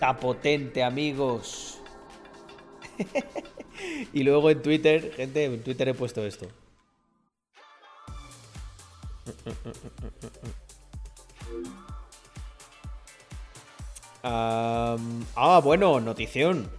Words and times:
Potente, 0.00 0.82
amigos. 0.82 1.78
y 4.12 4.22
luego 4.22 4.50
en 4.50 4.62
Twitter, 4.62 5.12
gente, 5.14 5.44
en 5.44 5.62
Twitter 5.62 5.88
he 5.88 5.94
puesto 5.94 6.24
esto. 6.24 6.48
ah, 14.22 14.96
bueno, 15.62 16.00
notición. 16.00 16.70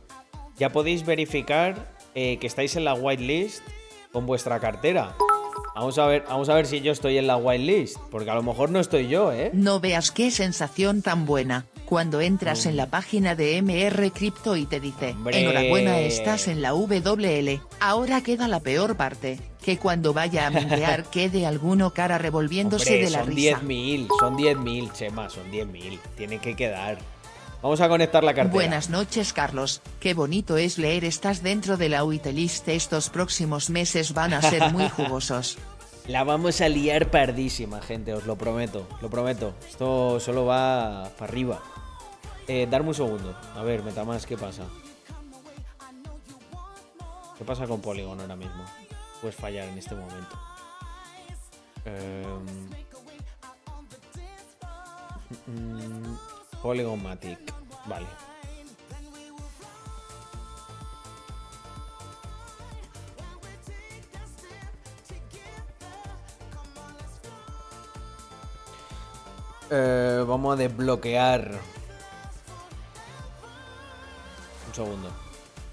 Ya 0.57 0.71
podéis 0.71 1.05
verificar 1.05 1.91
eh, 2.15 2.37
que 2.39 2.47
estáis 2.47 2.75
en 2.75 2.85
la 2.85 2.95
whitelist 2.95 3.63
con 4.11 4.25
vuestra 4.25 4.59
cartera. 4.59 5.15
Vamos 5.73 5.97
a 5.97 6.05
ver, 6.05 6.25
vamos 6.27 6.49
a 6.49 6.55
ver 6.55 6.65
si 6.65 6.81
yo 6.81 6.91
estoy 6.91 7.17
en 7.17 7.27
la 7.27 7.37
whitelist, 7.37 7.97
porque 8.09 8.29
a 8.29 8.35
lo 8.35 8.43
mejor 8.43 8.71
no 8.71 8.79
estoy 8.79 9.07
yo, 9.07 9.31
¿eh? 9.31 9.51
No 9.53 9.79
veas 9.79 10.11
qué 10.11 10.29
sensación 10.29 11.01
tan 11.01 11.25
buena 11.25 11.65
cuando 11.85 12.19
entras 12.21 12.65
en 12.65 12.75
la 12.77 12.87
página 12.87 13.35
de 13.35 13.61
MR 13.61 14.11
Crypto 14.11 14.55
y 14.55 14.65
te 14.65 14.79
dice, 14.79 15.15
enhorabuena 15.31 15.99
estás 15.99 16.47
en 16.47 16.61
la 16.61 16.73
WL, 16.73 17.61
ahora 17.79 18.21
queda 18.21 18.47
la 18.47 18.59
peor 18.59 18.95
parte, 18.95 19.39
que 19.63 19.77
cuando 19.77 20.13
vaya 20.13 20.47
a 20.47 20.49
mintear 20.49 21.03
quede 21.11 21.45
alguno 21.45 21.91
cara 21.91 22.17
revolviéndose 22.17 22.97
de 22.97 23.09
la 23.09 23.23
risa. 23.23 23.57
Son 23.59 23.67
10.000, 23.67 24.07
son 24.19 24.37
10.000, 24.37 24.93
Chema, 24.93 25.29
son 25.29 25.51
10.000, 25.51 25.99
tiene 26.17 26.39
que 26.39 26.55
quedar. 26.55 26.97
Vamos 27.61 27.79
a 27.79 27.87
conectar 27.89 28.23
la 28.23 28.33
cartera. 28.33 28.53
Buenas 28.53 28.89
noches, 28.89 29.33
Carlos. 29.33 29.81
Qué 29.99 30.13
bonito 30.15 30.57
es 30.57 30.77
leer. 30.79 31.05
Estás 31.05 31.43
dentro 31.43 31.77
de 31.77 31.89
la 31.89 32.03
Witelist. 32.03 32.67
Estos 32.67 33.09
próximos 33.09 33.69
meses 33.69 34.13
van 34.13 34.33
a 34.33 34.41
ser 34.41 34.71
muy 34.71 34.89
jugosos. 34.97 35.57
La 36.07 36.23
vamos 36.23 36.59
a 36.61 36.69
liar 36.69 37.11
pardísima, 37.11 37.79
gente, 37.81 38.13
os 38.13 38.25
lo 38.25 38.35
prometo. 38.35 38.87
Lo 39.01 39.09
prometo. 39.09 39.53
Esto 39.69 40.19
solo 40.19 40.45
va 40.45 41.11
para 41.17 41.31
arriba. 41.31 41.61
Eh, 42.47 42.67
darme 42.69 42.89
un 42.89 42.95
segundo. 42.95 43.37
A 43.55 43.61
ver, 43.61 43.83
Metamask, 43.83 44.27
¿qué 44.27 44.37
pasa? 44.37 44.63
¿Qué 47.37 47.45
pasa 47.45 47.67
con 47.67 47.79
Polygon 47.79 48.19
ahora 48.19 48.35
mismo? 48.35 48.65
Puedes 49.21 49.35
fallar 49.35 49.67
en 49.67 49.77
este 49.77 49.95
momento. 49.95 50.39
Mm, 55.47 56.15
Polygon 56.61 57.01
Matic. 57.01 57.53
Vale. 57.85 58.07
Eh, 69.73 70.25
vamos 70.27 70.53
a 70.53 70.57
desbloquear 70.57 71.51
un 74.67 74.75
segundo. 74.75 75.09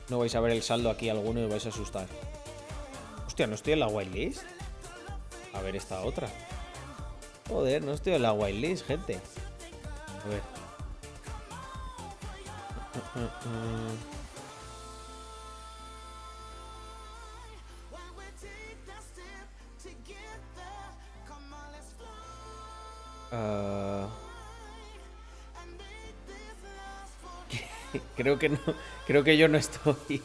No 0.09 0.21
vais 0.21 0.35
a 0.37 0.41
ver 0.41 0.53
el 0.53 0.63
saldo 0.63 0.89
aquí 0.89 1.09
alguno 1.09 1.41
y 1.41 1.49
vais 1.49 1.67
a 1.67 1.71
asustar. 1.71 2.07
Hostia, 3.27 3.49
¿no 3.49 3.57
estoy 3.57 3.73
en 3.73 3.81
la 3.81 3.89
whitelist? 3.89 4.43
A 5.53 5.61
ver 5.63 5.75
esta 5.75 6.01
otra. 6.03 6.29
Joder, 7.49 7.83
no 7.83 7.93
estoy 7.93 8.15
en 8.15 8.23
la 8.23 8.33
whitelist, 8.33 8.87
gente. 8.87 9.21
A 10.25 10.29
ver. 10.29 10.58
Uh... 23.31 24.06
creo 28.17 28.39
que 28.39 28.49
no. 28.49 28.59
Creo 29.06 29.25
que 29.25 29.37
yo 29.37 29.49
no 29.49 29.59
estoy. 29.59 30.23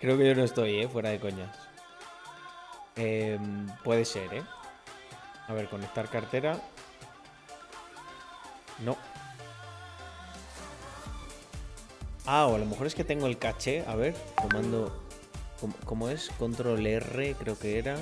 creo 0.00 0.18
que 0.18 0.26
yo 0.26 0.34
no 0.34 0.44
estoy, 0.44 0.80
eh, 0.80 0.88
fuera 0.88 1.10
de 1.10 1.20
coñas. 1.20 1.56
Em, 2.96 3.66
puede 3.84 4.04
ser, 4.04 4.34
eh. 4.34 4.42
A 5.48 5.52
ver, 5.52 5.68
conectar 5.68 6.08
cartera. 6.08 6.60
No. 8.84 8.96
Ah, 12.26 12.46
o 12.46 12.56
a 12.56 12.58
lo 12.58 12.66
mejor 12.66 12.86
es 12.86 12.94
que 12.94 13.04
tengo 13.04 13.26
el 13.26 13.38
caché. 13.38 13.84
A 13.86 13.94
ver, 13.94 14.14
comando. 14.34 15.02
¿Cómo, 15.84 16.08
es? 16.08 16.30
Control 16.38 16.86
R, 16.86 17.34
creo 17.34 17.58
que 17.58 17.78
era. 17.78 17.96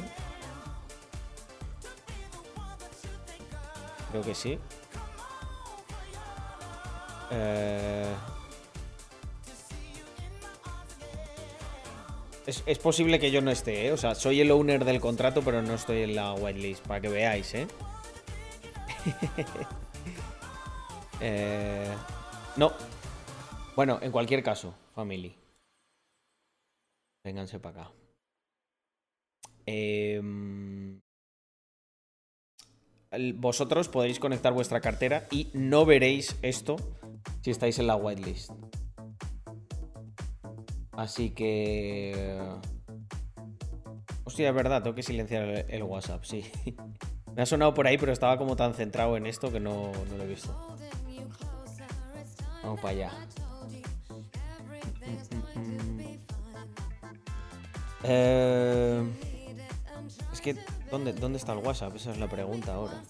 Creo 4.11 4.23
que 4.23 4.35
sí. 4.35 4.59
Eh, 7.31 8.15
es, 12.47 12.79
posible 12.79 13.19
que 13.19 13.31
yo 13.31 13.41
no 13.41 13.51
esté, 13.51 13.87
¿eh? 13.87 13.93
O 13.93 13.97
sea, 13.97 14.15
soy 14.15 14.41
el 14.41 14.51
owner 14.51 14.85
del 14.85 15.01
contrato, 15.01 15.43
pero 15.43 15.63
no 15.63 15.75
estoy 15.75 16.03
en 16.03 16.15
la 16.15 16.33
whitelist, 16.35 16.87
para 16.87 17.01
que 17.01 17.09
veáis, 17.09 17.55
¿eh? 17.55 17.67
¿eh? 21.21 21.95
No. 22.57 22.73
Bueno, 23.77 23.99
en 24.03 24.13
cualquier 24.13 24.43
caso, 24.43 24.75
family. 24.95 25.35
Vénganse 27.25 27.59
para 27.59 27.83
acá. 27.83 27.93
Eh 29.67 30.21
vosotros 33.35 33.89
podréis 33.89 34.19
conectar 34.19 34.53
vuestra 34.53 34.81
cartera 34.81 35.27
y 35.31 35.51
no 35.55 35.85
veréis 35.85 36.37
esto 36.43 36.77
si 37.43 37.51
estáis 37.51 37.79
en 37.79 37.87
la 37.87 37.97
whitelist. 37.97 38.51
Así 40.93 41.31
que... 41.31 42.41
Hostia, 44.25 44.49
es 44.49 44.55
verdad, 44.55 44.83
tengo 44.83 44.95
que 44.95 45.03
silenciar 45.03 45.67
el, 45.69 45.83
WhatsApp, 45.83 46.25
sí. 46.25 46.45
Me 47.35 47.43
ha 47.43 47.47
sonado 47.47 47.75
por 47.75 47.87
ahí, 47.87 47.99
pero 47.99 48.13
estaba 48.13 48.39
como 48.39 48.57
tan 48.57 48.75
centrado 48.75 49.17
en 49.17 49.27
esto 49.27 49.53
que 49.53 49.61
no, 49.61 49.93
no 50.11 50.17
lo 50.17 50.23
he 50.23 50.27
visto. 50.27 50.74
Vamos 52.65 52.81
para 52.81 52.91
allá. 52.91 53.11
Eh, 58.03 59.05
es 60.33 60.41
que 60.41 60.57
¿Dónde, 60.91 61.13
¿Dónde 61.13 61.39
está 61.39 61.53
el 61.53 61.59
WhatsApp? 61.59 61.97
Esa 61.97 62.13
es 62.13 62.19
la 62.19 62.29
pregunta 62.29 62.75
ahora. 62.75 63.03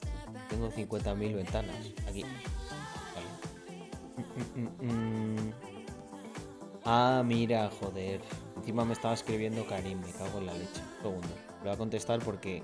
Tengo 0.49 0.71
50.000 0.71 1.35
ventanas. 1.35 1.77
Aquí. 2.09 2.25
Ah, 6.85 7.23
mira, 7.25 7.71
joder. 7.81 8.21
Encima 8.57 8.85
me 8.85 8.93
estaba 8.93 9.15
escribiendo 9.15 9.67
Karim, 9.67 10.01
me 10.01 10.11
cago 10.13 10.39
en 10.39 10.47
la 10.47 10.55
leche. 10.55 10.81
Un 10.99 11.03
segundo. 11.03 11.29
Le 11.59 11.65
voy 11.65 11.73
a 11.73 11.77
contestar 11.77 12.21
porque 12.21 12.63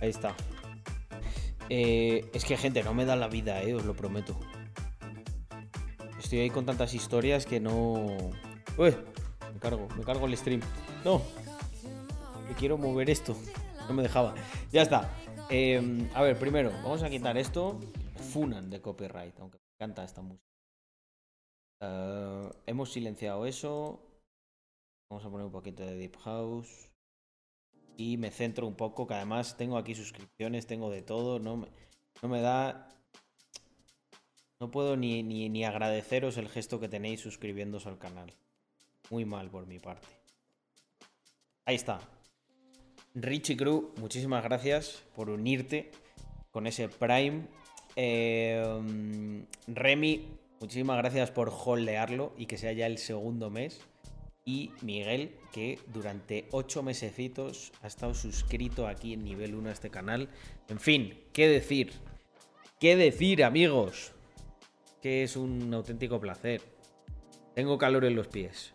Ahí 0.00 0.10
está. 0.10 0.34
Eh, 1.68 2.30
es 2.32 2.44
que, 2.44 2.56
gente, 2.56 2.82
no 2.82 2.94
me 2.94 3.04
da 3.04 3.16
la 3.16 3.28
vida, 3.28 3.62
eh, 3.62 3.74
os 3.74 3.84
lo 3.84 3.94
prometo. 3.94 4.38
Estoy 6.18 6.40
ahí 6.40 6.50
con 6.50 6.66
tantas 6.66 6.94
historias 6.94 7.46
que 7.46 7.60
no... 7.60 7.94
Uy, 8.76 8.96
me 9.52 9.60
cargo, 9.60 9.88
me 9.96 10.04
cargo 10.04 10.26
el 10.26 10.36
stream. 10.36 10.60
No. 11.04 11.22
Me 12.48 12.54
quiero 12.54 12.78
mover 12.78 13.10
esto. 13.10 13.36
No 13.88 13.94
me 13.94 14.02
dejaba. 14.02 14.34
Ya 14.72 14.82
está. 14.82 15.10
Em, 15.50 16.08
a 16.14 16.22
ver, 16.22 16.38
primero, 16.38 16.70
vamos 16.82 17.02
a 17.02 17.10
quitar 17.10 17.36
esto. 17.38 17.80
Funan 18.32 18.70
de 18.70 18.80
copyright, 18.80 19.38
aunque 19.40 19.58
me 19.58 19.74
encanta 19.74 20.04
esta 20.04 20.22
música. 20.22 20.47
Eh, 21.80 22.50
hemos 22.66 22.92
silenciado 22.92 23.46
eso. 23.46 24.00
Vamos 25.10 25.24
a 25.24 25.30
poner 25.30 25.46
un 25.46 25.52
poquito 25.52 25.84
de 25.84 25.94
Deep 25.96 26.16
House 26.18 26.90
y 27.96 28.16
me 28.16 28.30
centro 28.30 28.66
un 28.66 28.74
poco, 28.74 29.06
que 29.06 29.14
además 29.14 29.56
tengo 29.56 29.76
aquí 29.76 29.94
suscripciones, 29.94 30.66
tengo 30.66 30.90
de 30.90 31.02
todo, 31.02 31.38
no 31.40 31.66
me, 32.22 32.40
da... 32.40 32.88
No 34.60 34.70
puedo 34.70 34.96
ni, 34.96 35.22
ni, 35.22 35.64
agradeceros 35.64 36.36
el 36.36 36.48
gesto 36.48 36.80
que 36.80 36.88
tenéis 36.88 37.20
suscribiéndose 37.20 37.88
al 37.88 37.98
canal. 37.98 38.32
Muy 39.10 39.24
mal 39.24 39.50
por 39.50 39.66
mi 39.66 39.78
parte. 39.78 40.06
Ahí 41.64 41.76
está. 41.76 42.00
Richie 43.14 43.56
Crew, 43.56 43.92
muchísimas 43.96 44.44
gracias 44.44 45.04
por 45.14 45.30
unirte 45.30 45.90
con 46.50 46.66
ese 46.66 46.88
Prime. 46.88 47.46
Eh, 47.96 49.44
Remy, 49.66 50.37
muchísimas 50.60 50.98
gracias 50.98 51.30
por 51.30 51.50
holdearlo 51.50 52.34
y 52.36 52.46
que 52.46 52.58
sea 52.58 52.72
ya 52.72 52.86
el 52.86 52.98
segundo 52.98 53.50
mes. 53.50 53.80
Y 54.44 54.72
Miguel, 54.80 55.36
que 55.52 55.78
durante 55.88 56.48
ocho 56.52 56.82
mesecitos 56.82 57.72
ha 57.82 57.86
estado 57.86 58.14
suscrito 58.14 58.86
aquí 58.86 59.12
en 59.12 59.24
nivel 59.24 59.54
1 59.54 59.68
a 59.68 59.72
este 59.72 59.90
canal. 59.90 60.30
En 60.68 60.80
fin, 60.80 61.18
¿qué 61.32 61.48
decir? 61.48 61.92
¿Qué 62.80 62.96
decir, 62.96 63.44
amigos? 63.44 64.12
Que 65.02 65.22
es 65.22 65.36
un 65.36 65.74
auténtico 65.74 66.18
placer. 66.18 66.62
Tengo 67.54 67.76
calor 67.76 68.04
en 68.04 68.16
los 68.16 68.28
pies. 68.28 68.72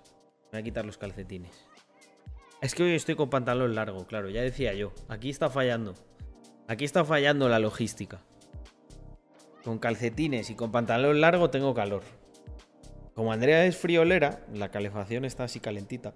Me 0.51 0.59
voy 0.59 0.62
a 0.62 0.63
quitar 0.63 0.85
los 0.85 0.97
calcetines. 0.97 1.65
Es 2.62 2.75
que 2.75 2.83
hoy 2.83 2.94
estoy 2.94 3.15
con 3.15 3.30
pantalón 3.30 3.75
largo, 3.75 4.06
claro, 4.06 4.30
ya 4.30 4.41
decía 4.41 4.74
yo. 4.74 4.94
Aquí 5.09 5.30
está 5.30 5.50
fallando. 5.50 5.95
Aquí 6.68 6.85
está 6.85 7.03
fallando 7.03 7.50
la 7.50 7.59
logística. 7.59 8.21
Con 9.63 9.80
calcetines 9.80 10.50
y 10.50 10.56
con 10.56 10.71
pantalón 10.71 11.21
largo 11.21 11.50
tengo 11.50 11.74
calor. 11.74 12.04
Como 13.14 13.31
Andrea 13.31 13.66
es 13.66 13.78
friolera, 13.78 14.42
la 14.54 14.69
calefacción 14.69 15.23
está 15.23 15.44
así 15.44 15.59
calentita. 15.59 16.14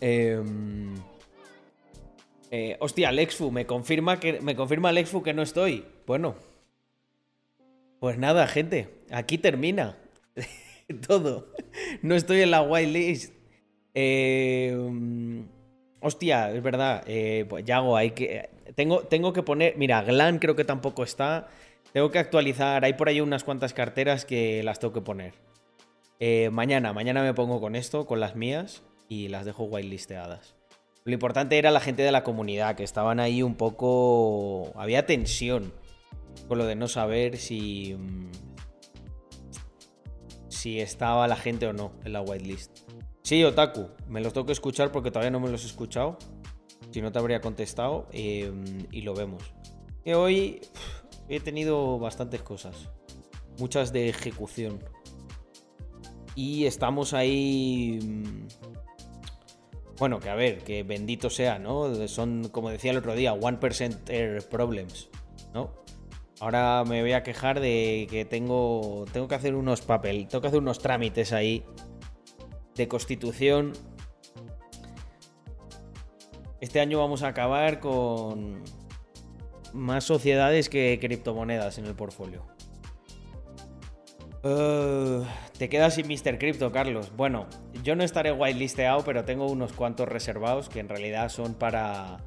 Em, 0.00 0.94
eh, 2.50 2.76
hostia, 2.80 3.10
Alexfu, 3.10 3.50
me 3.50 3.66
confirma 3.66 4.18
que 4.18 4.40
me 4.40 4.56
confirma 4.56 4.88
Alexfu 4.88 5.22
que 5.22 5.34
no 5.34 5.42
estoy. 5.42 5.84
Bueno. 6.06 6.34
Pues 8.00 8.18
nada, 8.18 8.46
gente, 8.46 8.90
aquí 9.10 9.38
termina 9.38 9.96
todo. 11.08 11.48
No 12.02 12.14
estoy 12.14 12.42
en 12.42 12.50
la 12.50 12.62
whitelist. 12.62 13.32
Eh, 13.94 14.76
hostia, 16.00 16.50
es 16.52 16.62
verdad. 16.62 17.02
Eh, 17.06 17.46
pues 17.48 17.64
Yago, 17.64 17.96
hay 17.96 18.10
que. 18.10 18.50
Tengo, 18.74 19.00
tengo 19.00 19.32
que 19.32 19.42
poner. 19.42 19.76
Mira, 19.76 20.02
Glan 20.02 20.38
creo 20.38 20.54
que 20.54 20.64
tampoco 20.64 21.02
está. 21.02 21.48
Tengo 21.94 22.10
que 22.10 22.18
actualizar. 22.18 22.84
Hay 22.84 22.94
por 22.94 23.08
ahí 23.08 23.20
unas 23.20 23.44
cuantas 23.44 23.72
carteras 23.72 24.24
que 24.24 24.64
las 24.64 24.80
tengo 24.80 24.92
que 24.92 25.00
poner. 25.00 25.34
Eh, 26.18 26.50
mañana, 26.50 26.92
mañana 26.92 27.22
me 27.22 27.34
pongo 27.34 27.60
con 27.60 27.76
esto, 27.76 28.04
con 28.04 28.18
las 28.18 28.34
mías, 28.34 28.82
y 29.08 29.28
las 29.28 29.44
dejo 29.44 29.62
whitelisteadas. 29.62 30.56
Lo 31.04 31.12
importante 31.12 31.56
era 31.56 31.70
la 31.70 31.78
gente 31.78 32.02
de 32.02 32.10
la 32.10 32.24
comunidad, 32.24 32.74
que 32.74 32.82
estaban 32.82 33.20
ahí 33.20 33.44
un 33.44 33.54
poco. 33.54 34.72
Había 34.74 35.06
tensión 35.06 35.72
con 36.48 36.58
lo 36.58 36.66
de 36.66 36.74
no 36.74 36.88
saber 36.88 37.36
si. 37.36 37.94
Mm, 37.94 38.32
si 40.48 40.80
estaba 40.80 41.28
la 41.28 41.36
gente 41.36 41.68
o 41.68 41.72
no 41.72 41.92
en 42.04 42.12
la 42.12 42.22
whitelist. 42.22 42.76
Sí, 43.22 43.44
Otaku, 43.44 43.90
me 44.08 44.20
los 44.20 44.32
tengo 44.32 44.46
que 44.46 44.52
escuchar 44.52 44.90
porque 44.90 45.12
todavía 45.12 45.30
no 45.30 45.38
me 45.38 45.48
los 45.48 45.62
he 45.62 45.66
escuchado. 45.68 46.18
Si 46.90 47.00
no 47.00 47.12
te 47.12 47.20
habría 47.20 47.40
contestado 47.40 48.08
em, 48.10 48.84
y 48.90 49.02
lo 49.02 49.14
vemos. 49.14 49.54
Y 50.04 50.12
hoy 50.12 50.60
he 51.28 51.40
tenido 51.40 51.98
bastantes 51.98 52.42
cosas, 52.42 52.90
muchas 53.58 53.92
de 53.92 54.08
ejecución. 54.08 54.78
Y 56.34 56.66
estamos 56.66 57.14
ahí... 57.14 57.98
Mm, 58.02 58.46
bueno, 59.98 60.18
que 60.18 60.28
a 60.28 60.34
ver, 60.34 60.58
que 60.64 60.82
bendito 60.82 61.30
sea, 61.30 61.58
¿no? 61.58 62.08
Son, 62.08 62.48
como 62.48 62.70
decía 62.70 62.90
el 62.90 62.96
otro 62.96 63.14
día, 63.14 63.32
1% 63.32 64.48
problems, 64.48 65.08
¿no? 65.52 65.84
Ahora 66.40 66.82
me 66.84 67.00
voy 67.00 67.12
a 67.12 67.22
quejar 67.22 67.60
de 67.60 68.08
que 68.10 68.24
tengo, 68.24 69.04
tengo 69.12 69.28
que 69.28 69.36
hacer 69.36 69.54
unos 69.54 69.82
papel, 69.82 70.26
tengo 70.26 70.42
que 70.42 70.48
hacer 70.48 70.58
unos 70.58 70.80
trámites 70.80 71.32
ahí 71.32 71.64
de 72.74 72.88
constitución. 72.88 73.72
Este 76.60 76.80
año 76.80 76.98
vamos 76.98 77.22
a 77.22 77.28
acabar 77.28 77.78
con 77.78 78.64
más 79.74 80.04
sociedades 80.04 80.68
que 80.68 80.98
criptomonedas 81.00 81.78
en 81.78 81.84
el 81.84 81.94
portfolio. 81.94 82.46
Uh, 84.44 85.24
te 85.56 85.70
quedas 85.70 85.94
sin 85.94 86.06
Mr. 86.06 86.38
Crypto, 86.38 86.70
Carlos. 86.70 87.12
Bueno, 87.16 87.46
yo 87.82 87.96
no 87.96 88.04
estaré 88.04 88.30
whitelisteado, 88.30 89.02
pero 89.02 89.24
tengo 89.24 89.46
unos 89.46 89.72
cuantos 89.72 90.06
reservados 90.06 90.68
que 90.68 90.80
en 90.80 90.88
realidad 90.88 91.30
son 91.30 91.54
para. 91.54 92.18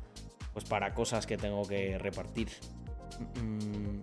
Pues 0.51 0.65
para 0.65 0.95
cosas 0.95 1.27
que 1.27 1.37
tengo 1.37 1.67
que 1.67 1.99
repartir. 1.99 2.49
Mm, 3.39 3.99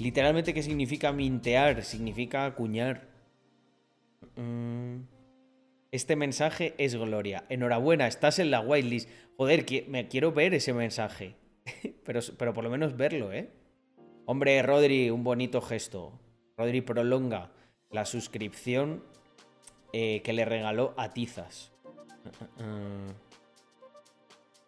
literalmente, 0.00 0.52
¿qué 0.52 0.64
significa 0.64 1.12
mintear? 1.12 1.84
Significa 1.84 2.44
acuñar. 2.44 3.06
Mm, 4.34 5.02
este 5.92 6.16
mensaje 6.16 6.74
es 6.78 6.96
gloria. 6.96 7.44
Enhorabuena, 7.48 8.08
estás 8.08 8.40
en 8.40 8.50
la 8.50 8.58
whitelist. 8.58 9.08
Joder, 9.36 9.64
me 9.86 10.08
quiero 10.08 10.32
ver 10.32 10.54
ese 10.54 10.72
mensaje. 10.72 11.36
pero, 12.04 12.20
pero 12.38 12.54
por 12.54 12.64
lo 12.64 12.70
menos 12.70 12.96
verlo, 12.96 13.32
¿eh? 13.32 13.50
Hombre, 14.26 14.62
Rodri, 14.62 15.10
un 15.10 15.24
bonito 15.24 15.60
gesto. 15.60 16.18
Rodri 16.56 16.80
prolonga 16.80 17.50
la 17.90 18.06
suscripción 18.06 19.04
eh, 19.92 20.22
que 20.22 20.32
le 20.32 20.44
regaló 20.44 20.94
a 20.96 21.12
Tizas. 21.12 21.72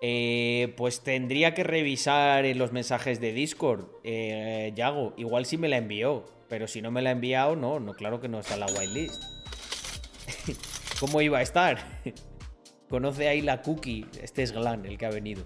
Eh, 0.02 0.74
pues 0.76 1.00
tendría 1.00 1.54
que 1.54 1.64
revisar 1.64 2.44
los 2.54 2.70
mensajes 2.70 3.18
de 3.18 3.32
Discord, 3.32 3.86
eh, 4.04 4.70
Yago. 4.76 5.14
Igual 5.16 5.46
sí 5.46 5.56
me 5.56 5.68
la 5.68 5.78
envió, 5.78 6.26
pero 6.50 6.68
si 6.68 6.82
no 6.82 6.90
me 6.90 7.00
la 7.00 7.08
ha 7.08 7.12
enviado, 7.12 7.56
no, 7.56 7.80
no, 7.80 7.94
claro 7.94 8.20
que 8.20 8.28
no 8.28 8.40
está 8.40 8.54
en 8.54 8.60
la 8.60 8.66
whitelist. 8.66 9.24
¿Cómo 11.00 11.22
iba 11.22 11.38
a 11.38 11.42
estar? 11.42 12.02
Conoce 12.90 13.26
ahí 13.26 13.40
la 13.40 13.62
cookie. 13.62 14.06
Este 14.20 14.42
es 14.42 14.52
Glan, 14.52 14.84
el 14.84 14.98
que 14.98 15.06
ha 15.06 15.10
venido. 15.10 15.44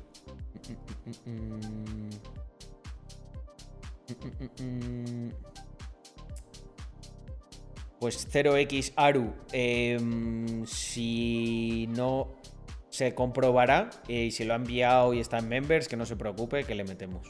Pues 7.99 8.27
0x 8.33 8.93
Aru. 8.97 9.33
Em, 9.53 10.65
si 10.67 11.87
no 11.91 12.29
se 12.89 13.15
comprobará 13.15 13.91
eh, 14.09 14.25
y 14.25 14.31
si 14.31 14.45
lo 14.45 14.55
ha 14.55 14.57
enviado 14.57 15.15
y 15.15 15.21
está 15.21 15.39
en 15.39 15.49
members, 15.49 15.87
que 15.87 15.97
no 15.97 16.07
se 16.07 16.17
preocupe, 16.17 16.65
que 16.65 16.75
le 16.75 16.85
metemos. 16.85 17.27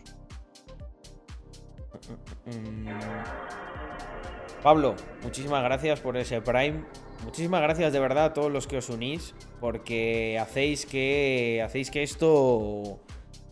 Pablo, 4.63 4.95
muchísimas 5.23 5.63
gracias 5.63 6.01
por 6.01 6.17
ese 6.17 6.41
Prime. 6.41 6.85
Muchísimas 7.25 7.61
gracias 7.63 7.93
de 7.93 8.01
verdad 8.01 8.27
a 8.27 8.33
todos 8.33 8.51
los 8.51 8.67
que 8.67 8.79
os 8.79 8.89
unís, 8.89 9.35
porque 9.61 10.39
hacéis 10.39 10.87
que, 10.87 11.63
hacéis 11.65 11.91
que 11.91 12.03
esto, 12.03 13.01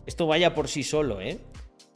esto 0.09 0.25
vaya 0.25 0.55
por 0.55 0.67
sí 0.67 0.81
solo, 0.81 1.21
¿eh? 1.21 1.37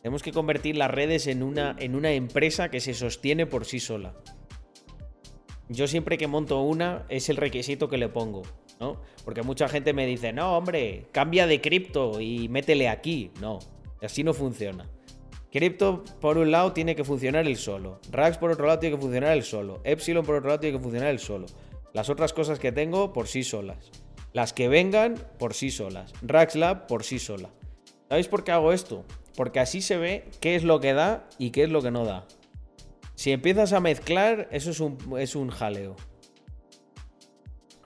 Tenemos 0.03 0.21
que 0.21 0.31
convertir 0.31 0.77
las 0.77 0.91
redes 0.91 1.25
en 1.25 1.41
una, 1.41 1.75
en 1.79 1.95
una 1.95 2.11
empresa 2.11 2.69
que 2.69 2.79
se 2.79 2.93
sostiene 2.93 3.47
por 3.47 3.65
sí 3.65 3.79
sola. 3.79 4.13
Yo 5.67 5.87
siempre 5.87 6.19
que 6.19 6.27
monto 6.27 6.61
una 6.61 7.07
es 7.09 7.29
el 7.29 7.37
requisito 7.37 7.89
que 7.89 7.97
le 7.97 8.09
pongo, 8.09 8.43
¿no? 8.79 9.01
Porque 9.25 9.41
mucha 9.41 9.67
gente 9.67 9.93
me 9.93 10.05
dice, 10.05 10.31
no, 10.31 10.55
hombre, 10.55 11.07
cambia 11.11 11.47
de 11.47 11.59
cripto 11.59 12.21
y 12.21 12.49
métele 12.49 12.87
aquí. 12.87 13.31
No, 13.41 13.57
así 13.99 14.23
no 14.23 14.35
funciona. 14.35 14.87
Crypto, 15.51 16.03
por 16.21 16.37
un 16.37 16.51
lado, 16.51 16.71
tiene 16.71 16.95
que 16.95 17.03
funcionar 17.03 17.47
el 17.47 17.57
solo. 17.57 17.99
Rax, 18.11 18.37
por 18.37 18.51
otro 18.51 18.67
lado, 18.67 18.77
tiene 18.77 18.95
que 18.95 19.01
funcionar 19.01 19.31
el 19.31 19.43
solo. 19.43 19.81
Epsilon, 19.85 20.23
por 20.23 20.35
otro 20.35 20.49
lado, 20.49 20.59
tiene 20.59 20.77
que 20.77 20.83
funcionar 20.83 21.09
el 21.09 21.19
solo. 21.19 21.47
Las 21.93 22.11
otras 22.11 22.31
cosas 22.31 22.59
que 22.59 22.71
tengo, 22.71 23.11
por 23.11 23.27
sí 23.27 23.43
solas. 23.43 23.89
Las 24.33 24.53
que 24.53 24.67
vengan, 24.67 25.15
por 25.39 25.55
sí 25.55 25.71
solas. 25.71 26.13
Raxlab, 26.21 26.85
por 26.85 27.03
sí 27.03 27.17
sola. 27.17 27.49
¿Sabéis 28.13 28.27
por 28.27 28.43
qué 28.43 28.51
hago 28.51 28.71
esto? 28.73 29.03
Porque 29.35 29.59
así 29.59 29.81
se 29.81 29.97
ve 29.97 30.25
qué 30.39 30.53
es 30.53 30.63
lo 30.63 30.79
que 30.79 30.93
da 30.93 31.27
y 31.39 31.49
qué 31.49 31.63
es 31.63 31.71
lo 31.71 31.81
que 31.81 31.89
no 31.89 32.05
da. 32.05 32.27
Si 33.15 33.31
empiezas 33.31 33.73
a 33.73 33.79
mezclar, 33.79 34.47
eso 34.51 34.69
es 34.69 34.79
un, 34.79 34.99
es 35.17 35.35
un 35.35 35.49
jaleo. 35.49 35.95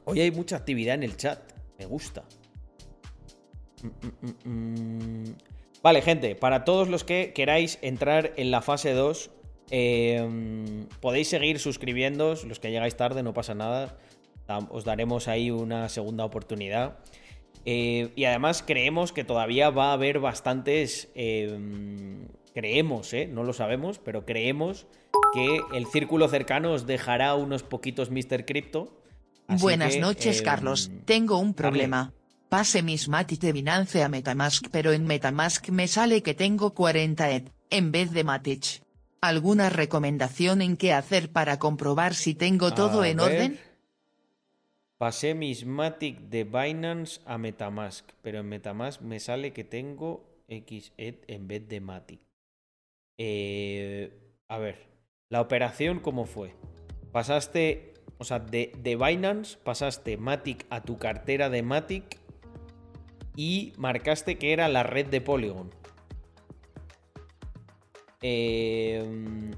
Hoy 0.04 0.20
hay 0.20 0.32
mucha 0.32 0.58
actividad 0.58 0.96
en 0.96 1.04
el 1.04 1.16
chat. 1.16 1.40
Me 1.80 1.86
gusta. 1.86 2.26
Mm, 3.82 4.48
mm, 4.50 5.24
mm, 5.24 5.36
Vale, 5.82 6.02
gente, 6.02 6.36
para 6.36 6.66
todos 6.66 6.90
los 6.90 7.06
que 7.06 7.32
queráis 7.32 7.80
entrar 7.82 8.34
en 8.36 8.52
la 8.52 8.62
fase 8.62 8.92
2, 8.92 9.30
em, 9.70 10.90
podéis 11.00 11.30
seguir 11.30 11.58
suscribiéndoos, 11.58 12.44
los 12.44 12.60
que 12.60 12.70
llegáis 12.70 12.98
tarde, 12.98 13.24
no 13.24 13.34
pasa 13.34 13.56
nada, 13.56 13.98
os 14.72 14.84
daremos 14.84 15.30
ahí 15.30 15.52
una 15.52 15.88
segunda 15.88 16.26
oportunidad. 16.26 16.98
Eh, 17.70 18.14
y 18.16 18.24
además 18.24 18.64
creemos 18.66 19.12
que 19.12 19.26
todavía 19.26 19.70
va 19.72 19.90
a 19.90 19.94
haber 19.94 20.20
bastantes, 20.20 21.10
em, 21.16 22.30
creemos, 22.54 23.12
¿eh? 23.12 23.28
no 23.28 23.44
lo 23.44 23.52
sabemos, 23.52 24.00
pero 24.00 24.26
creemos 24.26 24.88
que 25.34 25.60
el 25.74 25.86
círculo 25.86 26.30
cercano 26.30 26.72
os 26.72 26.88
dejará 26.88 27.36
unos 27.36 27.64
poquitos 27.64 28.10
Mr. 28.10 28.46
Crypto. 28.46 29.02
Buenas 29.50 29.98
noches, 29.98 30.42
Carlos. 30.42 30.88
Em, 30.88 31.02
Tengo 31.02 31.40
un 31.40 31.54
problema. 31.54 32.14
Pase 32.48 32.84
mis 32.84 33.10
Matic 33.10 33.42
de 33.42 33.52
Binance 33.52 34.02
a 34.02 34.08
Metamask 34.08 34.68
pero 34.72 34.94
en 34.94 35.04
Metamask 35.04 35.68
me 35.68 35.90
sale 35.90 36.24
que 36.24 36.34
tengo 36.34 36.74
40 36.74 37.32
ETH, 37.32 37.52
en 37.70 37.92
vez 37.92 38.12
de 38.12 38.24
Matic. 38.24 38.82
¿Alguna 39.20 39.70
recomendación 39.70 40.62
en 40.62 40.78
qué 40.78 40.94
hacer 40.94 41.34
para 41.34 41.60
comprobar 41.60 42.16
si 42.16 42.34
tengo 42.34 42.74
todo 42.74 43.04
en 43.04 43.20
orden? 43.20 43.60
Pasé 44.98 45.36
mis 45.36 45.66
Matic 45.66 46.20
de 46.22 46.44
Binance 46.44 47.22
a 47.26 47.38
Metamask, 47.38 48.10
pero 48.24 48.40
en 48.40 48.50
Metamask 48.50 49.02
me 49.02 49.20
sale 49.20 49.54
que 49.54 49.64
tengo 49.64 50.26
XETH 50.48 51.24
en 51.28 51.48
vez 51.48 51.68
de 51.68 51.82
Matic. 51.82 52.20
Eh, 53.20 54.12
a 54.48 54.58
ver, 54.58 54.88
la 55.30 55.42
operación 55.42 56.00
cómo 56.00 56.26
fue. 56.26 56.56
pasaste, 57.12 57.94
o 58.18 58.24
sea, 58.24 58.40
de, 58.40 58.72
de 58.78 58.96
Binance 58.96 59.58
pasaste 59.64 60.18
Matic 60.18 60.66
a 60.70 60.82
tu 60.82 60.98
cartera 60.98 61.50
de 61.50 61.62
Matic 61.62 62.20
y 63.36 63.74
marcaste 63.78 64.40
que 64.40 64.52
era 64.52 64.68
la 64.68 64.82
red 64.82 65.06
de 65.06 65.22
Polygon. 65.22 65.70
Em, 68.22 69.52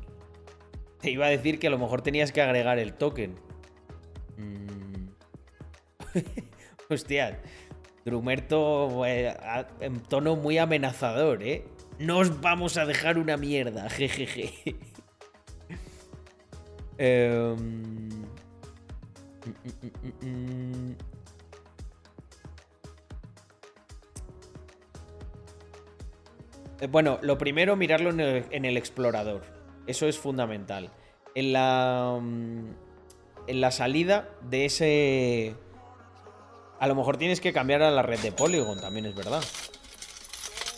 te 0.99 1.11
iba 1.11 1.27
a 1.27 1.29
decir 1.29 1.59
que 1.59 1.67
a 1.67 1.69
lo 1.69 1.79
mejor 1.79 2.01
tenías 2.01 2.33
que 2.33 2.41
agregar 2.41 2.77
el 2.77 2.93
token. 2.93 3.35
Mm. 4.37 4.88
Hostia, 6.89 7.39
Drumerto 8.05 9.05
eh, 9.05 9.35
en 9.81 9.99
tono 10.01 10.35
muy 10.35 10.57
amenazador, 10.57 11.43
¿eh? 11.43 11.65
Nos 11.99 12.41
vamos 12.41 12.77
a 12.77 12.85
dejar 12.85 13.17
una 13.17 13.37
mierda, 13.37 13.89
jejeje. 13.89 14.75
eh... 16.97 17.55
Bueno, 26.89 27.19
lo 27.21 27.37
primero, 27.37 27.75
mirarlo 27.75 28.09
en 28.09 28.19
el, 28.21 28.45
en 28.51 28.63
el, 28.63 28.77
explorador. 28.77 29.41
Eso 29.85 30.07
es 30.07 30.17
fundamental. 30.17 30.91
En 31.35 31.51
la. 31.53 32.17
En 33.47 33.61
la 33.61 33.71
salida 33.71 34.29
de 34.49 34.65
ese. 34.65 35.55
A 36.79 36.87
lo 36.87 36.95
mejor 36.95 37.17
tienes 37.17 37.41
que 37.41 37.51
cambiar 37.51 37.81
a 37.81 37.91
la 37.91 38.01
red 38.01 38.19
de 38.19 38.31
Polygon, 38.31 38.79
también 38.79 39.05
es 39.05 39.13
verdad. 39.13 39.43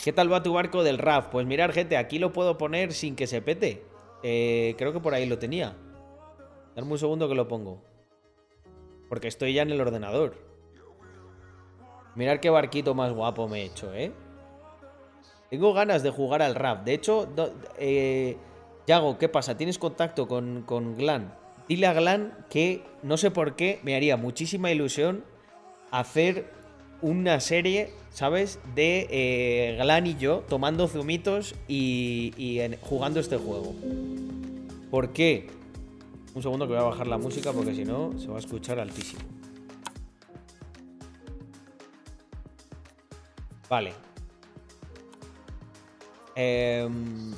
¿Qué 0.03 0.12
tal 0.12 0.34
va 0.34 0.41
tu 0.41 0.53
barco 0.53 0.84
del 0.84 0.98
RAF? 0.98 1.27
Pues 1.27 1.46
mirar, 1.46 1.74
gente, 1.74 1.96
aquí 1.96 2.17
lo 2.17 2.34
puedo 2.34 2.58
poner 2.58 2.91
sin 2.91 3.15
que 3.15 3.27
se 3.27 3.41
pete. 3.43 3.84
Eh, 4.24 4.74
creo 4.79 4.93
que 4.93 5.00
por 5.00 5.13
ahí 5.13 5.27
lo 5.27 5.38
tenía. 5.38 5.77
Dame 6.75 6.91
un 6.91 6.98
segundo 6.98 7.29
que 7.29 7.36
lo 7.36 7.48
pongo. 7.48 7.84
Porque 9.10 9.27
estoy 9.27 9.53
ya 9.53 9.62
en 9.62 9.70
el 9.70 9.79
ordenador. 9.79 10.38
Mirar 12.15 12.39
qué 12.39 12.50
barquito 12.50 12.96
más 12.96 13.13
guapo 13.13 13.48
me 13.48 13.62
he 13.62 13.65
hecho, 13.65 13.93
¿eh? 13.93 14.12
Tengo 15.51 15.72
ganas 15.74 16.01
de 16.01 16.10
jugar 16.10 16.41
al 16.41 16.55
RAF. 16.55 16.84
De 16.84 16.93
hecho, 16.96 17.29
eh, 17.77 18.38
Yago, 18.88 19.20
¿qué 19.20 19.29
pasa? 19.29 19.55
¿Tienes 19.55 19.77
contacto 19.77 20.27
con, 20.27 20.63
con 20.63 20.98
Glan? 20.98 21.36
Dile 21.67 21.86
a 21.86 21.93
Glan 21.93 22.46
que 22.50 22.84
no 23.03 23.17
sé 23.17 23.29
por 23.29 23.55
qué 23.55 23.79
me 23.84 23.96
haría 23.96 24.17
muchísima 24.17 24.72
ilusión 24.72 25.24
hacer 25.91 26.50
una 27.01 27.39
serie, 27.39 27.91
¿sabes? 28.10 28.60
De 28.75 29.07
eh, 29.10 29.77
Glan 29.77 30.07
y 30.07 30.15
yo 30.15 30.43
tomando 30.48 30.88
zumitos 30.88 31.55
y, 31.67 32.60
jugando 32.81 33.19
este 33.19 33.38
juego. 33.38 33.75
¿Por 34.89 35.12
qué? 35.13 35.48
Un 36.33 36.41
segundo 36.41 36.65
que 36.65 36.74
voy 36.74 36.81
a 36.81 36.86
bajar 36.86 37.07
la 37.07 37.17
música 37.17 37.51
porque 37.51 37.75
si 37.75 37.83
no 37.83 38.17
se 38.17 38.27
va 38.27 38.38
a 38.38 38.39
escuchar 38.39 38.79
altísimo. 38.79 39.21
Vale. 43.69 43.93
Em, 46.36 47.33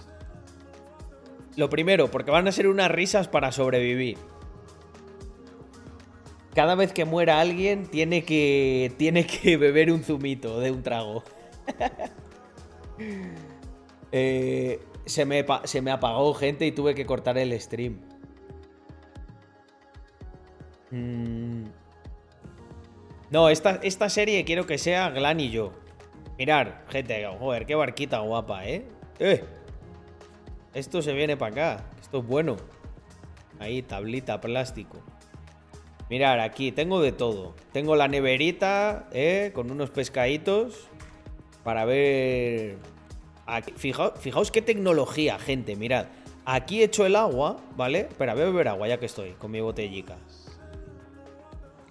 lo 1.55 1.69
primero, 1.69 2.09
porque 2.09 2.31
van 2.31 2.47
a 2.47 2.51
ser 2.51 2.67
unas 2.67 2.89
risas 2.89 3.27
para 3.27 3.51
sobrevivir 3.51 4.17
cada 6.53 6.75
vez 6.75 6.93
que 6.93 7.05
muera 7.05 7.39
alguien 7.39 7.87
tiene 7.87 8.23
que, 8.23 8.93
tiene 8.97 9.25
que 9.25 9.57
beber 9.57 9.91
un 9.91 10.03
zumito 10.03 10.59
de 10.59 10.71
un 10.71 10.83
trago. 10.83 11.23
Eh, 14.15 14.79
se, 15.05 15.25
me, 15.25 15.43
se 15.63 15.81
me 15.81 15.89
apagó 15.89 16.35
gente 16.35 16.67
y 16.67 16.71
tuve 16.71 16.93
que 16.93 17.03
cortar 17.03 17.35
el 17.39 17.59
stream. 17.59 17.99
Mm. 20.91 21.63
No, 23.31 23.49
esta, 23.49 23.79
esta, 23.81 24.09
serie 24.09 24.45
quiero 24.45 24.67
que 24.67 24.77
sea 24.77 25.09
Glan 25.09 25.39
y 25.39 25.49
yo. 25.49 25.73
Mirar, 26.37 26.85
gente, 26.89 27.25
joder, 27.39 27.65
qué 27.65 27.73
barquita 27.73 28.19
guapa, 28.19 28.67
¿eh? 28.67 28.85
¡Eh! 29.17 29.43
Esto 30.75 31.01
se 31.01 31.13
viene 31.13 31.35
para 31.35 31.51
acá. 31.51 31.85
Esto 31.99 32.19
es 32.19 32.27
bueno. 32.27 32.57
Ahí, 33.59 33.81
tablita, 33.81 34.39
plástico. 34.39 34.99
Mirar, 36.09 36.39
aquí 36.39 36.71
tengo 36.71 37.01
de 37.01 37.11
todo. 37.11 37.53
Tengo 37.71 37.95
la 37.95 38.07
neverita, 38.07 39.07
¿eh? 39.11 39.51
Con 39.53 39.71
unos 39.71 39.89
pescaditos. 39.89 40.87
Para 41.63 41.85
ver... 41.85 42.77
Fijaos, 43.75 44.51
qué 44.51 44.61
tecnología, 44.61 45.39
gente. 45.39 45.75
Mirad. 45.75 46.07
Aquí 46.45 46.81
he 46.81 46.85
hecho 46.85 47.05
el 47.05 47.15
agua, 47.15 47.57
¿vale? 47.75 48.01
Espera, 48.01 48.33
voy 48.33 48.43
a 48.43 48.45
beber 48.45 48.67
agua 48.67 48.87
ya 48.87 48.99
que 48.99 49.05
estoy 49.05 49.31
con 49.31 49.51
mi 49.51 49.61
botellica. 49.61 50.17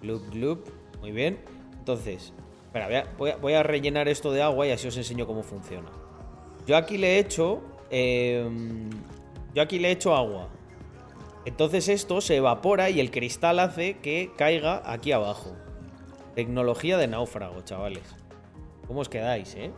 Gloop, 0.01 0.29
gloop. 0.31 0.67
Muy 0.99 1.11
bien. 1.11 1.39
Entonces, 1.79 2.33
espera, 2.65 3.07
voy 3.17 3.53
a, 3.53 3.63
rellenar 3.63 4.07
esto 4.07 4.31
de 4.31 4.41
agua 4.41 4.67
y 4.67 4.71
así 4.71 4.87
os 4.87 4.95
enseño 4.95 5.25
cómo 5.25 5.43
funciona. 5.43 5.89
Yo 6.65 6.77
aquí 6.77 6.97
le 6.97 7.15
he 7.15 7.19
hecho... 7.19 7.61
Em, 7.89 8.89
yo 9.53 9.61
aquí 9.61 9.79
le 9.79 9.89
he 9.89 9.91
hecho 9.91 10.15
agua. 10.15 10.49
Entonces 11.45 11.89
esto 11.89 12.21
se 12.21 12.37
evapora 12.37 12.89
y 12.89 12.99
el 12.99 13.11
cristal 13.11 13.59
hace 13.59 13.97
que 13.97 14.31
caiga 14.37 14.81
aquí 14.85 15.11
abajo. 15.11 15.55
Tecnología 16.35 16.97
de 16.97 17.07
náufrago, 17.07 17.61
chavales. 17.61 18.03
¿Cómo 18.87 19.01
os 19.01 19.09
quedáis, 19.09 19.53
eh? 19.55 19.71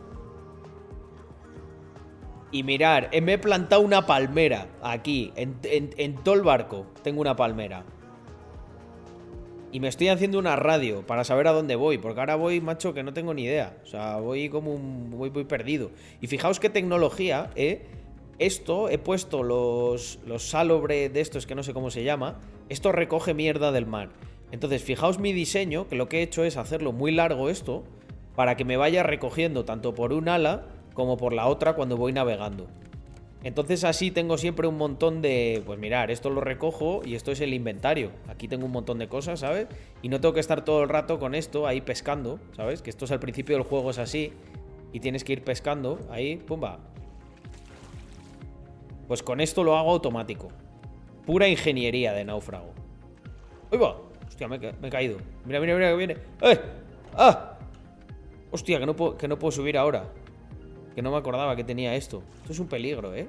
Y 2.52 2.62
mirar, 2.62 3.10
me 3.22 3.34
he 3.34 3.38
plantado 3.38 3.82
una 3.82 4.06
palmera 4.06 4.68
aquí, 4.80 5.32
en, 5.36 6.14
todo 6.22 6.34
el 6.34 6.42
barco. 6.42 6.86
Tengo 7.02 7.20
una 7.20 7.34
palmera. 7.34 7.84
Y 9.72 9.80
me 9.80 9.88
estoy 9.88 10.08
haciendo 10.08 10.38
una 10.38 10.54
radio 10.56 11.04
para 11.04 11.24
saber 11.24 11.48
a 11.48 11.52
dónde 11.52 11.74
voy. 11.74 11.98
Porque 11.98 12.20
ahora 12.20 12.36
voy, 12.36 12.60
macho, 12.60 12.94
que 12.94 13.02
no 13.02 13.12
tengo 13.12 13.34
ni 13.34 13.42
idea. 13.42 13.76
O 13.82 13.86
sea, 13.86 14.16
voy 14.18 14.48
como 14.48 14.72
un. 14.72 15.10
Voy, 15.10 15.28
voy 15.28 15.44
perdido. 15.44 15.90
Y 16.20 16.28
fijaos 16.28 16.60
qué 16.60 16.70
tecnología, 16.70 17.50
¿eh? 17.56 17.84
Esto, 18.38 18.88
he 18.88 18.98
puesto 18.98 19.42
los, 19.42 20.18
los 20.26 20.42
salobre 20.42 21.08
de 21.08 21.20
estos 21.20 21.46
que 21.46 21.54
no 21.54 21.62
sé 21.62 21.72
cómo 21.72 21.90
se 21.90 22.04
llama. 22.04 22.40
Esto 22.68 22.92
recoge 22.92 23.34
mierda 23.34 23.72
del 23.72 23.86
mar. 23.86 24.10
Entonces, 24.52 24.82
fijaos 24.82 25.18
mi 25.18 25.32
diseño, 25.32 25.88
que 25.88 25.96
lo 25.96 26.08
que 26.08 26.18
he 26.18 26.22
hecho 26.22 26.44
es 26.44 26.56
hacerlo 26.56 26.92
muy 26.92 27.12
largo 27.12 27.48
esto, 27.48 27.84
para 28.34 28.56
que 28.56 28.64
me 28.64 28.76
vaya 28.76 29.02
recogiendo 29.02 29.64
tanto 29.64 29.94
por 29.94 30.12
un 30.12 30.28
ala 30.28 30.66
como 30.94 31.16
por 31.16 31.32
la 31.32 31.46
otra 31.46 31.74
cuando 31.74 31.96
voy 31.96 32.12
navegando. 32.12 32.66
Entonces 33.42 33.84
así 33.84 34.10
tengo 34.10 34.38
siempre 34.38 34.66
un 34.66 34.76
montón 34.76 35.22
de... 35.22 35.62
Pues 35.64 35.78
mirar, 35.78 36.10
esto 36.10 36.30
lo 36.30 36.40
recojo 36.40 37.02
y 37.04 37.14
esto 37.14 37.30
es 37.30 37.40
el 37.40 37.54
inventario. 37.54 38.10
Aquí 38.26 38.48
tengo 38.48 38.66
un 38.66 38.72
montón 38.72 38.98
de 38.98 39.08
cosas, 39.08 39.40
¿sabes? 39.40 39.68
Y 40.02 40.08
no 40.08 40.20
tengo 40.20 40.34
que 40.34 40.40
estar 40.40 40.64
todo 40.64 40.82
el 40.82 40.88
rato 40.88 41.20
con 41.20 41.34
esto 41.34 41.66
ahí 41.66 41.80
pescando, 41.80 42.40
¿sabes? 42.56 42.82
Que 42.82 42.90
esto 42.90 43.04
es 43.04 43.12
al 43.12 43.20
principio 43.20 43.56
del 43.56 43.64
juego 43.64 43.90
es 43.90 43.98
así. 43.98 44.32
Y 44.92 45.00
tienes 45.00 45.22
que 45.22 45.34
ir 45.34 45.44
pescando 45.44 46.00
ahí, 46.10 46.38
pumba, 46.38 46.80
pues 49.06 49.22
con 49.22 49.40
esto 49.40 49.64
lo 49.64 49.76
hago 49.76 49.90
automático. 49.90 50.48
Pura 51.24 51.48
ingeniería 51.48 52.12
de 52.12 52.24
náufrago. 52.24 52.72
¡Uy 53.70 53.78
va! 53.78 53.96
Hostia, 54.26 54.48
me, 54.48 54.56
he 54.56 54.90
caído. 54.90 55.18
Mira, 55.44 55.60
mira, 55.60 55.74
mira 55.74 55.90
que 55.90 55.96
viene. 55.96 56.16
¡Eh! 56.42 56.60
¡Ah! 57.14 57.58
Hostia, 58.50 58.78
que 58.78 58.86
no, 58.86 58.94
puedo, 58.94 59.16
que 59.16 59.28
no 59.28 59.38
puedo 59.38 59.52
subir 59.52 59.76
ahora. 59.76 60.12
Que 60.94 61.02
no 61.02 61.10
me 61.10 61.16
acordaba 61.16 61.56
que 61.56 61.64
tenía 61.64 61.94
esto. 61.94 62.22
Esto 62.42 62.52
es 62.52 62.58
un 62.58 62.68
peligro, 62.68 63.14
¿eh? 63.14 63.28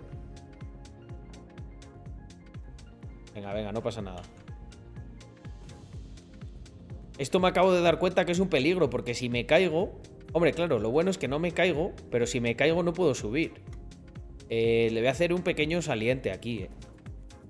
Venga, 3.34 3.53
venga, 3.53 3.72
no 3.72 3.81
pasa 3.81 4.01
nada. 4.01 4.22
Esto 7.18 7.40
me 7.40 7.48
acabo 7.48 7.74
de 7.74 7.81
dar 7.81 8.00
cuenta 8.00 8.25
que 8.25 8.31
es 8.31 8.40
un 8.40 8.50
peligro, 8.50 8.90
porque 8.90 9.13
si 9.13 9.29
me 9.29 9.46
caigo... 9.46 9.92
Hombre, 10.33 10.53
claro, 10.53 10.77
lo 10.77 10.92
bueno 10.92 11.09
es 11.09 11.18
que 11.18 11.27
no 11.27 11.40
me 11.40 11.51
caigo, 11.51 11.94
pero 12.11 12.27
si 12.27 12.40
me 12.40 12.55
caigo 12.55 12.83
no 12.83 12.94
puedo 12.94 13.16
subir. 13.16 13.53
Eh, 14.50 14.90
le 14.92 15.01
voy 15.01 15.07
a 15.07 15.12
hacer 15.12 15.33
un 15.33 15.42
pequeño 15.42 15.81
saliente 15.81 16.31
aquí. 16.31 16.60
Eh. 16.60 16.70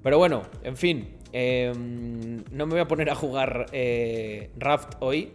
Pero 0.04 0.18
bueno, 0.18 0.44
en 0.64 0.78
fin. 0.78 1.18
Em, 1.34 2.44
no 2.52 2.66
me 2.66 2.74
voy 2.74 2.80
a 2.80 2.88
poner 2.88 3.10
a 3.10 3.16
jugar 3.16 3.68
eh, 3.72 4.52
Raft 4.58 4.96
hoy. 5.00 5.34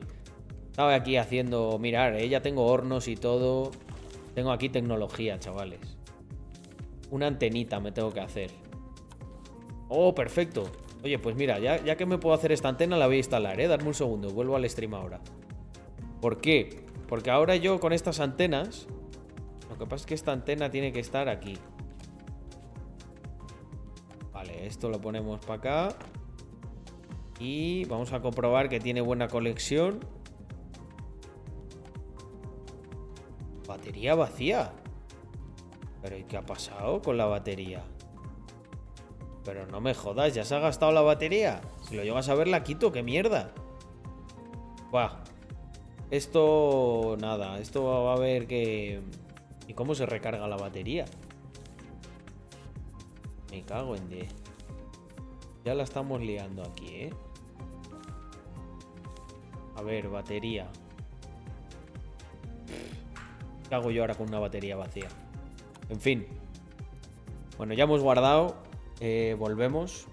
Estaba 0.71 0.95
aquí 0.95 1.17
haciendo. 1.17 1.79
Mirar, 1.79 2.19
ya 2.19 2.41
tengo 2.41 2.67
hornos 2.67 3.09
y 3.09 3.17
todo. 3.17 3.71
Tengo 4.35 4.53
aquí 4.53 4.69
tecnología, 4.69 5.39
chavales. 5.39 5.81
Una 7.11 7.27
antenita 7.27 7.81
me 7.81 7.93
tengo 7.93 8.13
que 8.13 8.21
hacer. 8.21 8.51
Oh, 9.89 10.15
perfecto. 10.15 10.65
Oye, 11.05 11.19
pues 11.19 11.37
mira, 11.37 11.59
ya, 11.59 11.85
ya 11.85 11.97
que 11.97 12.07
me 12.07 12.17
puedo 12.17 12.35
hacer 12.35 12.53
esta 12.53 12.69
antena, 12.69 12.97
la 12.97 13.07
voy 13.07 13.17
a 13.17 13.19
instalar, 13.19 13.61
¿eh? 13.61 13.67
Darme 13.67 13.89
un 13.89 13.95
segundo, 13.95 14.31
vuelvo 14.31 14.57
al 14.57 14.69
stream 14.71 14.95
ahora. 14.95 15.21
¿Por 16.21 16.41
qué? 16.41 16.87
Porque 17.09 17.31
ahora 17.31 17.57
yo 17.57 17.81
con 17.81 17.93
estas 17.93 18.21
antenas 18.21 18.87
que 19.85 19.91
pasa 19.91 20.03
es 20.03 20.07
que 20.07 20.15
esta 20.15 20.33
antena 20.33 20.71
tiene 20.71 20.93
que 20.93 21.01
estar 21.01 21.29
aquí. 21.29 21.59
Vale, 24.33 24.67
esto 24.67 24.89
lo 24.89 25.01
ponemos 25.01 25.41
para 25.41 25.55
acá. 25.55 25.97
Y 27.39 27.85
vamos 27.87 28.13
a 28.13 28.21
comprobar 28.21 28.69
que 28.69 28.81
tiene 28.81 29.01
buena 29.01 29.29
conexión. 29.29 30.01
Batería 33.67 34.15
vacía. 34.15 34.73
Pero 36.01 36.17
¿y 36.17 36.25
qué 36.25 36.37
ha 36.37 36.47
pasado 36.47 37.03
con 37.03 37.17
la 37.17 37.27
batería? 37.27 37.85
Pero 39.45 39.67
no 39.67 39.81
me 39.81 39.95
jodas, 39.95 40.35
ya 40.35 40.45
se 40.45 40.55
ha 40.55 40.61
gastado 40.61 40.93
la 40.93 41.01
batería. 41.01 41.61
Si 41.89 41.97
lo 41.97 42.05
llegas 42.05 42.29
a 42.29 42.35
ver, 42.35 42.49
la 42.49 42.63
quito, 42.63 42.93
qué 42.93 43.03
mierda. 43.03 43.53
Buah. 44.91 45.25
Esto. 46.11 47.17
Nada, 47.19 47.59
esto 47.59 47.85
va 47.85 48.13
a 48.13 48.17
haber 48.17 48.47
que. 48.47 49.01
¿Y 49.67 49.75
cómo 49.75 49.95
se 49.95 50.07
recarga 50.07 50.47
la 50.49 50.57
batería? 50.57 51.05
Me 53.51 53.63
cago 53.63 53.97
en 53.97 54.09
10. 54.09 54.35
Ya 55.65 55.75
la 55.75 55.85
estamos 55.85 56.21
liando 56.21 56.63
aquí, 56.63 56.89
¿eh? 56.89 57.11
A 59.77 59.83
ver, 59.83 60.09
batería. 60.09 60.69
¿Qué 63.69 63.75
hago 63.75 63.91
yo 63.91 64.03
ahora 64.03 64.15
con 64.15 64.29
una 64.29 64.39
batería 64.39 64.77
vacía? 64.77 65.09
En 65.89 66.01
fin. 66.01 66.27
Bueno, 67.57 67.75
ya 67.75 67.85
hemos 67.85 68.03
guardado. 68.03 68.57
Eh, 69.01 69.37
volvemos. 69.39 70.07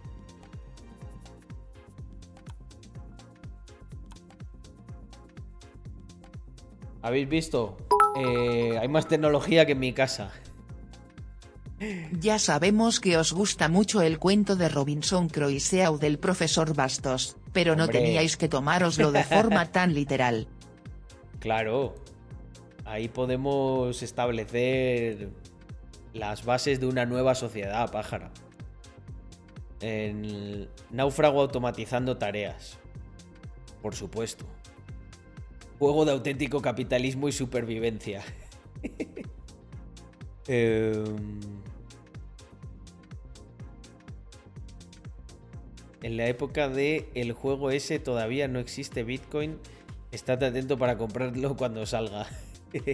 ¿Habéis 7.02 7.30
visto? 7.30 7.78
Eh, 8.16 8.78
hay 8.80 8.88
más 8.88 9.08
tecnología 9.08 9.66
que 9.66 9.74
en 9.74 9.80
mi 9.80 9.94
casa. 9.94 10.32
Ya 12.20 12.40
sabemos 12.40 13.00
que 13.00 13.18
os 13.18 13.32
gusta 13.32 13.70
mucho 13.70 14.02
el 14.02 14.20
cuento 14.20 14.58
de 14.58 14.68
Robinson 14.68 15.30
Crusoe 15.30 15.88
o 15.88 15.98
del 15.98 16.20
profesor 16.20 16.76
Bastos, 16.76 17.38
pero 17.54 17.76
no 17.76 17.88
teníais 17.88 18.36
que 18.36 18.50
tomároslo 18.50 19.12
de 19.12 19.24
forma 19.24 19.66
tan 19.72 19.94
literal. 19.94 20.48
Claro. 21.40 21.96
Ahí 22.84 23.08
podemos 23.08 24.02
establecer 24.04 25.30
las 26.14 26.44
bases 26.44 26.80
de 26.80 26.88
una 26.88 27.06
nueva 27.06 27.36
sociedad, 27.36 27.90
pájara. 27.92 28.32
En 29.80 30.68
náufrago 30.90 31.40
automatizando 31.40 32.18
tareas. 32.18 32.78
Por 33.82 33.96
supuesto. 33.96 34.46
Juego 35.80 36.06
de 36.06 36.12
auténtico 36.12 36.62
capitalismo 36.62 37.28
y 37.28 37.32
supervivencia. 37.32 38.22
Em, 40.52 41.40
en 46.02 46.18
la 46.18 46.26
época 46.26 46.70
de 46.70 47.08
el 47.14 47.34
juego 47.34 47.70
ese 47.70 48.00
todavía 48.00 48.48
no 48.48 48.58
existe 48.58 49.04
Bitcoin. 49.04 49.60
Estate 50.12 50.48
atento 50.48 50.80
para 50.80 50.98
comprarlo 50.98 51.56
cuando 51.58 51.86
salga. 51.86 52.28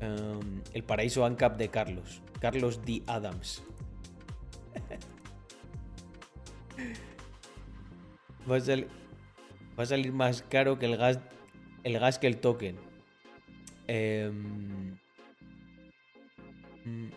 Em, 0.00 0.62
el 0.74 0.84
paraíso 0.84 1.24
ANCAP 1.24 1.56
de 1.56 1.68
Carlos. 1.70 2.20
Carlos 2.40 2.84
D. 2.84 3.02
Adams. 3.06 3.62
Va 8.48 8.56
a, 8.56 9.86
salir, 9.86 10.12
más 10.12 10.42
caro 10.42 10.78
que 10.78 10.86
el 10.86 10.96
gas, 10.96 11.18
el 11.88 11.98
gas 11.98 12.18
que 12.18 12.26
el 12.26 12.36
token. 12.38 12.76
Em, 13.86 14.98
mm. 16.84 17.10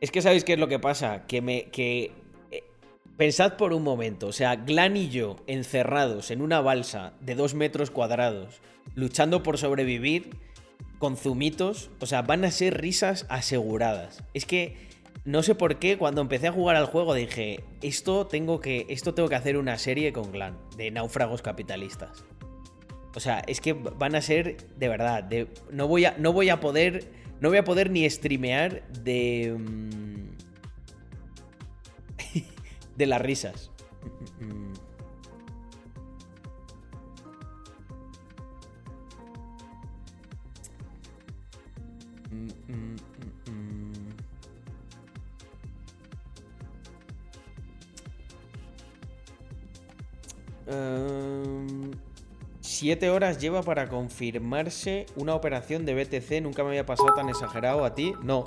Es 0.00 0.10
que 0.10 0.22
sabéis 0.22 0.44
qué 0.44 0.52
es 0.54 0.58
lo 0.58 0.68
que 0.68 0.78
pasa, 0.78 1.26
que 1.26 1.40
me 1.40 1.64
que 1.70 2.12
eh, 2.50 2.62
pensad 3.16 3.56
por 3.56 3.72
un 3.72 3.82
momento, 3.82 4.28
o 4.28 4.32
sea, 4.32 4.56
Glan 4.56 4.96
y 4.96 5.08
yo 5.08 5.36
encerrados 5.46 6.30
en 6.30 6.40
una 6.40 6.60
balsa 6.60 7.14
de 7.20 7.34
dos 7.34 7.54
metros 7.54 7.90
cuadrados, 7.90 8.60
luchando 8.94 9.42
por 9.42 9.58
sobrevivir 9.58 10.30
con 10.98 11.16
zumitos, 11.16 11.90
o 12.00 12.06
sea, 12.06 12.22
van 12.22 12.44
a 12.44 12.50
ser 12.50 12.80
risas 12.80 13.26
aseguradas. 13.28 14.22
Es 14.34 14.46
que 14.46 14.87
no 15.24 15.42
sé 15.42 15.54
por 15.54 15.78
qué 15.78 15.98
cuando 15.98 16.20
empecé 16.20 16.48
a 16.48 16.52
jugar 16.52 16.76
al 16.76 16.86
juego 16.86 17.14
dije, 17.14 17.64
esto 17.82 18.26
tengo 18.26 18.60
que, 18.60 18.86
esto 18.88 19.14
tengo 19.14 19.28
que 19.28 19.34
hacer 19.34 19.56
una 19.56 19.78
serie 19.78 20.12
con 20.12 20.32
Glan, 20.32 20.56
de 20.76 20.90
náufragos 20.90 21.42
capitalistas. 21.42 22.24
O 23.14 23.20
sea, 23.20 23.40
es 23.46 23.60
que 23.60 23.72
van 23.72 24.14
a 24.14 24.22
ser, 24.22 24.56
de 24.76 24.88
verdad, 24.88 25.24
de, 25.24 25.48
no, 25.70 25.88
voy 25.88 26.04
a, 26.04 26.16
no 26.18 26.32
voy 26.32 26.50
a 26.50 26.60
poder, 26.60 27.10
no 27.40 27.48
voy 27.48 27.58
a 27.58 27.64
poder 27.64 27.90
ni 27.90 28.08
streamear 28.08 28.86
de... 28.88 29.56
Mm, 29.58 30.28
de 32.96 33.06
las 33.06 33.20
risas. 33.20 33.70
Em, 50.68 51.90
siete 52.60 53.10
horas 53.10 53.40
lleva 53.40 53.62
para 53.62 53.88
confirmarse 53.88 55.06
una 55.16 55.34
operación 55.34 55.86
de 55.86 55.94
BTC. 55.94 56.42
Nunca 56.42 56.62
me 56.62 56.70
había 56.70 56.86
pasado 56.86 57.14
tan 57.14 57.28
exagerado 57.28 57.84
a 57.84 57.94
ti. 57.94 58.12
No. 58.22 58.44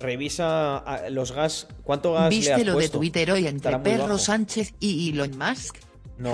Revisa 0.00 0.78
ah, 0.78 1.08
los 1.10 1.32
gas. 1.32 1.68
¿Cuánto 1.82 2.12
gas 2.12 2.30
¿Viste 2.30 2.50
le 2.50 2.54
has 2.54 2.66
lo 2.66 2.78
de 2.78 2.88
Twitter 2.88 3.30
hoy 3.30 3.46
entre 3.46 3.78
Perro 3.78 4.18
Sánchez 4.18 4.74
y 4.80 5.10
Elon 5.10 5.36
Musk? 5.38 5.76
No. 6.18 6.32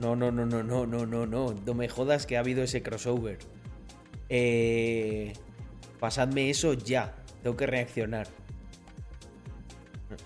No, 0.00 0.16
no, 0.16 0.32
no, 0.32 0.46
no, 0.46 0.62
no, 0.62 0.86
no, 0.86 1.06
no, 1.06 1.26
no. 1.26 1.54
No 1.66 1.74
me 1.74 1.88
jodas 1.88 2.24
que 2.26 2.36
ha 2.36 2.40
habido 2.40 2.62
ese 2.62 2.82
crossover. 2.82 3.38
Eh, 4.30 5.34
pasadme 5.98 6.48
eso 6.48 6.72
ya. 6.72 7.14
Tengo 7.42 7.56
que 7.56 7.66
reaccionar. 7.66 8.26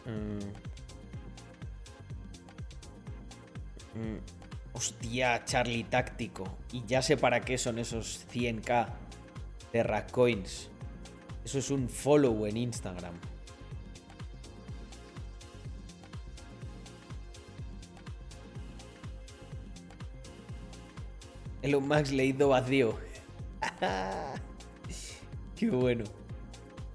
Mm, 0.07 0.11
mm. 0.11 0.74
Hostia, 4.73 5.45
Charlie 5.45 5.85
Táctico. 5.85 6.45
Y 6.73 6.85
ya 6.87 7.03
sé 7.03 7.17
para 7.17 7.41
qué 7.41 7.59
son 7.59 7.79
esos 7.79 8.27
100k 8.33 8.89
de 9.73 10.05
Coins. 10.11 10.69
Eso 11.45 11.59
es 11.59 11.71
un 11.71 11.89
follow 11.89 12.47
en 12.47 12.57
Instagram. 12.57 13.15
Elon 21.63 21.89
Max 21.89 22.13
leído 22.13 22.51
vacío. 22.51 22.99
Qué 25.57 25.71
bueno. 25.71 26.05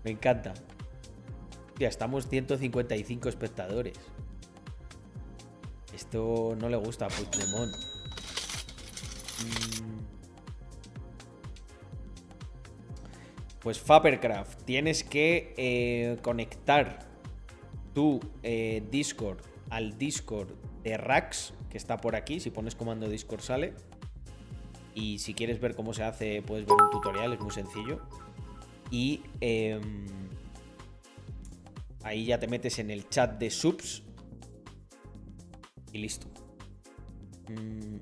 Me 0.04 0.12
encanta. 0.12 0.54
Ya 1.80 1.88
estamos 1.88 2.28
155 2.28 3.30
espectadores. 3.30 3.98
Esto 6.00 6.56
no 6.58 6.70
le 6.70 6.78
gusta 6.78 7.08
a 7.08 7.10
Puigdemont. 7.10 7.76
Mm. 9.44 10.00
Pues 13.60 13.80
Fabercraft, 13.82 14.64
tienes 14.64 15.04
que 15.04 15.54
eh, 15.58 16.18
conectar 16.22 17.00
tu 17.94 18.22
eh, 18.44 18.82
Discord 18.90 19.40
al 19.70 19.98
Discord 19.98 20.54
de 20.84 20.96
Rax, 20.96 21.54
que 21.70 21.78
está 21.78 21.98
por 21.98 22.16
aquí. 22.16 22.40
Si 22.40 22.50
pones 22.50 22.76
comando 22.76 23.10
Discord 23.10 23.42
sale. 23.42 23.74
Y 24.96 25.20
si 25.20 25.34
quieres 25.34 25.60
ver 25.60 25.76
cómo 25.76 25.94
se 25.94 26.04
hace, 26.04 26.42
puedes 26.42 26.66
ver 26.66 26.78
un 26.82 26.90
tutorial, 26.92 27.34
es 27.34 27.42
muy 27.42 27.52
sencillo. 27.52 28.00
Y 28.90 29.22
em, 29.42 30.06
ahí 32.04 32.24
ya 32.24 32.40
te 32.40 32.48
metes 32.48 32.80
en 32.80 32.90
el 32.90 33.10
chat 33.10 33.38
de 33.38 33.50
subs 33.50 34.04
y 35.94 35.98
listo. 36.00 36.28
Mm, 37.50 37.98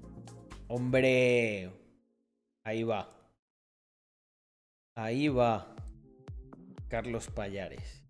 hombre. 0.67 1.71
Ahí 2.63 2.84
va. 2.84 3.10
Ahí 4.95 5.28
va. 5.30 5.76
Carlos 6.89 7.30
Payares. 7.30 8.04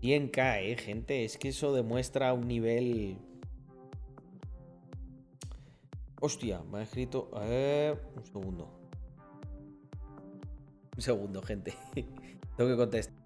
Bien 0.00 0.28
cae, 0.28 0.76
gente. 0.76 1.24
Es 1.24 1.38
que 1.38 1.48
eso 1.48 1.72
demuestra 1.72 2.32
un 2.32 2.48
nivel. 2.48 3.18
Hostia, 6.20 6.62
me 6.62 6.78
ha 6.78 6.82
escrito. 6.82 7.30
un 7.32 8.24
segundo. 8.24 8.80
Un 10.96 11.02
segundo, 11.02 11.42
gente. 11.42 11.74
Tengo 12.56 12.70
que 12.70 12.76
contestar. 12.76 13.21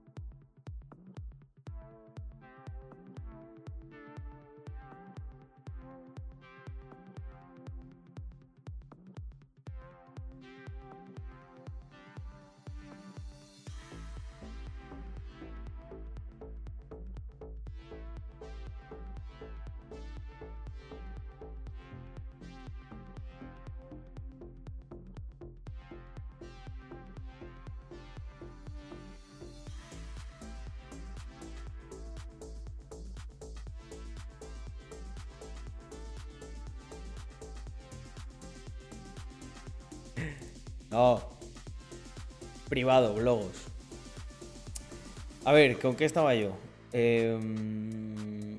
A 45.45 45.53
ver, 45.53 45.79
¿con 45.79 45.95
qué 45.95 46.05
estaba 46.05 46.35
yo? 46.35 46.57
Em, 46.93 48.59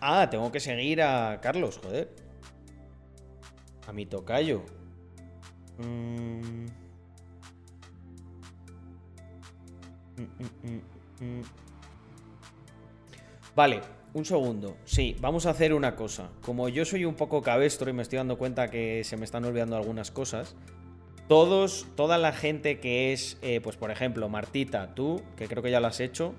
ah, 0.00 0.28
tengo 0.30 0.50
que 0.52 0.60
seguir 0.60 1.02
a 1.02 1.40
Carlos, 1.40 1.80
joder. 1.82 2.08
A 3.86 3.92
mi 3.92 4.06
tocayo. 4.06 4.62
Mm. 5.78 6.66
Mm, 10.16 10.80
mm, 11.20 11.42
vale, 13.54 13.80
un 14.14 14.24
segundo. 14.24 14.76
Sí, 14.84 15.16
vamos 15.20 15.46
a 15.46 15.50
hacer 15.50 15.72
una 15.72 15.96
cosa. 15.96 16.28
Como 16.42 16.68
yo 16.68 16.84
soy 16.84 17.04
un 17.04 17.14
poco 17.14 17.42
cabestro 17.42 17.88
y 17.90 17.92
me 17.92 18.02
estoy 18.02 18.18
dando 18.18 18.36
cuenta 18.36 18.70
que 18.70 19.04
se 19.04 19.16
me 19.16 19.24
están 19.24 19.44
olvidando 19.44 19.76
algunas 19.76 20.10
cosas, 20.10 20.54
todos, 21.28 21.86
toda 21.96 22.18
la 22.18 22.32
gente 22.32 22.80
que 22.80 23.12
es, 23.12 23.38
eh, 23.42 23.60
pues 23.62 23.76
por 23.76 23.90
ejemplo, 23.90 24.28
Martita, 24.28 24.94
tú, 24.94 25.22
que 25.36 25.46
creo 25.48 25.62
que 25.62 25.70
ya 25.70 25.80
lo 25.80 25.86
has 25.86 26.00
hecho, 26.00 26.34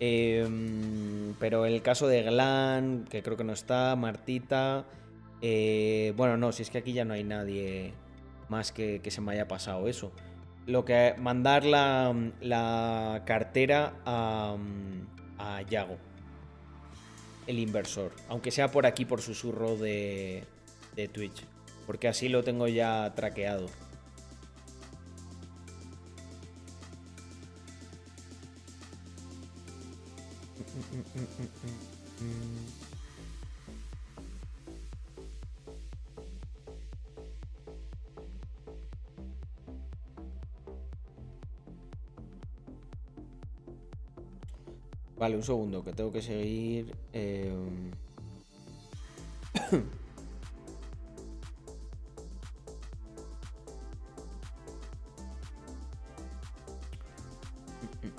em, 0.00 1.34
pero 1.38 1.66
el 1.66 1.82
caso 1.82 2.06
de 2.06 2.22
Glan, 2.22 3.04
que 3.10 3.22
creo 3.22 3.36
que 3.36 3.44
no 3.44 3.52
está, 3.52 3.94
Martita, 3.96 4.84
eh, 5.42 6.12
bueno, 6.16 6.36
no, 6.36 6.52
si 6.52 6.62
es 6.62 6.70
que 6.70 6.78
aquí 6.78 6.92
ya 6.92 7.04
no 7.04 7.14
hay 7.14 7.24
nadie 7.24 7.92
más 8.48 8.72
que, 8.72 9.00
se 9.06 9.20
me 9.20 9.32
haya 9.32 9.48
pasado 9.48 9.88
eso. 9.88 10.12
Lo 10.66 10.84
que 10.84 11.14
mandar 11.18 11.64
la, 11.64 12.14
la 12.40 13.22
cartera 13.26 13.94
a, 14.06 14.56
a 15.38 15.62
Yago, 15.62 15.98
el 17.46 17.58
inversor, 17.58 18.12
aunque 18.28 18.50
sea 18.50 18.70
por 18.70 18.86
aquí 18.86 19.04
por 19.04 19.20
susurro 19.20 19.76
de, 19.76 20.44
de 20.94 21.08
Twitch, 21.08 21.44
porque 21.86 22.08
así 22.08 22.28
lo 22.28 22.44
tengo 22.44 22.68
ya 22.68 23.12
traqueado. 23.14 23.66
Vale, 45.22 45.36
un 45.36 45.42
segundo, 45.44 45.84
que 45.84 45.92
tengo 45.92 46.10
que 46.10 46.20
seguir. 46.20 46.96
Eh... 47.12 47.52
A 49.54 49.70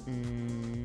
ver, 0.06 0.83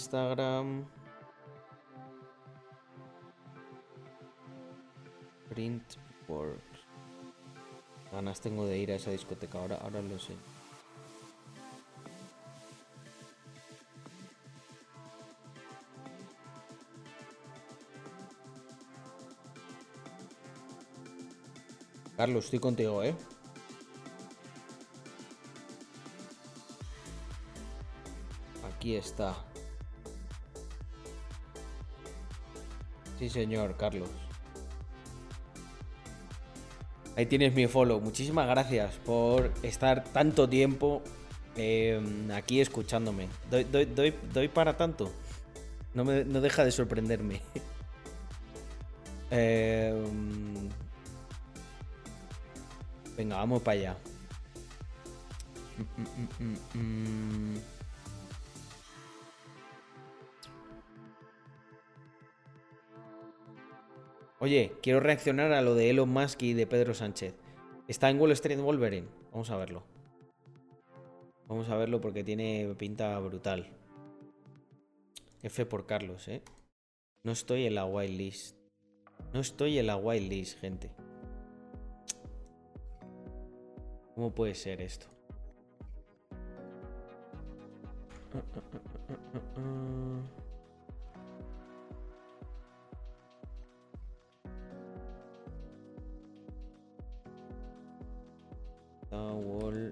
Instagram. 0.00 0.86
Printworks. 5.50 6.80
Ganas 8.10 8.40
tengo 8.40 8.64
de 8.64 8.78
ir 8.78 8.90
a 8.92 8.94
esa 8.94 9.10
discoteca, 9.10 9.58
ahora, 9.58 9.76
ahora 9.76 10.00
lo 10.00 10.18
sé. 10.18 10.34
Carlos, 22.16 22.44
estoy 22.46 22.58
contigo, 22.58 23.02
¿eh? 23.02 23.14
Aquí 28.64 28.96
está. 28.96 29.49
Sí, 33.20 33.28
señor, 33.28 33.76
Carlos. 33.76 34.08
Ahí 37.18 37.26
tienes 37.26 37.52
mi 37.54 37.66
follow. 37.66 38.00
Muchísimas 38.00 38.48
gracias 38.48 38.94
por 39.04 39.52
estar 39.62 40.04
tanto 40.04 40.48
tiempo 40.48 41.02
em, 41.54 42.30
aquí 42.30 42.62
escuchándome. 42.62 43.28
Doy, 43.50 44.48
para 44.48 44.78
tanto. 44.78 45.12
No, 45.92 46.02
me, 46.02 46.24
no 46.24 46.40
deja 46.40 46.64
de 46.64 46.72
sorprenderme. 46.72 47.42
Em, 49.32 50.68
venga, 53.16 53.36
vamos 53.36 53.62
para 53.62 53.78
allá. 53.78 53.96
Mm, 55.78 56.44
mm, 56.44 57.54
mm, 57.54 57.58
Oye, 64.42 64.72
quiero 64.82 65.00
reaccionar 65.00 65.52
a 65.52 65.60
lo 65.60 65.74
de 65.74 65.90
Elon 65.90 66.08
Musk 66.08 66.42
y 66.42 66.54
de 66.54 66.66
Pedro 66.66 66.94
Sánchez. 66.94 67.34
¿Está 67.88 68.08
en 68.08 68.18
Wall 68.18 68.32
Street 68.32 68.58
Wolverine? 68.58 69.06
Vamos 69.32 69.50
a 69.50 69.58
verlo. 69.58 69.82
Vamos 71.46 71.68
a 71.68 71.76
verlo 71.76 72.00
porque 72.00 72.24
tiene 72.24 72.74
pinta 72.78 73.18
brutal. 73.18 73.68
F 75.42 75.66
por 75.66 75.84
Carlos, 75.84 76.26
¿eh? 76.28 76.40
No 77.22 77.32
estoy 77.32 77.66
en 77.66 77.74
la 77.74 77.84
wild 77.84 78.16
list. 78.16 78.56
No 79.34 79.40
estoy 79.40 79.78
en 79.78 79.88
la 79.88 79.98
wild 79.98 80.30
list, 80.30 80.58
gente. 80.58 80.90
¿Cómo 84.14 84.34
puede 84.34 84.54
ser 84.54 84.80
esto? 84.80 85.06
Wall 99.10 99.90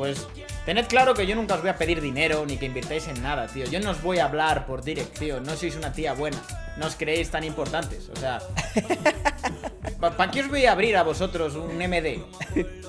Pues 0.00 0.26
tened 0.64 0.86
claro 0.86 1.12
que 1.12 1.26
yo 1.26 1.36
nunca 1.36 1.56
os 1.56 1.60
voy 1.60 1.68
a 1.68 1.76
pedir 1.76 2.00
dinero 2.00 2.46
ni 2.46 2.56
que 2.56 2.64
invirtáis 2.64 3.06
en 3.08 3.22
nada, 3.22 3.46
tío. 3.48 3.66
Yo 3.66 3.80
no 3.80 3.90
os 3.90 4.02
voy 4.02 4.16
a 4.16 4.24
hablar 4.24 4.64
por 4.64 4.82
dirección, 4.82 5.42
no 5.42 5.54
sois 5.54 5.76
una 5.76 5.92
tía 5.92 6.14
buena. 6.14 6.42
No 6.78 6.86
os 6.86 6.96
creéis 6.96 7.30
tan 7.30 7.44
importantes, 7.44 8.08
o 8.08 8.16
sea. 8.16 8.38
¿Para 10.00 10.30
qué 10.30 10.40
os 10.40 10.48
voy 10.48 10.64
a 10.64 10.72
abrir 10.72 10.96
a 10.96 11.02
vosotros 11.02 11.54
un 11.54 11.76
MD? 11.76 12.16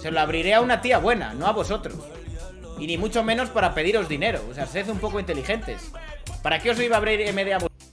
Se 0.02 0.10
lo 0.10 0.22
abriré 0.22 0.54
a 0.54 0.62
una 0.62 0.80
tía 0.80 1.00
buena, 1.00 1.34
no 1.34 1.48
a 1.48 1.52
vosotros. 1.52 1.98
Y 2.80 2.88
ni 2.88 2.98
mucho 2.98 3.26
menos 3.26 3.50
para 3.50 3.76
pediros 3.76 4.08
dinero. 4.08 4.42
O 4.50 4.54
sea, 4.54 4.66
sed 4.66 4.88
un 4.88 5.00
poco 5.00 5.20
inteligentes. 5.20 5.92
¿Para 6.42 6.60
qué 6.60 6.72
os 6.72 6.80
iba 6.80 6.96
a 6.96 7.00
abrir 7.00 7.20
MD 7.34 7.52
a 7.52 7.58
vosotros? 7.58 7.90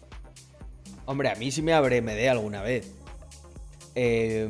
Hombre, 1.06 1.30
a 1.30 1.34
mí 1.34 1.50
sí 1.50 1.60
me 1.60 1.72
abre 1.72 2.00
MD 2.02 2.28
alguna 2.28 2.62
vez. 2.62 2.94
Eh, 3.96 4.48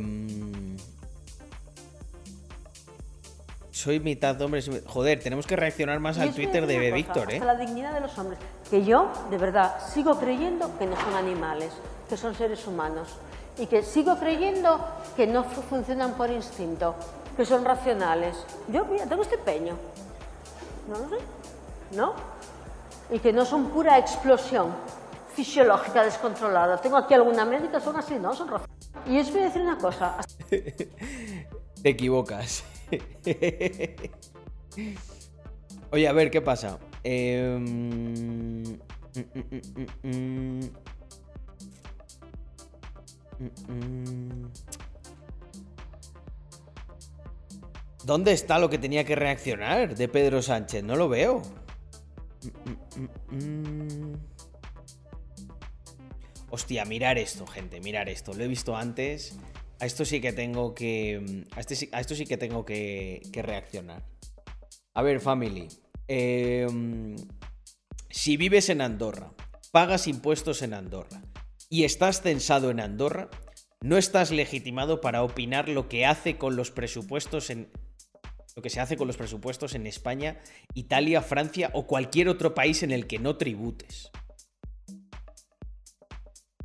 soy 3.79 4.01
mitad 4.01 4.41
hombre. 4.43 4.61
Joder, 4.87 5.21
tenemos 5.23 5.47
que 5.47 5.55
reaccionar 5.55 6.01
más 6.01 6.19
al 6.19 6.35
Twitter 6.35 6.67
de 6.67 6.91
Víctor, 6.91 7.33
¿eh? 7.33 7.39
la 7.39 7.55
dignidad 7.55 7.95
de 7.95 8.01
los 8.01 8.19
hombres. 8.19 8.39
Que 8.69 8.85
yo, 8.85 9.11
de 9.31 9.39
verdad, 9.39 9.77
sigo 9.95 10.19
creyendo 10.19 10.77
que 10.79 10.87
no 10.87 10.97
son 10.97 11.15
animales, 11.15 11.73
que 12.09 12.17
son 12.17 12.35
seres 12.35 12.67
humanos. 12.67 13.09
Y 13.57 13.67
que 13.67 13.83
sigo 13.83 14.19
creyendo 14.19 14.85
que 15.17 15.27
no 15.29 15.45
funcionan 15.45 16.15
por 16.15 16.31
instinto, 16.31 16.97
que 17.37 17.45
son 17.45 17.65
racionales. 17.65 18.37
Yo, 18.69 18.85
mira, 18.85 19.07
tengo 19.07 19.23
este 19.23 19.39
peño. 19.39 19.77
No 20.89 20.99
lo 20.99 21.09
sé. 21.09 21.17
¿No? 21.93 22.15
Y 23.11 23.21
que 23.21 23.33
no 23.33 23.45
son 23.45 23.71
pura 23.71 23.97
explosión 23.97 24.75
fisiológica 25.35 26.03
descontrolada. 26.05 26.81
Tengo 26.81 26.97
aquí 26.97 27.15
alguna 27.15 27.45
médica, 27.45 27.79
son 27.79 27.97
así, 27.97 28.15
¿no? 28.15 28.35
Son 28.35 28.49
racionales. 28.49 28.87
Y 29.07 29.21
os 29.21 29.31
voy 29.31 29.41
a 29.41 29.45
decir 29.45 29.63
una 29.63 29.79
cosa. 29.79 30.17
Te 30.51 31.89
equivocas. 31.89 32.65
Oye, 35.91 36.09
a 36.09 36.13
ver, 36.13 36.31
¿qué 36.31 36.41
pasa? 36.41 36.79
¿Dónde 48.05 48.33
está 48.33 48.59
lo 48.59 48.71
que 48.71 48.79
tenía 48.79 49.05
que 49.05 49.15
reaccionar 49.15 49.95
de 49.95 50.09
Pedro 50.09 50.43
Sánchez? 50.43 50.83
No 50.83 50.97
lo 50.97 51.09
veo. 51.09 51.43
Hostia, 56.51 56.85
mirar 56.85 57.19
esto, 57.19 57.47
gente, 57.47 57.81
mirar 57.81 58.09
esto. 58.09 58.33
Lo 58.33 58.45
he 58.45 58.49
visto 58.49 58.77
antes. 58.77 59.39
A 59.81 59.87
esto 59.87 60.05
sí 60.05 60.21
que 60.21 60.33
tengo 60.33 60.75
que. 60.75 61.45
A, 61.53 61.61
este, 61.61 61.89
esto 61.93 62.15
sí 62.15 62.27
que 62.27 62.37
tengo 62.37 62.65
que, 62.65 63.23
reaccionar. 63.33 64.05
A 64.95 65.03
ver, 65.03 65.21
family. 65.21 65.69
Em, 66.09 67.17
si 68.11 68.37
vives 68.37 68.69
en 68.71 68.81
Andorra, 68.81 69.33
pagas 69.71 70.09
impuestos 70.09 70.63
en 70.63 70.75
Andorra 70.75 71.23
y 71.69 71.85
estás 71.85 72.23
censado 72.23 72.71
en 72.71 72.81
Andorra, 72.81 73.31
no 73.81 73.97
estás 73.99 74.31
legitimado 74.33 75.01
para 75.01 75.23
opinar 75.23 75.69
lo 75.69 75.89
que 75.89 76.07
hace 76.07 76.37
con 76.37 76.57
los 76.57 76.71
presupuestos 76.71 77.51
en. 77.51 77.71
Lo 78.57 78.63
que 78.63 78.71
se 78.71 78.81
hace 78.81 78.97
con 78.97 79.07
los 79.07 79.17
presupuestos 79.17 79.77
en 79.77 79.87
España, 79.87 80.41
Italia, 80.75 81.23
Francia 81.23 81.71
o 81.75 81.87
cualquier 81.87 82.29
otro 82.29 82.55
país 82.55 82.83
en 82.83 82.91
el 82.91 83.07
que 83.07 83.21
no 83.21 83.37
tributes. 83.37 84.11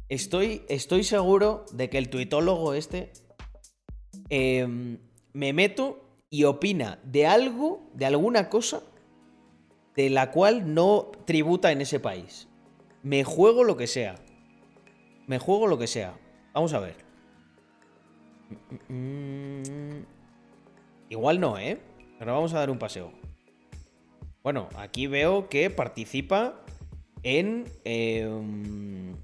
Estoy, 0.10 0.64
estoy 0.70 1.04
seguro 1.04 1.66
de 1.72 1.90
que 1.90 1.98
el 1.98 2.10
tuitólogo 2.10 2.74
este 2.74 3.14
em, 4.30 5.00
me 5.34 5.54
meto 5.54 6.04
y 6.30 6.44
opina 6.44 7.00
de 7.04 7.26
algo, 7.26 7.90
de 7.94 8.06
alguna 8.06 8.50
cosa, 8.50 8.84
de 9.96 10.10
la 10.10 10.32
cual 10.32 10.74
no 10.74 11.12
tributa 11.26 11.72
en 11.72 11.82
ese 11.82 12.00
país. 12.00 12.48
Me 13.04 13.24
juego 13.24 13.64
lo 13.64 13.78
que 13.78 13.88
sea. 13.88 14.16
Me 15.28 15.40
juego 15.40 15.68
lo 15.68 15.78
que 15.78 15.88
sea. 15.88 16.18
Vamos 16.54 16.74
a 16.74 16.80
ver. 16.80 16.96
Igual 21.10 21.40
no, 21.40 21.58
¿eh? 21.58 21.80
Pero 22.20 22.34
vamos 22.34 22.54
a 22.54 22.60
dar 22.60 22.70
un 22.70 22.80
paseo. 22.80 23.12
Bueno, 24.42 24.70
aquí 24.76 25.08
veo 25.08 25.50
que 25.50 25.70
participa 25.70 26.64
en... 27.24 27.66
Em, 27.84 29.16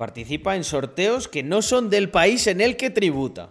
Participa 0.00 0.56
en 0.56 0.64
sorteos 0.64 1.28
que 1.28 1.42
no 1.42 1.60
son 1.60 1.90
del 1.90 2.08
país 2.10 2.46
en 2.46 2.62
el 2.62 2.78
que 2.78 2.88
tributa. 2.88 3.50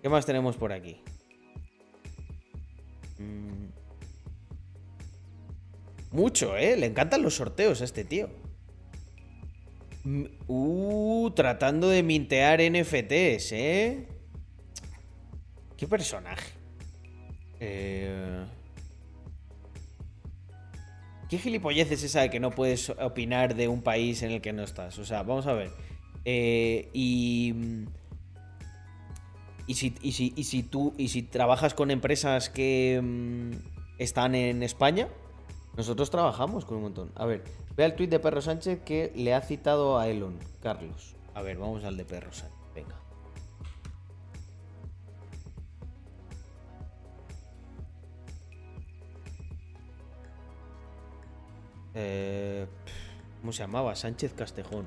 ¿Qué 0.00 0.08
más 0.08 0.24
tenemos 0.24 0.56
por 0.56 0.72
aquí? 0.72 1.02
Mm. 3.18 3.66
Mucho, 6.12 6.56
¿eh? 6.56 6.78
Le 6.78 6.86
encantan 6.86 7.20
los 7.20 7.34
sorteos 7.34 7.82
a 7.82 7.84
este 7.84 8.04
tío. 8.04 8.30
Mm, 10.04 10.24
uh, 10.48 11.30
tratando 11.32 11.90
de 11.90 12.02
mintear 12.02 12.62
NFTs, 12.62 13.52
¿eh? 13.52 14.08
¿Qué 15.76 15.86
personaje? 15.86 16.52
Eh... 17.60 18.46
¿Qué 21.30 21.38
gilipollez 21.38 21.92
es 21.92 22.02
esa 22.02 22.22
de 22.22 22.30
que 22.30 22.40
no 22.40 22.50
puedes 22.50 22.90
opinar 22.90 23.54
de 23.54 23.68
un 23.68 23.82
país 23.82 24.24
en 24.24 24.32
el 24.32 24.40
que 24.40 24.52
no 24.52 24.64
estás? 24.64 24.98
O 24.98 25.04
sea, 25.04 25.22
vamos 25.22 25.46
a 25.46 25.52
ver. 25.52 25.70
Eh, 26.24 26.90
y. 26.92 27.54
Y 29.68 29.74
si, 29.74 29.94
y, 30.02 30.42
si, 30.42 30.62
tú. 30.64 30.92
Y 30.98 31.06
si 31.08 31.22
trabajas 31.22 31.72
con 31.74 31.92
empresas 31.92 32.50
que 32.50 33.00
mm, 33.00 33.52
están 33.98 34.34
en 34.34 34.64
España, 34.64 35.06
nosotros 35.76 36.10
trabajamos 36.10 36.64
con 36.64 36.78
un 36.78 36.82
montón. 36.82 37.12
A 37.14 37.26
ver, 37.26 37.44
ve 37.76 37.84
el 37.84 37.94
tuit 37.94 38.10
de 38.10 38.18
Perro 38.18 38.42
Sánchez 38.42 38.80
que 38.84 39.12
le 39.14 39.32
ha 39.32 39.40
citado 39.40 40.00
a 40.00 40.08
Elon, 40.08 40.36
Carlos. 40.60 41.14
A 41.34 41.42
ver, 41.42 41.58
vamos 41.58 41.84
al 41.84 41.96
de 41.96 42.04
Perro 42.04 42.32
Sánchez. 42.32 42.58
Venga. 42.74 42.96
Eh, 51.94 52.66
¿Cómo 53.40 53.52
se 53.52 53.62
llamaba? 53.62 53.94
Sánchez 53.96 54.32
Castejón. 54.34 54.86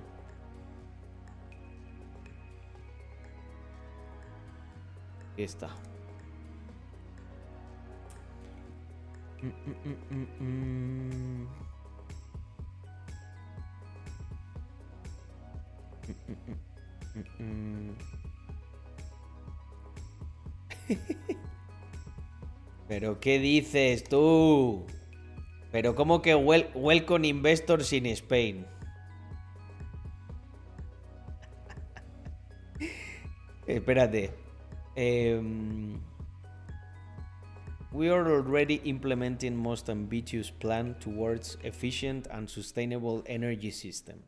Está. 5.37 5.69
Pero 22.87 23.19
¿qué 23.19 23.39
dices 23.39 24.03
tú? 24.03 24.85
Pero 25.73 25.95
¿cómo 25.95 26.21
que 26.21 26.35
welcome 26.35 27.27
investors 27.27 27.91
in 27.93 28.05
Spain? 28.05 28.63
Espérate. 33.67 34.29
We 37.91 38.09
are 38.09 38.31
already 38.31 38.81
implementing 38.85 39.57
most 39.57 39.89
ambitious 39.89 40.51
plan 40.51 40.95
towards 40.99 41.57
efficient 41.63 42.27
and 42.29 42.47
sustainable 42.47 43.23
energy 43.25 43.71
system. 43.71 44.21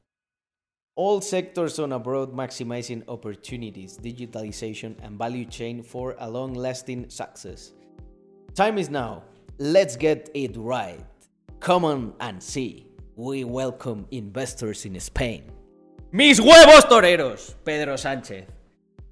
All 0.96 1.22
sectors 1.22 1.78
on 1.78 1.92
abroad 1.92 2.34
maximizing 2.34 3.04
opportunities, 3.08 4.00
digitalization 4.00 4.96
and 5.04 5.20
value 5.20 5.46
chain 5.46 5.84
for 5.84 6.16
a 6.18 6.28
long-lasting 6.28 7.12
success. 7.12 7.74
Time 8.56 8.80
is 8.80 8.90
now. 8.90 9.22
Let's 9.60 9.96
get 9.96 10.32
it 10.34 10.58
right. 10.58 11.06
Come 11.66 12.14
and 12.20 12.44
see. 12.44 12.86
We 13.16 13.44
welcome 13.44 14.06
investors 14.12 14.86
in 14.86 14.96
Spain. 14.98 15.46
¡Mis 16.12 16.40
huevos 16.40 16.88
toreros! 16.88 17.56
Pedro 17.64 17.98
Sánchez. 17.98 18.46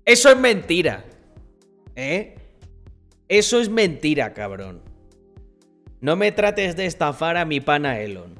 Eso 0.05 0.29
es 0.29 0.37
mentira. 0.37 1.03
¿Eh? 1.95 2.35
Eso 3.27 3.59
es 3.59 3.69
mentira, 3.69 4.35
cabrón. 4.35 4.83
No 5.99 6.15
me 6.15 6.31
trates 6.31 6.75
de 6.75 6.85
estafar 6.85 7.37
a 7.37 7.45
mi 7.45 7.59
pana 7.59 7.99
Elon. 7.99 8.35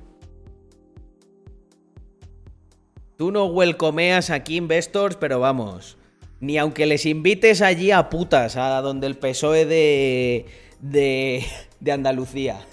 Tú 3.18 3.32
no 3.32 3.48
welcomeas 3.48 4.30
aquí 4.30 4.58
investors, 4.58 5.16
pero 5.16 5.40
vamos. 5.40 5.98
Ni 6.40 6.60
aunque 6.60 6.86
les 6.86 7.08
invites 7.08 7.64
allí 7.64 7.90
a 7.90 8.12
putas, 8.12 8.58
a 8.58 8.80
donde 8.82 9.08
el 9.08 9.18
PSOE 9.18 9.66
de. 9.66 10.46
de. 10.82 11.44
de 11.80 11.92
Andalucía. 11.92 12.64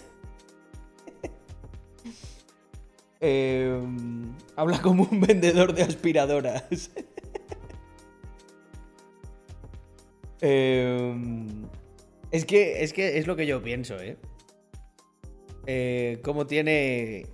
Em, 3.21 4.35
habla 4.57 4.81
como 4.81 5.05
un 5.05 5.21
vendedor 5.21 5.75
de 5.75 5.83
aspiradoras. 5.83 6.91
Em, 10.43 11.69
Es 12.31 12.47
que, 12.47 12.83
es 12.83 12.95
que 12.95 13.19
es 13.19 13.27
lo 13.27 13.37
que 13.37 13.45
yo 13.47 13.63
pienso, 13.63 14.01
¿eh? 14.01 14.17
eh 15.67 16.19
¿Cómo 16.25 16.47
tiene... 16.47 17.27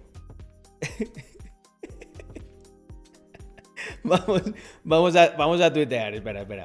vamos, 4.02 4.42
vamos, 4.82 5.14
a, 5.16 5.36
vamos 5.36 5.60
a 5.60 5.72
tuitear, 5.72 6.14
espera, 6.14 6.40
espera. 6.42 6.64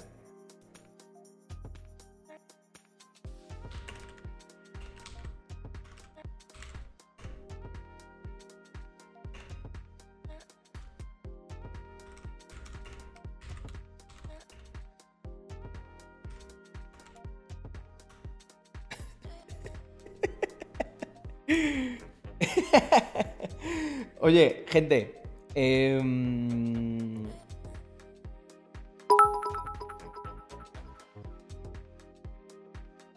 Oye, 24.20 24.66
gente. 24.68 25.22
Em, 25.54 27.28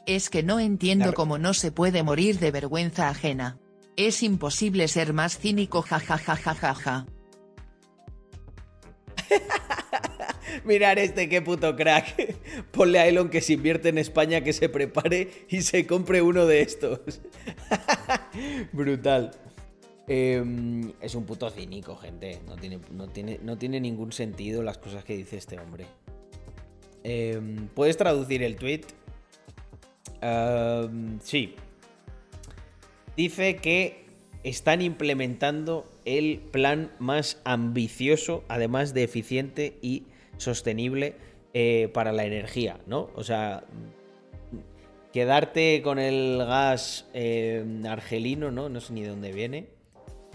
es 0.06 0.30
que 0.30 0.42
no 0.42 0.60
entiendo 0.60 1.14
cómo 1.14 1.38
no 1.38 1.54
se 1.54 1.72
puede 1.72 2.02
morir 2.02 2.38
de 2.38 2.50
vergüenza 2.50 3.08
ajena. 3.08 3.58
Es 3.96 4.22
imposible 4.22 4.88
ser 4.88 5.12
más 5.12 5.38
cínico 5.38 5.82
jajajajajaja. 5.82 7.06
Mirar 10.64 10.98
este, 10.98 11.28
qué 11.28 11.42
puto 11.42 11.74
crack. 11.76 12.36
Ponle 12.70 12.98
a 12.98 13.06
Elon 13.06 13.28
que 13.28 13.40
se 13.40 13.54
invierte 13.54 13.88
en 13.88 13.98
España 13.98 14.42
que 14.42 14.52
se 14.52 14.68
prepare 14.68 15.46
y 15.48 15.62
se 15.62 15.86
compre 15.86 16.22
uno 16.22 16.46
de 16.46 16.62
estos. 16.62 17.20
Brutal. 18.72 19.32
Em, 20.06 20.92
es 21.00 21.14
un 21.14 21.24
puto 21.24 21.50
cínico, 21.50 21.96
gente. 21.96 22.40
No 22.46 22.56
tiene, 22.56 22.78
no, 22.90 23.08
tiene, 23.08 23.40
no 23.42 23.56
tiene 23.56 23.80
ningún 23.80 24.12
sentido 24.12 24.62
las 24.62 24.78
cosas 24.78 25.04
que 25.04 25.16
dice 25.16 25.36
este 25.36 25.58
hombre. 25.58 25.86
Em, 27.02 27.68
¿Puedes 27.68 27.96
traducir 27.96 28.42
el 28.42 28.56
tweet? 28.56 28.82
Em, 30.20 31.18
sí. 31.20 31.54
Dice 33.16 33.56
que 33.56 34.04
están 34.42 34.82
implementando 34.82 35.88
el 36.04 36.38
plan 36.38 36.92
más 36.98 37.40
ambicioso, 37.44 38.44
además 38.48 38.92
de 38.92 39.04
eficiente 39.04 39.78
y 39.80 40.04
sostenible 40.36 41.16
eh, 41.52 41.88
para 41.92 42.12
la 42.12 42.24
energía, 42.24 42.78
¿no? 42.86 43.10
O 43.14 43.24
sea, 43.24 43.64
quedarte 45.12 45.82
con 45.82 45.98
el 45.98 46.38
gas 46.38 47.06
argelino, 47.88 48.50
¿no? 48.50 48.68
No 48.68 48.80
sé 48.80 48.92
ni 48.92 49.02
de 49.02 49.08
dónde 49.08 49.32
viene. 49.32 49.68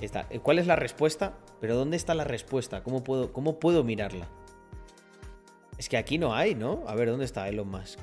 Eh, 0.02 0.40
¿Cuál 0.40 0.60
es 0.60 0.68
la 0.68 0.76
respuesta? 0.76 1.38
Pero 1.60 1.76
¿dónde 1.76 1.98
está 1.98 2.14
la 2.14 2.24
respuesta? 2.24 2.84
¿Cómo 2.84 3.04
puedo, 3.04 3.34
¿Cómo 3.34 3.60
puedo 3.60 3.84
mirarla? 3.84 4.28
Es 5.78 5.90
que 5.90 5.98
aquí 5.98 6.18
no 6.18 6.34
hay, 6.34 6.56
¿no? 6.56 6.84
A 6.88 6.96
ver, 6.96 7.10
¿dónde 7.10 7.26
está 7.26 7.48
Elon 7.48 7.70
Musk? 7.70 8.00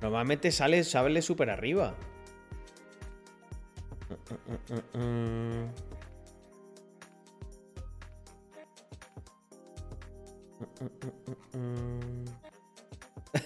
Normalmente 0.00 0.52
sale, 0.52 0.84
sale 0.84 1.22
súper 1.22 1.50
arriba. 1.50 1.94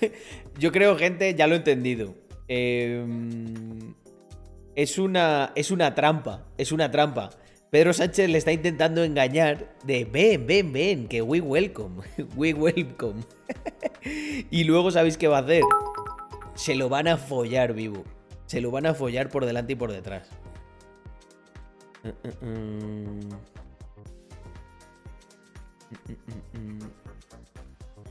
Yo 0.58 0.72
creo, 0.72 0.96
gente, 0.96 1.34
ya 1.34 1.46
lo 1.46 1.54
he 1.54 1.58
entendido. 1.58 2.14
Eh, 2.48 3.04
es 4.74 4.98
una, 4.98 5.52
es 5.54 5.70
una 5.70 5.94
trampa, 5.94 6.46
es 6.58 6.72
una 6.72 6.90
trampa. 6.90 7.30
Pedro 7.70 7.92
Sánchez 7.92 8.28
le 8.28 8.36
está 8.36 8.52
intentando 8.52 9.02
engañar 9.02 9.74
de 9.84 10.04
ven, 10.04 10.46
ven, 10.46 10.72
ven, 10.72 11.08
que 11.08 11.22
we 11.22 11.40
welcome, 11.40 12.02
we 12.36 12.52
welcome. 12.52 13.22
y 14.50 14.64
luego 14.64 14.90
sabéis 14.90 15.16
qué 15.16 15.28
va 15.28 15.38
a 15.38 15.40
hacer. 15.40 15.62
Se 16.54 16.74
lo 16.74 16.88
van 16.88 17.08
a 17.08 17.16
follar 17.16 17.72
vivo. 17.72 18.04
Se 18.46 18.60
lo 18.60 18.70
van 18.70 18.86
a 18.86 18.94
follar 18.94 19.30
por 19.30 19.46
delante 19.46 19.72
y 19.72 19.76
por 19.76 19.90
detrás. 19.90 20.28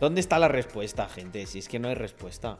¿Dónde 0.01 0.19
está 0.19 0.39
la 0.39 0.47
respuesta, 0.47 1.07
gente? 1.07 1.45
Si 1.45 1.59
es 1.59 1.67
que 1.67 1.77
no 1.77 1.87
hay 1.87 1.93
respuesta. 1.93 2.57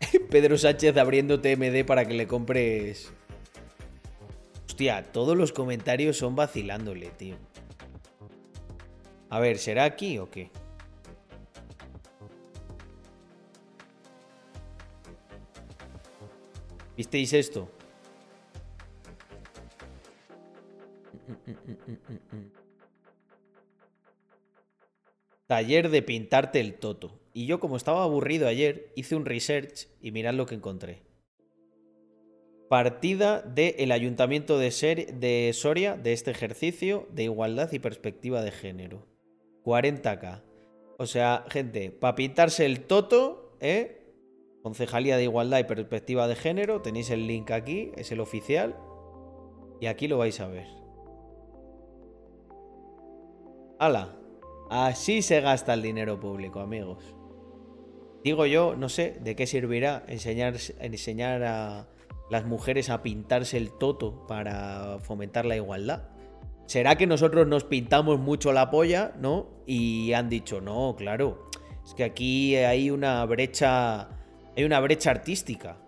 Pedro 0.30 0.58
Sánchez 0.58 0.94
abriendo 0.98 1.40
TMD 1.40 1.86
para 1.86 2.04
que 2.04 2.12
le 2.12 2.26
compres. 2.26 3.10
Hostia, 4.66 5.02
todos 5.12 5.34
los 5.34 5.52
comentarios 5.52 6.18
son 6.18 6.36
vacilándole, 6.36 7.06
tío. 7.06 7.36
A 9.30 9.40
ver, 9.40 9.56
¿será 9.56 9.84
aquí 9.84 10.18
o 10.18 10.30
qué? 10.30 10.50
¿Visteis 16.98 17.32
esto? 17.32 17.70
Taller 25.46 25.90
de 25.90 26.02
pintarte 26.02 26.60
el 26.60 26.74
toto. 26.74 27.20
Y 27.32 27.46
yo, 27.46 27.60
como 27.60 27.76
estaba 27.76 28.02
aburrido 28.02 28.48
ayer, 28.48 28.92
hice 28.96 29.14
un 29.14 29.24
research 29.24 29.88
y 30.00 30.10
mirad 30.10 30.34
lo 30.34 30.46
que 30.46 30.56
encontré. 30.56 31.02
Partida 32.68 33.42
del 33.42 33.92
Ayuntamiento 33.92 34.58
de, 34.58 34.70
de 35.14 35.52
Soria 35.52 35.96
de 35.96 36.12
este 36.12 36.32
ejercicio 36.32 37.06
de 37.12 37.24
igualdad 37.24 37.70
y 37.72 37.78
perspectiva 37.78 38.42
de 38.42 38.50
género. 38.50 39.06
40k. 39.64 40.42
O 40.98 41.06
sea, 41.06 41.44
gente, 41.48 41.90
para 41.90 42.16
pintarse 42.16 42.66
el 42.66 42.80
toto, 42.80 43.56
¿eh? 43.60 44.02
Concejalía 44.62 45.16
de 45.16 45.24
Igualdad 45.24 45.60
y 45.60 45.64
Perspectiva 45.64 46.26
de 46.26 46.34
Género, 46.34 46.82
tenéis 46.82 47.10
el 47.10 47.28
link 47.28 47.52
aquí, 47.52 47.92
es 47.96 48.10
el 48.10 48.18
oficial. 48.18 48.74
Y 49.80 49.86
aquí 49.86 50.08
lo 50.08 50.18
vais 50.18 50.40
a 50.40 50.48
ver. 50.48 50.75
¡Hala! 53.78 54.16
Así 54.70 55.22
se 55.22 55.40
gasta 55.40 55.74
el 55.74 55.82
dinero 55.82 56.18
público, 56.18 56.60
amigos. 56.60 57.14
Digo 58.24 58.46
yo, 58.46 58.74
no 58.74 58.88
sé 58.88 59.18
de 59.20 59.36
qué 59.36 59.46
servirá 59.46 60.04
enseñar, 60.08 61.44
a 61.44 61.88
las 62.30 62.44
mujeres 62.44 62.90
a 62.90 63.02
pintarse 63.02 63.56
el 63.56 63.70
toto 63.70 64.26
para 64.26 64.98
fomentar 65.02 65.44
la 65.44 65.56
igualdad. 65.56 66.08
¿Será 66.66 66.96
que 66.96 67.06
nosotros 67.06 67.46
nos 67.46 67.62
pintamos 67.64 68.18
mucho 68.18 68.52
la 68.52 68.70
polla, 68.70 69.14
no? 69.20 69.62
Y 69.66 70.12
han 70.14 70.28
dicho, 70.28 70.60
no, 70.60 70.96
claro, 70.96 71.48
es 71.84 71.94
que 71.94 72.02
aquí 72.02 72.56
hay 72.56 72.90
una 72.90 73.24
brecha, 73.26 74.08
hay 74.56 74.64
una 74.64 74.80
brecha 74.80 75.12
artística. 75.12 75.78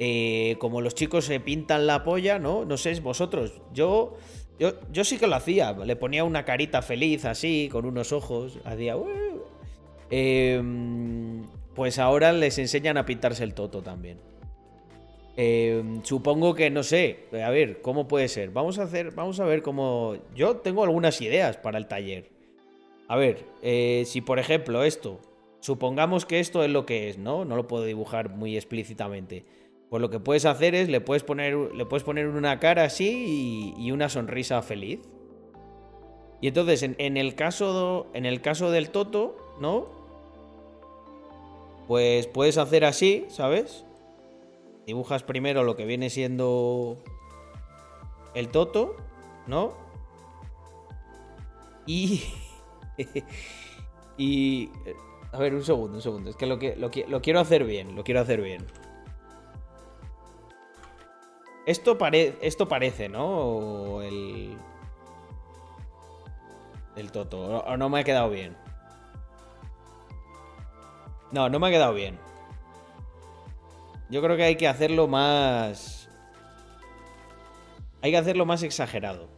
Eh, 0.00 0.56
como 0.58 0.80
los 0.80 0.94
chicos 0.94 1.26
se 1.26 1.38
pintan 1.38 1.86
la 1.86 2.02
polla, 2.02 2.38
¿no? 2.38 2.64
No 2.64 2.76
sé, 2.76 2.98
vosotros. 3.00 3.60
Yo, 3.72 4.16
yo, 4.58 4.72
yo 4.92 5.04
sí 5.04 5.18
que 5.18 5.26
lo 5.26 5.36
hacía. 5.36 5.72
Le 5.72 5.96
ponía 5.96 6.24
una 6.24 6.44
carita 6.44 6.82
feliz 6.82 7.24
así, 7.24 7.68
con 7.70 7.86
unos 7.86 8.12
ojos. 8.12 8.58
Hacía. 8.64 8.96
Eh, 10.10 10.62
pues 11.74 11.98
ahora 11.98 12.32
les 12.32 12.58
enseñan 12.58 12.96
a 12.96 13.06
pintarse 13.06 13.44
el 13.44 13.54
toto 13.54 13.82
también. 13.82 14.18
Eh, 15.36 16.00
supongo 16.02 16.54
que 16.54 16.70
no 16.70 16.82
sé. 16.82 17.26
A 17.44 17.50
ver, 17.50 17.80
¿cómo 17.80 18.08
puede 18.08 18.26
ser? 18.26 18.50
Vamos 18.50 18.78
a 18.80 18.82
hacer. 18.82 19.12
Vamos 19.12 19.38
a 19.38 19.44
ver 19.44 19.62
cómo. 19.62 20.16
Yo 20.34 20.56
tengo 20.56 20.82
algunas 20.82 21.20
ideas 21.20 21.56
para 21.56 21.78
el 21.78 21.86
taller. 21.86 22.30
A 23.06 23.16
ver, 23.16 23.44
eh, 23.62 24.02
si 24.06 24.20
por 24.20 24.38
ejemplo 24.38 24.82
esto. 24.82 25.20
Supongamos 25.60 26.24
que 26.24 26.38
esto 26.40 26.62
es 26.62 26.70
lo 26.70 26.86
que 26.86 27.08
es, 27.08 27.18
¿no? 27.18 27.44
No 27.44 27.56
lo 27.56 27.66
puedo 27.66 27.84
dibujar 27.84 28.28
muy 28.30 28.56
explícitamente. 28.56 29.44
Pues 29.90 30.00
lo 30.00 30.10
que 30.10 30.20
puedes 30.20 30.44
hacer 30.44 30.74
es 30.74 30.88
le 30.88 31.00
puedes 31.00 31.22
poner, 31.22 31.54
le 31.56 31.86
puedes 31.86 32.04
poner 32.04 32.26
una 32.26 32.60
cara 32.60 32.84
así 32.84 33.74
y, 33.76 33.90
una 33.90 34.08
sonrisa 34.08 34.60
feliz. 34.62 35.00
Y 36.40 36.48
entonces, 36.48 36.82
en, 36.82 37.16
el 37.16 37.34
caso, 37.34 38.06
en 38.14 38.26
el 38.26 38.40
caso 38.40 38.70
del 38.70 38.90
Toto, 38.90 39.36
¿no? 39.60 39.88
Pues 41.88 42.26
puedes 42.26 42.58
hacer 42.58 42.84
así, 42.84 43.24
¿sabes? 43.28 43.86
Dibujas 44.86 45.22
primero 45.22 45.64
lo 45.64 45.74
que 45.74 45.86
viene 45.86 46.10
siendo 46.10 46.98
el 48.34 48.48
toto, 48.48 48.96
¿no? 49.46 49.74
Y... 51.86 52.22
y... 54.18 54.70
A 55.32 55.38
ver, 55.38 55.54
un 55.54 55.62
segundo, 55.62 55.96
un 55.96 56.02
segundo. 56.02 56.30
Es 56.30 56.36
que 56.36 56.46
lo, 56.46 56.58
que 56.58 56.74
lo, 56.76 57.20
quiero 57.20 57.40
hacer 57.40 57.64
bien, 57.64 57.96
lo 57.96 58.04
quiero 58.04 58.20
hacer 58.20 58.40
bien. 58.40 58.64
Esto, 61.68 61.98
esto 62.40 62.66
parece, 62.66 63.10
¿no? 63.10 64.00
El. 64.00 64.56
El 66.96 67.12
Toto. 67.12 67.58
O 67.58 67.76
no 67.76 67.90
me 67.90 68.00
ha 68.00 68.04
quedado 68.04 68.30
bien. 68.30 68.56
No, 71.30 71.50
no 71.50 71.58
me 71.58 71.68
ha 71.68 71.70
quedado 71.70 71.92
bien. 71.92 72.18
Yo 74.08 74.22
creo 74.22 74.38
que 74.38 74.44
hay 74.44 74.56
que 74.56 74.66
hacerlo 74.66 75.08
más. 75.08 76.08
Hay 78.00 78.12
que 78.12 78.16
hacerlo 78.16 78.46
más 78.46 78.62
exagerado. 78.62 79.28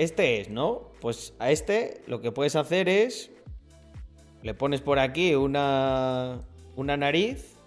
Este 0.00 0.40
es, 0.40 0.48
¿no? 0.48 0.92
Pues 1.02 1.34
a 1.38 1.50
este 1.50 2.00
lo 2.06 2.22
que 2.22 2.32
puedes 2.32 2.56
hacer 2.56 2.88
es... 2.88 3.30
Le 4.42 4.54
pones 4.54 4.80
por 4.80 4.98
aquí 4.98 5.34
una, 5.34 6.40
una 6.74 6.96
nariz. 6.96 7.58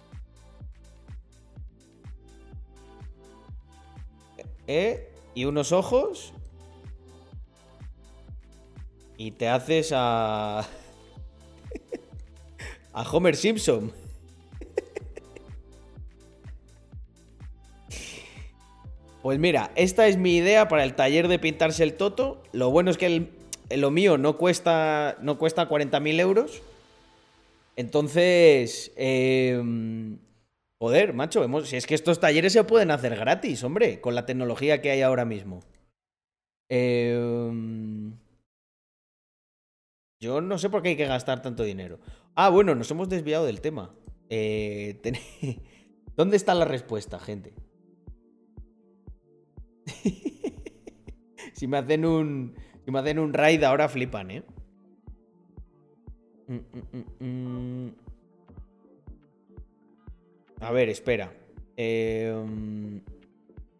¿Eh? 4.66 5.12
Y 5.36 5.44
unos 5.44 5.70
ojos. 5.70 6.32
Y 9.16 9.30
te 9.30 9.48
haces 9.48 9.92
a... 9.94 10.66
a 12.92 13.02
Homer 13.12 13.36
Simpson. 13.36 13.92
Pues 19.24 19.38
mira, 19.38 19.70
esta 19.74 20.06
es 20.06 20.18
mi 20.18 20.36
idea 20.36 20.68
para 20.68 20.84
el 20.84 20.94
taller 20.94 21.28
de 21.28 21.38
pintarse 21.38 21.82
el 21.82 21.94
toto. 21.94 22.42
Lo 22.52 22.70
bueno 22.70 22.90
es 22.90 22.98
que 22.98 23.30
lo 23.70 23.90
mío 23.90 24.18
no 24.18 24.36
cuesta, 24.36 25.16
no 25.22 25.38
cuesta 25.38 25.66
40.000 25.66 26.20
euros. 26.20 26.60
Entonces, 27.74 28.92
em, 28.96 30.18
joder, 30.78 31.14
macho, 31.14 31.42
si 31.64 31.76
es 31.76 31.86
que 31.86 31.94
estos 31.94 32.20
talleres 32.20 32.52
se 32.52 32.64
pueden 32.64 32.90
hacer 32.90 33.16
gratis, 33.16 33.64
hombre, 33.64 33.98
con 34.02 34.14
la 34.14 34.26
tecnología 34.26 34.82
que 34.82 34.90
hay 34.90 35.00
ahora 35.00 35.24
mismo. 35.24 35.60
Em, 36.68 38.18
yo 40.20 40.42
no 40.42 40.58
sé 40.58 40.68
por 40.68 40.82
qué 40.82 40.90
hay 40.90 40.96
que 40.96 41.06
gastar 41.06 41.40
tanto 41.40 41.62
dinero. 41.62 41.98
Ah, 42.34 42.50
bueno, 42.50 42.74
nos 42.74 42.90
hemos 42.90 43.08
desviado 43.08 43.46
del 43.46 43.62
tema. 43.62 43.94
Eh, 44.28 45.00
¿Dónde 46.14 46.36
está 46.36 46.54
la 46.54 46.66
respuesta, 46.66 47.18
gente? 47.18 47.54
si 51.52 51.66
me 51.66 51.78
hacen 51.78 52.04
un. 52.04 52.54
Si 52.84 52.90
me 52.90 52.98
hacen 52.98 53.18
un 53.18 53.32
raid 53.32 53.62
ahora 53.62 53.88
flipan, 53.88 54.30
¿eh? 54.30 54.42
Mm, 56.46 56.56
mm, 56.56 57.24
mm, 57.24 57.94
A 60.60 60.70
ver, 60.72 60.88
espera. 60.88 61.32
Em, 61.76 63.02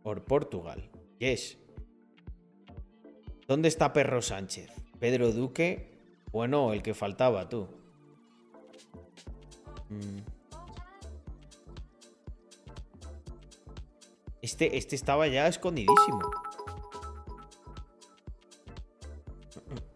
por 0.02 0.24
Portugal. 0.24 0.90
Yes. 1.18 1.58
¿Dónde 3.46 3.68
está 3.68 3.92
Perro 3.92 4.22
Sánchez? 4.22 4.70
Pedro 4.98 5.32
Duque. 5.32 5.92
Bueno, 6.32 6.72
el 6.72 6.82
que 6.82 6.94
faltaba, 6.94 7.48
tú. 7.48 7.68
Este, 14.44 14.76
este 14.76 14.94
estaba 14.94 15.26
ya 15.26 15.48
escondidísimo. 15.48 16.20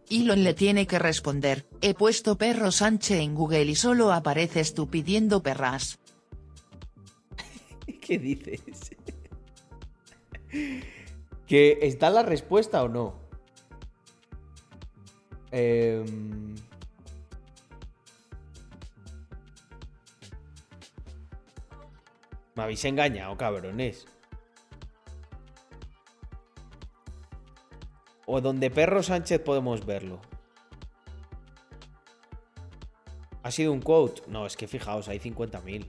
Elon 0.09 0.43
le 0.43 0.55
tiene 0.55 0.87
que 0.87 0.97
responder, 0.97 1.67
he 1.81 1.93
puesto 1.93 2.35
perro 2.35 2.71
Sánchez 2.71 3.19
en 3.19 3.35
Google 3.35 3.65
y 3.65 3.75
solo 3.75 4.11
apareces 4.11 4.73
tú 4.73 4.89
pidiendo 4.89 5.43
perras. 5.43 5.99
¿Qué 8.01 8.17
dices? 8.17 8.89
¿Que 11.45 11.77
está 11.83 12.09
la 12.09 12.23
respuesta 12.23 12.81
o 12.81 12.87
no? 12.89 13.19
Em, 15.51 16.55
me 22.55 22.63
habéis 22.63 22.83
engañado, 22.85 23.37
cabrones. 23.37 24.07
O 28.31 28.41
donde 28.41 28.69
Perro 28.69 29.01
Sánchez 29.01 29.39
podemos 29.41 29.87
verlo. 29.87 30.21
¿Ha 33.41 33.49
sido 33.49 33.73
un 33.73 33.81
quote? 33.81 34.21
No, 34.27 34.45
es 34.45 34.55
que 34.55 34.67
fijaos, 34.67 35.07
hay 35.07 35.17
50.000. 35.17 35.87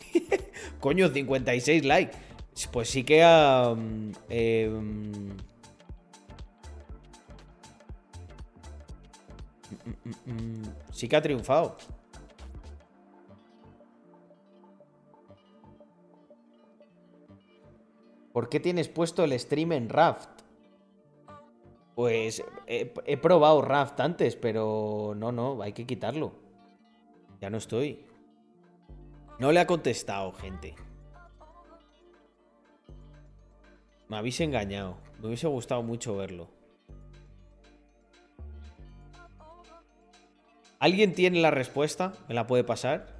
Coño, 0.80 1.08
56 1.10 1.84
likes. 1.84 2.18
Pues 2.72 2.90
sí 2.90 3.04
que 3.04 3.22
ha... 3.22 3.72
Em, 4.30 5.36
sí 10.90 11.06
que 11.06 11.14
ha 11.14 11.22
triunfado. 11.22 11.76
¿Por 18.36 18.50
qué 18.50 18.60
tienes 18.60 18.90
puesto 18.90 19.24
el 19.24 19.32
stream 19.40 19.72
en 19.72 19.88
Raft? 19.88 20.28
Pues 21.94 22.44
he, 22.66 23.16
probado 23.16 23.62
Raft 23.62 23.98
antes, 23.98 24.36
pero 24.36 25.14
no, 25.16 25.32
no, 25.32 25.62
hay 25.62 25.72
que 25.72 25.86
quitarlo. 25.86 26.34
Ya 27.40 27.48
no 27.48 27.56
estoy. 27.56 28.04
No 29.38 29.52
le 29.52 29.60
ha 29.60 29.66
contestado, 29.66 30.34
gente. 30.34 30.74
Me 34.06 34.18
habéis 34.18 34.38
engañado. 34.42 34.98
Me 35.18 35.28
hubiese 35.28 35.46
gustado 35.46 35.82
mucho 35.82 36.14
verlo. 36.14 36.50
¿Alguien 40.78 41.14
tiene 41.14 41.40
la 41.40 41.50
respuesta? 41.50 42.12
¿Me 42.28 42.34
la 42.34 42.46
puede 42.46 42.64
pasar? 42.64 43.16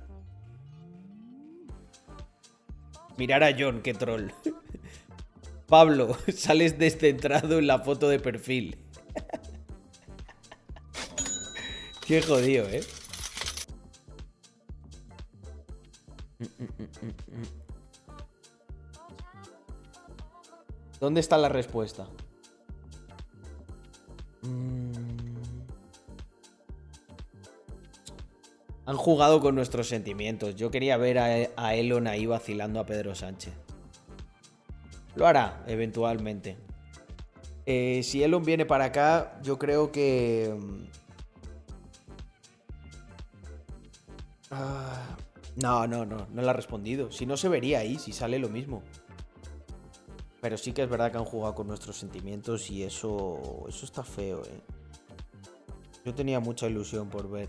Mirar 3.17 3.43
a 3.45 3.57
John, 3.59 3.81
qué 3.81 3.95
troll. 3.95 4.29
Pablo, 5.69 6.17
sales 6.35 6.79
descentrado 6.79 7.59
en 7.59 7.67
la 7.67 7.81
foto 7.81 8.09
de 8.09 8.21
perfil. 8.21 8.79
Qué 12.07 12.23
jodido, 12.23 12.69
¿eh? 12.69 12.85
¿Dónde 21.01 21.21
está 21.21 21.37
la 21.37 21.49
respuesta? 21.49 22.07
Han 28.87 28.97
jugado 28.97 29.41
con 29.41 29.57
nuestros 29.57 29.89
sentimientos. 29.89 30.55
Yo 30.55 30.71
quería 30.71 30.97
ver 30.97 31.19
a, 31.19 31.75
Elon 31.75 32.07
ahí 32.07 32.27
vacilando 32.27 32.79
a 32.79 32.87
Pedro 32.87 33.17
Sánchez. 33.17 33.66
Lo 35.17 35.27
hará, 35.27 35.65
eventualmente. 35.67 36.59
Eh, 37.65 38.03
si 38.05 38.23
Elon 38.23 38.45
viene 38.45 38.67
para 38.67 38.85
acá, 38.85 39.41
yo 39.43 39.59
creo 39.59 39.91
que... 39.91 40.55
Mm, 40.57 40.85
ah, 44.51 45.17
no, 45.57 45.87
no, 45.87 46.05
no, 46.05 46.27
no 46.31 46.43
le 46.43 46.49
ha 46.49 46.53
respondido. 46.53 47.11
Si 47.11 47.25
no 47.25 47.37
se 47.37 47.49
vería 47.49 47.81
ahí, 47.81 47.99
si 47.99 48.13
sale 48.13 48.39
lo 48.39 48.51
mismo. 48.51 48.83
Pero 50.43 50.59
sí 50.59 50.73
que 50.73 50.83
es 50.83 50.89
verdad 50.89 51.11
que 51.11 51.19
han 51.19 51.25
jugado 51.25 51.55
con 51.55 51.67
nuestros 51.67 51.97
sentimientos 51.97 52.71
y 52.71 52.85
eso, 52.85 53.65
eso 53.69 53.87
está 53.87 54.05
feo, 54.05 54.43
¿eh? 54.45 54.61
Yo 56.05 56.15
tenía 56.15 56.39
mucha 56.39 56.69
ilusión 56.69 57.09
por 57.09 57.29
ver 57.29 57.49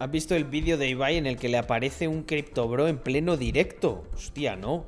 ¿Has 0.00 0.10
visto 0.10 0.34
el 0.34 0.44
vídeo 0.44 0.78
de 0.78 0.88
Ibai 0.88 1.18
en 1.18 1.26
el 1.26 1.36
que 1.36 1.50
le 1.50 1.58
aparece 1.58 2.08
un 2.08 2.22
CryptoBro 2.22 2.88
en 2.88 2.96
pleno 2.96 3.36
directo? 3.36 4.04
Hostia, 4.14 4.56
no. 4.56 4.86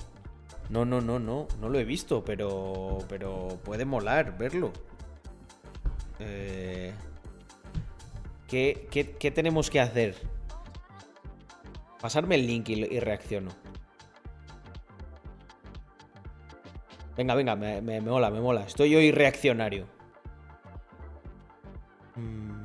No, 0.70 0.86
no, 0.86 1.02
no, 1.02 1.18
no. 1.18 1.48
No 1.60 1.68
lo 1.68 1.78
he 1.78 1.84
visto, 1.84 2.24
pero. 2.24 2.96
Pero 3.10 3.60
puede 3.62 3.84
molar 3.84 4.38
verlo. 4.38 4.72
Eh, 6.18 6.94
¿qué, 8.48 8.88
qué, 8.90 9.30
tenemos 9.30 9.68
que 9.68 9.80
hacer? 9.80 10.16
Pasarme 12.00 12.36
el 12.36 12.46
link 12.46 12.70
y, 12.70 12.98
reacciono. 12.98 13.50
Venga, 17.18 17.34
venga, 17.34 17.54
me, 17.54 18.00
mola, 18.00 18.30
me 18.30 18.40
mola. 18.40 18.62
Estoy 18.62 18.94
hoy 18.94 19.12
reaccionario. 19.12 19.86
Mmm. 22.16 22.61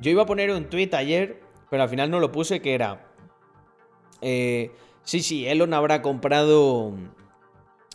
Yo 0.00 0.10
iba 0.10 0.22
a 0.22 0.26
poner 0.26 0.50
un 0.50 0.68
tweet 0.68 0.90
ayer, 0.92 1.40
pero 1.70 1.82
al 1.82 1.88
final 1.88 2.10
no 2.10 2.20
lo 2.20 2.32
puse, 2.32 2.60
que 2.60 2.74
era... 2.74 3.10
Eh, 4.22 4.72
sí, 5.04 5.22
sí, 5.22 5.46
Elon 5.46 5.74
habrá 5.74 6.02
comprado 6.02 6.94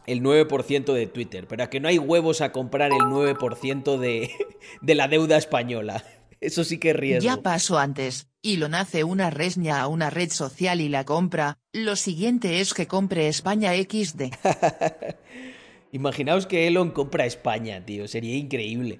el 0.05 0.21
9% 0.21 0.93
de 0.93 1.07
Twitter, 1.07 1.47
pero 1.47 1.63
a 1.63 1.69
que 1.69 1.79
no 1.79 1.87
hay 1.87 1.99
huevos 1.99 2.41
a 2.41 2.51
comprar 2.51 2.91
el 2.91 2.99
9% 2.99 3.97
de, 3.97 4.31
de 4.81 4.95
la 4.95 5.07
deuda 5.07 5.37
española. 5.37 6.03
Eso 6.41 6.63
sí 6.63 6.79
que 6.79 6.89
es 6.89 6.95
riesgo. 6.95 7.23
Ya 7.23 7.37
pasó 7.37 7.77
antes, 7.77 8.27
Elon 8.41 8.73
hace 8.73 9.03
una 9.03 9.29
resña 9.29 9.79
a 9.79 9.87
una 9.87 10.09
red 10.09 10.31
social 10.31 10.81
y 10.81 10.89
la 10.89 11.05
compra, 11.05 11.59
lo 11.71 11.95
siguiente 11.95 12.61
es 12.61 12.73
que 12.73 12.87
compre 12.87 13.27
España 13.27 13.73
XD. 13.73 14.33
Imaginaos 15.91 16.47
que 16.47 16.67
Elon 16.67 16.91
compra 16.91 17.25
España, 17.25 17.85
tío, 17.85 18.07
sería 18.07 18.35
increíble. 18.35 18.99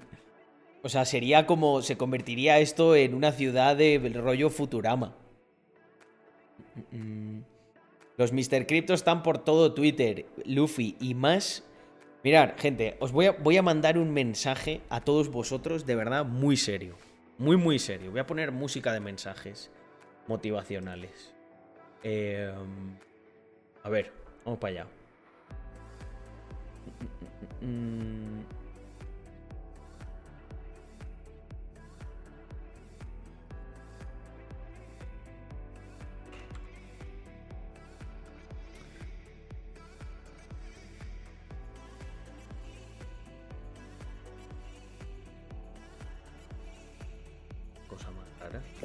O 0.82 0.88
sea, 0.88 1.04
sería 1.04 1.46
como, 1.46 1.82
se 1.82 1.96
convertiría 1.96 2.58
esto 2.58 2.96
en 2.96 3.14
una 3.14 3.32
ciudad 3.32 3.76
de 3.76 3.98
rollo 4.14 4.50
Futurama. 4.50 5.16
Los 8.16 8.32
Mr. 8.32 8.66
Crypto 8.66 8.94
están 8.94 9.22
por 9.22 9.38
todo 9.38 9.74
Twitter, 9.74 10.26
Luffy 10.44 10.96
y 11.00 11.14
más. 11.14 11.64
Mirad, 12.22 12.52
gente, 12.56 12.96
os 13.00 13.12
voy 13.12 13.26
a, 13.26 13.32
voy 13.32 13.56
a 13.56 13.62
mandar 13.62 13.98
un 13.98 14.12
mensaje 14.12 14.80
a 14.90 15.00
todos 15.00 15.28
vosotros 15.28 15.86
de 15.86 15.96
verdad 15.96 16.24
muy 16.24 16.56
serio. 16.56 16.96
Muy, 17.38 17.56
muy 17.56 17.78
serio. 17.78 18.10
Voy 18.10 18.20
a 18.20 18.26
poner 18.26 18.52
música 18.52 18.92
de 18.92 19.00
mensajes 19.00 19.70
motivacionales. 20.28 21.34
Em, 22.02 22.96
a 23.82 23.88
ver, 23.88 24.12
vamos 24.44 24.60
para 24.60 24.72
allá. 24.72 24.86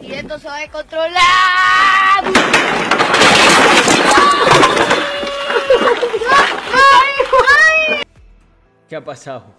Y 0.01 0.13
esto 0.13 0.39
se 0.39 0.47
va 0.47 0.61
a 0.61 0.71
controlar. 0.71 2.23
¿Qué 8.87 8.95
ha 8.95 9.03
pasado? 9.03 9.53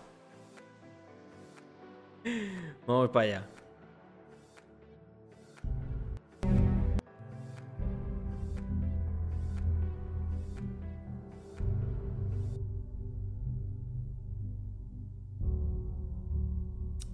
Vamos 2.87 3.11
para 3.11 3.27
allá. 3.27 3.49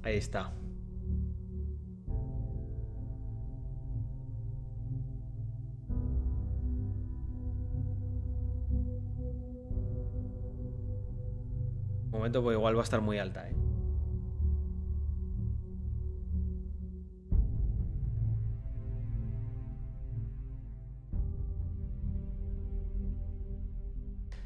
Ahí 0.02 0.18
está. 0.18 0.52
Momento, 12.14 12.42
pues 12.42 12.56
igual 12.56 12.76
va 12.76 12.80
a 12.80 12.84
estar 12.84 13.00
muy 13.00 13.18
alta, 13.18 13.48
¿eh? 13.48 13.54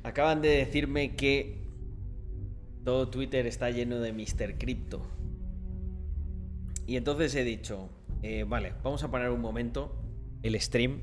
Acaban 0.02 0.40
de 0.40 0.48
decirme 0.48 1.14
que 1.16 1.58
todo 2.84 3.08
Twitter 3.08 3.46
está 3.46 3.70
lleno 3.70 4.00
de 4.00 4.12
Mr. 4.12 4.56
Crypto. 4.56 5.02
Y 6.86 6.96
entonces 6.96 7.34
he 7.34 7.44
dicho, 7.44 7.90
eh, 8.22 8.44
vale, 8.48 8.72
vamos 8.82 9.02
a 9.02 9.10
parar 9.10 9.30
un 9.30 9.42
momento 9.42 9.94
el 10.42 10.58
stream 10.58 11.02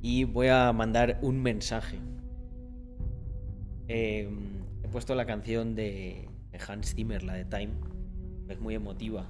y 0.00 0.24
voy 0.24 0.48
a 0.48 0.72
mandar 0.72 1.18
un 1.20 1.42
mensaje. 1.42 1.98
He 3.88 4.55
puesto 4.96 5.14
la 5.14 5.26
canción 5.26 5.74
de, 5.74 6.26
Hans 6.66 6.94
Zimmer, 6.94 7.22
la 7.22 7.34
de 7.34 7.44
Time. 7.44 7.68
Es 8.48 8.58
muy 8.58 8.74
emotiva. 8.74 9.26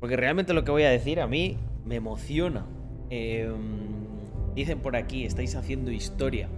Porque 0.00 0.16
realmente 0.16 0.54
lo 0.54 0.64
que 0.64 0.70
voy 0.70 0.84
a 0.84 0.88
decir 0.88 1.20
a 1.20 1.26
mí 1.26 1.58
me 1.84 1.96
emociona. 1.96 2.64
Em, 3.10 3.52
dicen 4.54 4.78
por 4.78 4.96
aquí, 4.96 5.26
estáis 5.26 5.56
haciendo 5.56 5.90
historia. 5.90 6.48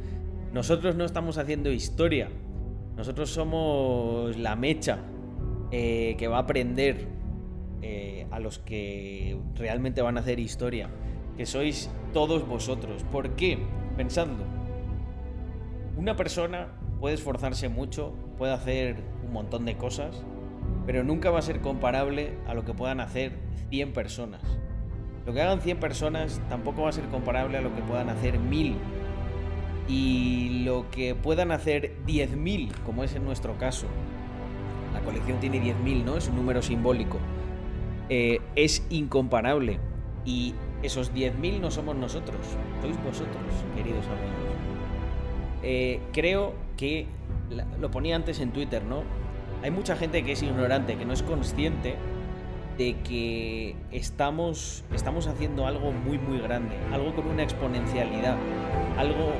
Nosotros 0.53 0.95
no 0.95 1.05
estamos 1.05 1.39
haciendo 1.39 1.73
historia. 1.73 2.29
Nosotros 2.97 3.31
somos 3.31 4.37
la 4.37 4.55
mecha 4.55 5.01
eh, 5.73 6.15
que 6.17 6.29
va 6.29 6.37
a 6.37 6.43
aprender 6.43 7.09
eh, 7.83 8.29
a 8.31 8.39
los 8.39 8.61
que 8.61 9.41
realmente 9.57 10.03
van 10.03 10.19
a 10.19 10.21
hacer 10.21 10.39
historia. 10.39 10.89
Que 11.37 11.47
sois 11.47 11.91
todos 12.13 12.47
vosotros. 12.47 13.03
¿Por 13.11 13.31
qué? 13.31 13.59
Pensando. 13.97 14.45
Una 15.97 16.15
persona 16.15 16.80
puede 17.01 17.15
esforzarse 17.15 17.69
mucho, 17.69 18.13
puede 18.39 18.53
hacer 18.53 18.97
un 19.27 19.33
montón 19.33 19.65
de 19.65 19.77
cosas, 19.77 20.23
pero 20.87 21.03
nunca 21.03 21.31
va 21.31 21.39
a 21.39 21.43
ser 21.43 21.61
comparable 21.61 22.35
a 22.47 22.55
lo 22.55 22.65
que 22.65 22.75
puedan 22.75 23.01
hacer 23.01 23.33
100 23.71 23.93
personas. 23.93 24.43
Lo 25.27 25.33
que 25.33 25.43
hagan 25.43 25.61
100 25.61 25.81
personas 25.81 26.41
tampoco 26.49 26.83
va 26.83 26.91
a 26.91 26.93
ser 26.93 27.05
comparable 27.07 27.59
a 27.59 27.61
lo 27.61 27.75
que 27.75 27.83
puedan 27.83 28.09
hacer 28.09 28.39
1000. 28.39 28.77
Y 29.89 30.63
lo 30.65 30.89
que 30.91 31.15
puedan 31.15 31.51
hacer 31.51 31.97
10.000, 32.07 32.71
como 32.85 33.03
es 33.03 33.15
en 33.15 33.25
nuestro 33.25 33.59
caso, 33.59 33.87
la 34.93 35.01
colección 35.01 35.41
tiene 35.41 35.61
10.000, 35.61 36.05
¿no? 36.05 36.17
Es 36.17 36.29
un 36.29 36.37
número 36.37 36.63
simbólico. 36.63 37.19
Eh, 38.09 38.41
es 38.55 38.87
incomparable. 38.91 39.81
Y 40.25 40.55
esos 40.83 41.13
10.000 41.13 41.61
no 41.61 41.71
somos 41.71 41.97
nosotros, 41.97 42.39
sois 42.81 42.97
vosotros, 43.03 43.45
queridos 43.75 44.07
amigos. 44.07 44.50
Eh, 45.63 46.01
creo 46.13 46.55
que 46.77 47.07
lo 47.79 47.91
ponía 47.91 48.17
antes 48.17 48.41
en 48.41 48.53
Twitter, 48.53 48.83
¿no? 48.85 49.03
Hay 49.63 49.71
mucha 49.71 49.97
gente 49.97 50.23
que 50.25 50.33
es 50.33 50.43
ignorante, 50.43 50.97
que 50.97 51.05
no 51.05 51.13
es 51.13 51.23
consciente 51.23 51.97
de 52.79 52.97
que 53.01 53.77
estamos, 53.93 54.85
estamos 54.95 55.27
haciendo 55.27 55.67
algo 55.67 55.93
muy, 55.93 56.19
muy 56.19 56.39
grande, 56.39 56.75
algo 56.93 57.15
con 57.15 57.27
una 57.27 57.43
exponencialidad, 57.43 58.37
algo 58.97 59.33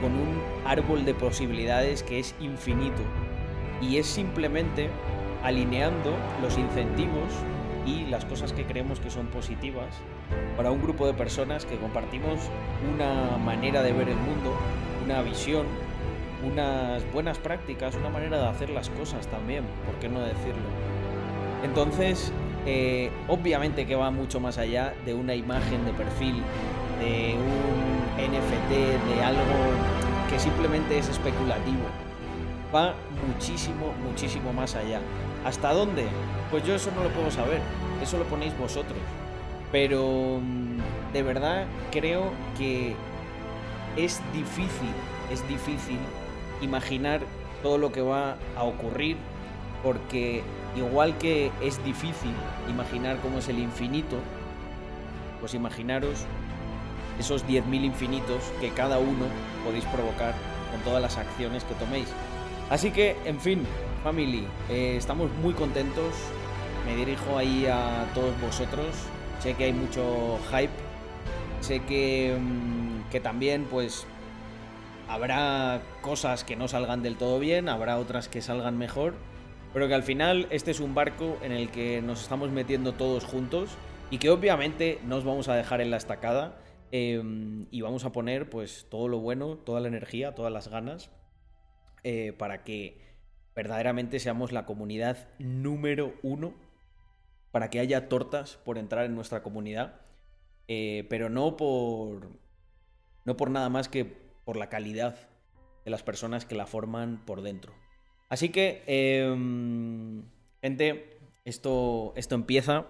con 0.00 0.12
un 0.12 0.40
árbol 0.64 1.04
de 1.04 1.12
posibilidades 1.12 2.02
que 2.02 2.18
es 2.18 2.34
infinito. 2.40 3.02
Y 3.82 3.98
es 3.98 4.06
simplemente 4.06 4.88
alineando 5.42 6.14
los 6.40 6.56
incentivos 6.56 7.30
y 7.86 8.06
las 8.06 8.24
cosas 8.24 8.52
que 8.52 8.64
creemos 8.64 8.98
que 8.98 9.10
son 9.10 9.26
positivas 9.26 9.94
para 10.56 10.70
un 10.70 10.82
grupo 10.82 11.06
de 11.06 11.14
personas 11.14 11.66
que 11.66 11.76
compartimos 11.76 12.40
una 12.94 13.36
manera 13.36 13.82
de 13.82 13.92
ver 13.92 14.08
el 14.08 14.16
mundo, 14.16 14.56
una 15.06 15.22
visión, 15.22 15.66
unas 16.44 17.02
buenas 17.12 17.38
prácticas, 17.38 17.94
una 17.94 18.10
manera 18.10 18.38
de 18.38 18.46
hacer 18.48 18.70
las 18.70 18.90
cosas 18.90 19.28
también, 19.28 19.64
¿por 19.86 19.94
qué 20.00 20.08
no 20.08 20.20
decirlo? 20.20 20.66
Entonces, 21.62 22.32
eh, 22.66 23.10
obviamente 23.28 23.86
que 23.86 23.94
va 23.94 24.10
mucho 24.10 24.40
más 24.40 24.58
allá 24.58 24.94
de 25.04 25.14
una 25.14 25.34
imagen 25.36 25.84
de 25.84 25.92
perfil, 25.92 26.42
de 27.00 27.36
un 27.36 28.32
NFT, 28.32 29.14
de 29.14 29.22
algo 29.22 29.42
que 30.28 30.40
simplemente 30.40 30.98
es 30.98 31.08
especulativo. 31.08 31.84
Va 32.74 32.94
muchísimo, 33.28 33.92
muchísimo 34.04 34.52
más 34.52 34.74
allá. 34.74 35.00
¿Hasta 35.44 35.72
dónde? 35.72 36.06
Pues 36.50 36.64
yo 36.64 36.74
eso 36.74 36.90
no 36.96 37.04
lo 37.04 37.10
puedo 37.10 37.30
saber, 37.30 37.60
eso 38.02 38.18
lo 38.18 38.24
ponéis 38.24 38.58
vosotros. 38.58 38.98
Pero 39.70 40.40
mm, 40.42 41.12
de 41.12 41.22
verdad 41.22 41.66
creo 41.92 42.32
que 42.58 42.96
es 43.96 44.20
difícil, 44.32 44.92
es 45.30 45.46
difícil 45.48 45.98
imaginar 46.60 47.20
todo 47.62 47.78
lo 47.78 47.92
que 47.92 48.02
va 48.02 48.36
a 48.56 48.64
ocurrir 48.64 49.16
porque 49.82 50.42
igual 50.76 51.16
que 51.18 51.50
es 51.62 51.82
difícil 51.84 52.32
imaginar 52.68 53.18
cómo 53.20 53.38
es 53.38 53.48
el 53.48 53.58
infinito, 53.58 54.16
pues 55.40 55.54
imaginaros 55.54 56.26
esos 57.18 57.46
10.000 57.46 57.84
infinitos 57.84 58.42
que 58.60 58.70
cada 58.70 58.98
uno 58.98 59.26
podéis 59.64 59.84
provocar 59.86 60.34
con 60.70 60.80
todas 60.80 61.00
las 61.00 61.16
acciones 61.16 61.64
que 61.64 61.74
toméis. 61.74 62.08
Así 62.68 62.90
que, 62.90 63.16
en 63.24 63.40
fin, 63.40 63.66
family, 64.02 64.46
eh, 64.68 64.96
estamos 64.96 65.30
muy 65.42 65.54
contentos. 65.54 66.14
Me 66.84 66.96
dirijo 66.96 67.38
ahí 67.38 67.66
a 67.66 68.06
todos 68.14 68.38
vosotros. 68.40 68.86
Sé 69.40 69.54
que 69.54 69.64
hay 69.64 69.72
mucho 69.72 70.38
hype. 70.50 70.72
Sé 71.60 71.80
que, 71.80 72.36
mm, 72.38 72.85
que 73.10 73.20
también, 73.20 73.64
pues, 73.64 74.06
habrá 75.08 75.80
cosas 76.02 76.44
que 76.44 76.56
no 76.56 76.68
salgan 76.68 77.02
del 77.02 77.16
todo 77.16 77.38
bien, 77.38 77.68
habrá 77.68 77.98
otras 77.98 78.28
que 78.28 78.42
salgan 78.42 78.78
mejor, 78.78 79.14
pero 79.72 79.88
que 79.88 79.94
al 79.94 80.02
final 80.02 80.46
este 80.50 80.70
es 80.70 80.80
un 80.80 80.94
barco 80.94 81.38
en 81.42 81.52
el 81.52 81.70
que 81.70 82.02
nos 82.02 82.22
estamos 82.22 82.50
metiendo 82.50 82.94
todos 82.94 83.24
juntos 83.24 83.70
y 84.10 84.18
que 84.18 84.30
obviamente 84.30 85.00
nos 85.04 85.24
vamos 85.24 85.48
a 85.48 85.54
dejar 85.54 85.80
en 85.80 85.90
la 85.90 85.96
estacada 85.96 86.58
em, 86.92 87.66
y 87.70 87.80
vamos 87.80 88.04
a 88.04 88.12
poner 88.12 88.48
pues 88.48 88.86
todo 88.88 89.08
lo 89.08 89.18
bueno, 89.18 89.56
toda 89.56 89.80
la 89.80 89.88
energía, 89.88 90.34
todas 90.34 90.52
las 90.52 90.68
ganas 90.68 91.10
eh, 92.04 92.32
para 92.32 92.64
que 92.64 93.04
verdaderamente 93.54 94.20
seamos 94.20 94.52
la 94.52 94.66
comunidad 94.66 95.28
número 95.38 96.14
uno, 96.22 96.54
para 97.50 97.70
que 97.70 97.80
haya 97.80 98.08
tortas 98.08 98.58
por 98.64 98.78
entrar 98.78 99.06
en 99.06 99.14
nuestra 99.14 99.42
comunidad, 99.42 100.00
eh, 100.68 101.06
pero 101.08 101.30
no 101.30 101.56
por, 101.56 102.28
no 103.26 103.36
por 103.36 103.50
nada 103.50 103.68
más 103.68 103.88
que 103.88 104.04
por 104.44 104.56
la 104.56 104.70
calidad 104.70 105.28
de 105.84 105.90
las 105.90 106.02
personas 106.02 106.46
que 106.46 106.54
la 106.54 106.66
forman 106.66 107.24
por 107.26 107.42
dentro. 107.42 107.74
Así 108.28 108.48
que, 108.48 108.82
em, 108.86 110.24
gente, 110.62 111.20
esto, 111.44 112.12
esto 112.16 112.34
empieza 112.34 112.86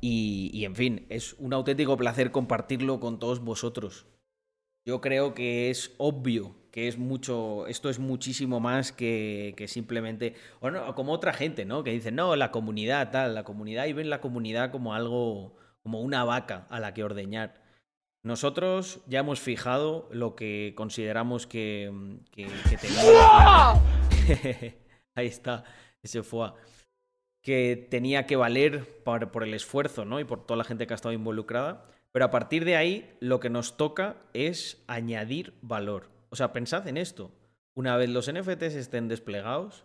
y, 0.00 0.64
en 0.64 0.74
fin, 0.74 1.06
es 1.10 1.34
un 1.38 1.52
auténtico 1.52 1.96
placer 1.96 2.30
compartirlo 2.30 3.00
con 3.00 3.18
todos 3.18 3.40
vosotros. 3.40 4.06
Yo 4.86 5.00
creo 5.00 5.34
que 5.34 5.68
es 5.70 5.94
obvio 5.98 6.56
que 6.70 6.88
es 6.88 6.98
mucho, 6.98 7.66
esto 7.66 7.90
es 7.90 7.98
muchísimo 7.98 8.60
más 8.60 8.92
que, 8.92 9.54
que 9.56 9.66
simplemente, 9.66 10.34
o 10.60 10.70
no, 10.70 10.94
como 10.94 11.12
otra 11.12 11.32
gente, 11.32 11.64
¿no? 11.64 11.82
Que 11.82 11.90
dice, 11.90 12.12
no, 12.12 12.36
la 12.36 12.52
comunidad, 12.52 13.10
tal, 13.10 13.34
la 13.34 13.42
comunidad, 13.42 13.86
y 13.86 13.92
ven 13.92 14.08
la 14.08 14.20
comunidad 14.20 14.70
como 14.70 14.94
algo, 14.94 15.56
como 15.82 16.00
una 16.00 16.24
vaca 16.24 16.66
a 16.70 16.78
la 16.80 16.94
que 16.94 17.02
ordeñar. 17.02 17.59
Nosotros 18.22 19.00
ya 19.06 19.20
hemos 19.20 19.40
fijado 19.40 20.08
lo 20.12 20.36
que 20.36 20.74
consideramos 20.76 21.46
que, 21.46 22.18
que, 22.30 22.48
que 22.68 22.76
tenía. 22.76 23.72
Ahí 25.14 25.26
está, 25.26 25.64
ese 26.02 26.22
fue. 26.22 26.52
Que 27.42 27.88
tenía 27.90 28.26
que 28.26 28.36
valer 28.36 29.02
por, 29.02 29.30
por 29.30 29.42
el 29.44 29.54
esfuerzo, 29.54 30.04
¿no? 30.04 30.20
Y 30.20 30.24
por 30.24 30.44
toda 30.44 30.58
la 30.58 30.64
gente 30.64 30.86
que 30.86 30.92
ha 30.92 30.96
estado 30.96 31.14
involucrada. 31.14 31.86
Pero 32.12 32.24
a 32.24 32.30
partir 32.30 32.64
de 32.64 32.76
ahí, 32.76 33.16
lo 33.20 33.40
que 33.40 33.50
nos 33.50 33.76
toca 33.76 34.16
es 34.34 34.82
añadir 34.86 35.54
valor. 35.62 36.10
O 36.28 36.36
sea, 36.36 36.52
pensad 36.52 36.86
en 36.88 36.96
esto. 36.96 37.30
Una 37.74 37.96
vez 37.96 38.10
los 38.10 38.30
NFTs 38.30 38.74
estén 38.74 39.08
desplegados, 39.08 39.84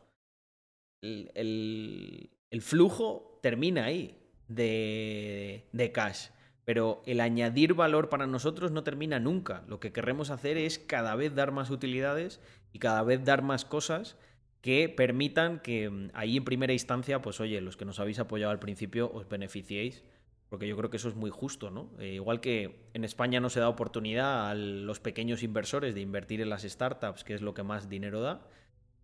el, 1.02 1.32
el, 1.36 2.30
el 2.50 2.62
flujo 2.62 3.40
termina 3.42 3.86
ahí 3.86 4.18
de, 4.48 5.68
de, 5.72 5.92
cash. 5.92 6.30
Pero 6.66 7.04
el 7.06 7.22
añadir 7.22 7.74
valor 7.74 8.10
para 8.10 8.28
nosotros 8.28 8.72
no 8.72 8.84
termina 8.84 9.20
nunca. 9.20 9.64
Lo 9.68 9.80
que 9.80 9.94
queremos 9.94 10.30
hacer 10.30 10.58
es 10.58 10.80
cada 10.80 11.16
vez 11.16 11.36
dar 11.36 11.52
más 11.52 11.70
utilidades 11.70 12.42
y 12.74 12.80
cada 12.80 13.04
vez 13.04 13.24
dar 13.24 13.44
más 13.44 13.66
cosas 13.66 14.18
que 14.62 14.90
permitan 14.90 15.60
que 15.60 16.10
ahí 16.14 16.38
en 16.38 16.44
primera 16.44 16.74
instancia, 16.74 17.22
pues 17.22 17.40
oye, 17.40 17.62
los 17.62 17.78
que 17.78 17.86
nos 17.86 18.00
habéis 18.00 18.20
apoyado 18.20 18.52
al 18.52 18.60
principio 18.60 19.12
os 19.14 19.30
beneficiéis 19.30 20.04
porque 20.50 20.68
yo 20.68 20.78
creo 20.78 20.90
que 20.90 20.98
eso 20.98 21.10
es 21.10 21.16
muy 21.16 21.32
justo, 21.32 21.72
¿no? 21.72 21.90
Eh, 22.00 22.14
igual 22.14 22.40
que 22.40 22.88
en 22.94 23.04
España 23.04 23.40
no 23.40 23.50
se 23.50 23.60
da 23.60 23.68
oportunidad 23.68 24.50
a 24.50 24.56
los 24.56 25.00
pequeños 25.00 25.44
inversores 25.44 25.96
de 25.96 26.02
invertir 26.02 26.40
en 26.42 26.50
las 26.50 26.64
startups, 26.64 27.24
que 27.24 27.34
es 27.34 27.42
lo 27.42 27.54
que 27.54 27.64
más 27.64 27.90
dinero 27.90 28.22
da, 28.22 28.48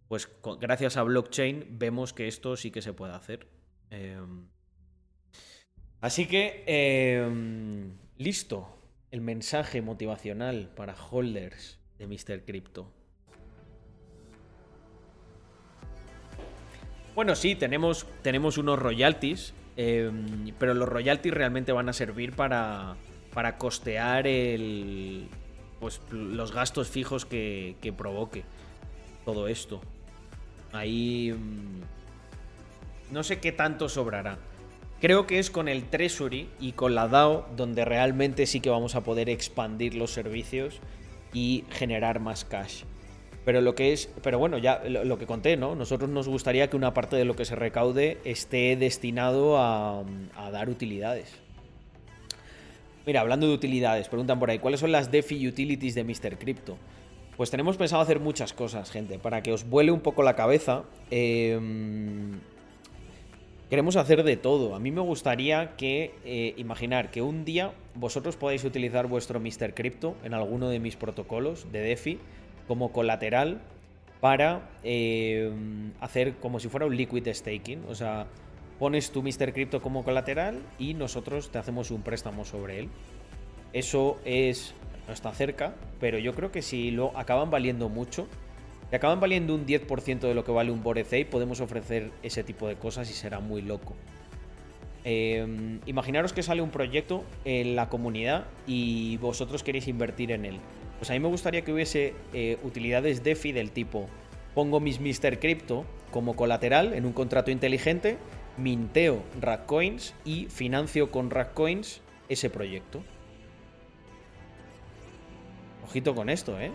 pues 0.07 0.30
gracias 0.59 0.97
a 0.97 1.03
blockchain 1.03 1.80
vemos 1.80 2.14
que 2.14 2.28
esto 2.28 2.55
sí 2.55 2.72
que 2.72 2.82
se 2.82 2.93
puede 2.93 3.14
hacer. 3.14 3.47
Eh, 3.89 4.18
así 6.02 6.26
que, 6.26 6.64
eh, 6.68 7.26
listo, 8.18 8.78
el 9.12 9.22
mensaje 9.22 9.82
motivacional 9.82 10.70
para 10.76 10.95
holders 10.95 11.80
de 11.97 12.08
Mr. 12.08 12.43
Crypto. 12.45 12.91
Bueno, 17.16 17.36
sí, 17.36 17.56
tenemos, 17.56 18.06
tenemos 18.22 18.58
unos 18.58 18.80
royalties 18.80 19.54
eh, 19.78 20.12
pero 20.60 20.74
los 20.74 20.88
royalties 20.88 21.34
realmente 21.34 21.72
van 21.72 21.89
a 21.89 21.93
servir 21.93 22.34
para, 22.34 22.95
para 23.34 23.58
costear 23.58 24.28
el, 24.28 25.28
pues, 25.80 26.02
los 26.12 26.52
gastos 26.52 26.89
fijos 26.89 27.26
que, 27.26 27.78
que 27.82 27.93
provoque 27.93 28.43
todo 29.26 29.47
esto. 29.47 29.82
Ahí... 30.72 31.34
No 33.12 33.24
sé 33.24 33.41
qué 33.41 33.52
tanto 33.52 33.89
sobrará. 33.89 34.38
Creo 35.02 35.26
que 35.26 35.39
es 35.39 35.49
con 35.49 35.68
el 35.68 35.86
Treasury 35.86 36.47
y 36.60 36.74
con 36.74 36.93
la 36.93 37.08
DAO 37.08 37.47
donde 37.58 37.86
realmente 37.86 38.45
sí 38.45 38.60
que 38.60 38.70
vamos 38.70 38.93
a 38.93 39.02
poder 39.02 39.30
expandir 39.30 39.95
los 39.95 40.12
servicios 40.12 40.80
y 41.34 41.64
generar 41.72 42.20
más 42.20 42.45
cash. 42.45 42.84
Pero 43.43 43.62
lo 43.62 43.74
que 43.74 43.93
es, 43.93 44.12
pero 44.22 44.38
bueno, 44.38 44.60
ya 44.60 44.84
lo, 44.88 45.18
que 45.18 45.26
conté, 45.26 45.58
¿no? 45.58 45.74
Nosotros 45.74 46.08
nos 46.12 46.28
gustaría 46.28 46.70
que 46.70 46.78
una 46.78 46.93
parte 46.93 47.16
de 47.16 47.26
lo 47.26 47.36
que 47.36 47.45
se 47.45 47.56
recaude 47.56 48.20
esté 48.26 48.76
destinado 48.76 49.58
a, 49.58 50.04
a 50.36 50.52
dar 50.52 50.70
utilidades. 50.70 51.34
Mira, 53.08 53.22
hablando 53.22 53.47
de 53.47 53.56
utilidades, 53.56 54.08
preguntan 54.08 54.38
por 54.38 54.52
ahí, 54.52 54.60
¿cuáles 54.60 54.82
son 54.82 54.91
las 54.91 55.10
DeFi 55.10 55.47
utilities 55.47 55.95
de 55.95 56.04
Mr. 56.04 56.38
Crypto? 56.38 56.78
Pues 57.38 57.49
tenemos 57.49 57.76
pensado 57.76 58.04
hacer 58.04 58.20
muchas 58.20 58.54
cosas, 58.54 58.91
gente, 58.91 59.18
para 59.18 59.41
que 59.41 59.52
os 59.52 59.68
vuele 59.68 59.91
un 59.91 60.02
poco 60.02 60.22
la 60.22 60.36
cabeza. 60.36 60.84
Eh, 61.10 61.60
queremos 63.72 63.95
hacer 63.95 64.24
de 64.24 64.36
todo. 64.36 64.76
A 64.76 64.80
mí 64.80 64.91
me 64.91 64.99
gustaría 64.99 65.78
que, 65.78 66.13
eh, 66.26 66.53
imaginar 66.57 67.09
que 67.09 67.22
un 67.22 67.45
día 67.45 67.72
vosotros 67.95 68.36
podáis 68.36 68.65
utilizar 68.65 69.07
vuestro 69.07 69.39
Mr. 69.39 69.74
Crypto 69.74 70.17
en 70.26 70.34
alguno 70.34 70.67
de 70.67 70.82
mis 70.82 70.97
protocolos 70.97 71.72
de 71.72 71.80
DeFi 71.80 72.19
como 72.67 72.91
colateral 72.91 73.61
para 74.19 74.69
eh, 74.84 75.49
hacer 76.01 76.36
como 76.36 76.59
si 76.59 76.67
fuera 76.67 76.86
un 76.86 76.97
liquid 76.97 77.26
staking. 77.32 77.86
O 77.88 77.95
sea, 77.95 78.28
pones 78.78 79.09
tu 79.11 79.24
Mr. 79.24 79.53
Crypto 79.53 79.82
como 79.82 80.03
colateral 80.03 80.59
y 80.78 80.93
nosotros 80.93 81.49
te 81.49 81.57
hacemos 81.57 81.91
un 81.91 82.01
préstamo 82.01 82.43
sobre 82.43 82.78
él. 82.78 82.89
Eso 83.72 84.19
es. 84.26 84.76
no 85.07 85.13
está 85.13 85.32
cerca, 85.32 85.76
pero 86.01 86.19
yo 86.19 86.34
creo 86.34 86.51
que 86.51 86.61
si 86.61 86.91
lo 86.91 87.17
acaban 87.17 87.49
valiendo 87.49 87.88
mucho, 87.88 88.28
si 88.92 88.98
acaban 88.98 89.22
valiendo 89.22 89.56
un 89.56 89.66
10% 89.66 90.20
de 90.20 90.36
lo 90.36 90.44
que 90.44 90.52
vale 90.52 90.70
un 90.70 90.84
Borezei, 90.84 91.24
podemos 91.24 91.62
ofrecer 91.62 92.12
ese 92.24 92.44
tipo 92.44 92.68
de 92.68 92.76
cosas 92.76 93.10
y 93.10 93.14
será 93.14 93.39
muy 93.39 93.62
loco. 93.62 93.96
Eh, 95.06 95.80
imaginaros 95.86 96.34
que 96.34 96.44
sale 96.44 96.62
un 96.62 96.72
proyecto 96.72 97.24
en 97.46 97.78
la 97.78 97.88
comunidad 97.88 98.48
y 98.68 99.16
vosotros 99.18 99.64
queréis 99.64 99.88
invertir 99.88 100.34
en 100.34 100.44
él. 100.44 100.60
Pues 101.00 101.10
a 101.10 101.14
mí 101.14 101.22
me 101.22 101.30
gustaría 101.30 101.62
que 101.62 101.72
hubiese 101.72 102.14
eh, 102.34 102.58
utilidades 102.64 103.24
DeFi 103.24 103.54
del 103.54 103.72
tipo, 103.72 104.08
pongo 104.54 104.82
mis 104.82 105.00
Mr. 105.00 105.39
Crypto 105.39 105.86
como 106.12 106.36
colateral 106.36 106.94
en 106.94 107.06
un 107.06 107.14
contrato 107.14 107.50
inteligente, 107.50 108.18
minteo 108.58 109.24
Coins 109.68 110.14
y 110.26 110.48
financio 110.48 111.12
con 111.12 111.30
Coins 111.54 112.02
ese 112.28 112.50
proyecto. 112.50 113.02
Ojito 115.86 116.14
con 116.14 116.30
esto, 116.30 116.60
¿eh? 116.60 116.72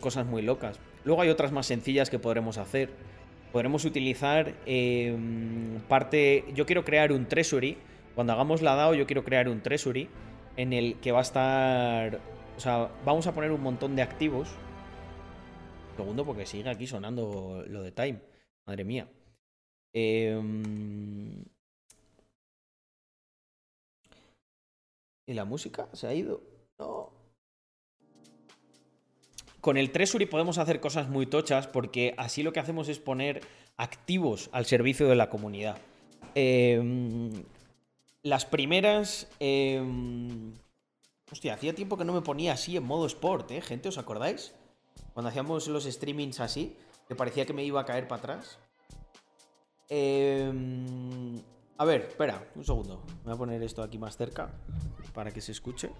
Cosas 0.00 0.26
muy 0.26 0.42
locas. 0.42 0.80
Luego 1.08 1.22
hay 1.22 1.30
otras 1.30 1.52
más 1.52 1.64
sencillas 1.64 2.10
que 2.10 2.18
podremos 2.18 2.58
hacer. 2.58 2.90
Podremos 3.50 3.86
utilizar 3.86 4.54
eh, 4.66 5.16
parte... 5.88 6.44
Yo 6.54 6.66
quiero 6.66 6.84
crear 6.84 7.12
un 7.12 7.24
treasury. 7.26 7.78
Cuando 8.14 8.34
hagamos 8.34 8.60
la 8.60 8.74
DAO 8.74 8.94
yo 8.94 9.06
quiero 9.06 9.24
crear 9.24 9.48
un 9.48 9.62
treasury 9.62 10.10
en 10.58 10.74
el 10.74 11.00
que 11.00 11.10
va 11.10 11.20
a 11.20 11.22
estar 11.22 12.20
o 12.58 12.60
sea, 12.60 12.90
vamos 13.06 13.26
a 13.26 13.34
poner 13.34 13.52
un 13.52 13.62
montón 13.62 13.96
de 13.96 14.02
activos. 14.02 14.50
Segundo, 15.96 16.26
porque 16.26 16.44
sigue 16.44 16.68
aquí 16.68 16.86
sonando 16.86 17.64
lo 17.66 17.82
de 17.82 17.92
Time. 17.92 18.20
Madre 18.66 18.84
mía. 18.84 19.08
Eh... 19.94 20.38
¿Y 25.26 25.32
la 25.32 25.46
música? 25.46 25.88
¿Se 25.94 26.06
ha 26.06 26.12
ido? 26.12 26.42
No. 26.78 27.17
Con 29.60 29.76
el 29.76 29.90
Treasury 29.90 30.26
podemos 30.26 30.58
hacer 30.58 30.80
cosas 30.80 31.08
muy 31.08 31.26
tochas 31.26 31.66
porque 31.66 32.14
así 32.16 32.42
lo 32.42 32.52
que 32.52 32.60
hacemos 32.60 32.88
es 32.88 32.98
poner 32.98 33.40
activos 33.76 34.50
al 34.52 34.66
servicio 34.66 35.08
de 35.08 35.16
la 35.16 35.28
comunidad. 35.30 35.78
Eh, 36.34 37.30
las 38.22 38.46
primeras... 38.46 39.28
Eh, 39.40 39.82
Hostia, 41.30 41.54
hacía 41.54 41.74
tiempo 41.74 41.98
que 41.98 42.06
no 42.06 42.14
me 42.14 42.22
ponía 42.22 42.54
así 42.54 42.76
en 42.76 42.84
modo 42.84 43.06
sport, 43.06 43.50
¿eh, 43.50 43.60
gente? 43.60 43.88
¿Os 43.90 43.98
acordáis? 43.98 44.54
Cuando 45.12 45.28
hacíamos 45.28 45.68
los 45.68 45.84
streamings 45.84 46.40
así, 46.40 46.74
que 47.06 47.14
parecía 47.14 47.44
que 47.44 47.52
me 47.52 47.64
iba 47.64 47.80
a 47.80 47.84
caer 47.84 48.08
para 48.08 48.20
atrás. 48.20 48.58
Eh... 49.90 50.50
A 51.80 51.84
ver, 51.84 52.06
espera, 52.08 52.50
un 52.56 52.64
segundo. 52.64 53.04
Voy 53.24 53.34
a 53.34 53.36
poner 53.36 53.62
esto 53.62 53.82
aquí 53.82 53.98
más 53.98 54.16
cerca 54.16 54.50
para 55.14 55.30
que 55.30 55.40
se 55.40 55.52
escuche. 55.52 55.90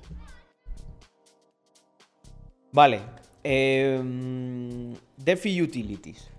Vale. 2.72 3.00
Eh... 3.45 4.95
DeFi 5.28 5.61
Utilities. 5.61 6.30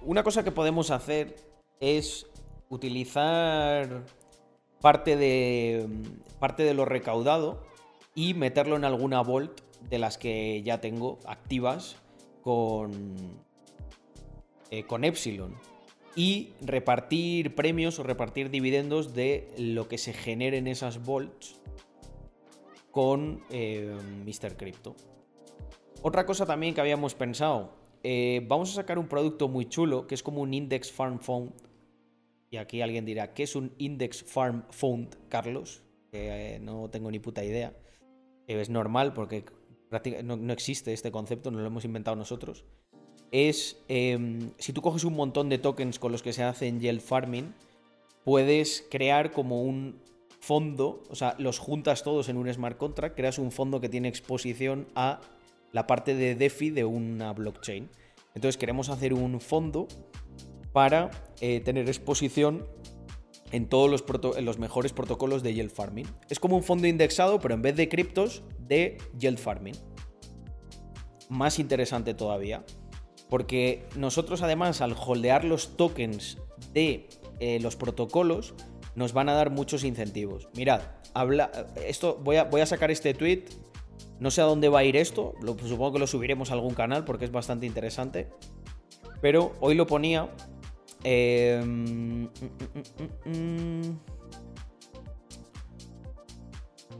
Una 0.00 0.22
cosa 0.22 0.42
que 0.42 0.52
podemos 0.52 0.90
hacer 0.90 1.36
es 1.80 2.26
utilizar 2.70 4.04
parte 4.80 5.16
de, 5.16 5.86
parte 6.38 6.62
de 6.62 6.72
lo 6.72 6.84
recaudado 6.84 7.62
y 8.14 8.34
meterlo 8.34 8.76
en 8.76 8.84
alguna 8.84 9.22
Vault 9.22 9.60
de 9.90 9.98
las 9.98 10.16
que 10.16 10.62
ya 10.62 10.80
tengo 10.80 11.18
activas 11.26 11.96
con, 12.42 13.16
eh, 14.70 14.84
con 14.84 15.04
Epsilon. 15.04 15.54
Y 16.16 16.50
repartir 16.60 17.54
premios 17.54 17.98
o 17.98 18.02
repartir 18.02 18.50
dividendos 18.50 19.14
de 19.14 19.48
lo 19.58 19.88
que 19.88 19.98
se 19.98 20.12
genere 20.12 20.58
en 20.58 20.68
esas 20.68 21.04
Vaults 21.04 21.60
con 22.90 23.42
eh, 23.50 23.94
Mr. 24.24 24.56
Crypto. 24.56 24.94
Otra 26.02 26.26
cosa 26.26 26.44
también 26.46 26.74
que 26.74 26.80
habíamos 26.80 27.14
pensado, 27.14 27.70
eh, 28.02 28.44
vamos 28.48 28.70
a 28.72 28.74
sacar 28.74 28.98
un 28.98 29.06
producto 29.06 29.48
muy 29.48 29.66
chulo 29.68 30.08
que 30.08 30.16
es 30.16 30.22
como 30.22 30.40
un 30.40 30.52
Index 30.52 30.90
Farm 30.90 31.20
Fund. 31.20 31.52
Y 32.50 32.56
aquí 32.56 32.82
alguien 32.82 33.04
dirá, 33.04 33.32
¿qué 33.32 33.44
es 33.44 33.54
un 33.54 33.72
Index 33.78 34.24
Farm 34.24 34.64
Fund, 34.70 35.14
Carlos? 35.28 35.82
Que 36.10 36.56
eh, 36.56 36.58
no 36.58 36.90
tengo 36.90 37.10
ni 37.10 37.20
puta 37.20 37.44
idea. 37.44 37.72
Eh, 38.48 38.60
es 38.60 38.68
normal 38.68 39.14
porque 39.14 39.44
no, 40.24 40.36
no, 40.36 40.52
existe 40.52 40.92
este 40.92 41.12
concepto, 41.12 41.52
no 41.52 41.60
lo 41.60 41.66
hemos 41.66 41.84
inventado 41.84 42.16
nosotros. 42.16 42.64
Es, 43.30 43.80
em, 43.88 44.50
si 44.58 44.72
tú 44.72 44.82
coges 44.82 45.04
un 45.04 45.14
montón 45.14 45.48
de 45.48 45.58
tokens 45.58 45.98
con 45.98 46.10
los 46.10 46.22
que 46.22 46.32
se 46.32 46.42
hace 46.42 46.66
en 46.66 46.80
yield 46.80 47.00
farming, 47.00 47.54
puedes 48.24 48.86
crear 48.90 49.30
como 49.30 49.62
un 49.62 50.02
fondo, 50.40 51.04
o 51.08 51.14
sea, 51.14 51.36
los 51.38 51.60
juntas 51.60 52.02
todos 52.02 52.28
en 52.28 52.36
un 52.36 52.52
smart 52.52 52.76
contract, 52.76 53.16
creas 53.16 53.38
un 53.38 53.52
fondo 53.52 53.80
que 53.80 53.88
tiene 53.88 54.08
exposición 54.08 54.88
a 54.96 55.20
la 55.72 55.86
parte 55.86 56.14
de 56.14 56.34
DeFi 56.34 56.70
de 56.70 56.84
una 56.84 57.32
blockchain. 57.32 57.90
Entonces 58.34 58.56
queremos 58.56 58.88
hacer 58.88 59.12
un 59.14 59.40
fondo 59.40 59.88
para 60.72 61.10
eh, 61.40 61.60
tener 61.60 61.88
exposición 61.88 62.66
en 63.50 63.68
todos 63.68 63.90
los, 63.90 64.58
mejores 64.58 64.92
protocolos 64.92 65.42
de 65.42 65.52
yield 65.54 65.70
farming. 65.70 66.06
Es 66.30 66.40
como 66.40 66.56
un 66.56 66.62
fondo 66.62 66.86
indexado, 66.86 67.38
pero 67.38 67.54
en 67.54 67.62
vez 67.62 67.76
de 67.76 67.88
criptos, 67.88 68.42
de 68.58 68.98
yield 69.18 69.38
farming. 69.38 69.74
Más 71.28 71.58
interesante 71.58 72.14
todavía. 72.14 72.64
Porque 73.28 73.86
nosotros 73.96 74.42
además 74.42 74.80
al 74.80 74.94
holdear 74.98 75.44
los 75.44 75.76
tokens 75.76 76.38
de 76.72 77.08
eh, 77.40 77.60
los 77.60 77.76
protocolos, 77.76 78.54
nos 78.94 79.12
van 79.12 79.28
a 79.28 79.34
dar 79.34 79.50
muchos 79.50 79.84
incentivos. 79.84 80.48
Mirad, 80.54 80.82
habla, 81.14 81.50
esto, 81.86 82.20
voy, 82.22 82.36
a, 82.36 82.44
voy 82.44 82.60
a 82.60 82.66
sacar 82.66 82.90
este 82.90 83.14
tweet. 83.14 83.44
No 84.18 84.30
sé 84.30 84.40
a 84.40 84.44
dónde 84.44 84.68
va 84.68 84.80
a 84.80 84.84
ir 84.84 84.96
esto. 84.96 85.34
Lo, 85.40 85.56
supongo 85.58 85.94
que 85.94 85.98
lo 85.98 86.06
subiremos 86.06 86.50
a 86.50 86.54
algún 86.54 86.74
canal 86.74 87.04
porque 87.04 87.24
es 87.24 87.32
bastante 87.32 87.66
interesante. 87.66 88.28
Pero 89.20 89.52
hoy 89.60 89.74
lo 89.74 89.86
ponía. 89.86 90.30
Em, 91.04 92.28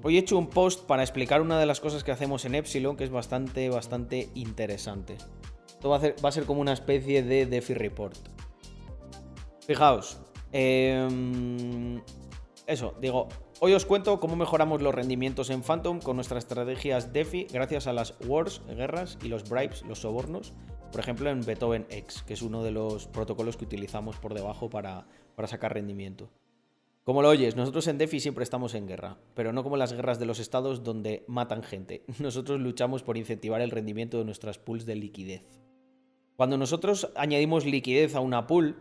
hoy 0.02 0.16
he 0.16 0.18
hecho 0.18 0.36
un 0.36 0.48
post 0.48 0.86
para 0.86 1.02
explicar 1.02 1.40
una 1.40 1.58
de 1.60 1.66
las 1.66 1.80
cosas 1.80 2.02
que 2.02 2.10
hacemos 2.10 2.44
en 2.44 2.54
Epsilon 2.56 2.96
que 2.96 3.04
es 3.04 3.10
bastante, 3.10 3.68
bastante 3.70 4.28
interesante. 4.34 5.16
Esto 5.68 5.88
va 5.88 5.96
a, 5.96 6.00
va 6.00 6.28
a 6.28 6.32
ser 6.32 6.44
como 6.44 6.60
una 6.60 6.72
especie 6.72 7.22
de 7.22 7.46
DeFi 7.46 7.74
Report. 7.74 8.16
Fijaos, 9.66 10.18
Em, 10.52 12.00
eso, 12.66 12.94
digo, 13.00 13.28
hoy 13.64 13.74
os 13.74 13.86
cuento 13.86 14.18
cómo 14.18 14.34
mejoramos 14.34 14.82
los 14.82 14.92
rendimientos 14.92 15.48
en 15.48 15.62
Phantom 15.62 16.00
con 16.00 16.16
nuestras 16.16 16.42
estrategias 16.42 17.12
DeFi 17.12 17.44
gracias 17.44 17.86
a 17.86 17.92
las 17.92 18.14
wars, 18.26 18.60
guerras 18.66 19.16
y 19.22 19.28
los 19.28 19.48
bribes, 19.48 19.82
los 19.82 20.00
sobornos. 20.00 20.52
Por 20.90 21.00
ejemplo, 21.00 21.30
en 21.30 21.42
Beethoven 21.42 21.86
X, 21.88 22.24
que 22.26 22.34
es 22.34 22.42
uno 22.42 22.64
de 22.64 22.72
los 22.72 23.06
protocolos 23.06 23.56
que 23.56 23.64
utilizamos 23.64 24.16
por 24.16 24.34
debajo 24.34 24.68
para, 24.68 25.06
para 25.36 25.46
sacar 25.46 25.74
rendimiento. 25.74 26.28
Como 27.04 27.22
lo 27.22 27.28
oyes, 27.28 27.54
nosotros 27.54 27.86
en 27.86 27.98
DeFi 27.98 28.18
siempre 28.18 28.42
estamos 28.42 28.74
en 28.74 28.88
guerra, 28.88 29.18
pero 29.34 29.52
no 29.52 29.62
como 29.62 29.76
las 29.76 29.92
guerras 29.92 30.18
de 30.18 30.26
los 30.26 30.40
estados 30.40 30.82
donde 30.82 31.24
matan 31.28 31.62
gente. 31.62 32.02
Nosotros 32.18 32.58
luchamos 32.58 33.04
por 33.04 33.16
incentivar 33.16 33.60
el 33.60 33.70
rendimiento 33.70 34.18
de 34.18 34.24
nuestras 34.24 34.58
pools 34.58 34.86
de 34.86 34.96
liquidez. 34.96 35.44
Cuando 36.34 36.58
nosotros 36.58 37.12
añadimos 37.14 37.64
liquidez 37.64 38.16
a 38.16 38.20
una 38.20 38.48
pool, 38.48 38.74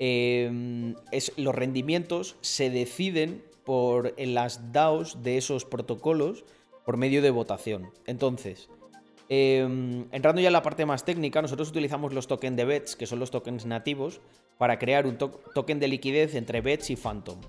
Em, 0.00 0.94
los 1.36 1.54
rendimientos 1.54 2.36
se 2.40 2.70
deciden 2.70 3.42
por 3.68 4.14
en 4.16 4.32
las 4.32 4.72
DAOs 4.72 5.22
de 5.22 5.36
esos 5.36 5.66
protocolos 5.66 6.46
por 6.86 6.96
medio 6.96 7.20
de 7.20 7.28
votación. 7.28 7.90
Entonces, 8.06 8.70
em, 9.28 10.06
entrando 10.10 10.40
ya 10.40 10.46
en 10.46 10.54
la 10.54 10.62
parte 10.62 10.86
más 10.86 11.04
técnica, 11.04 11.42
nosotros 11.42 11.68
utilizamos 11.68 12.14
los 12.14 12.28
tokens 12.28 12.56
de 12.56 12.64
BETS, 12.64 12.96
que 12.96 13.04
son 13.06 13.18
los 13.18 13.30
tokens 13.30 13.66
nativos, 13.66 14.22
para 14.56 14.78
crear 14.78 15.06
un 15.06 15.18
token 15.18 15.80
de 15.80 15.88
liquidez 15.88 16.34
entre 16.34 16.62
BETS 16.62 16.88
y 16.88 16.96
Phantom, 16.96 17.42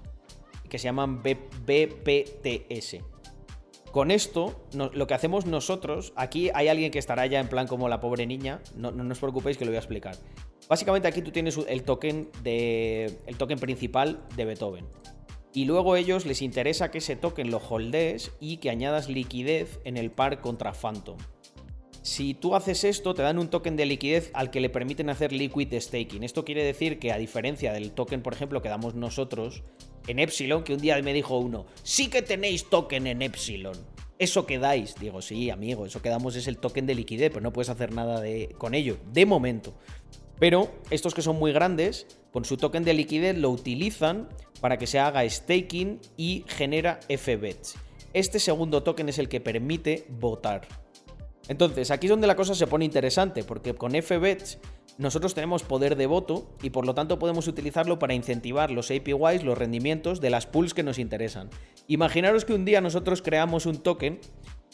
que 0.68 0.78
se 0.78 0.90
llaman 0.90 1.24
BPTS. 1.24 2.98
Con 3.94 4.12
esto, 4.12 4.68
lo 4.74 5.08
que 5.08 5.14
hacemos 5.14 5.46
nosotros, 5.46 6.12
aquí 6.18 6.52
hay 6.54 6.68
alguien 6.68 6.92
que 6.92 7.00
estará 7.00 7.26
ya 7.28 7.40
en 7.40 7.48
plan 7.48 7.66
como 7.66 7.88
la 7.88 8.02
pobre 8.02 8.28
niña, 8.28 8.60
no, 8.76 8.92
no, 8.92 9.10
os 9.10 9.20
preocupéis 9.20 9.58
que 9.58 9.64
lo 9.64 9.72
voy 9.72 9.78
a 9.78 9.80
explicar. 9.80 10.18
Básicamente 10.68 11.08
aquí 11.08 11.22
tú 11.22 11.32
tienes 11.32 11.58
el 11.66 11.84
token, 11.84 12.30
de, 12.44 13.20
el 13.26 13.38
token 13.38 13.58
principal 13.58 14.20
de 14.36 14.44
Beethoven. 14.44 14.86
Y 15.54 15.66
luego 15.66 15.94
a 15.94 16.00
ellos 16.00 16.26
les 16.26 16.42
interesa 16.42 16.92
que 16.92 17.00
ese 17.00 17.16
token 17.16 17.50
lo 17.50 17.58
holdees 17.58 18.32
y 18.40 18.58
que 18.58 18.70
añadas 18.70 19.10
liquidez 19.10 19.80
en 19.84 19.98
el 19.98 20.12
par 20.12 20.42
contra 20.42 20.74
Phantom. 20.74 21.18
Si 22.02 22.34
tú 22.34 22.56
haces 22.56 22.84
esto, 22.84 23.14
te 23.14 23.24
dan 23.24 23.40
un 23.40 23.50
token 23.50 23.76
de 23.76 23.86
liquidez 23.86 24.32
al 24.34 24.52
que 24.52 24.62
le 24.62 24.70
permiten 24.70 25.10
hacer 25.10 25.34
liquid 25.34 25.74
staking. 25.80 26.24
Esto 26.24 26.46
quiere 26.46 26.64
decir 26.64 26.98
que 26.98 27.12
a 27.12 27.18
diferencia 27.18 27.74
del 27.74 27.92
token, 27.92 28.22
por 28.22 28.34
ejemplo, 28.34 28.62
que 28.62 28.70
damos 28.70 28.96
nosotros 28.96 29.64
en 30.08 30.20
Epsilon, 30.20 30.64
que 30.64 30.74
un 30.74 30.80
día 30.80 31.00
me 31.02 31.14
dijo 31.14 31.38
uno, 31.38 31.66
sí 31.84 32.10
que 32.10 32.22
tenéis 32.22 32.70
token 32.70 33.08
en 33.08 33.22
Epsilon. 33.22 33.76
Eso 34.18 34.46
que 34.46 34.60
dais, 34.60 34.96
digo, 35.00 35.22
sí, 35.22 35.50
amigo, 35.50 35.86
eso 35.86 36.02
que 36.02 36.10
damos 36.10 36.36
es 36.36 36.48
el 36.48 36.58
token 36.58 36.86
de 36.86 36.96
liquidez, 36.96 37.30
pero 37.30 37.42
no 37.42 37.54
puedes 37.54 37.70
hacer 37.70 37.94
nada 37.94 38.20
de, 38.20 38.56
con 38.58 38.76
ello, 38.76 38.98
de 39.14 39.26
momento. 39.26 39.74
Pero 40.40 40.72
estos 40.90 41.14
que 41.14 41.22
son 41.22 41.38
muy 41.38 41.52
grandes, 41.52 42.08
con 42.32 42.46
su 42.46 42.58
token 42.58 42.84
de 42.84 42.94
liquidez 42.94 43.38
lo 43.38 43.50
utilizan 43.50 44.30
para 44.62 44.78
que 44.78 44.88
se 44.88 45.00
haga 45.00 45.28
staking 45.28 46.00
y 46.18 46.46
genera 46.48 47.00
FBETs. 47.10 47.76
Este 48.14 48.40
segundo 48.40 48.84
token 48.84 49.10
es 49.10 49.20
el 49.20 49.30
que 49.30 49.42
permite 49.42 50.06
votar. 50.10 50.68
Entonces, 51.48 51.92
aquí 51.92 52.08
es 52.08 52.12
donde 52.12 52.28
la 52.28 52.36
cosa 52.36 52.54
se 52.54 52.68
pone 52.68 52.86
interesante, 52.86 53.44
porque 53.44 53.74
con 53.74 53.94
FBETs 53.94 54.60
nosotros 55.00 55.34
tenemos 55.34 55.64
poder 55.64 55.96
de 55.96 56.08
voto 56.08 56.50
y 56.62 56.72
por 56.72 56.86
lo 56.86 56.94
tanto 56.94 57.20
podemos 57.20 57.48
utilizarlo 57.48 58.00
para 58.00 58.14
incentivar 58.14 58.70
los 58.70 58.92
APYs, 58.92 59.44
los 59.44 59.58
rendimientos 59.58 60.20
de 60.20 60.30
las 60.30 60.46
pools 60.46 60.74
que 60.74 60.84
nos 60.84 61.00
interesan. 61.00 61.50
Imaginaros 61.88 62.46
que 62.46 62.54
un 62.54 62.66
día 62.66 62.82
nosotros 62.82 63.22
creamos 63.22 63.66
un 63.66 63.78
token 63.78 64.20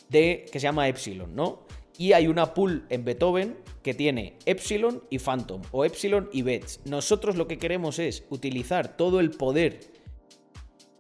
de 0.10 0.45
que 0.51 0.60
se 0.60 0.64
llama 0.64 0.88
Epsilon, 0.88 1.36
¿no? 1.36 1.66
Y 1.98 2.14
hay 2.14 2.28
una 2.28 2.54
pool 2.54 2.86
en 2.89 3.06
Beethoven 3.06 3.58
que 3.82 3.93
tiene 3.93 4.38
Epsilon 4.46 5.04
y 5.10 5.20
Phantom 5.20 5.62
o 5.72 5.86
Epsilon 5.86 6.30
y 6.34 6.41
Bets. 6.41 6.82
Nosotros 6.86 7.36
lo 7.38 7.48
que 7.48 7.58
queremos 7.58 8.00
es 8.00 8.26
utilizar 8.30 8.98
todo 8.98 9.20
el 9.20 9.32
poder 9.32 9.80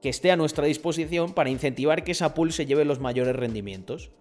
que 0.01 0.09
esté 0.09 0.31
a 0.31 0.37
nuestra 0.37 0.67
disposición 0.67 1.33
para 1.33 1.49
incentivar 1.49 2.03
que 2.03 2.11
esa 2.11 2.33
pool 2.33 2.53
se 2.53 2.65
lleve 2.65 2.85
los 2.85 2.99
mayores 2.99 3.35
rendimientos. 3.35 4.11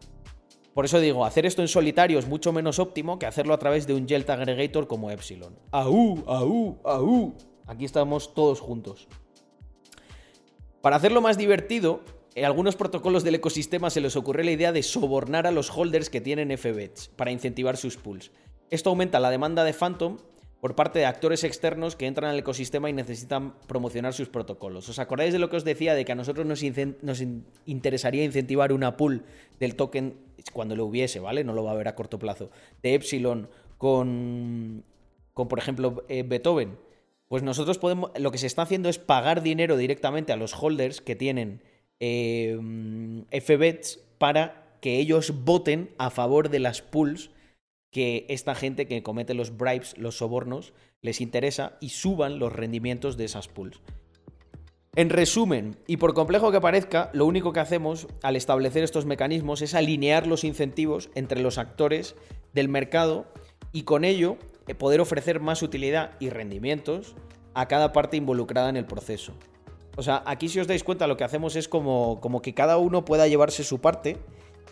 Por 0.72 0.86
eso 0.86 0.98
digo, 0.98 1.24
hacer 1.24 1.46
esto 1.46 1.62
en 1.62 1.68
solitario 1.68 2.18
es 2.18 2.26
mucho 2.26 2.52
menos 2.52 2.78
óptimo 2.78 3.18
que 3.18 3.26
hacerlo 3.26 3.54
a 3.54 3.58
través 3.58 3.86
de 3.86 3.94
un 3.94 4.08
Gelt 4.08 4.28
Aggregator 4.28 4.88
como 4.88 5.10
Epsilon. 5.10 5.56
¡Aú! 5.70 6.24
¡Aú! 6.26 6.78
¡Aú! 6.84 7.34
Aquí 7.66 7.84
estamos 7.84 8.34
todos 8.34 8.60
juntos. 8.60 9.06
Para 10.80 10.96
hacerlo 10.96 11.20
más 11.20 11.38
divertido, 11.38 12.00
en 12.34 12.44
algunos 12.44 12.74
protocolos 12.74 13.22
del 13.22 13.36
ecosistema 13.36 13.90
se 13.90 14.00
les 14.00 14.16
ocurre 14.16 14.44
la 14.44 14.50
idea 14.50 14.72
de 14.72 14.82
sobornar 14.82 15.46
a 15.46 15.52
los 15.52 15.70
holders 15.70 16.10
que 16.10 16.20
tienen 16.20 16.56
FBETs 16.56 17.08
para 17.08 17.30
incentivar 17.30 17.76
sus 17.76 17.96
pools. 17.96 18.32
Esto 18.70 18.90
aumenta 18.90 19.20
la 19.20 19.30
demanda 19.30 19.62
de 19.62 19.72
Phantom 19.72 20.18
por 20.60 20.74
parte 20.74 20.98
de 20.98 21.04
actores 21.04 21.44
externos 21.44 21.94
que 21.94 22.06
entran 22.06 22.30
al 22.30 22.38
ecosistema 22.38 22.90
y 22.90 22.92
necesitan 22.92 23.54
promocionar 23.68 24.14
sus 24.14 24.30
protocolos. 24.30 24.88
¿Os 24.88 24.98
acordáis 24.98 25.32
de 25.32 25.38
lo 25.38 25.50
que 25.50 25.56
os 25.56 25.64
decía 25.64 25.94
de 25.94 26.04
que 26.04 26.12
a 26.12 26.14
nosotros 26.14 26.46
nos, 26.46 26.62
interesaría 27.66 28.24
incentivar 28.24 28.72
una 28.72 28.96
pool 28.96 29.24
del 29.60 29.76
token 29.76 30.16
cuando 30.52 30.74
lo 30.74 30.86
hubiese, 30.86 31.20
¿vale? 31.20 31.44
No 31.44 31.52
lo 31.52 31.62
va 31.62 31.70
a 31.70 31.74
haber 31.74 31.86
a 31.86 31.94
corto 31.94 32.18
plazo. 32.18 32.50
De 32.82 32.94
Epsilon 32.94 33.48
con, 33.78 34.84
con 35.34 35.48
por 35.48 35.58
ejemplo, 35.58 36.04
eh, 36.08 36.22
Beethoven. 36.22 36.78
Pues 37.28 37.42
nosotros 37.42 37.78
podemos, 37.78 38.10
lo 38.18 38.30
que 38.30 38.38
se 38.38 38.46
está 38.46 38.62
haciendo 38.62 38.88
es 38.88 38.98
pagar 38.98 39.42
dinero 39.42 39.76
directamente 39.76 40.32
a 40.32 40.36
los 40.36 40.54
holders 40.54 41.00
que 41.00 41.14
tienen 41.14 41.62
eh, 42.06 43.40
FBETs 43.40 43.98
para 44.18 44.76
que 44.82 44.98
ellos 44.98 45.44
voten 45.44 45.94
a 45.96 46.10
favor 46.10 46.50
de 46.50 46.58
las 46.58 46.82
pools 46.82 47.30
que 47.90 48.26
esta 48.28 48.54
gente 48.54 48.86
que 48.86 49.02
comete 49.02 49.32
los 49.32 49.56
bribes, 49.56 49.96
los 49.96 50.18
sobornos, 50.18 50.74
les 51.00 51.22
interesa 51.22 51.78
y 51.80 51.90
suban 51.90 52.38
los 52.38 52.52
rendimientos 52.52 53.16
de 53.16 53.24
esas 53.24 53.48
pools. 53.48 53.80
En 54.96 55.08
resumen, 55.08 55.76
y 55.86 55.96
por 55.96 56.12
complejo 56.12 56.52
que 56.52 56.60
parezca, 56.60 57.10
lo 57.14 57.24
único 57.24 57.52
que 57.52 57.60
hacemos 57.60 58.06
al 58.22 58.36
establecer 58.36 58.84
estos 58.84 59.06
mecanismos 59.06 59.62
es 59.62 59.74
alinear 59.74 60.26
los 60.26 60.44
incentivos 60.44 61.08
entre 61.14 61.40
los 61.40 61.56
actores 61.56 62.16
del 62.52 62.68
mercado 62.68 63.26
y 63.72 63.84
con 63.84 64.04
ello 64.04 64.36
eh, 64.68 64.74
poder 64.74 65.00
ofrecer 65.00 65.40
más 65.40 65.62
utilidad 65.62 66.12
y 66.20 66.28
rendimientos 66.28 67.16
a 67.54 67.66
cada 67.66 67.92
parte 67.92 68.18
involucrada 68.18 68.68
en 68.68 68.76
el 68.76 68.84
proceso. 68.84 69.34
O 69.96 70.02
sea, 70.02 70.22
aquí 70.26 70.48
si 70.48 70.60
os 70.60 70.66
dais 70.66 70.82
cuenta 70.82 71.06
lo 71.06 71.16
que 71.16 71.24
hacemos 71.24 71.56
es 71.56 71.68
como, 71.68 72.20
como 72.20 72.42
que 72.42 72.54
cada 72.54 72.78
uno 72.78 73.04
pueda 73.04 73.28
llevarse 73.28 73.62
su 73.64 73.80
parte 73.80 74.18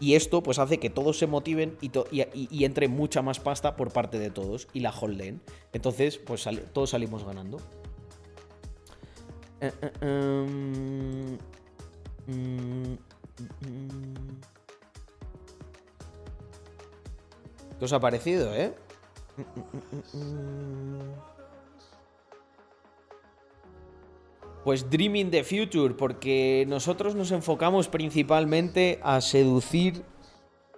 y 0.01 0.15
esto 0.15 0.43
pues 0.43 0.59
hace 0.59 0.79
que 0.79 0.91
todos 0.91 1.19
se 1.19 1.29
motiven 1.29 1.77
y, 1.81 2.65
entre 2.65 2.89
mucha 2.89 3.23
más 3.23 3.39
pasta 3.39 3.77
por 3.77 3.93
parte 3.93 4.19
de 4.19 4.31
todos 4.31 4.67
y 4.73 4.81
la 4.81 4.91
holdeen. 4.91 5.41
Entonces, 5.73 6.19
pues 6.19 6.45
todos 6.73 6.91
salimos 6.91 7.25
ganando. 7.25 7.59
Eh, 9.61 9.71
eh, 9.81 9.93
em, 10.01 11.39
mm, 12.27 12.97
¿Qué 17.79 17.85
os 17.85 17.93
ha 17.93 18.01
parecido, 18.01 18.53
eh? 18.55 18.75
Pues 24.65 24.89
Dreaming 24.91 25.31
the 25.31 25.43
Future, 25.43 25.95
porque 25.95 26.65
nosotros 26.69 27.15
nos 27.15 27.33
enfocamos 27.33 27.89
principalmente 27.89 29.01
a 29.03 29.21
seducir 29.21 30.05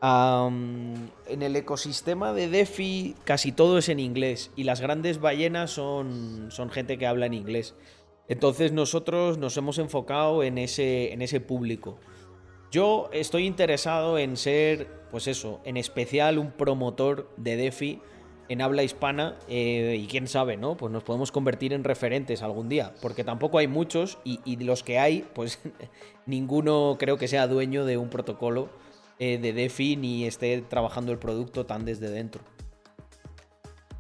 en 0.03 1.43
el 1.43 1.57
ecosistema 1.57 2.35
de 2.35 2.49
DeFi 2.49 3.15
casi 3.25 3.53
todo 3.53 3.79
es 3.79 3.89
en 3.89 4.01
inglés 4.01 4.51
y 4.55 4.65
las 4.65 4.83
grandes 4.83 5.19
ballenas 5.19 5.71
son, 5.71 6.49
son 6.51 6.71
gente 6.71 6.99
que 6.99 7.07
habla 7.07 7.25
en 7.27 7.33
inglés. 7.33 7.75
Entonces 8.29 8.73
nosotros 8.73 9.39
nos 9.39 9.57
hemos 9.57 9.79
enfocado 9.79 10.43
en 10.43 10.59
ese, 10.59 11.13
en 11.13 11.23
ese 11.23 11.41
público. 11.41 11.99
Yo 12.71 13.09
estoy 13.13 13.47
interesado 13.47 14.19
en 14.19 14.37
ser, 14.37 14.89
pues 15.11 15.27
eso, 15.27 15.61
en 15.65 15.77
especial 15.77 16.39
un 16.39 16.51
promotor 16.51 17.31
de 17.37 17.57
DeFi 17.57 18.01
en 18.49 18.61
habla 18.63 18.83
hispana 18.83 19.37
eh, 19.49 19.99
y 20.01 20.07
quién 20.07 20.29
sabe, 20.29 20.57
¿no? 20.57 20.77
Pues 20.77 20.93
nos 20.93 21.03
podemos 21.03 21.33
convertir 21.33 21.73
en 21.73 21.85
referentes 21.85 22.43
algún 22.43 22.69
día, 22.69 22.95
porque 23.01 23.25
tampoco 23.25 23.59
hay 23.59 23.69
muchos 23.69 24.19
y, 24.25 24.57
los 24.65 24.83
que 24.83 24.99
hay, 24.99 25.27
pues 25.35 25.59
ninguno 26.27 26.97
creo 26.99 27.17
que 27.17 27.29
sea 27.29 27.47
dueño 27.47 27.85
de 27.85 27.97
un 27.97 28.11
protocolo 28.11 28.69
eh, 29.19 29.39
de 29.39 29.53
DeFi 29.53 29.97
ni 29.97 30.27
esté 30.27 30.61
trabajando 30.63 31.13
el 31.13 31.19
producto 31.19 31.67
tan 31.67 31.85
desde 31.85 32.11
dentro. 32.11 32.43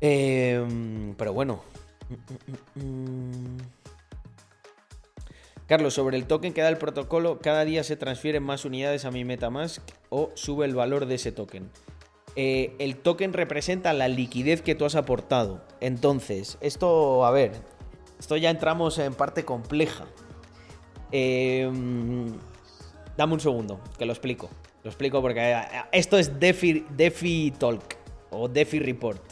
Em, 0.00 1.14
pero 1.14 1.32
bueno. 1.32 1.62
Carlos, 5.66 5.94
sobre 5.94 6.18
el 6.18 6.26
token 6.26 6.52
que 6.52 6.60
da 6.60 6.68
el 6.68 6.76
protocolo, 6.76 7.38
cada 7.38 7.64
día 7.64 7.82
se 7.84 7.96
transfieren 7.96 8.42
más 8.42 8.66
unidades 8.66 9.06
a 9.06 9.10
mi 9.10 9.24
Metamask 9.24 9.82
o 10.10 10.30
sube 10.34 10.66
el 10.66 10.74
valor 10.74 11.06
de 11.06 11.14
ese 11.14 11.32
token. 11.32 11.70
Eh, 12.36 12.74
el 12.78 12.96
token 12.96 13.32
representa 13.32 13.92
la 13.92 14.08
liquidez 14.08 14.62
que 14.62 14.74
tú 14.74 14.84
has 14.84 14.96
aportado. 14.96 15.64
Entonces, 15.80 16.58
esto, 16.60 17.24
a 17.24 17.30
ver, 17.30 17.52
esto 18.18 18.36
ya 18.36 18.50
entramos 18.50 18.98
en 18.98 19.14
parte 19.14 19.44
compleja. 19.44 20.06
Em, 21.12 22.26
dame 23.16 23.34
un 23.34 23.40
segundo, 23.40 23.80
que 23.98 24.04
lo 24.04 24.12
explico. 24.12 24.50
Lo 24.82 24.90
explico 24.90 25.22
porque 25.22 25.52
eh, 25.52 25.62
esto 25.92 26.18
es 26.18 26.38
DeFi, 26.40 27.52
Talk 27.58 27.96
o 28.30 28.48
DeFi 28.48 28.80
Report. 28.80 29.22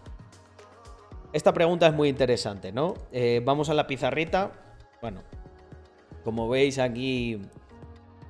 Esta 1.33 1.53
pregunta 1.53 1.87
es 1.89 1.95
muy 1.95 2.09
interesante, 2.09 2.73
¿no? 2.73 2.95
Eh, 3.11 3.41
vamos 3.45 3.69
a 3.69 3.75
la 3.75 3.87
pizarrita. 3.87 4.53
Bueno, 5.01 5.23
como 6.23 6.49
veis 6.49 6.79
aquí, 6.79 7.41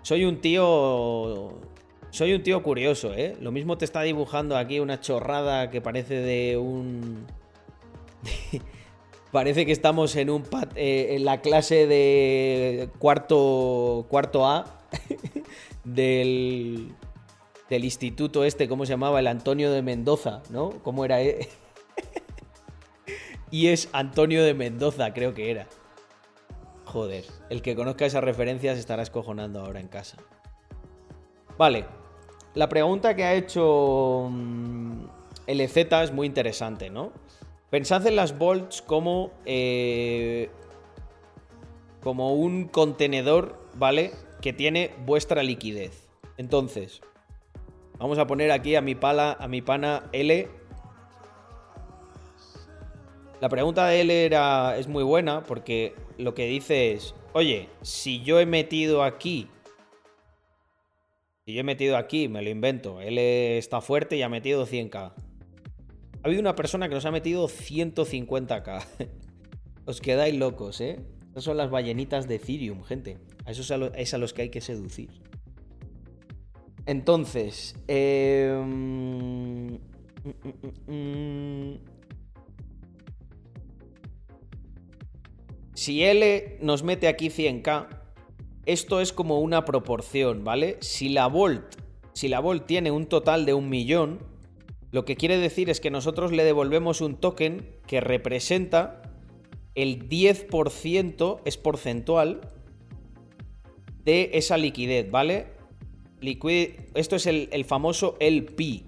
soy 0.03 0.25
un 0.25 0.41
tío... 0.41 1.72
Soy 2.13 2.35
un 2.35 2.43
tío 2.43 2.63
curioso, 2.63 3.15
¿eh? 3.15 3.39
Lo 3.41 3.53
mismo 3.53 3.79
te 3.79 3.87
está 3.87 4.03
dibujando 4.03 4.59
aquí 4.59 4.81
una 4.81 5.01
chorrada 5.01 5.71
que 5.71 5.81
parece 5.81 6.17
de 6.17 6.59
un... 6.59 7.27
parece 9.33 9.65
que 9.65 9.73
estamos 9.73 10.15
en 10.17 10.29
un 10.29 10.45
eh, 10.75 11.17
la 11.21 11.41
clase 11.41 11.87
de 11.87 12.91
cuarto 12.99 14.05
cuarto 14.11 14.47
A 14.47 14.79
del 15.85 16.93
del 17.71 17.85
instituto 17.87 18.45
este, 18.45 18.69
¿cómo 18.69 18.85
se 18.85 18.93
llamaba? 18.93 19.19
El 19.19 19.27
Antonio 19.27 19.73
de 19.73 19.81
Mendoza, 19.81 20.43
¿no? 20.51 20.69
¿Cómo 20.83 21.07
era? 21.07 21.23
Eh? 21.23 21.49
y 23.51 23.69
es 23.69 23.89
Antonio 23.95 24.45
de 24.45 24.53
Mendoza, 24.53 25.15
creo 25.15 25.33
que 25.33 25.51
era. 25.51 25.67
Joder, 26.85 27.25
el 27.49 27.63
que 27.63 27.75
conozca 27.75 28.05
esas 28.05 28.23
referencias 28.23 28.77
estará 28.77 29.03
escojonando 29.03 29.61
ahora 29.61 29.81
en 29.81 29.89
casa. 29.89 30.19
Vale, 31.57 31.87
la 32.55 32.69
pregunta 32.69 33.17
que 33.17 33.25
ha 33.25 33.35
hecho 33.35 34.29
mm, 34.31 35.05
LZ 35.47 35.77
es 35.77 36.13
muy 36.13 36.27
interesante, 36.27 36.91
¿no? 36.91 37.13
Pensad 37.71 38.07
en 38.07 38.17
las 38.17 38.39
bolts 38.39 38.83
como, 38.83 39.33
eh, 39.47 40.51
como 42.03 42.35
un 42.35 42.69
contenedor, 42.69 43.59
¿vale? 43.75 44.13
Que 44.41 44.53
tiene 44.53 44.95
vuestra 45.07 45.43
liquidez. 45.43 46.09
Entonces, 46.37 47.01
Vamos 48.03 48.19
a 48.19 48.27
poner 48.27 48.51
aquí 48.51 48.75
a 48.75 48.81
mi 48.81 48.97
pala, 48.97 49.37
a 49.39 49.47
mi 49.47 49.63
pana 49.63 50.09
L. 50.11 50.49
La 53.41 53.49
pregunta 53.49 53.87
de 53.87 54.01
L 54.01 54.25
era, 54.25 54.77
es 54.77 54.89
muy 54.89 55.05
buena 55.05 55.45
porque 55.45 55.95
lo 56.19 56.35
que 56.35 56.47
dice 56.47 56.95
es, 56.95 57.15
oye, 57.33 57.69
si 57.83 58.21
yo 58.23 58.41
he 58.41 58.45
metido 58.45 59.05
aquí, 59.05 59.47
si 61.45 61.55
yo 61.55 61.61
he 61.61 61.65
metido 61.65 61.97
aquí, 61.97 62.29
me 62.29 62.41
lo 62.43 62.51
invento, 62.51 63.01
L 63.01 63.59
está 63.59 63.81
fuerte 63.81 64.17
y 64.17 64.23
ha 64.23 64.29
metido 64.29 64.67
100k. 64.67 64.95
Ha 64.95 65.13
habido 66.23 66.41
una 66.41 66.55
persona 66.55 66.89
que 66.89 66.95
nos 66.95 67.05
ha 67.05 67.11
metido 67.11 67.49
150k. 67.49 68.87
Os 69.85 70.01
quedáis 70.01 70.37
locos, 70.37 70.81
¿eh? 70.81 71.01
Esas 71.33 71.45
son 71.45 71.57
las 71.57 71.71
ballenitas 71.71 72.29
de 72.29 72.37
Ethereum, 72.37 72.85
gente. 72.85 73.19
A 73.45 73.51
esos 73.51 73.73
es 73.97 74.15
a 74.15 74.19
los 74.19 74.33
que 74.33 74.43
hay 74.43 74.51
que 74.51 74.61
seducir. 74.61 75.11
Entonces, 76.87 77.75
em, 77.89 79.79
si 85.75 86.05
L 86.05 86.59
nos 86.61 86.85
mete 86.85 87.09
aquí 87.09 87.31
100k, 87.31 88.02
esto 88.67 89.01
es 89.01 89.13
como 89.13 89.41
una 89.41 89.65
proporción, 89.65 90.45
¿vale? 90.45 90.77
Si 90.81 91.09
la 91.09 91.27
Volt, 91.27 91.77
si 92.13 92.29
la 92.29 92.41
Volt 92.41 92.67
tiene 92.67 92.91
un 92.91 93.07
total 93.07 93.45
de 93.47 93.55
un 93.55 93.69
millón, 93.69 94.21
lo 94.91 95.05
que 95.05 95.17
quiere 95.17 95.39
decir 95.39 95.71
es 95.71 95.81
que 95.81 95.91
nosotros 95.91 96.33
le 96.33 96.45
devolvemos 96.45 97.01
un 97.01 97.17
token 97.17 97.67
que 97.87 98.01
representa 98.01 99.03
el 99.75 100.09
10% 100.09 101.41
es 101.45 101.57
porcentual 101.57 102.41
de 104.05 104.31
esa 104.35 104.59
liquidez, 104.59 105.11
¿vale? 105.11 105.47
esto 106.95 107.17
es 107.17 107.27
el, 107.27 107.65
famoso 107.65 108.17
LP, 108.21 108.85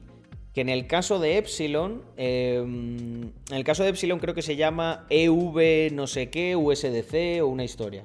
que 0.53 0.61
en 0.61 0.69
el 0.69 0.87
caso 0.87 1.19
de 1.19 1.39
Epsilon, 1.39 2.03
em, 2.17 3.23
en 3.23 3.57
el 3.57 3.65
caso 3.65 3.83
de 3.83 3.91
Epsilon 3.91 4.21
creo 4.21 4.35
que 4.35 4.43
se 4.43 4.57
llama 4.57 5.07
EV 5.11 5.91
no 5.93 6.07
sé 6.07 6.31
qué, 6.31 6.55
USDC 6.55 7.43
o 7.43 7.49
una 7.49 7.65
historia, 7.65 8.05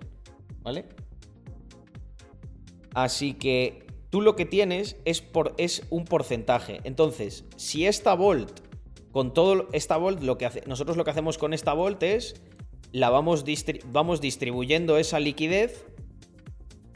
¿vale? 0.63 0.85
Así 2.93 3.33
que 3.33 3.85
tú 4.09 4.21
lo 4.21 4.35
que 4.35 4.45
tienes 4.45 4.97
es, 5.05 5.23
un 5.89 6.05
porcentaje. 6.05 6.81
Entonces, 6.83 7.45
si 7.55 7.85
esta 7.85 8.13
Volt, 8.13 8.61
con 9.11 9.33
todo 9.33 9.67
esta 9.71 9.97
Volt, 9.97 10.21
lo 10.21 10.37
que 10.37 10.45
hace, 10.45 10.63
nosotros 10.65 10.97
lo 10.97 11.03
que 11.03 11.11
hacemos 11.11 11.37
con 11.37 11.53
esta 11.53 11.73
Volt 11.73 12.01
es, 12.03 12.41
la 12.91 13.09
vamos, 13.09 13.45
vamos 13.91 14.21
distribuyendo 14.21 14.97
esa 14.97 15.19
liquidez 15.19 15.85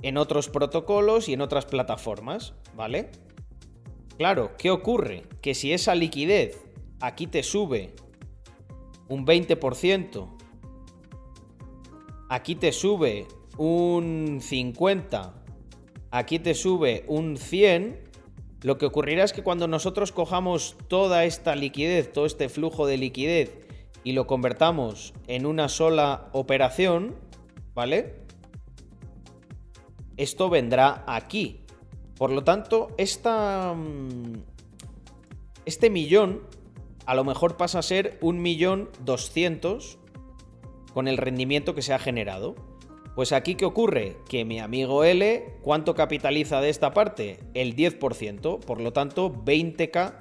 en 0.02 0.18
otros 0.18 0.50
protocolos 0.50 1.30
y 1.30 1.34
en 1.34 1.42
otras 1.42 1.66
plataformas, 1.66 2.54
¿vale? 2.76 3.12
Claro, 4.18 4.52
¿qué 4.58 4.70
ocurre? 4.70 5.24
Que 5.42 5.56
si 5.56 5.72
esa 5.74 5.96
liquidez 5.96 6.60
aquí 7.00 7.28
te 7.28 7.44
sube 7.44 7.96
un 9.08 9.26
20%, 9.26 10.28
aquí 12.30 12.56
te 12.56 12.72
sube 12.72 13.28
un 13.58 14.40
50%, 14.42 15.43
aquí 16.14 16.40
te 16.40 16.54
sube 16.54 17.04
un 17.08 17.36
100%, 17.36 17.98
lo 18.62 18.78
que 18.78 18.86
ocurrirá 18.86 19.26
es 19.26 19.34
que 19.34 19.44
cuando 19.44 19.68
nosotros 19.68 20.14
cojamos 20.14 20.78
toda 20.88 21.26
esta 21.26 21.54
liquidez, 21.54 22.14
todo 22.14 22.26
este 22.26 22.48
flujo 22.48 22.88
de 22.88 22.96
liquidez 22.96 23.58
y 24.06 24.14
lo 24.14 24.26
convertamos 24.26 25.14
en 25.28 25.46
una 25.46 25.68
sola 25.68 26.30
operación, 26.32 27.16
¿vale? 27.74 28.24
esto 30.18 30.50
vendrá 30.50 31.04
aquí. 31.08 31.62
Por 32.18 32.32
lo 32.32 32.44
tanto, 32.44 32.90
mm, 32.98 34.34
este 35.66 35.90
millón 35.90 36.42
a 37.06 37.16
lo 37.16 37.24
mejor 37.24 37.58
pasa 37.58 37.80
a 37.80 37.82
ser 37.82 38.18
un 38.22 38.42
millón 38.42 38.90
doscientos 39.04 39.98
con 40.94 41.08
el 41.08 41.18
rendimiento 41.18 41.76
que 41.76 41.82
se 41.82 41.94
ha 41.94 42.00
generado. 42.00 42.56
Pues 43.16 43.32
aquí, 43.32 43.56
¿qué 43.56 43.66
ocurre? 43.66 44.18
Que 44.28 44.44
mi 44.44 44.60
amigo 44.60 45.04
L, 45.04 45.58
¿cuánto 45.62 45.94
capitaliza 45.94 46.62
de 46.62 46.70
esta 46.70 46.94
parte? 46.94 47.40
El 47.54 47.76
10%, 47.76 48.60
por 48.60 48.82
lo 48.82 48.92
tanto, 48.92 49.32
20k 49.32 50.16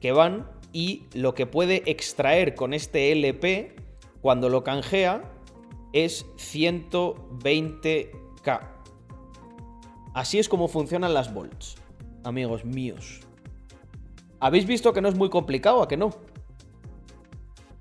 que 0.00 0.12
van 0.12 0.48
y 0.72 1.02
lo 1.12 1.34
que 1.34 1.44
puede 1.44 1.82
extraer 1.84 2.54
con 2.54 2.72
este 2.72 3.12
LP 3.12 3.76
cuando 4.22 4.48
lo 4.48 4.64
canjea 4.64 5.30
es 5.92 6.24
120k. 6.36 8.60
Así 10.14 10.38
es 10.38 10.48
como 10.48 10.68
funcionan 10.68 11.12
las 11.12 11.34
bolts, 11.34 11.74
amigos 12.22 12.64
míos. 12.64 13.20
¿Habéis 14.40 14.66
visto 14.66 14.94
que 14.94 15.02
no 15.02 15.08
es 15.08 15.14
muy 15.14 15.28
complicado, 15.28 15.82
a 15.82 15.88
que 15.88 15.98
no? 15.98 16.08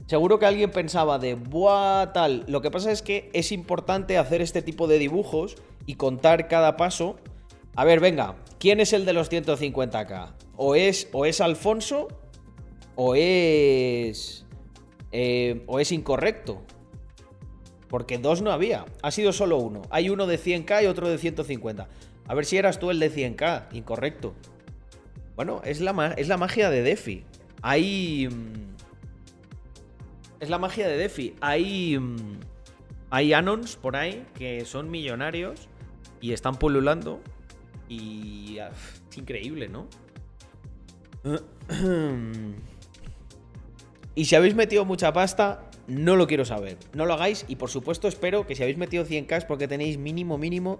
Seguro 0.06 0.38
que 0.38 0.45
alguien 0.45 0.70
pensaba 0.72 1.18
de, 1.18 1.36
buah, 1.36 2.12
tal. 2.14 2.43
Lo 2.47 2.62
que 2.62 2.70
pasa 2.72 2.91
es 2.91 3.01
que 3.01 3.30
es 3.34 3.51
importante 3.51 4.18
hacer 4.18 4.41
este 4.41 4.62
tipo 4.62 4.88
de 4.88 4.99
dibujos 4.99 5.56
y 5.86 5.95
contar 5.95 6.47
cada 6.47 6.76
paso. 6.78 7.18
A 7.76 7.86
ver, 7.86 7.99
venga, 7.99 8.36
¿quién 8.60 8.80
es 8.80 8.93
el 8.93 9.06
de 9.06 9.14
los 9.14 9.32
150k? 9.32 10.34
¿O 10.58 10.76
es, 10.76 11.08
o 11.14 11.26
es 11.26 11.41
Alfonso 11.41 12.10
o 12.95 13.16
es. 13.16 14.45
eh, 15.12 15.64
o 15.68 15.80
es 15.80 15.91
incorrecto. 15.91 16.62
Porque 17.88 18.18
dos 18.18 18.41
no 18.41 18.51
había. 18.51 18.86
Ha 19.01 19.12
sido 19.12 19.32
solo 19.34 19.58
uno. 19.58 19.84
Hay 19.89 20.10
uno 20.10 20.28
de 20.28 20.39
100k 20.39 20.84
y 20.84 20.88
otro 20.88 21.08
de 21.10 21.18
150. 21.18 21.88
A 22.28 22.34
ver 22.34 22.45
si 22.45 22.58
eras 22.58 22.80
tú 22.80 22.91
el 22.91 22.99
de 22.99 23.12
100k. 23.12 23.68
Incorrecto. 23.74 24.34
Bueno, 25.36 25.62
es 25.64 25.80
la, 25.80 26.14
es 26.18 26.28
la 26.28 26.38
magia 26.38 26.70
de 26.70 26.82
Defi. 26.82 27.24
Hay. 27.62 28.28
Es 30.39 30.49
la 30.49 30.57
magia 30.57 30.88
de 30.88 30.97
Defi. 30.97 31.35
Hay. 31.41 31.97
mm, 31.97 32.39
Hay 33.10 33.34
Anons 33.34 33.76
por 33.76 33.95
ahí 33.95 34.26
que 34.35 34.65
son 34.65 34.89
millonarios 34.89 35.68
y 36.22 36.34
están 36.34 36.55
pululando. 36.55 37.22
Y. 37.89 38.57
Es 38.57 39.18
increíble, 39.18 39.69
¿no? 39.69 39.88
Y 44.15 44.26
si 44.26 44.35
habéis 44.35 44.53
metido 44.53 44.85
mucha 44.85 45.11
pasta, 45.11 45.72
no 45.88 46.15
lo 46.15 46.27
quiero 46.27 46.45
saber. 46.45 46.77
No 46.93 47.07
lo 47.07 47.14
hagáis 47.14 47.45
y 47.47 47.55
por 47.55 47.72
supuesto 47.72 48.07
espero 48.07 48.45
que 48.45 48.55
si 48.55 48.61
habéis 48.61 48.77
metido 48.77 49.05
100k 49.05 49.38
es 49.38 49.45
porque 49.45 49.68
tenéis 49.68 49.97
mínimo, 49.97 50.38
mínimo 50.38 50.77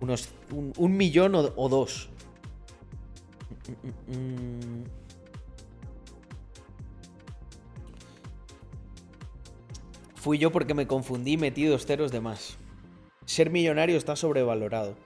unos 0.00 0.28
un, 0.52 0.96
millón 0.96 1.34
o 1.34 1.68
dos. 1.68 2.10
Fui 10.26 10.38
yo 10.38 10.50
porque 10.50 10.74
me 10.74 10.88
confundí 10.88 11.34
y 11.34 11.36
metí 11.36 11.66
dos 11.66 11.86
ceros 11.86 12.10
de 12.10 12.20
más. 12.20 12.58
Ser 13.26 13.48
millonario 13.48 13.96
está 13.96 14.16
sobrevalorado. 14.16 14.96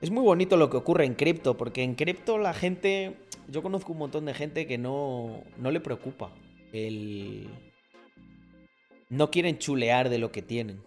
Es 0.00 0.12
muy 0.12 0.22
bonito 0.22 0.56
lo 0.56 0.70
que 0.70 0.76
ocurre 0.76 1.06
en 1.06 1.14
cripto, 1.14 1.56
porque 1.56 1.82
en 1.82 1.96
cripto 1.96 2.38
la 2.38 2.54
gente. 2.54 3.16
Yo 3.48 3.64
conozco 3.64 3.90
un 3.90 3.98
montón 3.98 4.24
de 4.26 4.32
gente 4.32 4.68
que 4.68 4.78
no, 4.78 5.42
no 5.58 5.72
le 5.72 5.80
preocupa 5.80 6.30
el. 6.72 7.48
No 9.08 9.32
quieren 9.32 9.58
chulear 9.58 10.08
de 10.08 10.18
lo 10.18 10.30
que 10.30 10.40
tienen. 10.40 10.80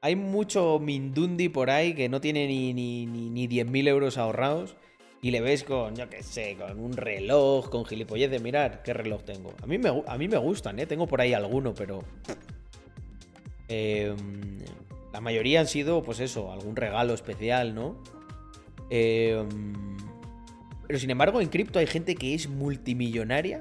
Hay 0.00 0.16
mucho 0.16 0.78
Mindundi 0.78 1.50
por 1.50 1.68
ahí 1.68 1.92
que 1.92 2.08
no 2.08 2.22
tiene 2.22 2.46
ni, 2.46 2.72
ni, 2.72 3.04
ni, 3.04 3.28
ni 3.28 3.46
10.000 3.46 3.86
euros 3.86 4.16
ahorrados 4.16 4.76
y 5.22 5.30
le 5.30 5.40
ves 5.40 5.64
con, 5.64 5.94
yo 5.96 6.08
qué 6.08 6.22
sé, 6.22 6.56
con 6.56 6.80
un 6.80 6.92
reloj, 6.92 7.68
con 7.68 7.84
gilipollez 7.84 8.30
de 8.30 8.38
mirar 8.38 8.82
qué 8.82 8.94
reloj 8.94 9.22
tengo. 9.22 9.54
A 9.62 9.66
mí 9.66 9.76
me, 9.76 10.02
a 10.06 10.16
mí 10.16 10.28
me 10.28 10.38
gustan, 10.38 10.78
¿eh? 10.78 10.86
Tengo 10.86 11.06
por 11.06 11.20
ahí 11.20 11.34
alguno, 11.34 11.74
pero... 11.74 12.02
Eh, 13.68 14.14
la 15.12 15.20
mayoría 15.20 15.60
han 15.60 15.66
sido, 15.66 16.02
pues 16.02 16.20
eso, 16.20 16.52
algún 16.52 16.76
regalo 16.76 17.14
especial, 17.14 17.74
¿no? 17.74 18.02
Eh, 18.88 19.44
pero 20.86 20.98
sin 20.98 21.10
embargo, 21.10 21.40
en 21.40 21.48
cripto 21.48 21.78
hay 21.78 21.86
gente 21.86 22.14
que 22.16 22.34
es 22.34 22.48
multimillonaria 22.48 23.60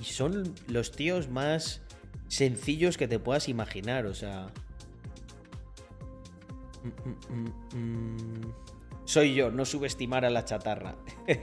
y 0.00 0.04
son 0.04 0.54
los 0.68 0.92
tíos 0.92 1.30
más 1.30 1.80
sencillos 2.28 2.98
que 2.98 3.08
te 3.08 3.18
puedas 3.18 3.48
imaginar, 3.48 4.06
o 4.06 4.14
sea... 4.14 4.52
Mm, 6.82 6.88
mm, 7.08 7.44
mm, 7.74 7.78
mm. 7.78 8.71
Soy 9.12 9.34
yo, 9.34 9.50
no 9.50 9.66
subestimar 9.66 10.24
a 10.24 10.30
la 10.30 10.46
chatarra. 10.46 10.96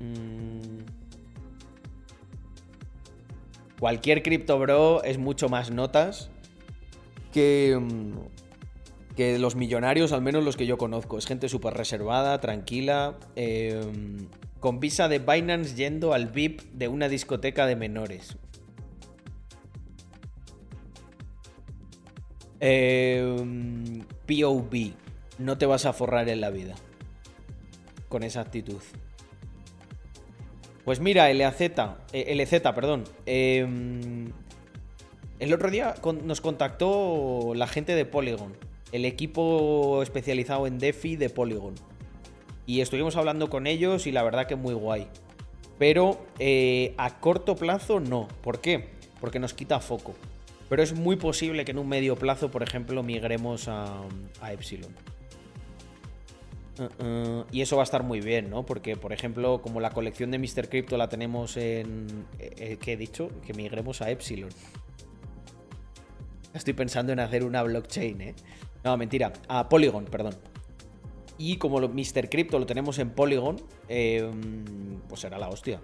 Mm. 0.00 0.86
Cualquier 3.78 4.22
cripto 4.22 4.58
bro 4.58 5.02
es 5.02 5.18
mucho 5.18 5.50
más 5.50 5.70
notas 5.70 6.30
que, 7.32 7.76
mm, 7.78 9.16
que 9.16 9.38
los 9.38 9.54
millonarios, 9.54 10.12
al 10.12 10.22
menos 10.22 10.44
los 10.44 10.56
que 10.56 10.66
yo 10.66 10.78
conozco. 10.78 11.18
Es 11.18 11.26
gente 11.26 11.48
súper 11.50 11.74
reservada, 11.74 12.40
tranquila, 12.40 13.18
eh, 13.34 13.80
con 14.60 14.80
visa 14.80 15.08
de 15.08 15.18
Binance 15.18 15.74
yendo 15.74 16.14
al 16.14 16.28
VIP 16.28 16.62
de 16.72 16.88
una 16.88 17.08
discoteca 17.08 17.66
de 17.66 17.76
menores. 17.76 18.38
Eh, 22.60 23.36
POV, 24.26 24.94
no 25.38 25.58
te 25.58 25.66
vas 25.66 25.86
a 25.86 25.92
forrar 25.92 26.28
en 26.28 26.40
la 26.40 26.50
vida 26.50 26.74
con 28.08 28.22
esa 28.22 28.40
actitud. 28.40 28.80
Pues 30.84 31.00
mira, 31.00 31.32
LAZ, 31.32 31.60
eh, 32.12 32.34
LZ, 32.34 32.60
perdón. 32.72 33.04
eh, 33.26 33.66
el 35.38 35.52
otro 35.52 35.70
día 35.70 35.94
nos 36.24 36.40
contactó 36.40 37.52
la 37.54 37.66
gente 37.66 37.94
de 37.94 38.06
Polygon, 38.06 38.54
el 38.92 39.04
equipo 39.04 40.02
especializado 40.02 40.66
en 40.66 40.78
DeFi 40.78 41.16
de 41.16 41.28
Polygon. 41.28 41.74
Y 42.64 42.80
estuvimos 42.80 43.16
hablando 43.16 43.50
con 43.50 43.66
ellos 43.66 44.06
y 44.06 44.12
la 44.12 44.22
verdad 44.22 44.46
que 44.46 44.56
muy 44.56 44.72
guay. 44.72 45.08
Pero 45.78 46.24
eh, 46.38 46.94
a 46.96 47.20
corto 47.20 47.54
plazo 47.54 48.00
no. 48.00 48.28
¿Por 48.42 48.60
qué? 48.60 48.88
Porque 49.20 49.38
nos 49.38 49.52
quita 49.52 49.78
foco. 49.80 50.14
Pero 50.70 50.82
es 50.82 50.94
muy 50.94 51.16
posible 51.16 51.64
que 51.66 51.72
en 51.72 51.78
un 51.78 51.88
medio 51.88 52.16
plazo, 52.16 52.50
por 52.50 52.62
ejemplo, 52.62 53.02
migremos 53.02 53.68
a, 53.68 54.00
a 54.40 54.52
Epsilon. 54.52 54.92
Uh, 56.78 57.44
y 57.50 57.62
eso 57.62 57.76
va 57.76 57.82
a 57.82 57.84
estar 57.84 58.02
muy 58.02 58.20
bien, 58.20 58.50
¿no? 58.50 58.66
Porque, 58.66 58.96
por 58.96 59.12
ejemplo, 59.12 59.62
como 59.62 59.80
la 59.80 59.90
colección 59.90 60.30
de 60.30 60.38
Mr. 60.38 60.68
Crypto 60.68 60.96
la 60.96 61.08
tenemos 61.08 61.56
en... 61.56 62.26
eh, 62.38 62.76
¿Qué 62.80 62.92
he 62.92 62.96
dicho? 62.96 63.30
Que 63.46 63.54
migremos 63.54 64.02
a 64.02 64.10
Epsilon. 64.10 64.50
Estoy 66.52 66.74
pensando 66.74 67.12
en 67.12 67.20
hacer 67.20 67.44
una 67.44 67.62
blockchain, 67.62 68.20
¿eh? 68.20 68.34
No, 68.84 68.96
mentira. 68.96 69.32
A 69.48 69.68
Polygon, 69.68 70.04
perdón. 70.04 70.34
Y 71.38 71.56
como 71.56 71.80
lo, 71.80 71.88
Mr. 71.88 72.28
Crypto 72.30 72.58
lo 72.58 72.66
tenemos 72.66 72.98
en 72.98 73.10
Polygon, 73.10 73.56
eh, 73.88 74.30
pues 75.08 75.20
será 75.20 75.38
la 75.38 75.48
hostia. 75.48 75.80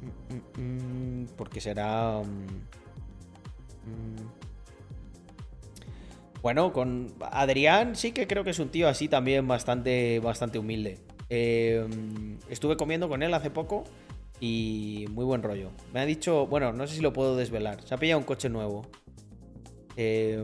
Mm, 0.00 0.60
mm, 0.60 1.22
mm, 1.22 1.26
Porque 1.36 1.60
será... 1.60 2.20
mm, 2.20 2.46
mm. 3.90 4.37
Bueno, 6.42 6.72
con 6.72 7.12
Adrián 7.20 7.96
sí 7.96 8.12
que 8.12 8.26
creo 8.26 8.44
que 8.44 8.50
es 8.50 8.58
un 8.58 8.68
tío 8.68 8.88
así 8.88 9.08
también 9.08 9.48
bastante, 9.48 10.20
bastante 10.20 10.58
humilde. 10.58 10.98
Eh, 11.30 11.86
estuve 12.48 12.76
comiendo 12.76 13.08
con 13.08 13.22
él 13.22 13.34
hace 13.34 13.50
poco 13.50 13.84
y 14.40 15.06
muy 15.10 15.24
buen 15.24 15.42
rollo. 15.42 15.70
Me 15.92 16.00
ha 16.00 16.06
dicho, 16.06 16.46
bueno, 16.46 16.72
no 16.72 16.86
sé 16.86 16.96
si 16.96 17.02
lo 17.02 17.12
puedo 17.12 17.36
desvelar. 17.36 17.82
Se 17.84 17.94
ha 17.94 17.98
pillado 17.98 18.20
un 18.20 18.24
coche 18.24 18.48
nuevo. 18.48 18.86
Eh. 19.96 20.42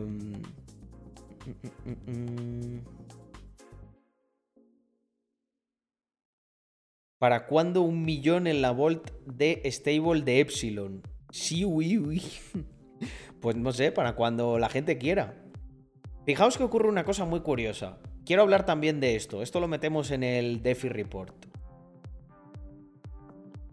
¿Para 7.17 7.47
cuándo 7.47 7.81
un 7.81 8.03
millón 8.03 8.47
en 8.47 8.61
la 8.61 8.71
Volt 8.71 9.11
de 9.25 9.61
stable 9.71 10.21
de 10.21 10.41
Epsilon? 10.41 11.01
Sí, 11.31 11.65
uy, 11.65 11.97
uy. 11.97 12.21
Pues 13.41 13.55
no 13.57 13.71
sé, 13.73 13.91
para 13.91 14.15
cuando 14.15 14.57
la 14.57 14.69
gente 14.69 14.97
quiera. 14.97 15.44
Fijaos 16.25 16.57
que 16.57 16.63
ocurre 16.63 16.89
una 16.89 17.03
cosa 17.03 17.23
muy 17.25 17.41
curiosa. 17.41 17.99
Quiero 18.25 18.41
hablar 18.41 18.65
también 18.65 18.99
de 18.99 19.15
esto. 19.15 19.43
Esto 19.43 19.59
lo 19.59 19.67
metemos 19.67 20.09
en 20.09 20.23
el 20.23 20.63
DeFi 20.63 20.89
Report. 20.89 21.35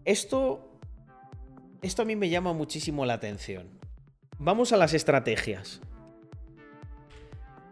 Esto. 0.05 0.69
Esto 1.81 2.03
a 2.03 2.05
mí 2.05 2.15
me 2.15 2.29
llama 2.29 2.53
muchísimo 2.53 3.05
la 3.05 3.15
atención. 3.15 3.79
Vamos 4.37 4.71
a 4.71 4.77
las 4.77 4.93
estrategias. 4.93 5.81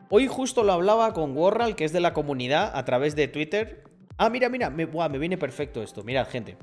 Hoy 0.10 0.28
justo 0.28 0.64
lo 0.64 0.74
hablaba 0.74 1.14
con 1.14 1.38
Warral, 1.38 1.76
que 1.76 1.86
es 1.86 1.94
de 1.94 2.02
la 2.02 2.14
comunidad, 2.14 2.72
a 2.76 2.84
través 2.84 3.16
de 3.16 3.28
Twitter. 3.28 3.84
Ah, 4.18 4.30
mira, 4.30 4.50
mira, 4.50 4.70
me, 4.70 4.86
me 4.86 5.18
viene 5.20 5.38
perfecto 5.38 5.82
esto. 5.84 6.04
Mirad, 6.04 6.28
gente. 6.28 6.58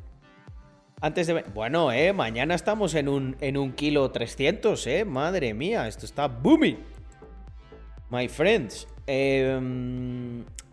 Antes 1.00 1.28
de... 1.28 1.42
Bueno, 1.54 1.92
eh, 1.92 2.12
mañana 2.12 2.54
estamos 2.54 2.94
en 2.94 3.08
un, 3.08 3.36
en 3.40 3.56
un 3.56 3.72
kilo 3.72 4.10
300, 4.10 4.86
eh. 4.88 5.04
Madre 5.04 5.54
mía, 5.54 5.86
esto 5.86 6.04
está 6.04 6.26
booming. 6.26 6.78
My 8.10 8.28
friends. 8.28 8.86
Eh, 9.06 9.58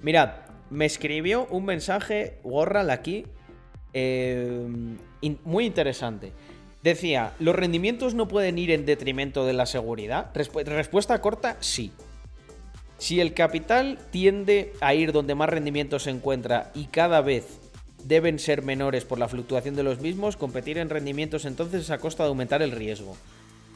mirad, 0.01 0.29
me 0.69 0.85
escribió 0.85 1.47
un 1.49 1.65
mensaje 1.65 2.37
Warral 2.43 2.89
aquí. 2.89 3.25
in- 3.93 5.39
muy 5.45 5.65
interesante. 5.65 6.33
Decía, 6.83 7.33
¿los 7.39 7.55
rendimientos 7.55 8.13
no 8.13 8.27
pueden 8.27 8.57
ir 8.57 8.71
en 8.71 8.85
detrimento 8.85 9.45
de 9.45 9.53
la 9.53 9.65
seguridad? 9.65 10.31
Respu- 10.33 10.63
respuesta 10.65 11.19
corta, 11.21 11.55
sí. 11.61 11.91
Si 12.97 13.19
el 13.21 13.33
capital 13.33 13.97
tiende 14.11 14.73
a 14.81 14.93
ir 14.93 15.11
donde 15.13 15.33
más 15.33 15.49
rendimiento 15.49 15.97
se 15.99 16.09
encuentra 16.11 16.71
y 16.75 16.85
cada 16.85 17.21
vez 17.21 17.45
deben 18.03 18.37
ser 18.37 18.61
menores 18.61 19.03
por 19.05 19.17
la 19.17 19.27
fluctuación 19.27 19.75
de 19.75 19.83
los 19.83 19.99
mismos, 19.99 20.37
competir 20.37 20.77
en 20.77 20.89
rendimientos 20.89 21.45
entonces 21.45 21.81
es 21.83 21.89
a 21.89 21.97
costa 21.97 22.23
de 22.23 22.29
aumentar 22.29 22.61
el 22.61 22.71
riesgo. 22.71 23.15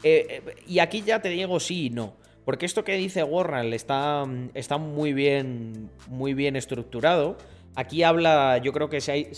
Eh, 0.02 0.42
eh, 0.46 0.54
y 0.68 0.78
aquí 0.78 1.02
ya 1.02 1.20
te 1.20 1.30
digo 1.30 1.58
sí 1.60 1.86
y 1.86 1.90
no. 1.90 2.12
Porque 2.44 2.66
esto 2.66 2.84
que 2.84 2.94
dice 2.96 3.22
Warren 3.22 3.72
está, 3.72 4.24
está 4.54 4.78
muy 4.78 5.12
bien. 5.12 5.90
Muy 6.08 6.34
bien 6.34 6.56
estructurado. 6.56 7.36
Aquí 7.76 8.02
habla, 8.02 8.58
yo 8.58 8.72
creo 8.72 8.88
que 8.90 9.00
se- 9.00 9.32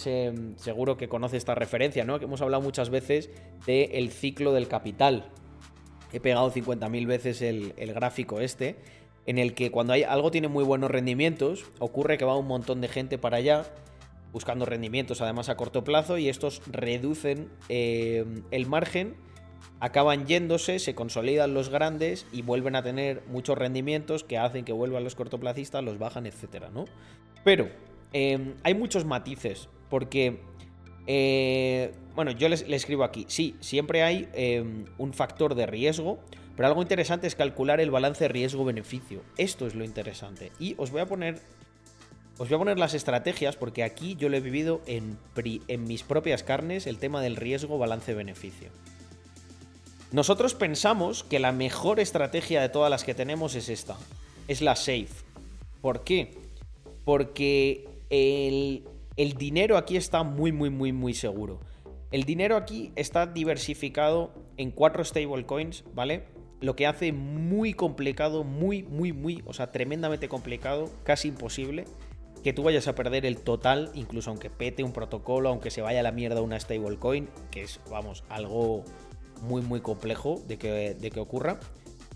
seguro 0.57 0.97
que 0.97 1.09
conoce 1.09 1.37
esta 1.37 1.55
referencia, 1.55 2.05
¿no? 2.05 2.19
Que 2.19 2.25
hemos 2.25 2.41
hablado 2.41 2.63
muchas 2.63 2.89
veces 2.89 3.29
del 3.67 4.11
ciclo 4.11 4.53
del 4.53 4.69
capital. 4.69 5.27
He 6.15 6.21
pegado 6.21 6.51
50.000 6.51 7.07
veces 7.07 7.43
el, 7.43 7.75
el 7.77 7.93
gráfico 7.93 8.41
este, 8.41 8.77
en 9.27 9.39
el 9.39 9.55
que 9.55 9.71
cuando 9.71 9.93
hay, 9.93 10.03
algo 10.03 10.31
tiene 10.31 10.49
muy 10.49 10.65
buenos 10.65 10.91
rendimientos, 10.91 11.65
ocurre 11.79 12.17
que 12.19 12.25
va 12.25 12.37
un 12.37 12.47
montón 12.47 12.81
de 12.81 12.89
gente 12.89 13.19
para 13.19 13.37
allá 13.39 13.65
buscando 14.33 14.65
rendimientos 14.65 15.21
además 15.21 15.51
a 15.51 15.57
corto 15.59 15.85
plazo 15.85 16.17
y 16.17 16.31
estos 16.31 16.63
reducen 16.71 17.51
eh, 17.69 18.25
el 18.51 18.67
margen, 18.67 19.15
acaban 19.81 20.27
yéndose, 20.27 20.79
se 20.79 20.95
consolidan 20.95 21.55
los 21.55 21.69
grandes 21.69 22.27
y 22.33 22.43
vuelven 22.43 22.77
a 22.77 22.83
tener 22.83 23.23
muchos 23.29 23.59
rendimientos 23.59 24.25
que 24.25 24.39
hacen 24.39 24.65
que 24.65 24.73
vuelvan 24.73 25.05
los 25.05 25.15
cortoplacistas, 25.15 25.83
los 25.83 25.99
bajan, 25.99 26.27
etcétera, 26.27 26.71
¿no? 26.73 26.85
Pero 27.45 27.69
eh, 28.13 28.55
hay 28.63 28.75
muchos 28.75 29.05
matices 29.05 29.69
porque 29.91 30.41
eh, 31.07 31.93
bueno, 32.15 32.31
yo 32.31 32.49
le 32.49 32.77
escribo 32.77 33.05
aquí, 33.05 33.25
sí, 33.29 33.57
siempre 33.61 34.03
hay 34.03 34.29
un 34.99 35.13
factor 35.13 35.55
de 35.55 35.67
riesgo, 35.67 36.21
pero 36.57 36.69
algo 36.69 36.83
interesante 36.83 37.27
es 37.27 37.35
calcular 37.35 37.81
el 37.81 37.91
balance 37.91 38.29
riesgo-beneficio. 38.29 39.23
Esto 39.39 39.67
es 39.67 39.75
lo 39.75 39.85
interesante. 39.85 40.53
Y 40.59 40.75
os 40.79 40.91
voy 40.91 41.01
a 41.01 41.07
poner 41.07 41.41
os 42.39 42.49
voy 42.49 42.57
a 42.57 42.59
poner 42.59 42.79
las 42.79 42.95
estrategias 42.95 43.57
porque 43.57 43.85
aquí 43.85 44.17
yo 44.17 44.29
lo 44.29 44.37
he 44.37 44.41
vivido 44.41 44.81
en, 44.87 45.19
mis 45.87 46.03
propias 46.03 46.43
carnes 46.43 46.87
el 46.87 46.99
tema 46.99 47.21
del 47.21 47.37
riesgo 47.37 47.79
balance-beneficio. 47.79 48.71
Nosotros 50.13 50.55
pensamos 50.55 51.25
que 51.25 51.39
la 51.39 51.53
mejor 51.53 51.99
estrategia 51.99 52.61
de 52.61 52.69
todas 52.69 52.91
las 52.91 53.03
que 53.03 53.15
tenemos 53.15 53.55
es 53.55 53.71
esta. 53.71 53.97
Es 54.47 54.61
la 54.61 54.77
safe. 54.77 55.09
¿Por 55.81 56.05
qué? 56.05 56.35
Porque 57.07 57.89
el, 58.11 58.85
dinero 59.39 59.79
aquí 59.79 59.97
está 59.97 60.23
muy, 60.23 60.53
muy, 60.53 60.69
muy, 60.69 60.93
muy 60.93 61.15
seguro. 61.15 61.61
El 62.11 62.25
dinero 62.25 62.57
aquí 62.57 62.93
está 62.95 63.27
diversificado 63.27 64.35
en 64.59 64.71
cuatro 64.71 65.03
stablecoins, 65.03 65.83
¿vale? 65.95 66.25
Lo 66.61 66.77
que 66.77 66.87
hace 66.87 67.13
muy 67.13 67.73
complicado, 67.73 68.45
muy, 68.45 68.83
muy, 68.83 69.15
muy, 69.15 69.43
o 69.47 69.55
sea, 69.55 69.73
tremendamente 69.73 70.29
complicado, 70.29 70.91
casi 71.05 71.29
imposible, 71.29 71.87
que 72.45 72.53
tú 72.53 72.63
vayas 72.65 72.87
a 72.87 72.95
perder 72.95 73.25
el 73.25 73.39
total, 73.39 73.91
incluso 73.95 74.29
aunque 74.29 74.51
pete 74.51 74.85
un 74.85 74.93
protocolo, 74.93 75.49
aunque 75.49 75.71
se 75.71 75.81
vaya 75.81 76.01
a 76.01 76.03
la 76.03 76.13
mierda 76.13 76.43
una 76.43 76.61
stablecoin, 76.61 77.31
que 77.51 77.63
es, 77.63 77.81
vamos, 77.89 78.25
algo 78.29 78.85
muy, 79.43 79.63
muy 79.63 79.81
complejo 79.81 80.43
de 80.47 80.59
que, 80.59 80.95
de 80.95 81.11
que 81.11 81.21
ocurra. 81.21 81.61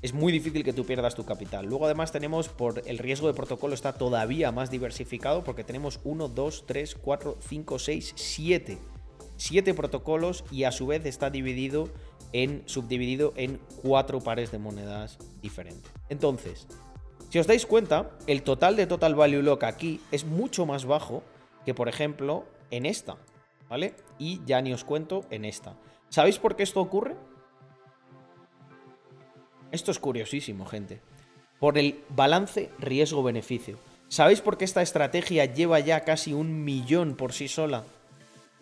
Es 0.03 0.13
muy 0.13 0.33
difícil 0.33 0.63
que 0.63 0.73
tú 0.73 0.85
pierdas 0.85 1.15
tu 1.15 1.25
capital. 1.25 1.67
Luego 1.67 1.87
además 1.87 2.13
tenemos, 2.13 2.49
por 2.49 2.83
el 2.87 2.99
riesgo 2.99 3.27
de 3.29 3.35
protocolo 3.35 3.75
está 3.75 3.95
todavía 3.95 4.53
más 4.53 4.71
diversificado 4.71 5.43
porque 5.43 5.65
tenemos 5.65 6.01
1, 6.05 6.29
2, 6.29 6.65
3, 6.67 6.95
4, 6.95 7.39
5, 7.41 7.79
6, 7.79 8.13
7. 8.15 8.79
7 9.37 9.75
protocolos 9.75 10.45
y 10.51 10.65
a 10.65 10.73
su 10.73 10.87
vez 10.87 11.05
está 11.07 11.31
dividido 11.31 11.89
en, 12.33 12.63
subdividido 12.67 13.33
en 13.37 13.61
4 13.83 14.21
pares 14.21 14.51
de 14.51 14.59
monedas 14.59 15.19
diferentes. 15.43 15.91
Entonces, 16.09 16.67
si 17.31 17.39
os 17.39 17.47
dais 17.47 17.67
cuenta, 17.67 18.11
el 18.27 18.43
total 18.43 18.77
de 18.77 18.87
Total 18.87 19.15
Value 19.15 19.43
Lock 19.43 19.65
aquí 19.65 20.01
es 20.13 20.25
mucho 20.25 20.67
más 20.67 20.85
bajo 20.85 21.23
que, 21.65 21.75
por 21.75 21.89
ejemplo, 21.89 22.45
en 22.71 22.87
esta, 22.87 23.17
¿vale? 23.69 23.95
Y 24.19 24.41
ya 24.47 24.63
ni 24.63 24.73
os 24.73 24.85
cuento 24.85 25.25
en 25.31 25.45
esta. 25.45 25.77
¿Sabéis 26.09 26.39
por 26.39 26.57
qué 26.57 26.63
esto 26.63 26.81
ocurre? 26.81 27.15
Esto 29.73 29.91
es 29.91 29.99
curiosísimo, 29.99 30.67
gente. 30.67 31.01
Por 31.59 31.79
el 31.79 32.03
balance 32.09 32.71
riesgo-beneficio. 32.79 33.79
¿Sabéis 34.09 34.41
por 34.41 34.57
qué 34.57 34.65
esta 34.65 34.83
estrategia 34.83 35.47
lleva 35.47 35.81
ya 35.81 36.01
casi 36.01 36.33
un 36.33 36.65
millón 36.65 37.17
por 37.17 37.33
sí 37.33 37.49
sola? 37.49 37.85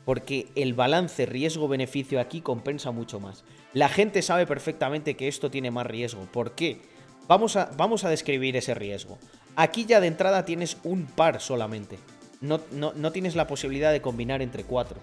Porque 0.05 0.49
el 0.55 0.75
balance 0.75 1.27
riesgo-beneficio 1.27 2.21
aquí 2.21 2.41
compensa 2.41 2.91
mucho 2.91 3.21
más. 3.21 3.45
La 3.73 3.89
gente 3.89 4.23
sabe 4.23 4.47
perfectamente 4.47 5.17
que 5.17 5.29
esto 5.29 5.51
tiene 5.51 5.71
más 5.71 5.87
riesgo. 5.87 6.27
¿Por 6.33 6.53
qué? 6.53 6.81
Vamos 7.29 7.57
a, 7.57 7.71
vamos 7.77 8.05
a 8.05 8.11
describir 8.11 8.57
ese 8.57 8.75
riesgo. 8.75 9.19
Aquí 9.57 9.85
ya 9.85 10.01
de 10.01 10.09
entrada 10.09 10.45
tienes 10.45 10.79
un 10.83 11.07
par 11.07 11.41
solamente. 11.41 11.99
No, 12.41 12.61
no, 12.73 13.13
tienes 13.13 13.37
la 13.37 13.47
posibilidad 13.47 13.93
de 13.93 14.03
combinar 14.03 14.43
entre 14.43 14.65
cuatro. 14.65 14.99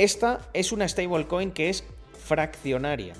Esta 0.00 0.40
es 0.54 0.72
una 0.72 0.88
stablecoin 0.88 1.50
que 1.50 1.68
es 1.68 1.84
fraccionaria. 2.18 3.12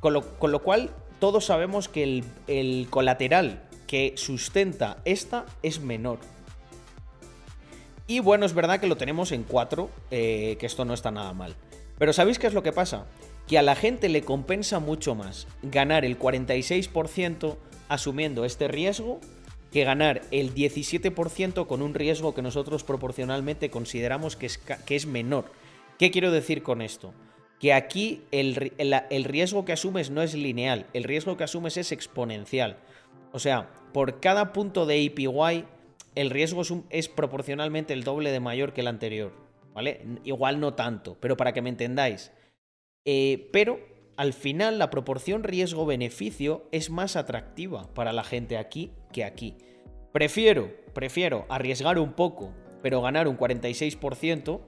Con 0.00 0.14
lo, 0.14 0.62
cual 0.62 0.90
todos 1.18 1.44
sabemos 1.44 1.88
que 1.90 2.02
el, 2.02 2.24
el, 2.46 2.86
colateral 2.88 3.68
que 3.86 4.14
sustenta 4.16 5.02
esta 5.04 5.44
es 5.62 5.80
menor. 5.80 6.18
Y 8.06 8.20
bueno, 8.20 8.46
es 8.46 8.54
verdad 8.54 8.80
que 8.80 8.86
lo 8.86 8.96
tenemos 8.96 9.32
en 9.32 9.42
4, 9.42 9.90
eh, 10.10 10.56
que 10.58 10.64
esto 10.64 10.86
no 10.86 10.94
está 10.94 11.10
nada 11.10 11.34
mal. 11.34 11.56
Pero 11.98 12.14
¿sabéis 12.14 12.38
qué 12.38 12.46
es 12.46 12.54
lo 12.54 12.62
que 12.62 12.72
pasa? 12.72 13.04
que 13.46 13.58
a 13.58 13.62
la 13.62 13.74
gente 13.74 14.08
le 14.08 14.22
compensa 14.22 14.78
mucho 14.78 15.14
más 15.14 15.46
ganar 15.62 16.04
el 16.04 16.18
46% 16.18 17.56
asumiendo 17.88 18.44
este 18.44 18.68
riesgo 18.68 19.20
que 19.72 19.84
ganar 19.84 20.22
el 20.30 20.54
17% 20.54 21.66
con 21.66 21.82
un 21.82 21.94
riesgo 21.94 22.34
que 22.34 22.42
nosotros 22.42 22.84
proporcionalmente 22.84 23.70
consideramos 23.70 24.36
que 24.36 24.46
es, 24.46 24.58
que 24.58 24.96
es 24.96 25.06
menor. 25.06 25.50
¿Qué 25.98 26.10
quiero 26.10 26.30
decir 26.30 26.62
con 26.62 26.80
esto? 26.80 27.12
Que 27.58 27.72
aquí 27.72 28.22
el, 28.30 28.54
riesgo 29.24 29.64
que 29.64 29.72
asumes 29.72 30.10
no 30.10 30.22
es 30.22 30.34
lineal, 30.34 30.86
el 30.92 31.04
riesgo 31.04 31.36
que 31.36 31.44
asumes 31.44 31.76
es 31.76 31.90
exponencial. 31.90 32.78
O 33.32 33.40
sea, 33.40 33.68
por 33.92 34.20
cada 34.20 34.52
punto 34.52 34.86
de 34.86 35.04
APY, 35.06 35.64
el 36.14 36.30
riesgo 36.30 36.62
es, 36.62 36.72
es 36.90 37.08
proporcionalmente 37.08 37.94
el 37.94 38.04
doble 38.04 38.30
de 38.30 38.40
mayor 38.40 38.72
que 38.72 38.82
el 38.82 38.86
anterior. 38.86 39.32
¿Vale? 39.74 40.00
Igual 40.24 40.60
no 40.60 40.74
tanto, 40.74 41.16
pero 41.20 41.36
para 41.36 41.52
que 41.52 41.62
me 41.62 41.68
entendáis, 41.68 42.32
eh, 43.04 43.48
pero 43.52 43.78
al 44.16 44.32
final 44.32 44.78
la 44.78 44.90
proporción 44.90 45.44
riesgo-beneficio 45.44 46.66
es 46.72 46.90
más 46.90 47.14
atractiva 47.14 47.88
para 47.94 48.12
la 48.12 48.24
gente 48.24 48.58
aquí 48.58 48.90
que 49.12 49.24
aquí. 49.24 49.56
Prefiero, 50.12 50.72
prefiero 50.94 51.46
arriesgar 51.48 52.00
un 52.00 52.14
poco, 52.14 52.52
pero 52.82 53.00
ganar 53.00 53.28
un 53.28 53.38
46% 53.38 54.60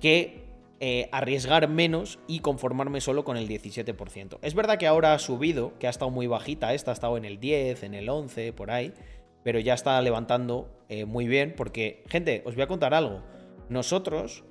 que 0.00 0.48
eh, 0.80 1.08
arriesgar 1.12 1.68
menos 1.68 2.18
y 2.26 2.40
conformarme 2.40 3.00
solo 3.00 3.24
con 3.24 3.36
el 3.36 3.48
17%. 3.48 4.38
Es 4.42 4.54
verdad 4.54 4.78
que 4.78 4.86
ahora 4.86 5.14
ha 5.14 5.18
subido, 5.18 5.76
que 5.78 5.86
ha 5.86 5.90
estado 5.90 6.10
muy 6.10 6.26
bajita, 6.26 6.74
esta 6.74 6.92
ha 6.92 6.94
estado 6.94 7.16
en 7.16 7.24
el 7.24 7.40
10, 7.40 7.82
en 7.82 7.94
el 7.94 8.08
11, 8.08 8.52
por 8.52 8.70
ahí, 8.70 8.94
pero 9.42 9.58
ya 9.58 9.74
está 9.74 10.00
levantando 10.02 10.68
eh, 10.88 11.04
muy 11.04 11.26
bien 11.26 11.54
porque, 11.56 12.04
gente, 12.08 12.42
os 12.44 12.54
voy 12.54 12.62
a 12.62 12.68
contar 12.68 12.94
algo. 12.94 13.22
Nosotros 13.68 14.44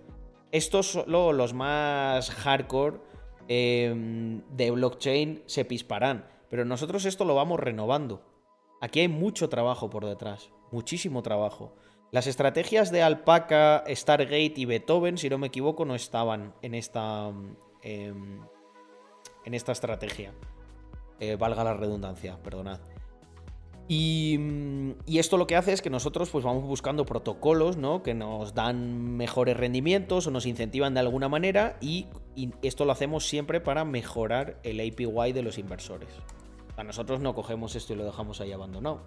estos 0.52 0.88
solo 0.88 1.34
los 1.34 1.54
más 1.54 2.30
hardcore 2.30 3.00
em, 3.48 4.42
de 4.50 4.72
blockchain 4.72 5.44
se 5.46 5.66
pisparán. 5.66 6.26
Pero 6.50 6.64
nosotros 6.66 7.06
esto 7.06 7.26
lo 7.26 7.36
vamos 7.36 7.60
renovando. 7.60 8.22
Aquí 8.80 9.02
hay 9.02 9.08
mucho 9.08 9.50
trabajo 9.50 9.90
por 9.90 10.06
detrás. 10.06 10.50
Muchísimo 10.72 11.22
trabajo. 11.22 11.76
Las 12.12 12.28
estrategias 12.28 12.92
de 12.92 13.04
Alpaca, 13.04 13.84
Stargate 13.88 14.54
y 14.56 14.66
Beethoven, 14.66 15.18
si 15.18 15.30
no 15.30 15.38
me 15.38 15.48
equivoco, 15.48 15.86
no 15.86 15.96
estaban 15.96 16.54
en 16.62 16.74
esta. 16.74 17.32
Em, 17.82 18.42
en 19.48 19.54
esta 19.54 19.72
estrategia. 19.72 20.34
Eh, 21.22 21.38
valga 21.38 21.64
la 21.64 21.74
redundancia, 21.74 22.38
perdonad. 22.44 22.80
Y, 23.88 24.38
esto 25.08 25.38
lo 25.38 25.48
que 25.48 25.56
hace 25.56 25.72
es 25.72 25.82
que 25.82 25.90
nosotros 25.90 26.30
pues 26.30 26.44
vamos 26.44 26.66
buscando 26.66 27.06
protocolos, 27.06 27.78
¿no? 27.78 28.04
Que 28.04 28.14
nos 28.14 28.54
dan 28.54 29.16
mejores 29.16 29.56
rendimientos 29.56 30.28
o 30.28 30.32
nos 30.32 30.46
incentivan 30.46 30.94
de 30.94 31.00
alguna 31.00 31.30
manera 31.30 31.78
y, 31.80 32.08
esto 32.62 32.84
lo 32.84 32.92
hacemos 32.92 33.26
siempre 33.26 33.62
para 33.62 33.86
mejorar 33.86 34.60
el 34.64 34.82
APY 34.82 35.32
de 35.32 35.42
los 35.42 35.58
inversores. 35.58 36.10
A 36.76 36.84
nosotros 36.84 37.22
no 37.22 37.34
cogemos 37.34 37.76
esto 37.76 37.94
y 37.94 37.96
lo 37.96 38.04
dejamos 38.04 38.42
ahí 38.42 38.52
abandonado. 38.52 39.02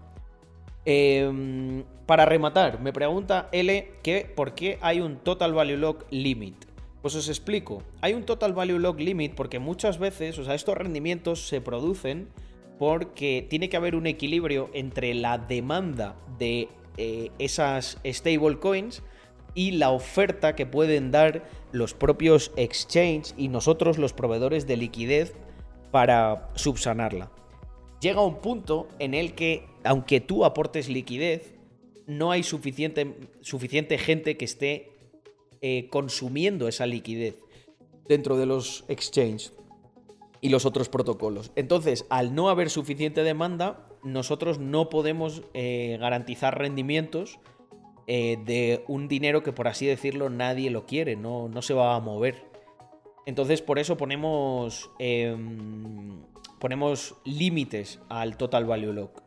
Em, 0.84 1.84
para 2.06 2.24
rematar, 2.24 2.80
me 2.80 2.92
pregunta 2.92 3.48
L 3.52 3.92
que 4.02 4.30
por 4.34 4.54
qué 4.54 4.78
hay 4.80 5.00
un 5.00 5.16
Total 5.16 5.52
Value 5.52 5.76
Lock 5.76 6.06
Limit. 6.10 6.66
Pues 7.02 7.14
os 7.14 7.28
explico. 7.28 7.82
Hay 8.00 8.14
un 8.14 8.24
Total 8.24 8.52
Value 8.52 8.78
Lock 8.78 8.98
Limit 9.00 9.34
porque 9.34 9.58
muchas 9.58 9.98
veces, 9.98 10.38
o 10.38 10.44
sea, 10.44 10.54
estos 10.54 10.76
rendimientos 10.76 11.46
se 11.46 11.60
producen 11.60 12.28
porque 12.78 13.46
tiene 13.48 13.68
que 13.68 13.76
haber 13.76 13.94
un 13.94 14.06
equilibrio 14.06 14.70
entre 14.72 15.14
la 15.14 15.38
demanda 15.38 16.16
de 16.38 16.68
eh, 16.96 17.30
esas 17.38 17.98
stablecoins 18.04 19.02
y 19.54 19.72
la 19.72 19.90
oferta 19.90 20.54
que 20.54 20.66
pueden 20.66 21.10
dar 21.10 21.44
los 21.72 21.94
propios 21.94 22.52
exchanges 22.56 23.34
y 23.36 23.48
nosotros 23.48 23.98
los 23.98 24.12
proveedores 24.12 24.66
de 24.66 24.76
liquidez 24.76 25.34
para 25.90 26.50
subsanarla. 26.54 27.30
Llega 28.00 28.22
un 28.22 28.40
punto 28.40 28.88
en 28.98 29.14
el 29.14 29.34
que, 29.34 29.66
aunque 29.84 30.20
tú 30.20 30.44
aportes 30.44 30.88
liquidez, 30.88 31.54
no 32.06 32.30
hay 32.30 32.42
suficiente, 32.42 33.16
suficiente 33.40 33.98
gente 33.98 34.36
que 34.36 34.44
esté 34.44 34.92
eh, 35.60 35.88
consumiendo 35.90 36.66
esa 36.68 36.86
liquidez 36.86 37.36
dentro 38.08 38.36
de 38.36 38.46
los 38.46 38.84
exchanges 38.88 39.52
y 40.40 40.48
los 40.48 40.64
otros 40.64 40.88
protocolos. 40.88 41.52
Entonces, 41.54 42.06
al 42.08 42.34
no 42.34 42.48
haber 42.48 42.70
suficiente 42.70 43.22
demanda, 43.22 43.86
nosotros 44.02 44.58
no 44.58 44.88
podemos 44.88 45.42
eh, 45.52 45.98
garantizar 46.00 46.58
rendimientos 46.58 47.38
eh, 48.06 48.38
de 48.44 48.82
un 48.88 49.06
dinero 49.06 49.42
que, 49.42 49.52
por 49.52 49.68
así 49.68 49.86
decirlo, 49.86 50.30
nadie 50.30 50.70
lo 50.70 50.86
quiere, 50.86 51.16
no, 51.16 51.48
no 51.48 51.62
se 51.62 51.74
va 51.74 51.94
a 51.94 52.00
mover. 52.00 52.42
Entonces, 53.26 53.62
por 53.62 53.78
eso 53.78 53.96
ponemos, 53.96 54.90
em, 54.98 56.22
ponemos 56.60 57.16
límites 57.24 57.98
al 58.08 58.36
total 58.36 58.66
value 58.66 58.92
lock. 58.92 59.22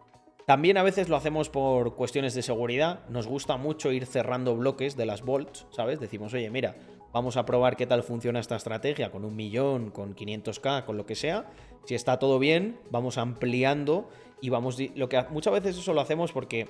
También 0.45 0.77
a 0.77 0.83
veces 0.83 1.09
lo 1.09 1.15
hacemos 1.15 1.49
por 1.49 1.95
cuestiones 1.95 2.33
de 2.33 2.41
seguridad. 2.41 3.07
Nos 3.09 3.27
gusta 3.27 3.57
mucho 3.57 3.91
ir 3.91 4.05
cerrando 4.05 4.55
bloques 4.55 4.95
de 4.95 5.05
las 5.05 5.21
volts, 5.23 5.65
¿sabes? 5.71 5.99
Decimos, 5.99 6.33
oye, 6.33 6.49
mira, 6.49 6.75
vamos 7.13 7.37
a 7.37 7.45
probar 7.45 7.77
qué 7.77 7.87
tal 7.87 8.03
funciona 8.03 8.39
esta 8.39 8.57
estrategia 8.57 9.09
con 9.09 9.23
un 9.25 9.35
millón, 9.35 9.89
con 9.89 10.15
500k, 10.15 10.85
con 10.85 10.97
lo 10.97 11.05
que 11.05 11.15
sea. 11.15 11.49
Si 11.85 11.95
está 11.95 12.19
todo 12.19 12.39
bien, 12.39 12.79
vamos 12.91 13.17
ampliando 13.17 14.09
y 14.41 14.49
vamos... 14.49 14.77
Lo 14.95 15.09
que 15.09 15.23
muchas 15.29 15.53
veces 15.53 15.77
eso 15.77 15.93
lo 15.93 16.01
hacemos 16.01 16.33
porque 16.33 16.67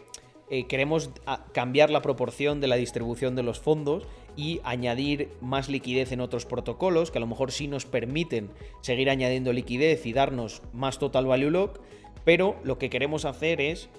eh, 0.50 0.68
queremos 0.68 1.10
cambiar 1.54 1.90
la 1.90 2.02
proporción 2.02 2.62
de 2.62 2.68
la 2.68 2.76
distribución 2.76 3.36
de 3.36 3.44
los 3.44 3.60
fondos 3.60 4.06
y 4.36 4.62
añadir 4.64 5.30
más 5.42 5.70
liquidez 5.70 6.12
en 6.12 6.20
otros 6.20 6.46
protocolos 6.46 7.12
que 7.12 7.20
a 7.20 7.22
lo 7.22 7.28
mejor 7.28 7.52
sí 7.52 7.68
nos 7.68 7.86
permiten 7.86 8.50
seguir 8.82 9.10
añadiendo 9.10 9.54
liquidez 9.54 10.06
y 10.06 10.14
darnos 10.14 10.62
más 10.74 11.00
total 11.00 11.26
value 11.26 11.50
lock 11.50 11.80
pero 12.26 12.56
lo 12.64 12.78
que 12.78 12.90
queremos 12.90 13.26
hacer 13.26 13.62
es, 13.62 13.90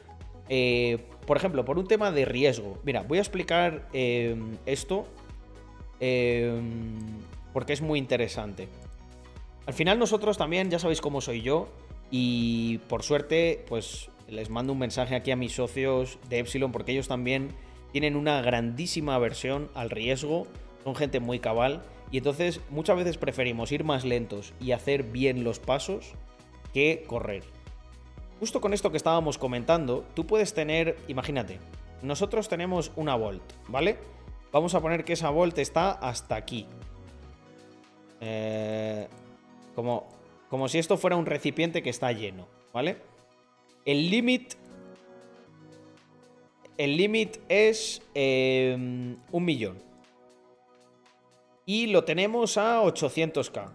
eh, 0.48 0.98
por 1.26 1.36
ejemplo, 1.36 1.64
por 1.64 1.78
un 1.78 1.86
tema 1.86 2.10
de 2.10 2.24
riesgo. 2.24 2.78
Mira, 2.82 3.02
voy 3.02 3.18
a 3.18 3.20
explicar 3.20 3.88
eh, 3.92 4.36
esto 4.66 5.06
porque 7.52 7.72
es 7.72 7.80
muy 7.80 7.98
interesante. 7.98 8.68
Al 9.66 9.72
final 9.72 9.98
nosotros 9.98 10.36
también, 10.36 10.70
ya 10.70 10.78
sabéis 10.78 11.00
cómo 11.00 11.22
soy 11.22 11.40
yo, 11.40 11.68
y 12.10 12.78
por 12.88 13.02
suerte, 13.02 13.64
pues 13.68 14.10
les 14.28 14.50
mando 14.50 14.72
un 14.72 14.78
mensaje 14.78 15.14
aquí 15.14 15.30
a 15.30 15.36
mis 15.36 15.52
socios 15.52 16.18
de 16.28 16.38
Epsilon 16.40 16.72
porque 16.72 16.92
ellos 16.92 17.08
también 17.08 17.50
tienen 17.92 18.16
una 18.16 18.40
grandísima 18.42 19.14
aversión 19.14 19.70
al 19.74 19.90
riesgo, 19.90 20.46
son 20.82 20.96
gente 20.96 21.20
muy 21.20 21.38
cabal, 21.38 21.82
y 22.10 22.18
entonces 22.18 22.60
muchas 22.70 22.96
veces 22.96 23.18
preferimos 23.18 23.72
ir 23.72 23.84
más 23.84 24.04
lentos 24.04 24.52
y 24.60 24.72
hacer 24.72 25.04
bien 25.04 25.44
los 25.44 25.58
pasos 25.58 26.12
que 26.72 27.04
correr. 27.06 27.44
Justo 28.40 28.60
con 28.60 28.74
esto 28.74 28.90
que 28.90 28.96
estábamos 28.96 29.38
comentando, 29.38 30.04
tú 30.14 30.26
puedes 30.26 30.54
tener, 30.54 30.96
imagínate, 31.08 31.60
nosotros 32.02 32.48
tenemos 32.48 32.92
una 32.96 33.14
volt, 33.14 33.42
¿vale? 33.68 33.96
Vamos 34.52 34.74
a 34.74 34.80
poner 34.80 35.04
que 35.04 35.14
esa 35.14 35.30
volt 35.30 35.58
está 35.58 35.92
hasta 35.92 36.36
aquí. 36.36 36.66
Eh, 38.20 39.08
como, 39.74 40.08
como 40.48 40.68
si 40.68 40.78
esto 40.78 40.96
fuera 40.96 41.16
un 41.16 41.26
recipiente 41.26 41.82
que 41.82 41.90
está 41.90 42.12
lleno, 42.12 42.48
¿vale? 42.72 42.98
El 43.84 44.10
límite... 44.10 44.56
El 46.76 46.96
límite 46.96 47.40
es 47.48 48.02
eh, 48.14 48.74
un 49.30 49.44
millón. 49.44 49.78
Y 51.66 51.86
lo 51.86 52.04
tenemos 52.04 52.58
a 52.58 52.82
800k. 52.82 53.70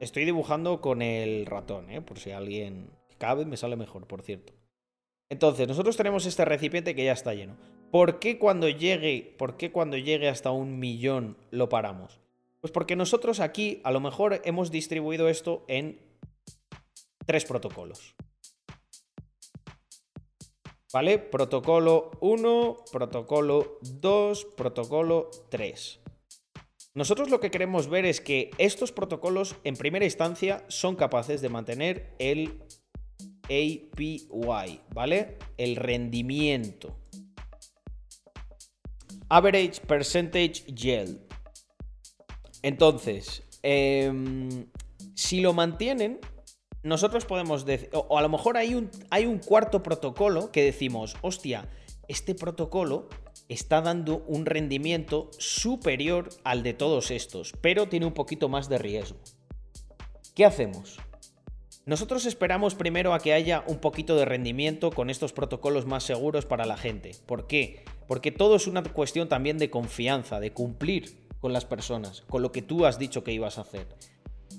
Estoy 0.00 0.24
dibujando 0.24 0.80
con 0.80 1.02
el 1.02 1.46
ratón, 1.46 1.90
¿eh? 1.90 2.00
por 2.00 2.18
si 2.18 2.32
alguien 2.32 2.90
cabe, 3.18 3.44
me 3.44 3.56
sale 3.56 3.76
mejor, 3.76 4.06
por 4.06 4.22
cierto. 4.22 4.52
Entonces, 5.30 5.68
nosotros 5.68 5.96
tenemos 5.96 6.26
este 6.26 6.44
recipiente 6.44 6.94
que 6.94 7.04
ya 7.04 7.12
está 7.12 7.34
lleno. 7.34 7.56
¿Por 7.90 8.18
qué 8.18 8.38
cuando 8.38 8.68
llegue, 8.68 9.34
por 9.38 9.56
qué 9.56 9.70
cuando 9.70 9.96
llegue 9.96 10.28
hasta 10.28 10.50
un 10.50 10.78
millón 10.78 11.36
lo 11.50 11.68
paramos? 11.68 12.20
Pues 12.60 12.72
porque 12.72 12.96
nosotros 12.96 13.40
aquí 13.40 13.80
a 13.84 13.92
lo 13.92 14.00
mejor 14.00 14.40
hemos 14.44 14.70
distribuido 14.70 15.28
esto 15.28 15.64
en 15.68 15.98
tres 17.28 17.44
protocolos. 17.44 18.14
¿Vale? 20.94 21.18
Protocolo 21.18 22.10
1, 22.22 22.76
protocolo 22.90 23.78
2, 23.82 24.44
protocolo 24.56 25.28
3. 25.50 26.00
Nosotros 26.94 27.28
lo 27.28 27.38
que 27.38 27.50
queremos 27.50 27.90
ver 27.90 28.06
es 28.06 28.22
que 28.22 28.50
estos 28.56 28.92
protocolos 28.92 29.56
en 29.64 29.76
primera 29.76 30.06
instancia 30.06 30.64
son 30.68 30.96
capaces 30.96 31.42
de 31.42 31.50
mantener 31.50 32.14
el 32.18 32.62
APY, 33.44 34.80
¿vale? 34.94 35.36
El 35.58 35.76
rendimiento. 35.76 36.96
Average 39.28 39.82
Percentage 39.86 40.64
Yield. 40.74 41.20
Entonces, 42.62 43.42
em, 43.62 44.66
si 45.14 45.42
lo 45.42 45.52
mantienen, 45.52 46.18
nosotros 46.82 47.24
podemos 47.24 47.64
decir, 47.64 47.90
o, 47.92 48.18
a 48.18 48.22
lo 48.22 48.28
mejor 48.28 48.56
hay 48.56 48.74
un, 48.74 48.90
hay 49.10 49.26
un 49.26 49.38
cuarto 49.38 49.82
protocolo 49.82 50.52
que 50.52 50.62
decimos, 50.62 51.16
hostia, 51.22 51.68
este 52.08 52.34
protocolo 52.34 53.08
está 53.48 53.80
dando 53.80 54.24
un 54.26 54.46
rendimiento 54.46 55.30
superior 55.38 56.28
al 56.44 56.62
de 56.62 56.74
todos 56.74 57.10
estos, 57.10 57.52
pero 57.60 57.88
tiene 57.88 58.06
un 58.06 58.14
poquito 58.14 58.48
más 58.48 58.68
de 58.68 58.78
riesgo. 58.78 59.18
¿Qué 60.34 60.44
hacemos? 60.44 60.98
Nosotros 61.84 62.26
esperamos 62.26 62.74
primero 62.74 63.14
a 63.14 63.18
que 63.18 63.32
haya 63.32 63.64
un 63.66 63.78
poquito 63.78 64.14
de 64.16 64.26
rendimiento 64.26 64.90
con 64.90 65.08
estos 65.08 65.32
protocolos 65.32 65.86
más 65.86 66.04
seguros 66.04 66.44
para 66.44 66.66
la 66.66 66.76
gente. 66.76 67.12
¿Por 67.24 67.46
qué? 67.46 67.82
Porque 68.06 68.30
todo 68.30 68.56
es 68.56 68.66
una 68.66 68.82
cuestión 68.82 69.28
también 69.28 69.56
de 69.56 69.70
confianza, 69.70 70.38
de 70.38 70.52
cumplir 70.52 71.26
con 71.40 71.52
las 71.52 71.64
personas, 71.64 72.22
con 72.28 72.42
lo 72.42 72.52
que 72.52 72.62
tú 72.62 72.84
has 72.84 72.98
dicho 72.98 73.24
que 73.24 73.32
ibas 73.32 73.56
a 73.56 73.62
hacer. 73.62 73.86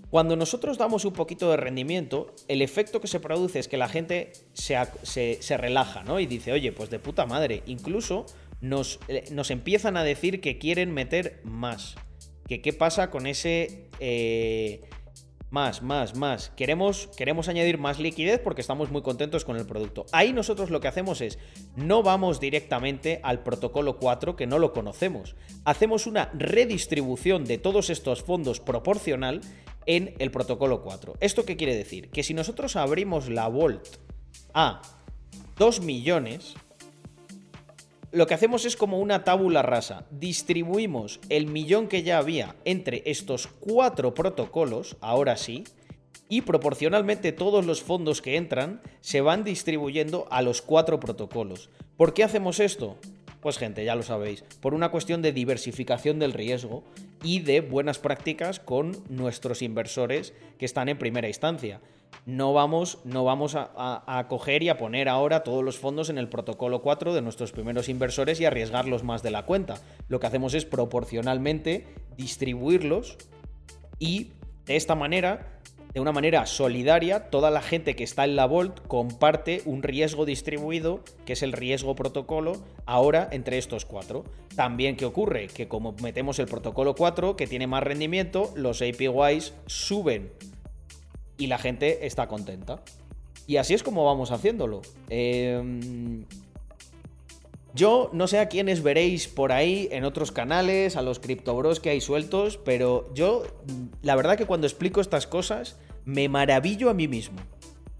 Cuando 0.09 0.35
nosotros 0.35 0.77
damos 0.77 1.05
un 1.05 1.13
poquito 1.13 1.51
de 1.51 1.57
rendimiento, 1.57 2.33
el 2.47 2.61
efecto 2.61 2.99
que 2.99 3.07
se 3.07 3.19
produce 3.19 3.59
es 3.59 3.67
que 3.67 3.77
la 3.77 3.87
gente 3.87 4.31
se, 4.53 5.57
relaja, 5.57 6.03
¿no? 6.03 6.19
Y 6.19 6.25
dice, 6.25 6.51
oye, 6.51 6.71
pues 6.71 6.89
de 6.89 6.97
puta 6.99 7.27
madre, 7.27 7.61
incluso 7.67 8.25
nos, 8.59 8.99
eh, 9.07 9.25
nos 9.31 9.51
empiezan 9.51 9.97
a 9.97 10.03
decir 10.03 10.41
que 10.41 10.57
quieren 10.57 10.93
meter 10.93 11.41
más. 11.43 11.95
Que 12.47 12.61
qué 12.61 12.73
pasa 12.73 13.11
con 13.11 13.27
ese... 13.27 13.89
Eh, 13.99 14.81
más, 15.49 15.81
más, 15.81 16.15
más. 16.15 16.51
Queremos, 16.55 17.09
queremos 17.17 17.47
añadir 17.47 17.77
más 17.77 17.99
liquidez 17.99 18.39
porque 18.39 18.61
estamos 18.61 18.91
muy 18.91 19.01
contentos 19.01 19.45
con 19.45 19.57
el 19.57 19.65
producto. 19.65 20.05
Ahí 20.11 20.33
nosotros 20.33 20.69
lo 20.69 20.79
que 20.79 20.87
hacemos 20.87 21.21
es, 21.21 21.39
no 21.75 22.03
vamos 22.03 22.39
directamente 22.39 23.19
al 23.23 23.41
protocolo 23.41 23.97
4 23.97 24.35
que 24.35 24.47
no 24.47 24.59
lo 24.59 24.73
conocemos. 24.73 25.35
Hacemos 25.65 26.07
una 26.07 26.29
redistribución 26.33 27.45
de 27.45 27.57
todos 27.57 27.89
estos 27.89 28.23
fondos 28.23 28.59
proporcional 28.59 29.41
en 29.85 30.13
el 30.19 30.31
protocolo 30.31 30.83
4. 30.83 31.15
¿Esto 31.19 31.45
qué 31.45 31.57
quiere 31.57 31.75
decir? 31.75 32.09
Que 32.09 32.23
si 32.23 32.33
nosotros 32.33 32.75
abrimos 32.75 33.29
la 33.29 33.47
Volt 33.47 33.87
a 34.53 34.81
2 35.57 35.81
millones, 35.81 36.53
lo 38.11 38.25
que 38.25 38.33
hacemos 38.33 38.65
es 38.65 38.75
como 38.75 38.99
una 38.99 39.23
tábula 39.23 39.61
rasa. 39.61 40.05
Distribuimos 40.11 41.19
el 41.29 41.47
millón 41.47 41.87
que 41.87 42.03
ya 42.03 42.17
había 42.17 42.55
entre 42.65 43.03
estos 43.05 43.47
cuatro 43.47 44.13
protocolos, 44.13 44.97
ahora 44.99 45.37
sí, 45.37 45.63
y 46.27 46.41
proporcionalmente 46.41 47.31
todos 47.31 47.65
los 47.65 47.81
fondos 47.81 48.21
que 48.21 48.35
entran 48.35 48.81
se 49.01 49.21
van 49.21 49.43
distribuyendo 49.43 50.27
a 50.31 50.41
los 50.41 50.61
cuatro 50.61 50.99
protocolos. 50.99 51.69
¿Por 51.97 52.13
qué 52.13 52.23
hacemos 52.23 52.59
esto? 52.59 52.97
Pues 53.41 53.57
gente, 53.57 53.85
ya 53.85 53.95
lo 53.95 54.03
sabéis, 54.03 54.43
por 54.59 54.73
una 54.73 54.89
cuestión 54.89 55.21
de 55.21 55.31
diversificación 55.31 56.19
del 56.19 56.33
riesgo 56.33 56.83
y 57.23 57.39
de 57.39 57.61
buenas 57.61 57.97
prácticas 57.97 58.59
con 58.59 58.97
nuestros 59.09 59.61
inversores 59.61 60.33
que 60.57 60.65
están 60.65 60.89
en 60.89 60.97
primera 60.97 61.27
instancia 61.27 61.79
no 62.25 62.53
vamos, 62.53 62.99
no 63.05 63.23
vamos 63.23 63.55
a, 63.55 64.25
coger 64.29 64.61
y 64.61 64.69
a 64.69 64.77
poner 64.77 65.09
ahora 65.09 65.43
todos 65.43 65.63
los 65.63 65.79
fondos 65.79 66.09
en 66.09 66.17
el 66.17 66.29
protocolo 66.29 66.81
4 66.81 67.13
de 67.13 67.21
nuestros 67.21 67.51
primeros 67.51 67.89
inversores 67.89 68.39
y 68.39 68.45
arriesgarlos 68.45 69.03
más 69.03 69.23
de 69.23 69.31
la 69.31 69.45
cuenta. 69.45 69.81
Lo 70.07 70.19
que 70.19 70.27
hacemos 70.27 70.53
es 70.53 70.65
proporcionalmente 70.65 71.87
distribuirlos 72.17 73.17
y 73.97 74.33
de 74.65 74.75
esta 74.75 74.93
manera, 74.93 75.59
de 75.93 75.99
una 75.99 76.11
manera 76.11 76.45
solidaria, 76.45 77.31
toda 77.31 77.49
la 77.49 77.63
gente 77.63 77.95
que 77.95 78.03
está 78.03 78.25
en 78.25 78.35
la 78.35 78.45
Volt 78.45 78.79
comparte 78.87 79.63
un 79.65 79.81
riesgo 79.81 80.25
distribuido, 80.25 81.03
que 81.25 81.33
es 81.33 81.41
el 81.41 81.53
riesgo 81.53 81.95
protocolo, 81.95 82.63
ahora 82.85 83.27
entre 83.31 83.57
estos 83.57 83.85
cuatro. 83.85 84.23
También, 84.55 84.97
¿qué 84.97 85.05
ocurre? 85.05 85.47
Que 85.47 85.67
como 85.67 85.93
metemos 86.03 86.37
el 86.37 86.45
protocolo 86.45 86.93
4, 86.93 87.35
que 87.35 87.47
tiene 87.47 87.65
más 87.65 87.81
rendimiento, 87.81 88.51
los 88.55 88.83
APYs 88.83 89.53
suben 89.65 90.31
y 91.39 91.47
la 91.47 91.57
gente 91.57 92.05
está 92.05 92.27
contenta. 92.27 92.81
Y 93.47 93.57
así 93.57 93.73
es 93.73 93.81
como 93.81 94.05
vamos 94.05 94.29
haciéndolo. 94.29 94.81
Em, 95.09 96.25
yo 97.73 98.11
no 98.13 98.27
sé 98.27 98.37
a 98.39 98.47
quiénes 98.47 98.83
veréis 98.83 99.27
por 99.27 99.51
ahí 99.51 99.87
en 99.91 100.03
otros 100.03 100.31
canales, 100.31 100.95
a 100.95 101.01
los 101.01 101.19
criptobros 101.19 101.79
que 101.79 101.89
hay 101.89 102.01
sueltos, 102.01 102.57
pero 102.57 103.11
yo, 103.15 103.43
la 104.03 104.15
verdad 104.15 104.37
que 104.37 104.45
cuando 104.45 104.67
explico 104.67 105.01
estas 105.01 105.25
cosas, 105.25 105.77
me 106.05 106.29
maravillo 106.29 106.89
a 106.91 106.93
mí 106.93 107.07
mismo. 107.07 107.39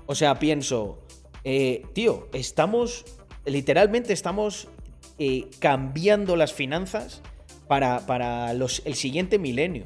O 0.06 0.16
sea, 0.16 0.38
pienso, 0.38 1.00
eh, 1.44 1.84
tío, 1.94 2.28
estamos, 2.34 3.06
literalmente 3.46 4.14
estamos 4.14 4.68
eh, 5.18 5.48
cambiando 5.60 6.36
las 6.36 6.54
finanzas 6.54 7.22
para, 7.68 8.06
para 8.06 8.54
los, 8.54 8.82
el 8.86 8.96
siguiente 8.96 9.40
milenio. 9.40 9.86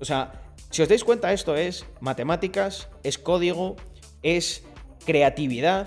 O 0.00 0.04
sea, 0.04 0.43
si 0.74 0.82
os 0.82 0.88
dais 0.88 1.04
cuenta, 1.04 1.32
esto 1.32 1.54
es 1.54 1.86
matemáticas, 2.00 2.88
es 3.04 3.16
código, 3.16 3.76
es 4.24 4.64
creatividad, 5.06 5.86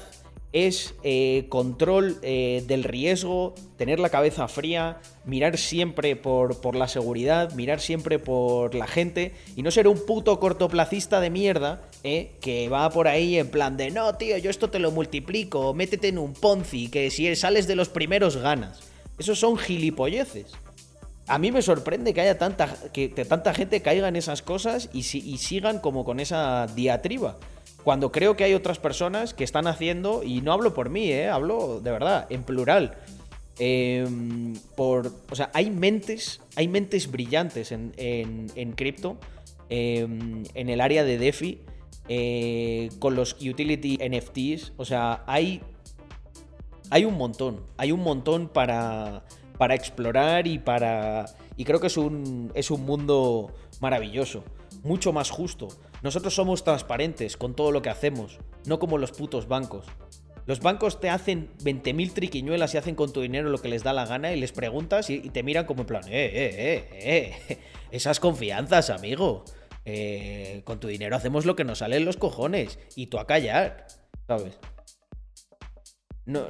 es 0.53 0.95
eh, 1.03 1.47
control 1.49 2.17
eh, 2.21 2.63
del 2.67 2.85
riesgo, 2.85 3.53
tener 3.75 3.99
la 3.99 4.07
cabeza 4.07 4.47
fría, 4.47 5.01
mirar 5.25 5.57
siempre 5.57 6.15
por, 6.15 6.61
por, 6.61 6.77
la 6.77 6.87
seguridad, 6.87 7.51
mirar 7.51 7.81
siempre 7.81 8.17
por 8.17 8.75
la 8.75 8.87
gente 8.87 9.33
y 9.57 9.61
no 9.61 9.71
ser 9.71 9.89
un 9.89 10.05
puto 10.05 10.39
cortoplacista 10.39 11.19
de 11.19 11.31
mierda 11.31 11.81
¿eh? 12.05 12.37
que 12.39 12.69
va 12.69 12.89
por 12.89 13.09
ahí 13.09 13.37
en 13.37 13.51
plan 13.51 13.75
de, 13.75 13.91
no, 13.91 14.15
tío, 14.15 14.37
yo 14.37 14.49
esto 14.49 14.69
te 14.69 14.79
lo 14.79 14.91
multiplico, 14.91 15.73
métete 15.73 16.07
en 16.07 16.17
un 16.17 16.31
Ponzi, 16.31 16.87
que 16.87 17.11
si 17.11 17.35
sales 17.35 17.67
de 17.67 17.75
los 17.75 17.89
primeros 17.89 18.37
ganas. 18.37 18.79
Esos 19.19 19.37
son 19.37 19.57
gilipolleces. 19.57 20.53
A 21.27 21.39
mí 21.39 21.51
me 21.51 21.61
sorprende 21.61 22.13
que 22.13 22.21
haya 22.21 22.37
tanta, 22.37 22.73
que, 22.93 23.09
tanta 23.09 23.53
gente 23.53 23.81
caiga 23.81 24.07
en 24.07 24.15
esas 24.15 24.41
cosas 24.41 24.89
y, 24.93 25.03
sigan 25.03 25.79
como 25.79 26.05
con 26.05 26.21
esa 26.21 26.67
diatriba. 26.67 27.37
Cuando 27.83 28.11
creo 28.11 28.35
que 28.37 28.45
hay 28.45 28.53
otras 28.53 28.79
personas 28.79 29.33
que 29.33 29.43
están 29.43 29.67
haciendo, 29.67 30.23
y 30.23 30.41
no 30.41 30.53
hablo 30.53 30.73
por 30.73 30.89
mí, 30.89 31.11
¿eh? 31.11 31.27
hablo 31.27 31.81
de 31.81 31.91
verdad, 31.91 32.27
en 32.29 32.43
plural. 32.43 32.95
Em, 33.59 34.55
por, 34.75 35.11
o 35.29 35.35
sea, 35.35 35.49
hay 35.53 35.69
mentes, 35.69 36.41
hay 36.55 36.67
mentes 36.67 37.11
brillantes 37.11 37.71
en, 37.71 37.93
en, 37.97 38.71
cripto, 38.73 39.17
em, 39.69 40.43
en 40.53 40.69
el 40.69 40.79
área 40.79 41.03
de 41.03 41.17
DeFi, 41.17 41.59
eh, 42.07 42.89
con 42.99 43.15
los 43.15 43.33
utility 43.33 43.97
NFTs. 43.97 44.73
O 44.77 44.85
sea, 44.85 45.23
hay, 45.27 45.61
hay 46.89 47.03
un 47.03 47.17
montón, 47.17 47.61
hay 47.77 47.91
un 47.91 48.01
montón 48.01 48.47
para, 48.47 49.23
para 49.57 49.75
explorar 49.75 50.47
y 50.47 50.59
para... 50.59 51.25
Y 51.55 51.65
creo 51.65 51.79
que 51.79 51.87
es 51.87 51.97
un, 51.97 52.51
es 52.53 52.71
un 52.71 52.85
mundo 52.85 53.53
maravilloso, 53.79 54.43
mucho 54.83 55.13
más 55.13 55.29
justo. 55.29 55.67
Nosotros 56.03 56.35
somos 56.35 56.63
transparentes 56.63 57.37
con 57.37 57.55
todo 57.55 57.71
lo 57.71 57.81
que 57.81 57.89
hacemos, 57.89 58.39
no 58.65 58.79
como 58.79 58.97
los 58.97 59.11
putos 59.11 59.47
bancos. 59.47 59.85
Los 60.45 60.61
bancos 60.61 61.01
te 61.01 61.09
hacen 61.09 61.49
20.000 61.63 62.13
triquiñuelas 62.13 62.73
y 62.73 62.77
hacen 62.77 62.95
con 62.95 63.11
tu 63.11 63.21
dinero 63.21 63.49
lo 63.49 63.57
que 63.57 63.67
les 63.67 63.83
da 63.83 63.91
la 63.91 64.05
gana 64.05 64.31
y 64.31 64.39
les 64.39 64.53
preguntas 64.53 65.09
y, 65.09 65.19
te 65.19 65.43
miran 65.43 65.65
como 65.65 65.81
en 65.81 65.87
plan, 65.87 66.03
eh, 66.07 66.31
eh, 66.33 66.87
eh, 66.93 67.35
eh, 67.49 67.57
esas 67.91 68.19
confianzas, 68.19 68.89
amigo. 68.89 69.43
Eh, 69.89 70.63
con 70.65 70.81
tu 70.81 70.89
dinero 70.89 71.15
hacemos 71.15 71.45
lo 71.45 71.55
que 71.55 71.63
nos 71.63 71.77
sale 71.77 71.95
en 71.95 72.03
los 72.03 72.17
cojones 72.17 72.77
y 72.97 73.07
tú 73.07 73.19
a 73.19 73.25
callar, 73.25 73.87
¿sabes? 74.27 74.59
No, 76.25 76.47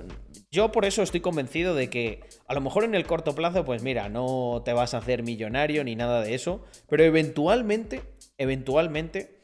yo 0.51 0.71
por 0.71 0.85
eso 0.85 1.01
estoy 1.03 1.19
convencido 1.19 1.75
de 1.75 1.89
que 1.89 2.21
a 2.47 2.53
lo 2.53 2.61
mejor 2.61 2.83
en 2.83 2.95
el 2.95 3.05
corto 3.05 3.35
plazo, 3.35 3.65
pues 3.65 3.83
mira, 3.83 4.09
no 4.09 4.61
te 4.63 4.73
vas 4.73 4.93
a 4.93 4.99
hacer 4.99 5.23
millonario 5.23 5.83
ni 5.83 5.95
nada 5.95 6.21
de 6.21 6.35
eso, 6.35 6.63
pero 6.87 7.03
eventualmente, 7.03 8.01
eventualmente, 8.37 9.41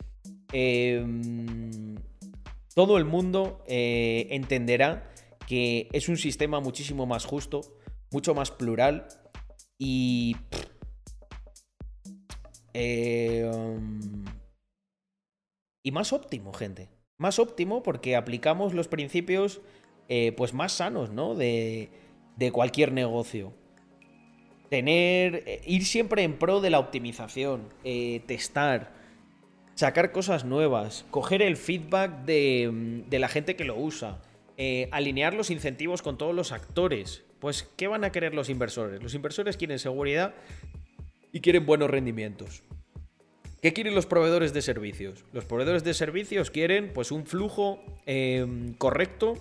eh, 0.54 1.06
todo 2.74 2.98
el 2.98 3.06
mundo 3.06 3.64
eh, 3.68 4.28
entenderá 4.32 5.12
que 5.48 5.90
es 5.92 6.08
un 6.10 6.18
sistema 6.18 6.60
muchísimo 6.60 7.06
más 7.06 7.26
justo, 7.26 7.62
mucho 8.12 8.34
más 8.34 8.52
plural 8.52 9.08
y... 9.78 10.36
Eh, 12.76 13.52
y 15.84 15.92
más 15.92 16.14
óptimo, 16.14 16.54
gente. 16.54 16.90
Más 17.18 17.38
óptimo 17.38 17.84
porque 17.84 18.16
aplicamos 18.16 18.74
los 18.74 18.88
principios 18.88 19.62
eh, 20.10 20.32
pues 20.36 20.54
más 20.54 20.74
sanos, 20.74 21.12
¿no? 21.12 21.36
De, 21.36 21.90
cualquier 22.52 22.92
negocio. 22.92 23.54
Tener... 24.70 25.62
ir 25.66 25.86
siempre 25.86 26.24
en 26.24 26.34
pro 26.38 26.60
de 26.62 26.70
la 26.70 26.80
optimización, 26.80 27.70
testar 28.26 29.04
sacar 29.76 30.12
cosas 30.12 30.46
nuevas, 30.46 31.06
coger 31.12 31.42
el 31.42 31.58
feedback 31.58 32.26
de, 32.26 33.04
la 33.12 33.28
gente 33.28 33.56
que 33.56 33.64
lo 33.64 33.76
usa, 33.78 34.22
eh, 34.58 34.88
alinear 34.92 35.34
los 35.34 35.50
incentivos 35.50 36.02
con 36.02 36.18
todos 36.18 36.36
los 36.36 36.52
actores. 36.52 37.24
Pues, 37.40 37.64
¿qué 37.76 37.88
van 37.88 38.04
a 38.04 38.12
querer 38.12 38.34
los 38.34 38.50
inversores? 38.50 39.02
Los 39.02 39.16
inversores 39.16 39.58
quieren 39.58 39.80
seguridad 39.80 40.34
y 41.32 41.42
quieren 41.42 41.66
buenos 41.66 41.90
rendimientos. 41.90 42.64
¿Qué 43.62 43.74
quieren 43.74 43.96
los 43.96 44.06
proveedores 44.06 44.54
de 44.54 44.62
servicios? 44.62 45.24
Los 45.32 45.46
proveedores 45.46 45.84
de 45.84 45.94
servicios 45.94 46.52
quieren 46.52 46.92
pues 46.94 47.12
un 47.12 47.26
flujo 47.26 47.82
em, 48.06 48.74
correcto 48.74 49.36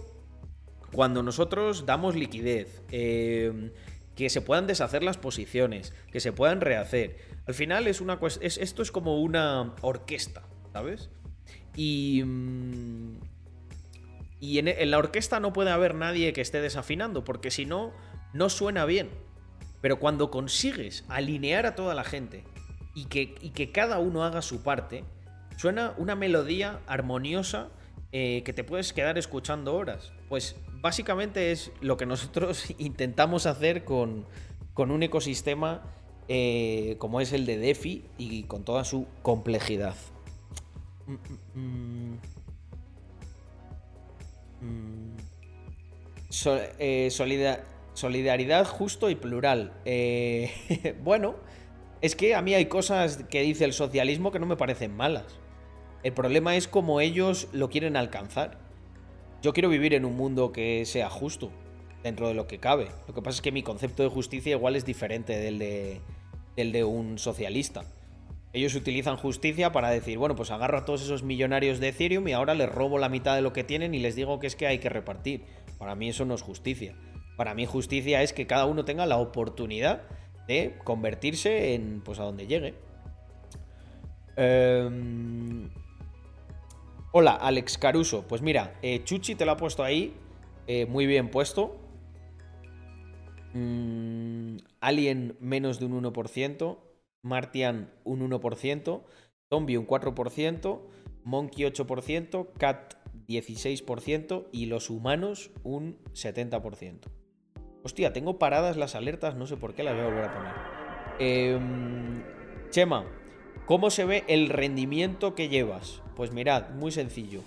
cuando 0.92 1.22
nosotros 1.22 1.86
damos 1.86 2.14
liquidez, 2.14 2.82
em, 2.90 3.70
que 4.14 4.28
se 4.28 4.42
puedan 4.42 4.66
deshacer 4.66 5.02
las 5.02 5.16
posiciones, 5.16 5.94
que 6.10 6.20
se 6.20 6.32
puedan 6.32 6.60
rehacer. 6.60 7.16
Al 7.46 7.54
final 7.54 7.86
es 7.86 8.00
una 8.00 8.18
es, 8.40 8.58
esto 8.58 8.82
es 8.82 8.92
como 8.92 9.20
una 9.20 9.74
orquesta, 9.80 10.42
¿sabes? 10.72 11.10
Y 11.74 12.22
mm, 12.24 13.16
y 14.42 14.58
en, 14.58 14.90
la 14.90 14.98
orquesta 14.98 15.38
no 15.38 15.52
puede 15.52 15.70
haber 15.70 15.94
nadie 15.94 16.32
que 16.32 16.40
esté 16.40 16.60
desafinando, 16.60 17.22
porque 17.22 17.52
si 17.52 17.64
no 17.64 17.92
no 18.32 18.48
suena 18.48 18.84
bien. 18.86 19.08
Pero 19.80 20.00
cuando 20.00 20.32
consigues 20.32 21.04
alinear 21.08 21.64
a 21.64 21.76
toda 21.76 21.94
la 21.94 22.02
gente 22.02 22.42
y 22.92 23.04
que, 23.04 23.36
y 23.40 23.50
que 23.50 23.70
cada 23.70 24.00
uno 24.00 24.24
haga 24.24 24.42
su 24.42 24.64
parte, 24.64 25.04
suena 25.56 25.94
una 25.96 26.16
melodía 26.16 26.80
armoniosa 26.88 27.68
eh, 28.10 28.42
que 28.44 28.52
te 28.52 28.64
puedes 28.64 28.92
quedar 28.92 29.16
escuchando 29.16 29.76
horas. 29.76 30.12
Pues 30.28 30.56
básicamente 30.82 31.52
es 31.52 31.72
lo 31.80 31.96
que 31.96 32.04
nosotros 32.04 32.66
intentamos 32.78 33.46
hacer 33.46 33.84
con, 33.84 34.26
con 34.74 34.90
un 34.90 35.02
ecosistema 35.02 35.82
eh, 36.28 36.96
como 36.98 37.20
es 37.20 37.32
el 37.32 37.46
de 37.46 37.56
DeFi 37.58 38.04
y 38.18 38.44
con 38.44 38.64
toda 38.64 38.84
su 38.84 39.06
complejidad. 39.22 39.96
Eh, 46.78 47.08
solidaridad 47.94 48.66
justo 48.66 49.10
y 49.10 49.14
plural. 49.14 49.74
Eh, 49.84 50.96
bueno, 51.02 51.36
es 52.00 52.16
que 52.16 52.34
a 52.34 52.42
mí 52.42 52.54
hay 52.54 52.66
cosas 52.66 53.24
que 53.28 53.42
dice 53.42 53.64
el 53.64 53.72
socialismo 53.72 54.30
que 54.30 54.38
no 54.38 54.46
me 54.46 54.56
parecen 54.56 54.96
malas. 54.96 55.26
El 56.02 56.14
problema 56.14 56.56
es 56.56 56.66
cómo 56.66 57.00
ellos 57.00 57.48
lo 57.52 57.68
quieren 57.68 57.96
alcanzar. 57.96 58.61
Yo 59.42 59.52
quiero 59.52 59.68
vivir 59.68 59.92
en 59.92 60.04
un 60.04 60.16
mundo 60.16 60.52
que 60.52 60.86
sea 60.86 61.10
justo, 61.10 61.50
dentro 62.04 62.28
de 62.28 62.34
lo 62.34 62.46
que 62.46 62.58
cabe. 62.58 62.86
Lo 63.08 63.14
que 63.14 63.22
pasa 63.22 63.36
es 63.36 63.42
que 63.42 63.50
mi 63.50 63.64
concepto 63.64 64.04
de 64.04 64.08
justicia 64.08 64.52
igual 64.52 64.76
es 64.76 64.84
diferente 64.84 65.36
del 65.36 65.58
de, 65.58 66.00
el 66.56 66.70
de 66.70 66.84
un 66.84 67.18
socialista. 67.18 67.82
Ellos 68.52 68.76
utilizan 68.76 69.16
justicia 69.16 69.72
para 69.72 69.90
decir, 69.90 70.16
bueno, 70.16 70.36
pues 70.36 70.52
agarro 70.52 70.78
a 70.78 70.84
todos 70.84 71.02
esos 71.02 71.24
millonarios 71.24 71.80
de 71.80 71.88
Ethereum 71.88 72.28
y 72.28 72.32
ahora 72.32 72.54
les 72.54 72.70
robo 72.70 72.98
la 72.98 73.08
mitad 73.08 73.34
de 73.34 73.42
lo 73.42 73.52
que 73.52 73.64
tienen 73.64 73.94
y 73.94 73.98
les 73.98 74.14
digo 74.14 74.38
que 74.38 74.46
es 74.46 74.54
que 74.54 74.68
hay 74.68 74.78
que 74.78 74.88
repartir. 74.88 75.42
Para 75.76 75.96
mí 75.96 76.08
eso 76.10 76.24
no 76.24 76.34
es 76.34 76.42
justicia. 76.42 76.94
Para 77.36 77.54
mí 77.54 77.66
justicia 77.66 78.22
es 78.22 78.32
que 78.32 78.46
cada 78.46 78.66
uno 78.66 78.84
tenga 78.84 79.06
la 79.06 79.16
oportunidad 79.16 80.02
de 80.46 80.76
convertirse 80.84 81.74
en, 81.74 82.00
pues 82.04 82.20
a 82.20 82.22
donde 82.22 82.46
llegue. 82.46 82.74
Em, 84.36 85.70
hola, 87.12 87.32
Alex 87.32 87.78
Caruso. 87.78 88.26
Pues 88.26 88.42
mira, 88.42 88.78
eh, 88.82 89.04
Chuchi 89.04 89.34
te 89.34 89.44
lo 89.44 89.52
ha 89.52 89.56
puesto 89.56 89.84
ahí, 89.84 90.14
eh, 90.66 90.86
muy 90.86 91.06
bien 91.06 91.30
puesto. 91.30 91.76
Mm, 93.54 94.56
Alien 94.80 95.36
menos 95.40 95.78
de 95.78 95.86
un 95.86 95.92
1%, 95.92 96.78
Martian 97.22 97.92
un 98.04 98.22
1%, 98.22 99.04
Zombie 99.50 99.78
un 99.78 99.86
4%, 99.86 100.80
Monkey 101.24 101.64
8%, 101.64 102.52
Cat 102.58 102.94
16% 103.28 104.48
y 104.50 104.66
los 104.66 104.90
humanos 104.90 105.50
un 105.62 105.98
70%. 106.14 107.10
Hostia, 107.84 108.12
tengo 108.12 108.38
paradas 108.38 108.76
las 108.76 108.94
alertas, 108.94 109.34
no 109.36 109.46
sé 109.46 109.56
por 109.56 109.74
qué 109.74 109.82
las 109.82 109.94
voy 109.94 110.04
a 110.04 110.06
volver 110.06 110.24
a 110.24 110.34
poner. 110.34 110.52
Em, 111.18 112.22
Chema, 112.70 113.04
¿cómo 113.66 113.90
se 113.90 114.04
ve 114.04 114.24
el 114.28 114.48
rendimiento 114.48 115.34
que 115.34 115.48
llevas? 115.48 116.02
Pues 116.16 116.32
mirad, 116.32 116.70
muy 116.70 116.92
sencillo. 116.92 117.40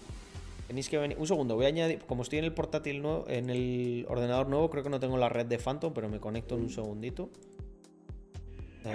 Tenéis 0.68 0.90
que 0.90 0.98
venir. 0.98 1.18
Un 1.20 1.28
segundo, 1.28 1.56
voy 1.56 1.66
a 1.66 1.68
añadir. 1.70 2.00
Como 2.06 2.24
estoy 2.24 2.40
en 2.40 2.46
el 2.46 2.54
portátil 2.54 3.02
nuevo, 3.02 3.26
en 3.28 3.50
el 3.50 4.06
ordenador 4.10 4.48
nuevo, 4.48 4.70
creo 4.70 4.84
que 4.84 4.90
no 4.90 5.00
tengo 5.00 5.18
la 5.18 5.30
red 5.30 5.46
de 5.46 5.60
Phantom, 5.60 5.94
pero 5.94 6.10
me 6.10 6.20
conecto 6.20 6.56
en 6.56 6.62
un 6.62 6.70
segundito. 6.70 7.30
Eh, 8.84 8.94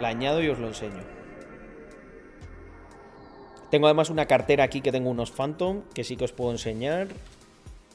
la 0.00 0.08
añado 0.08 0.42
y 0.42 0.48
os 0.48 0.58
lo 0.58 0.68
enseño. 0.68 1.02
Tengo 3.70 3.86
además 3.86 4.10
una 4.10 4.26
cartera 4.26 4.64
aquí 4.64 4.80
que 4.80 4.92
tengo 4.92 5.10
unos 5.10 5.30
Phantom, 5.30 5.82
que 5.94 6.04
sí 6.04 6.16
que 6.16 6.24
os 6.24 6.32
puedo 6.32 6.50
enseñar. 6.50 7.08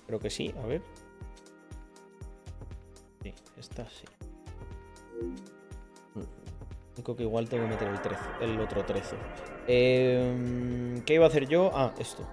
Creo 0.06 0.20
que 0.20 0.30
sí, 0.30 0.54
a 0.64 0.66
ver. 0.66 0.82
Sí, 3.22 3.34
esta 3.58 3.88
sí. 3.90 4.06
Creo 7.04 7.16
que 7.16 7.24
igual 7.24 7.48
tengo 7.48 7.64
que 7.64 7.86
meter 7.86 8.18
el, 8.42 8.50
el 8.52 8.60
otro 8.60 8.84
13. 8.84 9.16
Eh, 9.68 11.02
¿Qué 11.06 11.14
iba 11.14 11.26
a 11.26 11.28
hacer 11.28 11.48
yo? 11.48 11.72
Ah, 11.74 11.94
esto. 12.00 12.26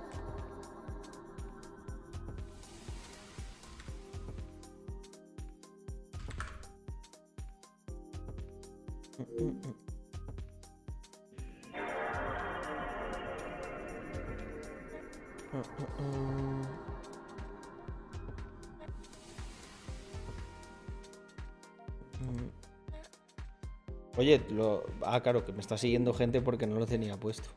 Oye, 24.16 24.40
lo... 24.50 24.84
ah, 25.02 25.20
claro, 25.20 25.44
que 25.44 25.52
me 25.52 25.60
está 25.60 25.76
siguiendo 25.76 26.14
gente 26.14 26.40
porque 26.40 26.66
no 26.66 26.78
lo 26.78 26.86
tenía 26.86 27.16
puesto. 27.18 27.48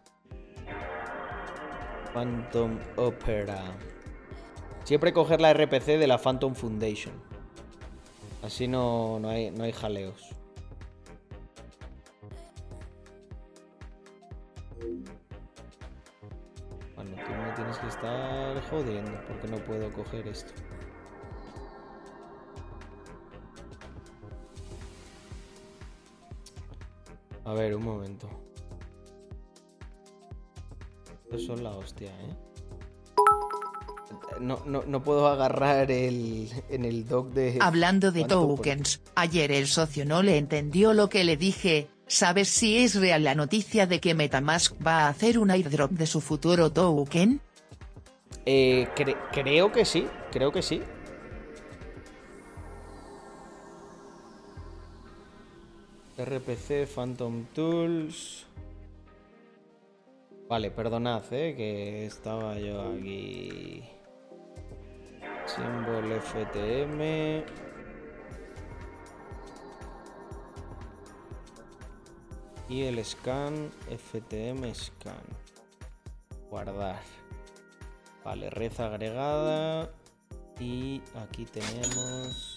Phantom 2.13 2.79
Opera. 2.95 3.63
Siempre 4.83 5.13
coger 5.13 5.39
la 5.39 5.53
RPC 5.53 5.99
de 5.99 6.07
la 6.07 6.17
Phantom 6.17 6.55
Foundation. 6.55 7.13
Así 8.41 8.67
no, 8.67 9.19
no, 9.19 9.29
hay, 9.29 9.51
no 9.51 9.65
hay 9.65 9.71
jaleos. 9.71 10.29
Bueno, 16.95 17.11
tú 17.11 17.31
me 17.31 17.51
tienes 17.55 17.77
que 17.77 17.87
estar 17.87 18.61
jodiendo 18.69 19.11
porque 19.27 19.47
no 19.47 19.57
puedo 19.57 19.91
coger 19.93 20.27
esto. 20.27 20.53
A 27.47 27.53
ver, 27.53 27.73
un 27.75 27.83
momento. 27.83 28.29
Estos 31.23 31.45
son 31.45 31.63
la 31.63 31.71
hostia, 31.71 32.09
¿eh? 32.09 32.35
No, 34.41 34.61
no, 34.65 34.83
no 34.85 35.01
puedo 35.01 35.27
agarrar 35.27 35.89
el, 35.91 36.49
en 36.69 36.85
el 36.85 37.07
dock 37.07 37.29
de... 37.29 37.57
Hablando 37.59 38.11
de 38.11 38.25
tokens, 38.25 39.01
ayer 39.15 39.51
el 39.51 39.67
socio 39.67 40.05
no 40.05 40.21
le 40.21 40.37
entendió 40.37 40.93
lo 40.93 41.09
que 41.09 41.23
le 41.23 41.37
dije, 41.37 41.87
¿sabes 42.05 42.49
si 42.49 42.77
es 42.77 42.95
real 42.95 43.23
la 43.23 43.33
noticia 43.33 43.87
de 43.87 43.99
que 43.99 44.13
Metamask 44.13 44.75
va 44.85 45.05
a 45.05 45.09
hacer 45.09 45.39
un 45.39 45.49
airdrop 45.49 45.91
de 45.91 46.05
su 46.05 46.21
futuro 46.21 46.71
token? 46.71 47.41
Eh, 48.45 48.87
cre- 48.95 49.17
creo 49.31 49.71
que 49.71 49.85
sí, 49.85 50.05
creo 50.31 50.51
que 50.51 50.61
sí. 50.61 50.81
RPC, 56.17 56.87
Phantom 56.87 57.45
Tools. 57.53 58.47
Vale, 60.49 60.71
perdonad, 60.71 61.21
eh, 61.31 61.53
que 61.55 62.05
estaba 62.07 62.57
yo 62.57 62.93
aquí. 62.93 63.83
Symbol 65.45 66.11
FTM. 66.19 67.43
Y 72.69 72.83
el 72.83 73.05
scan, 73.05 73.69
FTM 73.87 74.73
scan. 74.73 75.23
Guardar. 76.49 77.01
Vale, 78.23 78.49
red 78.49 78.79
agregada. 78.79 79.91
Y 80.59 81.01
aquí 81.15 81.45
tenemos 81.45 82.56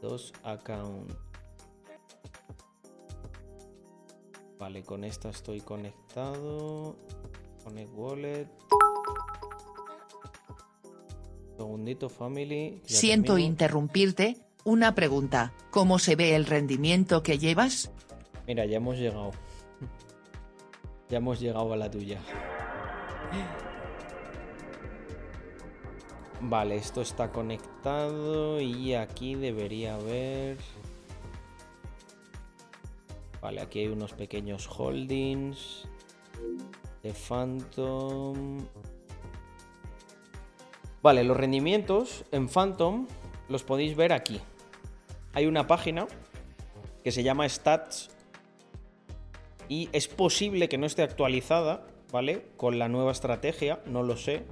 dos 0.00 0.32
accounts. 0.42 1.14
Vale, 4.58 4.82
con 4.82 5.04
esta 5.04 5.30
estoy 5.30 5.60
conectado. 5.60 6.96
Connect 7.64 7.90
wallet. 7.94 8.48
Segundito, 11.56 12.08
family. 12.08 12.80
Siento 12.84 13.32
termino. 13.34 13.48
interrumpirte, 13.48 14.36
una 14.64 14.94
pregunta, 14.94 15.52
¿cómo 15.70 15.98
se 15.98 16.16
ve 16.16 16.34
el 16.34 16.46
rendimiento 16.46 17.22
que 17.22 17.38
llevas? 17.38 17.90
Mira, 18.46 18.64
ya 18.66 18.76
hemos 18.78 18.98
llegado. 18.98 19.30
Ya 21.08 21.16
hemos 21.16 21.40
llegado 21.40 21.72
a 21.72 21.76
la 21.76 21.90
tuya. 21.90 22.20
Vale, 26.42 26.76
esto 26.76 27.02
está 27.02 27.30
conectado 27.30 28.60
y 28.60 28.94
aquí 28.94 29.34
debería 29.34 29.96
haber... 29.96 30.56
Vale, 33.42 33.60
aquí 33.60 33.80
hay 33.80 33.88
unos 33.88 34.14
pequeños 34.14 34.66
holdings 34.66 35.86
de 37.02 37.12
Phantom. 37.12 38.58
Vale, 41.02 41.24
los 41.24 41.36
rendimientos 41.36 42.24
en 42.32 42.48
Phantom 42.48 43.06
los 43.48 43.62
podéis 43.62 43.96
ver 43.96 44.12
aquí. 44.12 44.40
Hay 45.34 45.46
una 45.46 45.66
página 45.66 46.06
que 47.04 47.12
se 47.12 47.22
llama 47.22 47.48
Stats 47.48 48.10
y 49.68 49.88
es 49.92 50.08
posible 50.08 50.68
que 50.68 50.78
no 50.78 50.86
esté 50.86 51.02
actualizada, 51.02 51.86
¿vale? 52.12 52.46
Con 52.56 52.78
la 52.78 52.88
nueva 52.88 53.12
estrategia, 53.12 53.80
no 53.86 54.02
lo 54.02 54.16
sé. 54.16 54.44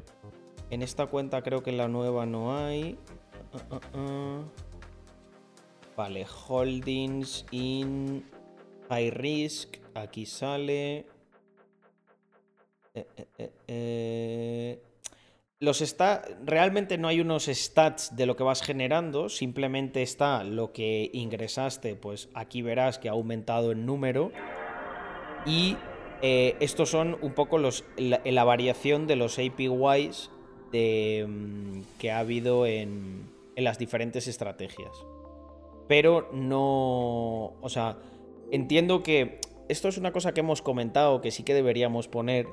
En 0.70 0.82
esta 0.82 1.06
cuenta 1.06 1.42
creo 1.42 1.62
que 1.62 1.72
la 1.72 1.88
nueva 1.88 2.26
no 2.26 2.56
hay. 2.56 2.98
Ah, 3.52 3.62
ah, 3.70 3.80
ah. 3.94 4.42
Vale, 5.96 6.26
holdings 6.26 7.46
in 7.50 8.24
high 8.88 9.10
risk, 9.10 9.78
aquí 9.94 10.26
sale. 10.26 11.06
Eh, 12.94 13.06
eh, 13.16 13.52
eh. 13.66 14.82
Los 15.60 15.80
está 15.80 16.22
realmente 16.44 16.98
no 16.98 17.08
hay 17.08 17.20
unos 17.20 17.46
stats 17.46 18.14
de 18.14 18.26
lo 18.26 18.36
que 18.36 18.44
vas 18.44 18.62
generando, 18.62 19.28
simplemente 19.28 20.02
está 20.02 20.44
lo 20.44 20.72
que 20.72 21.10
ingresaste, 21.12 21.96
pues 21.96 22.28
aquí 22.32 22.62
verás 22.62 23.00
que 23.00 23.08
ha 23.08 23.12
aumentado 23.12 23.72
en 23.72 23.84
número 23.84 24.30
y 25.44 25.76
estos 26.22 26.90
son 26.90 27.18
un 27.22 27.34
poco 27.34 27.58
los, 27.58 27.84
la, 27.96 28.20
la 28.24 28.44
variación 28.44 29.08
de 29.08 29.16
los 29.16 29.40
APYs 29.40 30.30
de, 30.72 31.26
mm, 31.28 31.80
que 31.98 32.10
ha 32.10 32.18
habido 32.20 32.66
en, 32.66 33.28
en 33.56 33.64
las 33.64 33.78
diferentes 33.78 34.26
estrategias. 34.28 34.90
Pero 35.88 36.28
no. 36.32 37.54
O 37.60 37.68
sea, 37.68 37.96
entiendo 38.50 39.02
que 39.02 39.40
esto 39.68 39.88
es 39.88 39.98
una 39.98 40.12
cosa 40.12 40.32
que 40.32 40.40
hemos 40.40 40.62
comentado 40.62 41.20
que 41.20 41.30
sí 41.30 41.42
que 41.42 41.54
deberíamos 41.54 42.08
poner, 42.08 42.46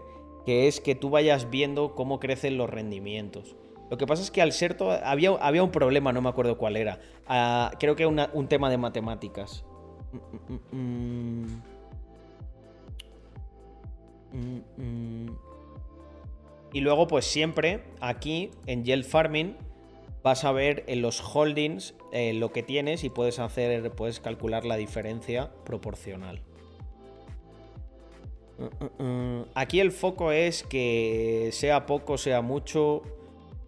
que 0.45 0.67
es 0.67 0.79
que 0.79 0.95
tú 0.95 1.09
vayas 1.09 1.49
viendo 1.49 1.95
cómo 1.95 2.19
crecen 2.19 2.57
los 2.57 2.69
rendimientos. 2.69 3.55
Lo 3.91 3.97
que 3.97 4.07
pasa 4.07 4.23
es 4.23 4.31
que 4.31 4.41
al 4.41 4.51
ser 4.51 4.75
todo. 4.75 4.91
Había, 5.03 5.31
había 5.31 5.63
un 5.63 5.71
problema, 5.71 6.11
no 6.11 6.21
me 6.21 6.29
acuerdo 6.29 6.57
cuál 6.57 6.75
era. 6.75 6.99
Ah, 7.27 7.71
creo 7.79 7.95
que 7.95 8.05
una- 8.05 8.29
un 8.33 8.47
tema 8.47 8.69
de 8.69 8.77
matemáticas. 8.77 9.63
Mm, 10.71 11.45
mm, 14.33 14.59
mm. 14.77 15.55
Y 16.76 16.81
luego, 16.81 17.07
pues 17.07 17.23
siempre 17.23 17.80
aquí 18.02 18.52
en 18.65 18.84
Yield 18.84 19.06
Farming 19.06 19.56
vas 20.23 20.43
a 20.43 20.52
ver 20.52 20.84
en 20.88 21.02
los 21.02 21.22
holdings 21.22 21.95
eh, 22.11 22.34
lo 22.34 22.52
que 22.52 22.64
tienes 22.64 23.06
y 23.06 23.10
puedes 23.10 23.39
hacer, 23.39 23.89
puedes 23.91 24.19
calcular 24.19 24.65
la 24.65 24.76
diferencia 24.76 25.53
proporcional. 25.64 26.41
Aquí 29.53 29.80
el 29.80 29.93
foco 29.93 30.34
es 30.34 30.64
que 30.64 31.47
sea 31.53 31.85
poco, 31.85 32.18
sea 32.18 32.41
mucho, 32.41 33.03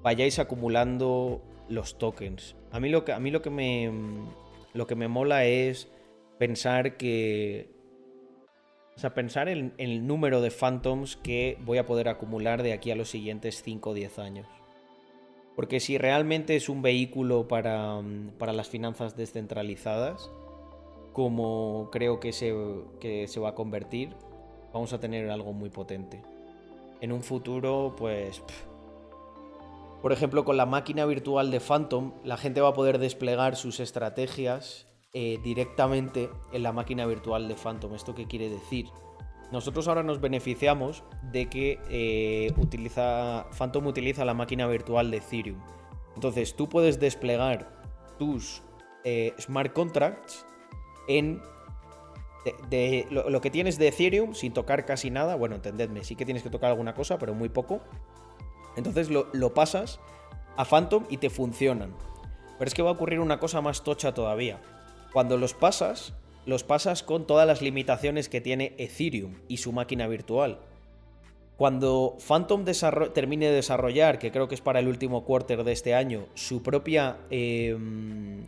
vayáis 0.04 0.38
acumulando 0.38 1.42
los 1.70 1.98
tokens. 1.98 2.58
A 2.74 2.82
mí 2.82 2.90
lo 2.90 3.06
que, 3.06 3.14
a 3.14 3.22
mí 3.22 3.32
lo 3.32 3.42
que 3.42 3.50
me 3.50 3.90
lo 4.74 4.86
que 4.86 4.96
me 4.96 5.08
mola 5.08 5.46
es 5.46 5.88
pensar 6.40 6.98
que 6.98 7.70
o 8.98 9.00
sea, 9.00 9.14
pensar 9.14 9.48
en, 9.48 9.76
el 9.78 10.08
número 10.08 10.42
de 10.42 10.50
Phantoms 10.50 11.18
que 11.18 11.60
voy 11.64 11.78
a 11.78 11.86
poder 11.86 12.10
acumular 12.10 12.64
de 12.64 12.74
aquí 12.74 12.90
a 12.90 12.96
los 12.96 13.10
siguientes 13.12 13.62
5 13.62 13.92
o 13.92 13.94
10 13.94 14.18
años. 14.18 14.48
Porque 15.56 15.80
si 15.80 16.00
realmente 16.00 16.56
es 16.56 16.68
un 16.68 16.82
vehículo 16.82 17.48
para, 17.48 18.02
mm, 18.02 18.32
para 18.40 18.54
las 18.54 18.70
finanzas 18.70 19.16
descentralizadas, 19.16 20.32
como 21.14 21.90
creo 21.92 22.20
que 22.20 22.34
se, 22.34 22.56
que 23.00 23.28
se 23.28 23.40
va 23.40 23.50
a 23.50 23.56
convertir, 23.56 24.16
vamos 24.74 24.92
a 24.94 25.00
tener 25.00 25.30
algo 25.30 25.54
muy 25.54 25.70
potente. 25.70 26.24
En 27.00 27.12
un 27.12 27.22
futuro, 27.22 27.96
pues... 28.00 28.42
Por 30.02 30.12
ejemplo, 30.12 30.44
con 30.44 30.58
la 30.58 30.66
máquina 30.66 31.06
virtual 31.06 31.52
de 31.52 31.60
Phantom, 31.60 32.14
la 32.24 32.38
gente 32.38 32.62
va 32.62 32.70
a 32.70 32.74
poder 32.74 32.98
desplegar 32.98 33.58
sus 33.58 33.80
estrategias 33.80 34.87
eh, 35.20 35.40
directamente 35.42 36.30
en 36.52 36.62
la 36.62 36.72
máquina 36.72 37.08
virtual 37.08 37.48
de 37.48 37.56
Phantom. 37.56 37.96
¿Esto 37.96 38.14
qué 38.14 38.28
quiere 38.28 38.50
decir? 38.50 38.86
Nosotros 39.52 39.88
ahora 39.88 40.04
nos 40.04 40.22
beneficiamos 40.22 41.04
de 41.24 41.50
que 41.50 41.80
eh, 41.90 42.54
utiliza, 42.56 43.48
Phantom 43.58 43.88
utiliza 43.88 44.26
la 44.26 44.36
máquina 44.36 44.68
virtual 44.68 45.10
de 45.10 45.18
Ethereum. 45.18 45.58
Entonces 46.14 46.56
tú 46.56 46.70
puedes 46.70 47.00
desplegar 47.00 47.68
tus 48.20 48.62
eh, 49.04 49.34
smart 49.40 49.74
contracts 49.74 50.46
en 51.08 51.42
de, 52.70 53.08
lo, 53.10 53.42
que 53.42 53.50
tienes 53.50 53.80
de 53.80 53.88
Ethereum 53.88 54.36
sin 54.36 54.54
tocar 54.54 54.86
casi 54.86 55.10
nada. 55.10 55.34
Bueno, 55.34 55.56
entendedme, 55.56 56.04
sí 56.04 56.16
que 56.16 56.26
tienes 56.26 56.44
que 56.44 56.52
tocar 56.52 56.70
alguna 56.70 56.94
cosa, 56.94 57.18
pero 57.18 57.34
muy 57.34 57.50
poco. 57.50 57.82
Entonces 58.76 59.10
lo 59.10 59.54
pasas 59.56 60.00
a 60.58 60.64
Phantom 60.64 61.06
y 61.10 61.18
te 61.18 61.32
funcionan. 61.32 61.96
Pero 62.60 62.68
es 62.68 62.76
que 62.76 62.84
va 62.84 62.92
a 62.92 62.94
ocurrir 62.94 63.20
una 63.20 63.40
cosa 63.40 63.62
más 63.62 63.84
tocha 63.84 64.14
todavía. 64.14 64.62
Cuando 65.18 65.38
los 65.38 65.56
pasas, 65.56 66.14
los 66.46 66.64
pasas 66.64 67.02
con 67.02 67.26
todas 67.26 67.48
las 67.48 67.64
limitaciones 67.64 68.30
que 68.30 68.40
tiene 68.40 68.76
Ethereum 68.78 69.34
y 69.48 69.58
su 69.58 69.72
máquina 69.72 70.06
virtual. 70.08 70.60
Cuando 71.56 72.18
Phantom 72.20 72.66
termine 73.16 73.48
de 73.48 73.56
desarrollar, 73.56 74.20
que 74.20 74.32
creo 74.32 74.48
que 74.48 74.54
es 74.54 74.62
para 74.62 74.80
el 74.80 74.88
último 74.88 75.26
quarter 75.26 75.64
de 75.64 75.72
este 75.72 75.96
año, 75.96 76.28
su 76.36 76.62
propia, 76.62 77.18
em, 77.32 78.46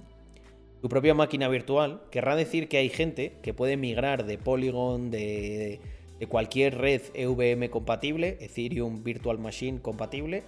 su 0.79 0.89
propia 0.89 1.15
máquina 1.15 1.47
virtual, 1.47 2.03
querrá 2.11 2.35
decir 2.35 2.67
que 2.67 2.77
hay 2.77 2.89
gente 2.89 3.33
que 3.41 3.55
puede 3.55 3.75
migrar 3.75 4.27
de 4.27 4.37
Polygon, 4.37 5.09
de, 5.09 5.79
de 6.19 6.27
cualquier 6.27 6.77
red 6.77 7.01
EVM 7.15 7.71
compatible, 7.71 8.37
Ethereum 8.41 9.03
Virtual 9.03 9.39
Machine 9.39 9.81
compatible, 9.81 10.43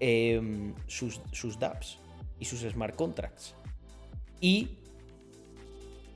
em, 0.00 0.74
sus, 0.88 1.20
sus 1.30 1.60
dApps 1.60 2.00
y 2.40 2.44
sus 2.46 2.62
smart 2.62 2.96
contracts. 2.96 3.54
Y 4.40 4.78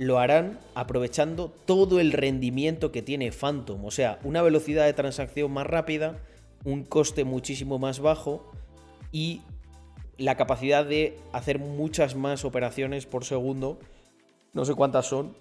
lo 0.06 0.18
harán 0.18 0.58
aprovechando 0.74 1.48
todo 1.64 2.00
el 2.00 2.12
rendimiento 2.12 2.92
que 2.92 3.02
tiene 3.02 3.32
Phantom, 3.32 3.84
o 3.84 3.90
sea, 3.90 4.18
una 4.24 4.42
velocidad 4.42 4.84
de 4.84 4.92
transacción 4.92 5.52
más 5.52 5.66
rápida, 5.66 6.18
un 6.64 6.84
coste 6.84 7.24
muchísimo 7.24 7.78
más 7.78 8.00
bajo 8.00 8.50
y 9.10 9.42
la 10.18 10.36
capacidad 10.36 10.84
de 10.84 11.18
hacer 11.32 11.58
muchas 11.58 12.14
más 12.14 12.44
operaciones 12.44 13.06
por 13.06 13.24
segundo. 13.24 13.78
No 14.52 14.64
sé 14.64 14.74
cuántas 14.74 15.06
son. 15.06 15.34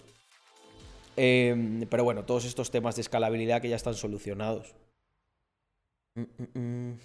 Em, 1.18 1.86
pero 1.90 2.04
bueno, 2.04 2.24
todos 2.24 2.46
estos 2.46 2.72
temas 2.72 2.96
de 2.96 3.02
escalabilidad 3.02 3.62
que 3.62 3.70
ya 3.70 3.76
están 3.76 3.96
solucionados. 3.96 4.74
Mm, 6.16 6.22
mm, 6.22 6.60
mm. 6.60 7.00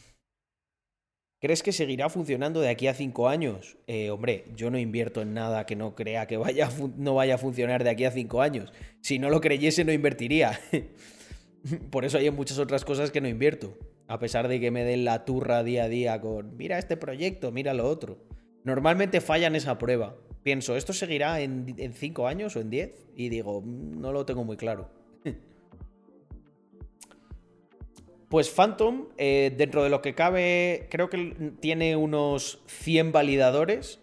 ¿Crees 1.38 1.62
que 1.62 1.72
seguirá 1.72 2.08
funcionando 2.08 2.62
de 2.62 2.70
aquí 2.70 2.86
a 2.86 2.94
cinco 2.94 3.28
años? 3.28 3.76
Eh, 3.86 4.08
hombre, 4.08 4.44
yo 4.56 4.70
no 4.70 4.78
invierto 4.78 5.20
en 5.20 5.34
nada 5.34 5.66
que 5.66 5.76
no 5.76 5.94
crea 5.94 6.26
que 6.26 6.38
vaya 6.38 6.70
no 6.96 7.14
vaya 7.14 7.34
a 7.34 7.38
funcionar 7.38 7.84
de 7.84 7.90
aquí 7.90 8.06
a 8.06 8.10
cinco 8.10 8.40
años. 8.40 8.72
Si 9.02 9.18
no 9.18 9.28
lo 9.28 9.42
creyese, 9.42 9.84
no 9.84 9.92
invertiría. 9.92 10.58
Por 11.90 12.06
eso 12.06 12.16
hay 12.16 12.30
muchas 12.30 12.58
otras 12.58 12.86
cosas 12.86 13.10
que 13.10 13.20
no 13.20 13.28
invierto. 13.28 13.76
A 14.08 14.18
pesar 14.18 14.48
de 14.48 14.60
que 14.60 14.70
me 14.70 14.84
den 14.84 15.04
la 15.04 15.26
turra 15.26 15.62
día 15.62 15.84
a 15.84 15.88
día 15.88 16.20
con, 16.22 16.56
mira 16.56 16.78
este 16.78 16.96
proyecto, 16.96 17.52
mira 17.52 17.74
lo 17.74 17.86
otro. 17.86 18.24
Normalmente 18.64 19.20
fallan 19.20 19.56
esa 19.56 19.76
prueba. 19.76 20.16
Pienso, 20.42 20.74
¿esto 20.74 20.94
seguirá 20.94 21.40
en, 21.40 21.74
en 21.76 21.92
cinco 21.92 22.28
años 22.28 22.56
o 22.56 22.60
en 22.60 22.70
diez? 22.70 23.08
Y 23.14 23.28
digo, 23.28 23.60
mm, 23.60 24.00
no 24.00 24.10
lo 24.12 24.24
tengo 24.24 24.44
muy 24.44 24.56
claro. 24.56 24.95
Pues 28.28 28.50
Phantom, 28.50 29.06
eh, 29.18 29.54
dentro 29.56 29.84
de 29.84 29.90
lo 29.90 30.02
que 30.02 30.14
cabe, 30.14 30.88
creo 30.90 31.08
que 31.08 31.52
tiene 31.60 31.94
unos 31.94 32.60
100 32.66 33.12
validadores. 33.12 34.00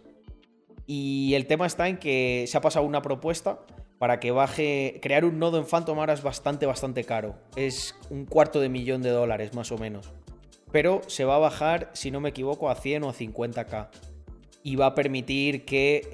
Y 0.86 1.34
el 1.34 1.46
tema 1.46 1.66
está 1.66 1.88
en 1.88 1.98
que 1.98 2.46
se 2.48 2.58
ha 2.58 2.62
pasado 2.62 2.86
una 2.86 3.02
propuesta 3.02 3.60
para 3.98 4.20
que 4.20 4.32
baje. 4.32 5.00
Crear 5.02 5.26
un 5.26 5.40
nodo 5.40 5.58
en 5.58 5.66
Phantom 5.66 6.00
ahora 6.00 6.14
es 6.14 6.24
bastante, 6.24 6.66
bastante 6.66 7.04
caro. 7.04 7.36
Es 7.56 7.96
un 8.10 8.26
cuarto 8.26 8.62
de 8.62 8.70
millón 8.70 9.02
de 9.02 9.10
dólares, 9.10 9.54
más 9.54 9.72
o 9.72 9.78
menos. 9.78 10.12
Pero 10.72 11.02
se 11.08 11.26
va 11.26 11.36
a 11.36 11.40
bajar, 11.40 11.90
si 11.94 12.10
no 12.10 12.20
me 12.20 12.30
equivoco, 12.30 12.70
a 12.70 12.76
100 12.76 13.04
o 13.04 13.10
a 13.10 13.14
50k. 13.14 13.90
Y 14.64 14.78
va 14.78 14.88
a 14.88 14.96
permitir 14.96 15.66
que, 15.66 16.08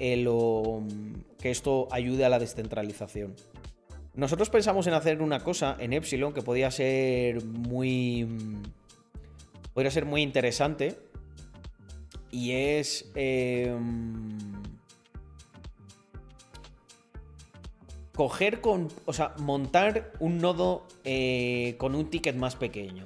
que 1.38 1.50
esto 1.50 1.86
ayude 1.92 2.24
a 2.24 2.28
la 2.28 2.40
descentralización. 2.40 3.36
Nosotros 4.14 4.50
pensamos 4.50 4.86
en 4.86 4.94
hacer 4.94 5.22
una 5.22 5.40
cosa 5.40 5.76
en 5.78 5.92
Epsilon 5.92 6.32
que 6.32 6.42
podía 6.42 6.70
ser 6.70 7.44
muy. 7.44 8.26
Podría 9.72 9.90
ser 9.90 10.04
muy 10.04 10.22
interesante. 10.22 10.98
Y 12.30 12.52
es. 12.52 13.10
Em, 13.14 14.38
coger 18.14 18.60
con. 18.60 18.88
O 19.06 19.12
sea, 19.12 19.34
montar 19.38 20.12
un 20.18 20.38
nodo 20.38 20.86
eh, 21.04 21.76
con 21.78 21.94
un 21.94 22.10
ticket 22.10 22.36
más 22.36 22.56
pequeño. 22.56 23.04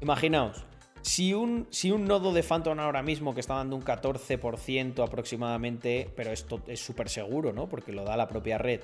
Imaginaos. 0.00 0.64
Si 1.02 1.34
un, 1.34 1.66
si 1.70 1.90
un 1.90 2.04
nodo 2.04 2.32
de 2.32 2.44
Phantom 2.44 2.78
ahora 2.78 3.02
mismo 3.02 3.34
que 3.34 3.40
está 3.40 3.54
dando 3.54 3.74
un 3.74 3.82
14% 3.82 5.04
aproximadamente, 5.04 6.08
pero 6.14 6.30
esto 6.30 6.62
es 6.68 6.78
súper 6.78 7.08
seguro, 7.08 7.52
¿no? 7.52 7.68
Porque 7.68 7.92
lo 7.92 8.04
da 8.04 8.16
la 8.16 8.28
propia 8.28 8.56
red, 8.56 8.80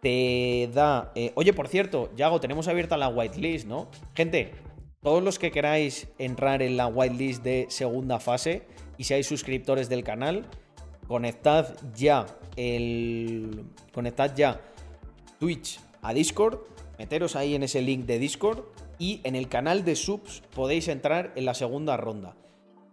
te 0.00 0.68
da... 0.72 1.12
Eh, 1.14 1.32
oye, 1.34 1.52
por 1.52 1.68
cierto, 1.68 2.10
Yago, 2.16 2.40
tenemos 2.40 2.68
abierta 2.68 2.96
la 2.96 3.08
whitelist, 3.08 3.66
¿no? 3.66 3.88
Gente, 4.14 4.52
todos 5.02 5.22
los 5.22 5.38
que 5.38 5.50
queráis 5.50 6.08
entrar 6.18 6.62
en 6.62 6.76
la 6.76 6.86
whitelist 6.86 7.42
de 7.42 7.66
segunda 7.68 8.18
fase 8.18 8.62
y 8.96 9.04
seáis 9.04 9.26
suscriptores 9.26 9.88
del 9.88 10.04
canal, 10.04 10.46
conectad 11.06 11.74
ya 11.94 12.26
el... 12.56 13.64
Conectad 13.92 14.34
ya 14.34 14.60
Twitch 15.38 15.80
a 16.02 16.12
Discord, 16.12 16.60
meteros 16.98 17.36
ahí 17.36 17.54
en 17.54 17.62
ese 17.62 17.82
link 17.82 18.06
de 18.06 18.18
Discord 18.18 18.64
y 18.98 19.20
en 19.24 19.36
el 19.36 19.48
canal 19.48 19.84
de 19.84 19.96
subs 19.96 20.42
podéis 20.54 20.88
entrar 20.88 21.32
en 21.36 21.44
la 21.44 21.54
segunda 21.54 21.96
ronda. 21.96 22.34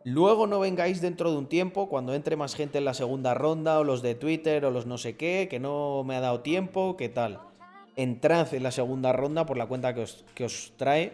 Luego 0.05 0.45
no 0.45 0.59
vengáis 0.59 1.01
dentro 1.01 1.31
de 1.31 1.37
un 1.37 1.47
tiempo, 1.47 1.89
cuando 1.89 2.13
entre 2.13 2.35
más 2.35 2.53
gente 2.53 2.77
en 2.77 2.85
la 2.85 2.93
segunda 2.93 3.33
ronda, 3.33 3.79
o 3.79 3.83
los 3.83 4.03
de 4.03 4.13
Twitter, 4.13 4.63
o 4.63 4.69
los 4.69 4.85
no 4.85 4.99
sé 4.99 5.17
qué, 5.17 5.47
que 5.49 5.59
no 5.59 6.03
me 6.03 6.15
ha 6.15 6.19
dado 6.19 6.41
tiempo, 6.41 6.95
¿qué 6.95 7.09
tal? 7.09 7.39
Entrad 7.95 8.53
en 8.53 8.61
la 8.61 8.69
segunda 8.69 9.13
ronda 9.13 9.47
por 9.47 9.57
la 9.57 9.65
cuenta 9.65 9.95
que 9.95 10.43
os, 10.43 10.73
trae, 10.77 11.13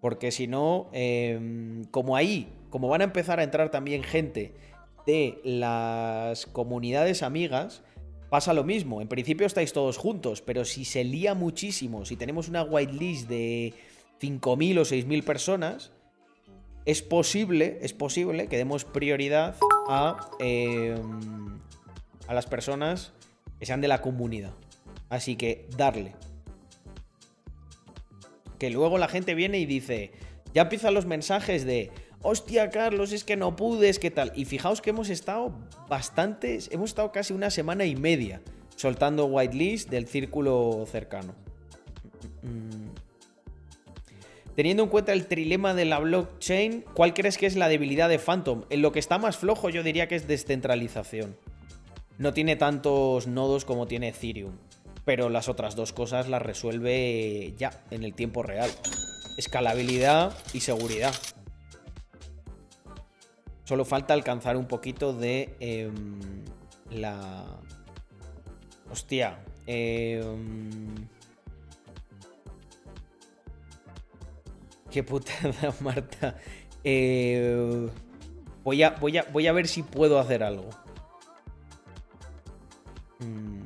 porque 0.00 0.32
si 0.32 0.48
no, 0.48 0.88
em, 0.92 1.84
como 1.92 2.16
ahí, 2.16 2.48
como 2.68 2.88
van 2.88 3.02
a 3.02 3.04
empezar 3.04 3.38
a 3.38 3.44
entrar 3.44 3.70
también 3.70 4.02
gente 4.02 4.56
de 5.06 5.40
las 5.44 6.46
comunidades 6.46 7.22
amigas, 7.22 7.84
pasa 8.28 8.52
lo 8.54 8.64
mismo. 8.64 9.00
En 9.00 9.06
principio 9.06 9.46
estáis 9.46 9.72
todos 9.72 9.98
juntos, 9.98 10.42
pero 10.42 10.64
si 10.64 10.84
se 10.84 11.04
lía 11.04 11.34
muchísimo, 11.34 12.04
si 12.04 12.16
tenemos 12.16 12.48
una 12.48 12.64
whitelist 12.64 13.28
de 13.28 13.72
5.000 14.20 14.78
o 14.78 14.82
6.000 14.82 15.22
personas, 15.22 15.91
es 16.84 17.02
posible, 17.02 17.78
es 17.82 17.92
posible 17.92 18.48
que 18.48 18.56
demos 18.56 18.84
prioridad 18.84 19.56
a, 19.88 20.30
em, 20.40 21.58
a 22.26 22.34
las 22.34 22.46
personas 22.46 23.12
que 23.58 23.66
sean 23.66 23.80
de 23.80 23.88
la 23.88 24.00
comunidad. 24.00 24.52
Así 25.08 25.36
que 25.36 25.68
darle. 25.76 26.14
Que 28.58 28.70
luego 28.70 28.98
la 28.98 29.08
gente 29.08 29.34
viene 29.34 29.58
y 29.58 29.66
dice, 29.66 30.12
ya 30.54 30.62
empiezan 30.62 30.94
los 30.94 31.06
mensajes 31.06 31.64
de, 31.64 31.90
hostia 32.22 32.70
Carlos, 32.70 33.12
es 33.12 33.24
que 33.24 33.36
no 33.36 33.54
pude, 33.56 33.88
es 33.88 33.98
que 33.98 34.10
tal. 34.10 34.32
Y 34.34 34.44
fijaos 34.44 34.80
que 34.80 34.90
hemos 34.90 35.10
estado 35.10 35.52
bastantes, 35.88 36.68
hemos 36.72 36.90
estado 36.90 37.12
casi 37.12 37.32
una 37.32 37.50
semana 37.50 37.84
y 37.84 37.96
media 37.96 38.40
soltando 38.76 39.26
whitelist 39.26 39.90
del 39.90 40.06
círculo 40.06 40.84
cercano. 40.90 41.34
Mm. 42.42 43.11
Teniendo 44.54 44.82
en 44.82 44.90
cuenta 44.90 45.12
el 45.12 45.26
trilema 45.26 45.72
de 45.72 45.86
la 45.86 45.98
blockchain, 45.98 46.84
¿cuál 46.94 47.14
crees 47.14 47.38
que 47.38 47.46
es 47.46 47.56
la 47.56 47.68
debilidad 47.68 48.10
de 48.10 48.18
Phantom? 48.18 48.64
En 48.68 48.82
lo 48.82 48.92
que 48.92 48.98
está 48.98 49.18
más 49.18 49.38
flojo 49.38 49.70
yo 49.70 49.82
diría 49.82 50.08
que 50.08 50.16
es 50.16 50.28
descentralización. 50.28 51.36
No 52.18 52.34
tiene 52.34 52.56
tantos 52.56 53.26
nodos 53.26 53.64
como 53.64 53.86
tiene 53.86 54.08
Ethereum, 54.08 54.52
pero 55.06 55.30
las 55.30 55.48
otras 55.48 55.74
dos 55.74 55.94
cosas 55.94 56.28
las 56.28 56.42
resuelve 56.42 57.54
ya, 57.56 57.82
en 57.90 58.04
el 58.04 58.12
tiempo 58.12 58.42
real. 58.42 58.70
Escalabilidad 59.38 60.36
y 60.52 60.60
seguridad. 60.60 61.14
Solo 63.64 63.86
falta 63.86 64.12
alcanzar 64.12 64.58
un 64.58 64.66
poquito 64.66 65.14
de 65.14 65.56
em, 65.60 66.20
la... 66.90 67.46
Hostia. 68.90 69.38
Eh, 69.66 70.22
Qué 74.92 75.02
putada, 75.02 75.74
Marta. 75.80 76.36
Eh, 76.84 77.88
voy, 78.62 78.82
a, 78.82 78.90
voy, 78.90 79.16
a, 79.16 79.24
voy 79.32 79.46
a 79.46 79.52
ver 79.52 79.66
si 79.66 79.82
puedo 79.82 80.18
hacer 80.18 80.42
algo. 80.42 80.68
Mm, 83.20 83.62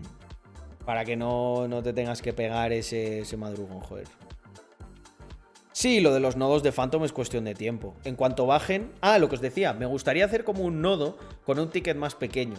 para 0.85 1.05
que 1.05 1.17
no, 1.17 1.67
no, 1.67 1.83
te 1.83 1.93
tengas 1.93 2.23
que 2.23 2.33
pegar 2.33 2.73
ese, 2.73 3.21
ese 3.21 3.37
madrugón, 3.37 3.81
joder. 3.81 4.07
Sí, 5.73 6.01
lo 6.01 6.15
de 6.15 6.21
los 6.21 6.37
nodos 6.37 6.63
de 6.63 6.71
Phantom 6.71 7.05
es 7.05 7.13
cuestión 7.13 7.45
de 7.45 7.55
tiempo. 7.55 7.95
En 8.05 8.15
cuanto 8.15 8.47
bajen... 8.47 8.93
Ah, 9.01 9.19
lo 9.19 9.29
que 9.29 9.35
os 9.35 9.41
decía, 9.41 9.73
me 9.73 9.85
gustaría 9.85 10.25
hacer 10.25 10.45
como 10.45 10.63
un 10.63 10.81
nodo 10.81 11.19
con 11.45 11.59
un 11.59 11.71
ticket 11.71 11.97
más 11.97 12.15
pequeño. 12.15 12.57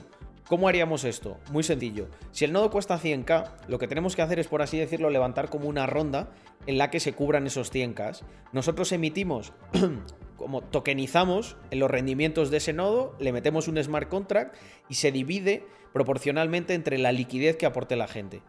¿Cómo 0.48 0.70
haríamos 0.70 1.04
esto? 1.04 1.38
Muy 1.52 1.62
sencillo. 1.62 2.08
Si 2.32 2.46
el 2.46 2.54
nodo 2.54 2.72
cuesta 2.72 2.98
100k, 2.98 3.68
lo 3.68 3.80
que 3.80 3.88
tenemos 3.90 4.16
que 4.16 4.22
hacer 4.22 4.40
es, 4.40 4.48
por 4.48 4.62
así 4.62 4.78
decirlo, 4.78 5.10
levantar 5.10 5.50
como 5.50 5.68
una 5.68 5.88
ronda 5.88 6.32
en 6.68 6.78
la 6.78 6.90
que 6.90 7.02
se 7.02 7.12
cubran 7.12 7.46
esos 7.48 7.74
100k. 7.74 8.22
Nosotros 8.54 8.94
emitimos, 8.94 9.52
como 10.38 10.62
tokenizamos 10.62 11.58
en 11.70 11.80
los 11.80 11.92
rendimientos 11.92 12.50
de 12.50 12.58
ese 12.58 12.72
nodo, 12.72 13.14
le 13.20 13.34
metemos 13.34 13.68
un 13.68 13.84
smart 13.84 14.08
contract 14.08 14.56
y 14.88 14.94
se 14.94 15.12
divide 15.12 15.66
proporcionalmente 15.92 16.76
entre 16.76 16.98
la 16.98 17.12
liquidez 17.12 17.58
que 17.58 17.66
aporte 17.66 17.98
la 17.98 18.08
gente. 18.08 18.42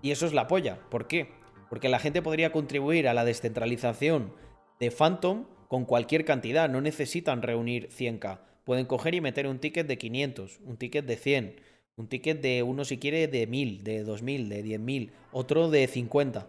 Y 0.00 0.12
eso 0.12 0.26
es 0.26 0.34
la 0.34 0.46
polla. 0.46 0.78
¿Por 0.90 1.08
qué? 1.08 1.32
Porque 1.68 1.88
la 1.88 1.98
gente 1.98 2.22
podría 2.22 2.52
contribuir 2.52 3.08
a 3.08 3.14
la 3.14 3.24
descentralización 3.24 4.32
de 4.78 4.92
Phantom 4.92 5.46
con 5.66 5.86
cualquier 5.86 6.24
cantidad, 6.24 6.68
no 6.68 6.80
necesitan 6.80 7.42
reunir 7.42 7.88
100k 7.88 8.51
pueden 8.64 8.86
coger 8.86 9.14
y 9.14 9.20
meter 9.20 9.46
un 9.46 9.58
ticket 9.58 9.86
de 9.86 9.98
500, 9.98 10.60
un 10.64 10.76
ticket 10.76 11.04
de 11.04 11.16
100, 11.16 11.60
un 11.96 12.08
ticket 12.08 12.40
de 12.40 12.62
uno 12.62 12.84
si 12.84 12.98
quiere 12.98 13.28
de 13.28 13.46
1000, 13.46 13.84
de 13.84 14.02
2000, 14.04 14.48
de 14.48 14.62
10000, 14.62 15.12
otro 15.32 15.70
de 15.70 15.86
50. 15.86 16.46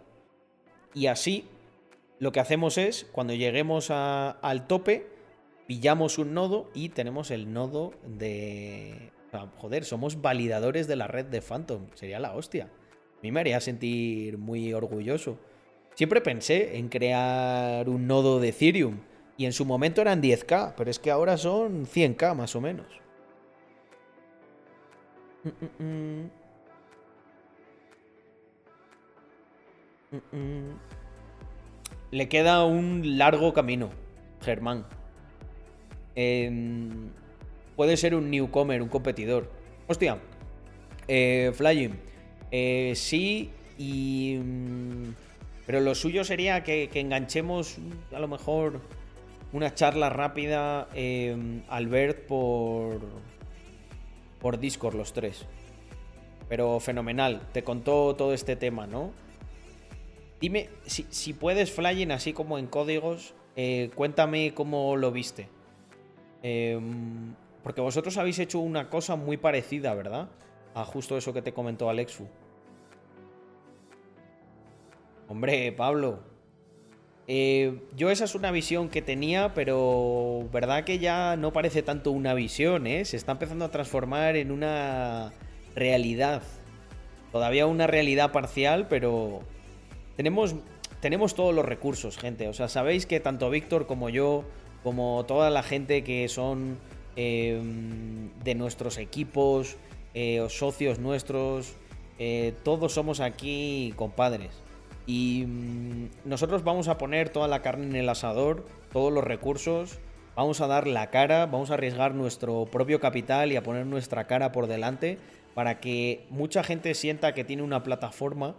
Y 0.94 1.06
así 1.06 1.44
lo 2.18 2.32
que 2.32 2.40
hacemos 2.40 2.78
es, 2.78 3.06
cuando 3.12 3.34
lleguemos 3.34 3.90
al 3.90 4.66
tope, 4.66 5.06
pillamos 5.66 6.18
un 6.18 6.34
nodo 6.34 6.70
y 6.74 6.90
tenemos 6.90 7.30
el 7.30 7.52
nodo 7.52 7.92
de... 8.06 9.10
joder, 9.56 9.84
somos 9.84 10.22
validadores 10.22 10.86
de 10.86 10.96
la 10.96 11.06
red 11.06 11.26
de 11.26 11.42
Phantom. 11.42 11.88
Sería 11.94 12.20
la 12.20 12.34
hostia. 12.34 12.64
A 12.64 13.22
mí 13.22 13.32
me 13.32 13.40
haría 13.40 13.60
sentir 13.60 14.38
muy 14.38 14.72
orgulloso. 14.72 15.38
Siempre 15.94 16.20
pensé 16.20 16.76
en 16.76 16.88
crear 16.88 17.88
un 17.88 18.06
nodo 18.06 18.40
de 18.40 18.48
Ethereum. 18.48 19.00
Y 19.36 19.46
en 19.46 19.52
su 19.52 19.64
momento 19.64 20.00
eran 20.00 20.22
10k, 20.22 20.74
pero 20.76 20.90
es 20.90 20.98
que 20.98 21.10
ahora 21.10 21.36
son 21.36 21.86
100k 21.86 22.34
más 22.34 22.54
o 22.54 22.60
menos. 22.60 22.86
Mm, 25.78 26.24
mm, 30.12 30.36
mm. 30.36 30.78
Le 32.12 32.28
queda 32.28 32.64
un 32.64 33.18
largo 33.18 33.52
camino, 33.52 33.90
Germán. 34.40 34.86
puede 36.14 37.96
ser 37.96 38.14
un 38.14 38.30
newcomer, 38.30 38.80
un 38.80 38.88
competidor. 38.88 39.50
Hostia, 39.88 40.18
eh, 41.08 41.50
Flying. 41.54 41.96
Eh, 42.50 42.92
sí, 42.94 43.50
y. 43.78 44.38
Pero 45.66 45.80
lo 45.80 45.94
suyo 45.94 46.24
sería 46.24 46.62
que, 46.62 46.90
enganchemos 46.94 47.78
a 48.12 48.18
lo 48.18 48.28
mejor 48.28 48.80
una 49.54 49.72
charla 49.72 50.10
rápida, 50.10 50.88
eh, 50.94 51.62
Albert, 51.68 52.26
por. 52.26 53.00
por 54.40 54.58
Discord, 54.58 54.96
los 54.96 55.12
tres. 55.12 55.46
Pero 56.48 56.80
fenomenal. 56.80 57.40
Te 57.52 57.62
contó 57.62 58.16
todo 58.16 58.34
este 58.34 58.56
tema, 58.56 58.88
¿no? 58.88 59.12
Dime, 60.40 60.68
si, 60.86 61.32
puedes, 61.32 61.72
Flying, 61.72 62.10
así 62.10 62.32
como 62.32 62.58
en 62.58 62.66
códigos, 62.66 63.32
eh, 63.54 63.90
cuéntame 63.94 64.52
cómo 64.54 64.96
lo 64.96 65.12
viste. 65.12 65.48
Em, 66.42 67.34
porque 67.62 67.80
vosotros 67.80 68.18
habéis 68.18 68.40
hecho 68.40 68.58
una 68.58 68.90
cosa 68.90 69.14
muy 69.14 69.36
parecida, 69.36 69.94
¿verdad? 69.94 70.28
A 70.74 70.84
justo 70.84 71.16
eso 71.16 71.32
que 71.32 71.42
te 71.42 71.54
comentó 71.54 71.88
Alexfu. 71.88 72.26
Hombre, 75.28 75.70
Pablo. 75.72 76.33
Eh, 77.26 77.80
yo 77.96 78.10
esa 78.10 78.24
es 78.24 78.34
una 78.34 78.50
visión 78.50 78.88
que 78.88 79.00
tenía, 79.00 79.54
pero 79.54 80.46
verdad 80.52 80.84
que 80.84 80.98
ya 80.98 81.36
no 81.36 81.52
parece 81.52 81.82
tanto 81.82 82.10
una 82.10 82.34
visión, 82.34 82.86
¿eh? 82.86 83.04
Se 83.04 83.16
está 83.16 83.32
empezando 83.32 83.64
a 83.64 83.70
transformar 83.70 84.36
en 84.36 84.50
una 84.50 85.32
realidad. 85.74 86.42
Todavía 87.32 87.66
una 87.66 87.86
realidad 87.86 88.30
parcial, 88.30 88.86
pero 88.88 89.40
tenemos, 90.16 90.54
tenemos 91.00 91.34
todos 91.34 91.54
los 91.54 91.64
recursos, 91.64 92.18
gente. 92.18 92.48
O 92.48 92.52
sea, 92.52 92.68
sabéis 92.68 93.06
que 93.06 93.20
tanto 93.20 93.50
Víctor 93.50 93.86
como 93.86 94.10
yo, 94.10 94.44
como 94.82 95.24
toda 95.26 95.50
la 95.50 95.62
gente 95.62 96.04
que 96.04 96.28
son 96.28 96.78
em, 97.16 98.30
de 98.44 98.54
nuestros 98.54 98.98
equipos, 98.98 99.76
eh, 100.12 100.44
socios 100.48 100.98
nuestros, 100.98 101.74
eh, 102.18 102.54
todos 102.62 102.92
somos 102.92 103.20
aquí 103.20 103.94
compadres. 103.96 104.63
Y 105.06 105.44
mm, 105.46 106.08
nosotros 106.24 106.64
vamos 106.64 106.88
a 106.88 106.98
poner 106.98 107.28
toda 107.28 107.48
la 107.48 107.62
carne 107.62 107.86
en 107.86 107.96
el 107.96 108.08
asador, 108.08 108.66
todos 108.92 109.12
los 109.12 109.24
recursos, 109.24 109.98
vamos 110.34 110.60
a 110.60 110.66
dar 110.66 110.86
la 110.86 111.10
cara, 111.10 111.46
vamos 111.46 111.70
a 111.70 111.74
arriesgar 111.74 112.14
nuestro 112.14 112.66
propio 112.66 113.00
capital 113.00 113.52
y 113.52 113.56
a 113.56 113.62
poner 113.62 113.86
nuestra 113.86 114.26
cara 114.26 114.52
por 114.52 114.66
delante 114.66 115.18
para 115.54 115.80
que 115.80 116.26
mucha 116.30 116.64
gente 116.64 116.94
sienta 116.94 117.34
que 117.34 117.44
tiene 117.44 117.62
una 117.62 117.82
plataforma 117.82 118.54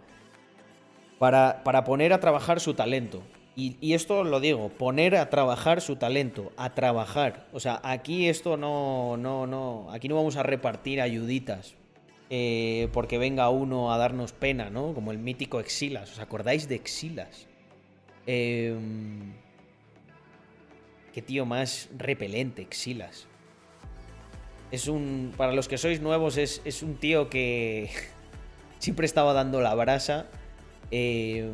para, 1.18 1.62
para 1.64 1.84
poner 1.84 2.12
a 2.12 2.20
trabajar 2.20 2.60
su 2.60 2.74
talento. 2.74 3.22
Y, 3.58 3.94
esto 3.94 4.22
lo 4.22 4.38
digo, 4.38 4.68
poner 4.68 5.16
a 5.16 5.30
trabajar 5.30 5.80
su 5.80 5.96
talento, 5.96 6.52
a 6.58 6.74
trabajar. 6.74 7.46
O 7.54 7.60
sea, 7.60 7.80
aquí 7.82 8.28
esto 8.28 8.58
no, 8.58 9.16
no, 9.16 9.46
no, 9.46 9.90
aquí 9.92 10.08
no 10.08 10.14
vamos 10.14 10.36
a 10.36 10.42
repartir 10.42 11.00
ayuditas 11.00 11.74
eh, 12.28 12.88
porque 12.92 13.18
venga 13.18 13.48
uno 13.50 13.92
a 13.92 13.98
darnos 13.98 14.32
pena, 14.32 14.70
¿no? 14.70 14.94
Como 14.94 15.12
el 15.12 15.18
mítico 15.18 15.60
Exilas. 15.60 16.12
¿Os 16.12 16.18
acordáis 16.18 16.68
de 16.68 16.74
Exilas? 16.74 17.46
Em, 18.26 19.32
qué 21.12 21.22
tío 21.22 21.46
más 21.46 21.88
repelente, 21.96 22.62
Exilas. 22.62 23.28
Es 24.72 24.88
un. 24.88 25.32
Para 25.36 25.52
los 25.52 25.68
que 25.68 25.78
sois 25.78 26.00
nuevos, 26.00 26.36
es, 26.36 26.60
es 26.64 26.82
un 26.82 26.96
tío 26.96 27.30
que 27.30 27.90
siempre 28.80 29.06
estaba 29.06 29.32
dando 29.32 29.60
la 29.60 29.74
brasa. 29.74 30.26
Eh, 30.90 31.48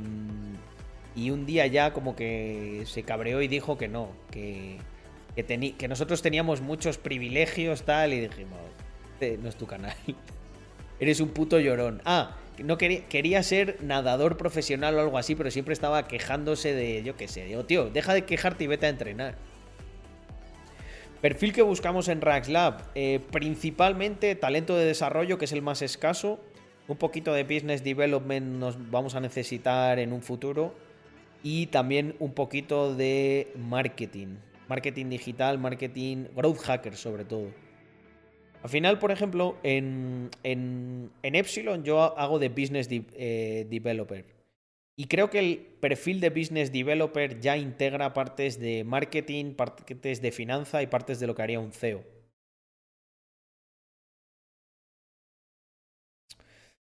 y 1.15 1.31
un 1.31 1.45
día 1.45 1.67
ya 1.67 1.93
como 1.93 2.17
que 2.17 2.85
se 2.87 3.03
cabreó 3.03 3.43
y 3.43 3.49
dijo 3.49 3.77
que 3.77 3.89
no, 3.89 4.11
que, 4.31 4.79
que, 5.37 5.75
que 5.77 5.89
nosotros 5.89 6.23
teníamos 6.23 6.63
muchos 6.63 6.97
privilegios, 6.97 7.83
tal, 7.83 8.15
y 8.15 8.21
dijimos, 8.21 8.61
este 9.13 9.37
no 9.37 9.51
es 9.51 9.57
tu 9.57 9.67
canal. 9.67 9.95
Eres 11.03 11.19
un 11.19 11.31
puto 11.31 11.59
llorón. 11.59 12.01
Ah, 12.05 12.37
no 12.63 12.79
quería, 12.79 13.09
quería 13.09 13.43
ser 13.43 13.77
nadador 13.83 14.37
profesional 14.37 14.95
o 14.95 15.01
algo 15.01 15.19
así, 15.19 15.35
pero 15.35 15.51
siempre 15.51 15.75
estaba 15.75 16.07
quejándose 16.07 16.75
de, 16.75 17.03
yo 17.03 17.17
qué 17.17 17.27
sé, 17.27 17.45
digo, 17.45 17.65
tío, 17.65 17.91
deja 17.91 18.15
de 18.15 18.25
quejarte 18.25 18.63
y 18.63 18.67
vete 18.69 18.87
a 18.87 18.91
entrenar. 18.91 19.35
Perfil 21.21 21.53
que 21.53 21.63
buscamos 21.63 22.07
en 22.07 22.21
Raxlab, 22.21 22.85
eh, 22.95 23.19
principalmente 23.33 24.37
talento 24.37 24.77
de 24.77 24.85
desarrollo, 24.85 25.39
que 25.39 25.47
es 25.47 25.53
el 25.53 25.61
más 25.61 25.83
escaso. 25.83 26.39
Un 26.87 26.99
poquito 26.99 27.33
de 27.33 27.43
business 27.43 27.83
development 27.83 28.61
nos 28.61 28.93
vamos 28.93 29.17
a 29.17 29.21
necesitar 29.21 29.99
en 29.99 30.13
un 30.13 30.23
futuro 30.23 30.73
y 31.43 31.67
también 31.67 32.15
un 32.21 32.33
poquito 32.33 32.95
de 32.95 33.53
marketing. 33.57 34.37
Marketing 34.69 35.07
digital, 35.09 35.59
marketing, 35.59 36.27
growth 36.37 36.59
hacker 36.59 36.95
sobre 36.95 37.25
todo. 37.25 37.49
Al 38.63 38.71
final, 38.71 38.99
por 39.01 39.11
ejemplo, 39.11 39.57
en, 39.65 40.31
en, 40.45 41.11
Epsilon 41.23 41.83
yo 41.83 42.01
hago 42.01 42.39
de 42.39 42.49
business 42.49 42.89
eh, 42.91 43.67
developer. 43.69 44.25
Y 44.97 45.07
creo 45.07 45.31
que 45.31 45.41
el 45.41 45.59
perfil 45.81 46.21
de 46.21 46.31
business 46.31 46.71
developer 46.71 47.41
ya 47.41 47.57
integra 47.57 48.13
partes 48.13 48.61
de 48.61 48.85
marketing, 48.85 49.55
partes 49.55 50.23
de 50.23 50.31
finanza 50.31 50.83
y 50.83 50.87
partes 50.87 51.19
de 51.19 51.27
lo 51.27 51.35
que 51.35 51.43
haría 51.43 51.59
un 51.59 51.73
CEO. 51.73 52.05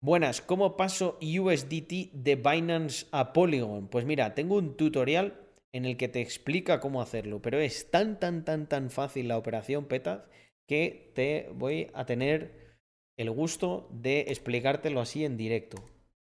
Buenas, 0.02 0.41
¿cómo 0.41 0.78
paso 0.78 1.20
USDT 1.22 2.14
de 2.14 2.36
Binance 2.36 3.06
a 3.12 3.34
Polygon? 3.34 3.90
Pues 3.90 4.06
mira, 4.06 4.34
tengo 4.34 4.56
un 4.56 4.78
tutorial 4.78 5.38
en 5.74 5.86
el 5.86 5.98
que 5.98 6.08
te 6.08 6.22
explica 6.22 6.80
cómo 6.80 7.02
hacerlo, 7.02 7.41
pero 7.41 7.60
es 7.60 7.91
tan, 7.91 8.18
tan, 8.20 8.46
tan, 8.46 8.68
tan 8.68 8.90
fácil 8.90 9.28
la 9.28 9.38
operación 9.38 9.86
Petaz 9.86 10.22
que 10.70 11.12
te 11.16 11.50
voy 11.56 11.90
a 11.96 12.06
tener 12.06 12.78
el 13.18 13.32
gusto 13.32 13.90
de 13.91 14.22
explicártelo 14.28 15.02
así 15.02 15.26
en 15.26 15.36
directo. 15.36 15.78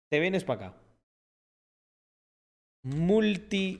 Te 0.09 0.19
vienes 0.19 0.43
para 0.43 0.69
acá. 0.69 0.81
Multi. 2.83 3.79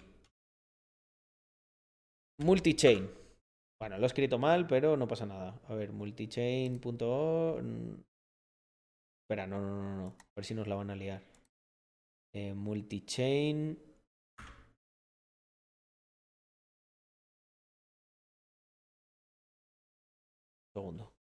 Multichain. 2.37 3.09
Bueno, 3.79 3.97
lo 3.97 4.03
he 4.03 4.05
escrito 4.05 4.37
mal, 4.37 4.67
pero 4.67 4.95
no 4.95 5.07
pasa 5.07 5.25
nada. 5.25 5.59
A 5.67 5.73
ver, 5.73 5.91
multichain.org. 5.91 7.65
Espera, 9.23 9.47
no, 9.47 9.59
no, 9.59 9.81
no, 9.81 9.97
no. 9.97 10.07
A 10.19 10.33
ver 10.35 10.45
si 10.45 10.53
nos 10.53 10.67
la 10.67 10.75
van 10.75 10.91
a 10.91 10.95
liar. 10.95 11.23
Eh, 12.31 12.53
multichain. 12.53 13.88
Segundo. 20.79 21.11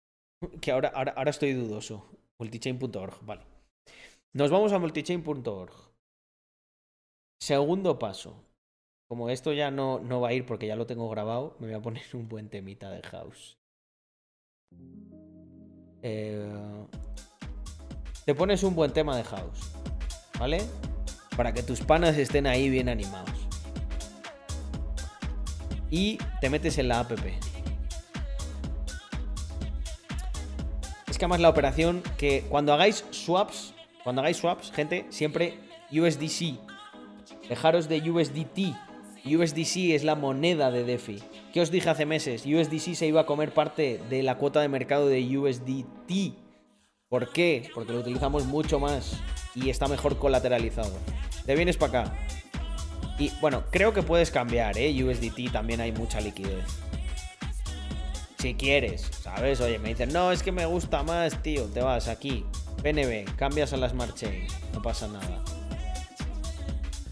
Que 0.60 0.70
ahora, 0.70 0.88
ahora, 0.94 1.30
estoy 1.30 1.52
dudoso. 1.52 2.06
Multichain.org, 2.38 3.18
vale. 3.22 3.42
Nos 4.32 4.52
vamos 4.52 4.72
a 4.72 4.78
multichain.org. 4.78 5.72
Segundo 7.42 7.98
paso. 7.98 8.44
Como 9.08 9.30
esto 9.30 9.52
ya 9.52 9.72
no, 9.72 9.98
no 9.98 10.20
va 10.20 10.28
a 10.28 10.32
ir 10.34 10.46
porque 10.46 10.68
ya 10.68 10.76
lo 10.76 10.86
tengo 10.86 11.08
grabado, 11.08 11.56
me 11.58 11.66
voy 11.66 11.74
a 11.74 11.82
poner 11.82 12.04
un 12.12 12.28
buen 12.28 12.48
temita 12.50 12.90
de 12.90 13.02
house. 13.02 13.58
Eh, 16.02 16.86
te 18.26 18.34
pones 18.34 18.62
un 18.62 18.74
buen 18.76 18.92
tema 18.92 19.16
de 19.16 19.24
house, 19.24 19.72
¿vale? 20.38 20.60
Para 21.36 21.52
que 21.52 21.62
tus 21.62 21.80
panas 21.80 22.16
estén 22.18 22.46
ahí 22.46 22.68
bien 22.68 22.88
animados. 22.88 23.48
Y 25.90 26.18
te 26.40 26.50
metes 26.50 26.76
en 26.78 26.88
la 26.88 27.00
app. 27.00 27.12
Es 31.20 31.40
la 31.40 31.48
operación 31.48 32.02
que 32.16 32.44
cuando 32.48 32.72
hagáis 32.72 33.04
swaps, 33.10 33.74
cuando 34.04 34.22
hagáis 34.22 34.36
swaps, 34.36 34.70
gente, 34.70 35.04
siempre 35.10 35.58
USDC. 35.90 36.56
Dejaros 37.48 37.88
de 37.88 38.08
USDT. 38.08 38.76
USDC 39.26 39.94
es 39.94 40.04
la 40.04 40.14
moneda 40.14 40.70
de 40.70 40.84
DeFi. 40.84 41.20
¿Qué 41.52 41.60
os 41.60 41.72
dije 41.72 41.90
hace 41.90 42.06
meses? 42.06 42.46
USDC 42.46 42.94
se 42.94 43.08
iba 43.08 43.22
a 43.22 43.26
comer 43.26 43.52
parte 43.52 44.00
de 44.08 44.22
la 44.22 44.38
cuota 44.38 44.60
de 44.60 44.68
mercado 44.68 45.08
de 45.08 45.36
USDT. 45.36 46.34
¿Por 47.08 47.32
qué? 47.32 47.68
Porque 47.74 47.92
lo 47.92 47.98
utilizamos 47.98 48.46
mucho 48.46 48.78
más 48.78 49.18
y 49.56 49.70
está 49.70 49.88
mejor 49.88 50.18
colateralizado. 50.18 50.96
Te 51.44 51.56
vienes 51.56 51.76
para 51.76 52.02
acá. 52.02 52.18
Y 53.18 53.32
bueno, 53.40 53.64
creo 53.72 53.92
que 53.92 54.04
puedes 54.04 54.30
cambiar, 54.30 54.78
¿eh? 54.78 54.94
USDT 55.02 55.50
también 55.50 55.80
hay 55.80 55.90
mucha 55.90 56.20
liquidez. 56.20 56.64
Si 58.38 58.54
quieres, 58.54 59.10
¿sabes? 59.20 59.60
Oye, 59.60 59.80
me 59.80 59.88
dicen, 59.88 60.12
no, 60.12 60.30
es 60.30 60.44
que 60.44 60.52
me 60.52 60.64
gusta 60.64 61.02
más, 61.02 61.42
tío. 61.42 61.64
Te 61.64 61.80
vas 61.80 62.06
aquí, 62.06 62.44
PNB, 62.84 63.34
cambias 63.34 63.72
a 63.72 63.76
la 63.76 63.88
Smart 63.88 64.14
Chain, 64.14 64.46
no 64.72 64.80
pasa 64.80 65.08
nada. 65.08 65.42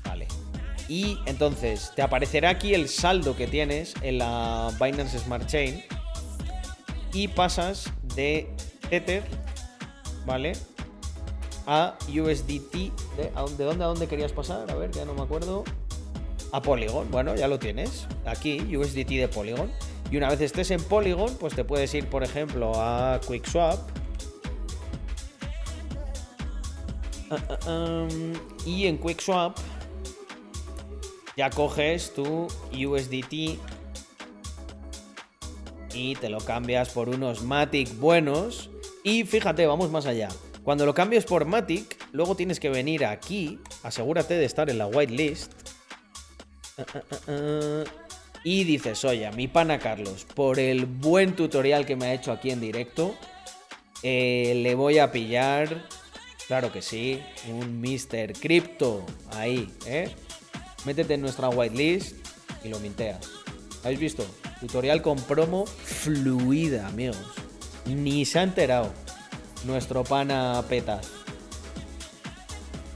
Vale. 0.04 0.28
Y 0.88 1.18
entonces 1.26 1.90
te 1.96 2.02
aparecerá 2.02 2.50
aquí 2.50 2.74
el 2.74 2.88
saldo 2.88 3.36
que 3.36 3.48
tienes 3.48 3.94
en 4.02 4.18
la 4.18 4.70
Binance 4.80 5.18
Smart 5.18 5.46
Chain. 5.46 5.82
Y 7.12 7.26
pasas 7.26 7.90
de 8.14 8.48
Tether, 8.88 9.24
¿vale? 10.26 10.52
A 11.66 11.96
USDT. 12.08 12.92
¿De, 13.16 13.32
a 13.34 13.40
dónde, 13.40 13.64
¿De 13.64 13.74
dónde 13.74 14.06
querías 14.06 14.30
pasar? 14.30 14.70
A 14.70 14.74
ver, 14.76 14.92
ya 14.92 15.04
no 15.04 15.14
me 15.14 15.22
acuerdo. 15.22 15.64
A 16.52 16.62
Polygon, 16.62 17.10
bueno, 17.10 17.34
ya 17.34 17.48
lo 17.48 17.58
tienes. 17.58 18.06
Aquí, 18.24 18.76
USDT 18.76 19.08
de 19.08 19.28
Polygon. 19.28 19.72
Y 20.10 20.16
una 20.16 20.28
vez 20.28 20.40
estés 20.40 20.70
en 20.70 20.82
Polygon, 20.82 21.36
pues 21.36 21.54
te 21.54 21.64
puedes 21.64 21.92
ir, 21.94 22.06
por 22.08 22.22
ejemplo, 22.22 22.72
a 22.76 23.20
QuickSwap. 23.26 23.78
Uh, 27.28 27.70
um, 27.70 28.32
y 28.64 28.86
en 28.86 28.98
QuickSwap 28.98 29.58
ya 31.36 31.50
coges 31.50 32.14
tu 32.14 32.46
USDT 32.72 33.58
y 35.92 36.14
te 36.14 36.28
lo 36.28 36.38
cambias 36.38 36.90
por 36.90 37.08
unos 37.08 37.42
Matic 37.42 37.98
buenos. 37.98 38.70
Y 39.02 39.24
fíjate, 39.24 39.66
vamos 39.66 39.90
más 39.90 40.06
allá. 40.06 40.28
Cuando 40.62 40.86
lo 40.86 40.94
cambies 40.94 41.24
por 41.24 41.44
Matic, 41.46 41.96
luego 42.12 42.36
tienes 42.36 42.60
que 42.60 42.70
venir 42.70 43.04
aquí, 43.04 43.60
asegúrate 43.82 44.34
de 44.34 44.44
estar 44.44 44.70
en 44.70 44.78
la 44.78 44.86
whitelist. 44.86 45.52
Uh, 47.26 47.84
y 48.46 48.62
dices, 48.62 49.04
oye, 49.04 49.28
mi 49.32 49.48
pana 49.48 49.80
Carlos, 49.80 50.24
por 50.36 50.60
el 50.60 50.86
buen 50.86 51.34
tutorial 51.34 51.84
que 51.84 51.96
me 51.96 52.06
ha 52.06 52.14
hecho 52.14 52.30
aquí 52.30 52.52
en 52.52 52.60
directo, 52.60 53.16
eh, 54.04 54.60
le 54.62 54.76
voy 54.76 55.00
a 55.00 55.10
pillar, 55.10 55.84
claro 56.46 56.70
que 56.70 56.80
sí, 56.80 57.20
un 57.48 57.80
Mr. 57.80 58.34
Crypto. 58.38 59.04
Ahí, 59.32 59.68
¿eh? 59.84 60.14
Métete 60.84 61.14
en 61.14 61.22
nuestra 61.22 61.48
whitelist 61.48 62.24
y 62.62 62.68
lo 62.68 62.78
minteas. 62.78 63.28
¿Habéis 63.82 63.98
visto? 63.98 64.24
Tutorial 64.60 65.02
con 65.02 65.20
promo 65.22 65.66
fluida, 65.66 66.86
amigos. 66.86 67.18
Ni 67.84 68.24
se 68.24 68.38
ha 68.38 68.44
enterado 68.44 68.92
nuestro 69.64 70.04
pana 70.04 70.64
peta. 70.68 71.00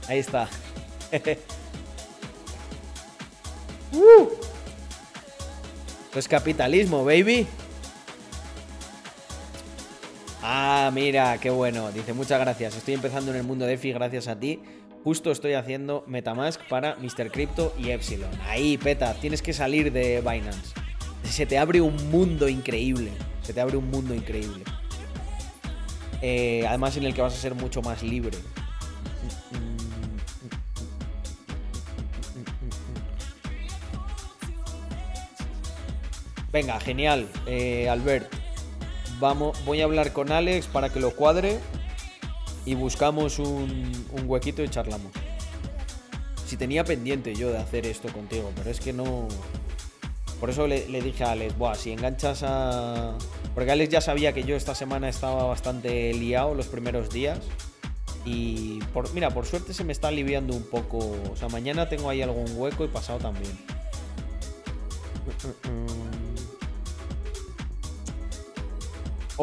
Ahí 0.07 0.19
está. 0.19 0.47
¡Uh! 3.91 4.50
Pues 6.11 6.27
capitalismo, 6.27 7.05
baby. 7.05 7.47
Ah, 10.43 10.91
mira, 10.93 11.37
qué 11.37 11.49
bueno. 11.49 11.91
Dice, 11.91 12.13
muchas 12.13 12.39
gracias. 12.39 12.75
Estoy 12.75 12.95
empezando 12.95 13.31
en 13.31 13.37
el 13.37 13.43
mundo 13.43 13.65
de 13.65 13.73
EFI 13.73 13.93
gracias 13.93 14.27
a 14.27 14.37
ti. 14.37 14.59
Justo 15.03 15.31
estoy 15.31 15.53
haciendo 15.53 16.03
Metamask 16.07 16.61
para 16.67 16.95
Mr. 16.97 17.31
Crypto 17.31 17.73
y 17.77 17.91
Epsilon. 17.91 18.29
Ahí, 18.47 18.77
peta, 18.77 19.13
tienes 19.15 19.41
que 19.41 19.53
salir 19.53 19.91
de 19.91 20.19
Binance. 20.21 20.73
Se 21.23 21.45
te 21.45 21.57
abre 21.57 21.79
un 21.79 21.95
mundo 22.11 22.49
increíble. 22.49 23.11
Se 23.41 23.53
te 23.53 23.61
abre 23.61 23.77
un 23.77 23.89
mundo 23.89 24.13
increíble. 24.13 24.63
Eh, 26.21 26.65
además 26.67 26.97
en 26.97 27.05
el 27.05 27.13
que 27.13 27.21
vas 27.21 27.33
a 27.33 27.37
ser 27.37 27.55
mucho 27.55 27.81
más 27.81 28.03
libre. 28.03 28.37
Venga, 36.51 36.79
genial, 36.81 37.29
eh, 37.45 37.87
Albert. 37.87 38.29
Vamos, 39.19 39.57
voy 39.65 39.79
a 39.79 39.85
hablar 39.85 40.11
con 40.11 40.31
Alex 40.31 40.67
para 40.67 40.89
que 40.89 40.99
lo 40.99 41.11
cuadre 41.11 41.59
y 42.65 42.75
buscamos 42.75 43.39
un, 43.39 44.05
huequito 44.25 44.61
y 44.61 44.67
charlamos. 44.67 45.13
Si 46.45 46.57
tenía 46.57 46.83
pendiente 46.83 47.33
yo 47.35 47.49
de 47.51 47.57
hacer 47.57 47.85
esto 47.85 48.11
contigo, 48.11 48.51
pero 48.55 48.69
es 48.69 48.81
que 48.81 48.91
no. 48.91 49.29
Por 50.41 50.49
eso 50.49 50.67
le, 50.67 50.85
dije 51.01 51.23
a 51.23 51.31
Alex, 51.31 51.57
Buah, 51.57 51.75
si 51.75 51.91
enganchas 51.91 52.43
a. 52.43 53.17
Porque 53.55 53.71
Alex 53.71 53.89
ya 53.89 54.01
sabía 54.01 54.33
que 54.33 54.43
yo 54.43 54.55
esta 54.55 54.75
semana 54.75 55.07
estaba 55.07 55.45
bastante 55.45 56.13
liado 56.13 56.53
los 56.53 56.67
primeros 56.67 57.09
días. 57.11 57.39
Y 58.25 58.79
por, 58.93 59.11
mira, 59.13 59.29
por 59.29 59.45
suerte 59.45 59.73
se 59.73 59.85
me 59.85 59.93
está 59.93 60.09
aliviando 60.09 60.53
un 60.53 60.63
poco. 60.63 60.97
O 61.31 61.35
sea, 61.37 61.47
mañana 61.47 61.87
tengo 61.87 62.09
ahí 62.09 62.21
algún 62.21 62.47
hueco 62.57 62.83
y 62.83 62.89
pasado 62.89 63.19
también. 63.19 63.57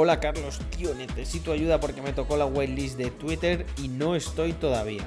Hola 0.01 0.21
Carlos, 0.21 0.61
tío, 0.77 0.95
necesito 0.95 1.51
ayuda 1.51 1.81
porque 1.81 2.01
me 2.03 2.13
tocó 2.13 2.37
la 2.37 2.47
whitelist 2.47 2.97
de 2.97 3.11
Twitter 3.11 3.67
y 3.83 3.89
no 3.89 4.15
estoy 4.15 4.53
todavía. 4.53 5.03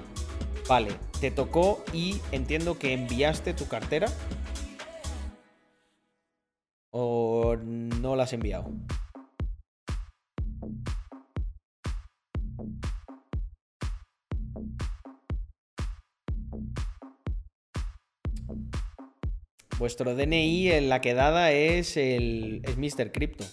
Vale, 0.67 0.89
te 1.21 1.31
tocó 1.31 1.81
y 1.93 2.19
entiendo 2.33 2.77
que 2.77 2.91
enviaste 2.91 3.53
tu 3.53 3.69
cartera. 3.69 4.09
¿O 6.89 7.55
no 7.55 8.17
la 8.17 8.23
has 8.23 8.33
enviado? 8.33 8.69
Vuestro 19.79 20.15
DNI 20.15 20.73
en 20.73 20.89
la 20.89 20.99
quedada 20.99 21.53
es 21.53 21.95
el 21.95 22.61
es 22.65 22.77
Mr. 22.77 23.13
Crypto. 23.13 23.45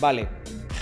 Vale, 0.00 0.28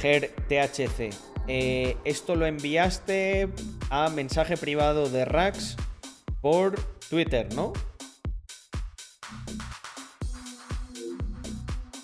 GerTHC. 0.01 1.11
Eh, 1.49 1.97
esto 2.05 2.37
lo 2.37 2.47
enviaste 2.47 3.49
a 3.91 4.09
mensaje 4.11 4.57
privado 4.57 5.09
de 5.09 5.25
Rax 5.25 5.77
por 6.41 6.81
Twitter, 7.11 7.53
¿no? 7.55 7.73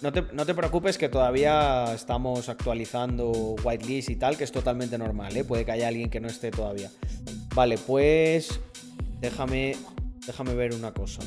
No 0.01 0.13
te, 0.13 0.23
no 0.33 0.47
te, 0.47 0.55
preocupes 0.55 0.97
que 0.97 1.09
todavía 1.09 1.93
estamos 1.93 2.49
actualizando 2.49 3.57
whitelist 3.65 4.11
y 4.11 4.17
tal, 4.17 4.37
que 4.37 4.45
es 4.45 4.53
totalmente 4.53 4.97
normal, 4.97 5.37
¿eh? 5.37 5.43
Puede 5.43 5.65
que 5.65 5.73
haya 5.73 5.89
alguien 5.89 6.09
que 6.09 6.21
no 6.21 6.29
esté 6.29 6.53
todavía. 6.53 6.91
Vale, 7.55 7.79
pues 7.79 8.61
déjame, 9.21 9.75
déjame 10.25 10.55
ver 10.55 10.73
una 10.73 10.95
cosa. 10.95 11.23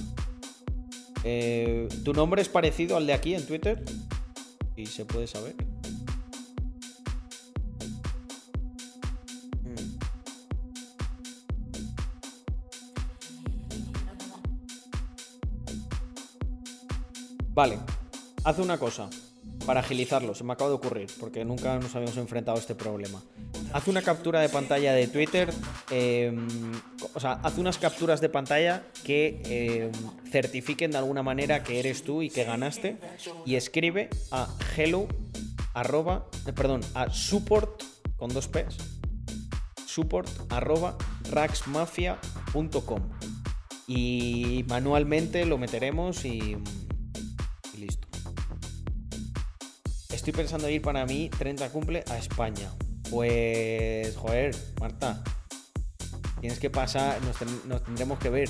Eh, 1.25 1.89
¿Tu 2.05 2.13
nombre 2.13 2.41
es 2.41 2.47
parecido 2.47 2.95
al 2.95 3.07
de 3.07 3.13
aquí 3.13 3.35
en 3.35 3.45
Twitter? 3.45 3.83
¿Y 4.77 4.85
se 4.85 5.03
puede 5.03 5.27
saber? 5.27 5.55
Vale, 17.53 17.80
haz 18.45 18.60
una 18.60 18.78
cosa 18.78 19.10
para 19.65 19.82
agilizarlo, 19.82 20.34
se 20.34 20.44
me 20.44 20.53
acaba 20.53 20.69
de 20.69 20.76
ocurrir, 20.78 21.10
porque 21.19 21.44
nunca 21.44 21.78
nos 21.80 21.94
habíamos 21.95 22.18
enfrentado 22.18 22.57
a 22.57 22.61
este 22.61 22.76
problema. 22.76 23.22
Haz 23.73 23.88
una 23.90 24.02
captura 24.02 24.40
de 24.40 24.48
pantalla 24.48 24.94
de 24.94 25.07
Twitter, 25.07 25.53
em, 25.90 26.48
o 27.14 27.19
sea, 27.19 27.34
haz 27.44 27.57
unas 27.57 27.78
capturas 27.78 28.22
de 28.22 28.30
pantalla 28.30 28.84
que 29.03 29.41
em, 29.45 29.91
certifiquen 30.32 30.91
de 30.91 30.98
alguna 30.98 31.23
manera 31.23 31.61
que 31.61 31.80
eres 31.80 32.03
tú 32.03 32.22
y 32.22 32.30
que 32.30 32.45
ganaste, 32.45 32.98
y 33.45 33.56
escribe 33.56 34.10
a 34.32 34.48
hello, 34.78 35.07
arroba, 35.73 36.28
eh, 36.48 36.53
perdón, 36.53 36.82
a 36.94 37.10
support, 37.11 37.84
con 38.15 38.34
dos 38.34 38.48
P's, 38.48 38.78
support, 39.86 40.30
arroba, 40.49 40.98
raxmafia.com. 41.30 43.02
Y 43.88 44.64
manualmente 44.69 45.45
lo 45.45 45.57
meteremos 45.57 46.23
y 46.23 46.57
estoy 50.22 50.34
pensando 50.34 50.69
ir 50.69 50.84
para 50.84 51.03
mí 51.07 51.31
30 51.35 51.69
cumple 51.69 52.03
a 52.07 52.15
España. 52.15 52.72
Pues, 53.10 54.15
joder, 54.15 54.56
Marta, 54.80 55.23
tienes 56.39 56.60
que 56.60 56.69
pasar, 56.69 57.18
nos, 57.68 57.84
tendremos 57.84 58.19
que 58.19 58.30
ver. 58.30 58.49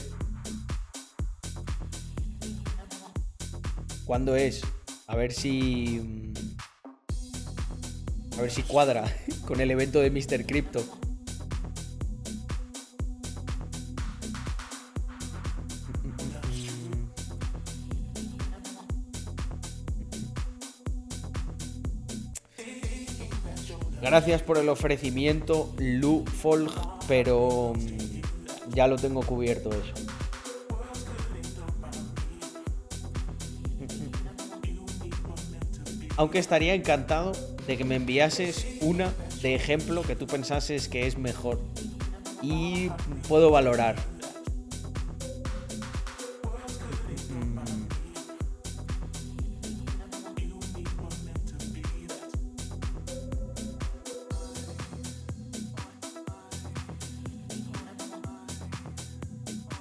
¿Cuándo 4.04 4.36
es? 4.36 4.62
A 5.08 5.16
ver 5.16 5.32
si. 5.32 6.34
A 8.38 8.42
ver 8.42 8.52
si 8.52 8.64
cuadra 8.64 9.06
con 9.48 9.62
el 9.62 9.72
evento 9.72 10.02
de 10.02 10.12
Mr. 10.12 10.46
Crypto. 10.46 10.84
Gracias 24.02 24.42
por 24.42 24.58
el 24.58 24.68
ofrecimiento, 24.68 25.72
Lu 25.78 26.26
Folg, 26.26 26.72
pero 27.08 27.74
mm, 27.76 28.72
ya 28.74 28.88
lo 28.88 28.98
tengo 28.98 29.22
cubierto 29.22 29.70
eso. 29.70 29.78
Aunque 36.18 36.40
estaría 36.40 36.74
encantado 36.74 37.34
de 37.68 37.78
que 37.78 37.86
me 37.86 37.96
enviases 37.96 38.66
una 38.82 39.14
de 39.44 39.54
ejemplo 39.54 40.02
que 40.02 40.16
tú 40.16 40.26
pensases 40.26 40.88
que 40.88 41.06
es 41.06 41.16
mejor. 41.18 41.62
y 42.42 42.90
puedo 43.28 43.52
valorar. 43.52 43.96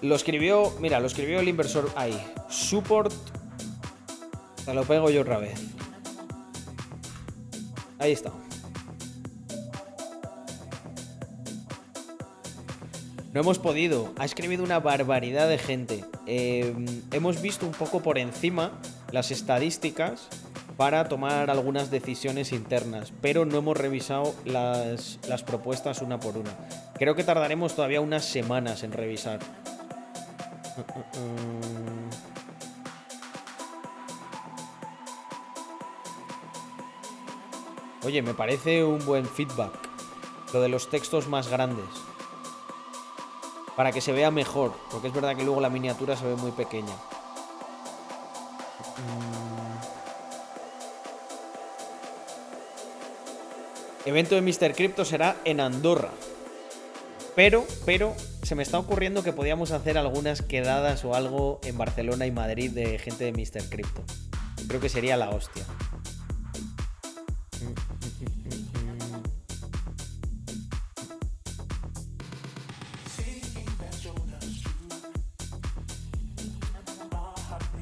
Lo 0.02 0.14
escribió, 0.14 0.72
mira, 0.81 0.98
lo 0.98 1.06
escribió 1.06 1.40
el 1.40 1.48
inversor 1.48 1.90
ahí. 1.94 2.18
Support. 2.48 3.12
Te 4.64 4.72
lo 4.72 4.85
pego 4.85 5.10
yo 5.10 5.20
otra 5.20 5.39
vez. 5.39 5.60
Ahí 7.98 8.12
está. 8.12 8.32
No 13.32 13.40
hemos 13.40 13.59
podido. 13.59 14.12
Ha 14.18 14.24
escribido 14.24 14.64
una 14.64 14.81
barbaridad 14.81 15.48
de 15.48 15.59
gente. 15.59 16.05
Eh, 16.27 16.74
hemos 17.12 17.43
visto 17.43 17.66
un 17.66 17.72
poco 17.72 18.01
por 18.01 18.18
encima 18.18 18.72
las 19.12 19.31
estadísticas 19.31 20.28
para 20.77 21.09
tomar 21.09 21.51
algunas 21.51 21.90
decisiones 21.90 22.52
internas, 22.52 23.12
pero 23.20 23.44
no 23.44 23.59
hemos 23.59 23.77
revisado 23.77 24.35
las, 24.47 25.18
las 25.28 25.43
propuestas 25.43 26.01
una 26.01 26.18
por 26.18 26.39
una. 26.39 26.56
Creo 26.94 27.14
que 27.14 27.22
tardaremos 27.22 27.77
todavía 27.77 28.01
unas 28.01 28.24
semanas 28.24 28.82
en 28.82 28.93
revisar. 28.93 29.40
Oye, 38.02 38.23
me 38.23 38.35
parece 38.35 38.82
un 38.82 39.05
buen 39.05 39.27
feedback. 39.27 39.73
Lo 40.52 40.61
de 40.61 40.69
los 40.69 40.90
textos 40.90 41.28
más 41.28 41.48
grandes. 41.48 41.85
Para 43.77 43.93
que 43.93 44.01
se 44.01 44.12
vea 44.12 44.31
mejor. 44.31 44.73
Porque 44.90 45.09
es 45.09 45.15
verdad 45.15 45.36
que 45.36 45.44
luego 45.44 45.61
la 45.61 45.70
miniatura 45.70 46.16
se 46.16 46.27
ve 46.27 46.36
muy 46.36 46.51
pequeña. 46.51 46.94
Evento 54.07 54.35
de 54.35 54.40
Mr. 54.40 54.74
Crypto 54.74 55.05
será 55.05 55.36
en 55.44 55.61
Andorra. 55.61 56.11
Pero, 57.43 57.67
pero, 57.87 58.15
se 58.43 58.55
me 58.55 58.62
está 58.62 58.79
ocurriendo 58.79 59.23
que 59.23 59.33
podíamos 59.33 59.71
hacer 59.71 59.97
algunas 59.97 60.43
quedadas 60.43 61.07
o 61.07 61.15
algo 61.15 61.59
en 61.65 61.79
Barcelona 61.79 62.27
y 62.27 62.31
Madrid 62.31 62.71
de 62.71 62.99
gente 62.99 63.25
de 63.25 63.33
Mr. 63.33 63.71
Crypto. 63.71 64.05
Creo 64.69 64.79
que 64.79 64.91
sería 64.91 65.17
la 65.17 65.31
hostia. 65.31 65.65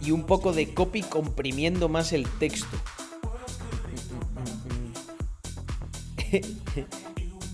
Y 0.01 0.13
un 0.13 0.23
poco 0.25 0.53
de 0.53 0.73
copy 0.73 1.03
comprimiendo 1.03 1.89
más 1.89 2.13
el 2.13 2.29
texto. 2.39 2.77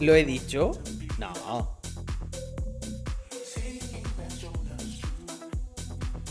¿Lo 0.00 0.14
he 0.14 0.26
dicho? 0.26 0.72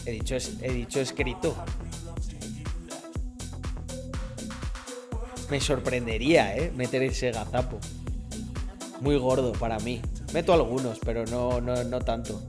He 0.06 0.12
dicho, 0.12 0.36
he 0.62 0.72
dicho 0.72 1.00
escrito. 1.00 1.56
Me 5.50 5.62
sorprendería, 5.62 6.58
¿eh? 6.58 6.72
Meter 6.76 7.04
ese 7.04 7.32
gazapo. 7.32 7.80
Muy 9.02 9.18
gordo 9.18 9.54
para 9.54 9.80
mí. 9.80 10.02
Meto 10.34 10.54
algunos, 10.54 11.00
pero 11.00 11.26
no, 11.26 11.62
no, 11.62 11.84
no 11.84 12.00
tanto. 12.02 12.42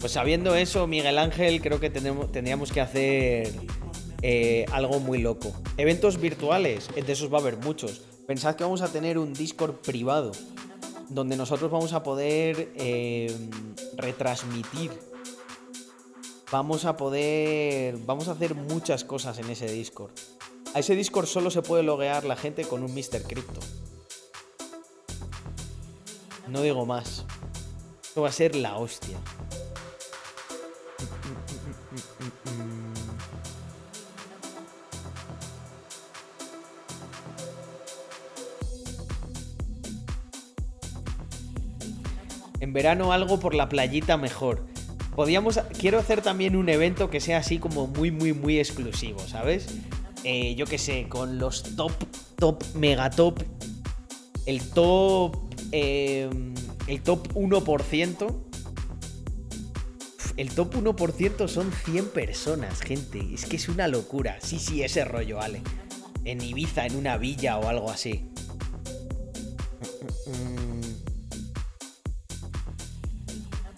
Pues 0.00 0.12
sabiendo 0.12 0.54
eso, 0.54 0.86
Miguel 0.86 1.16
Ángel, 1.16 1.62
creo 1.62 1.80
que 1.80 1.88
tenemos, 1.88 2.30
tendríamos 2.30 2.70
que 2.72 2.82
hacer 2.82 3.52
eh, 4.20 4.66
algo 4.70 5.00
muy 5.00 5.18
loco. 5.18 5.54
Eventos 5.78 6.20
virtuales, 6.20 6.90
de 6.94 7.10
esos 7.10 7.32
va 7.32 7.38
a 7.38 7.40
haber 7.40 7.56
muchos. 7.56 8.02
Pensad 8.26 8.56
que 8.56 8.64
vamos 8.64 8.80
a 8.80 8.88
tener 8.88 9.18
un 9.18 9.34
Discord 9.34 9.74
privado 9.74 10.32
donde 11.10 11.36
nosotros 11.36 11.70
vamos 11.70 11.92
a 11.92 12.02
poder 12.02 12.72
eh, 12.74 13.34
retransmitir. 13.96 14.90
Vamos 16.50 16.86
a 16.86 16.96
poder. 16.96 17.98
Vamos 17.98 18.28
a 18.28 18.32
hacer 18.32 18.54
muchas 18.54 19.04
cosas 19.04 19.38
en 19.38 19.50
ese 19.50 19.66
Discord. 19.66 20.12
A 20.72 20.78
ese 20.78 20.96
Discord 20.96 21.26
solo 21.26 21.50
se 21.50 21.60
puede 21.60 21.82
loguear 21.82 22.24
la 22.24 22.36
gente 22.36 22.64
con 22.64 22.82
un 22.82 22.94
Mr. 22.94 23.22
Crypto. 23.22 23.60
No 26.48 26.62
digo 26.62 26.86
más. 26.86 27.24
Esto 28.02 28.22
va 28.22 28.28
a 28.28 28.32
ser 28.32 28.56
la 28.56 28.76
hostia. 28.78 29.18
En 42.64 42.72
verano 42.72 43.12
algo 43.12 43.38
por 43.38 43.54
la 43.54 43.68
playita 43.68 44.16
mejor. 44.16 44.64
Podíamos, 45.14 45.60
quiero 45.78 45.98
hacer 45.98 46.22
también 46.22 46.56
un 46.56 46.70
evento 46.70 47.10
que 47.10 47.20
sea 47.20 47.36
así 47.36 47.58
como 47.58 47.86
muy, 47.88 48.10
muy, 48.10 48.32
muy 48.32 48.58
exclusivo, 48.58 49.20
¿sabes? 49.20 49.66
Eh, 50.24 50.54
yo 50.54 50.64
qué 50.64 50.78
sé, 50.78 51.04
con 51.06 51.38
los 51.38 51.76
top, 51.76 51.92
top, 52.36 52.64
mega 52.74 53.10
top. 53.10 53.42
El 54.46 54.62
top. 54.62 55.36
Eh, 55.72 56.30
el 56.86 57.02
top 57.02 57.34
1%. 57.34 58.34
El 60.38 60.48
top 60.48 60.74
1% 60.74 61.48
son 61.48 61.70
100 61.70 62.08
personas, 62.12 62.80
gente. 62.80 63.20
Es 63.34 63.44
que 63.44 63.56
es 63.56 63.68
una 63.68 63.88
locura. 63.88 64.38
Sí, 64.40 64.58
sí, 64.58 64.82
ese 64.82 65.04
rollo, 65.04 65.36
vale. 65.36 65.60
En 66.24 66.40
Ibiza, 66.40 66.86
en 66.86 66.96
una 66.96 67.18
villa 67.18 67.58
o 67.58 67.68
algo 67.68 67.90
así. 67.90 68.30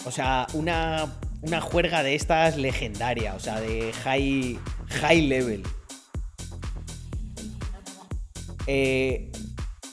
O 0.07 0.13
sea, 0.13 0.47
una, 0.53 1.19
una 1.43 1.61
juerga 1.61 2.05
de 2.05 2.15
estas 2.15 2.57
legendaria, 2.57 3.35
o 3.35 3.41
sea, 3.41 3.61
de 3.61 3.93
high, 3.93 4.57
high 5.01 5.23
level. 5.23 5.65
Eh, 8.69 9.33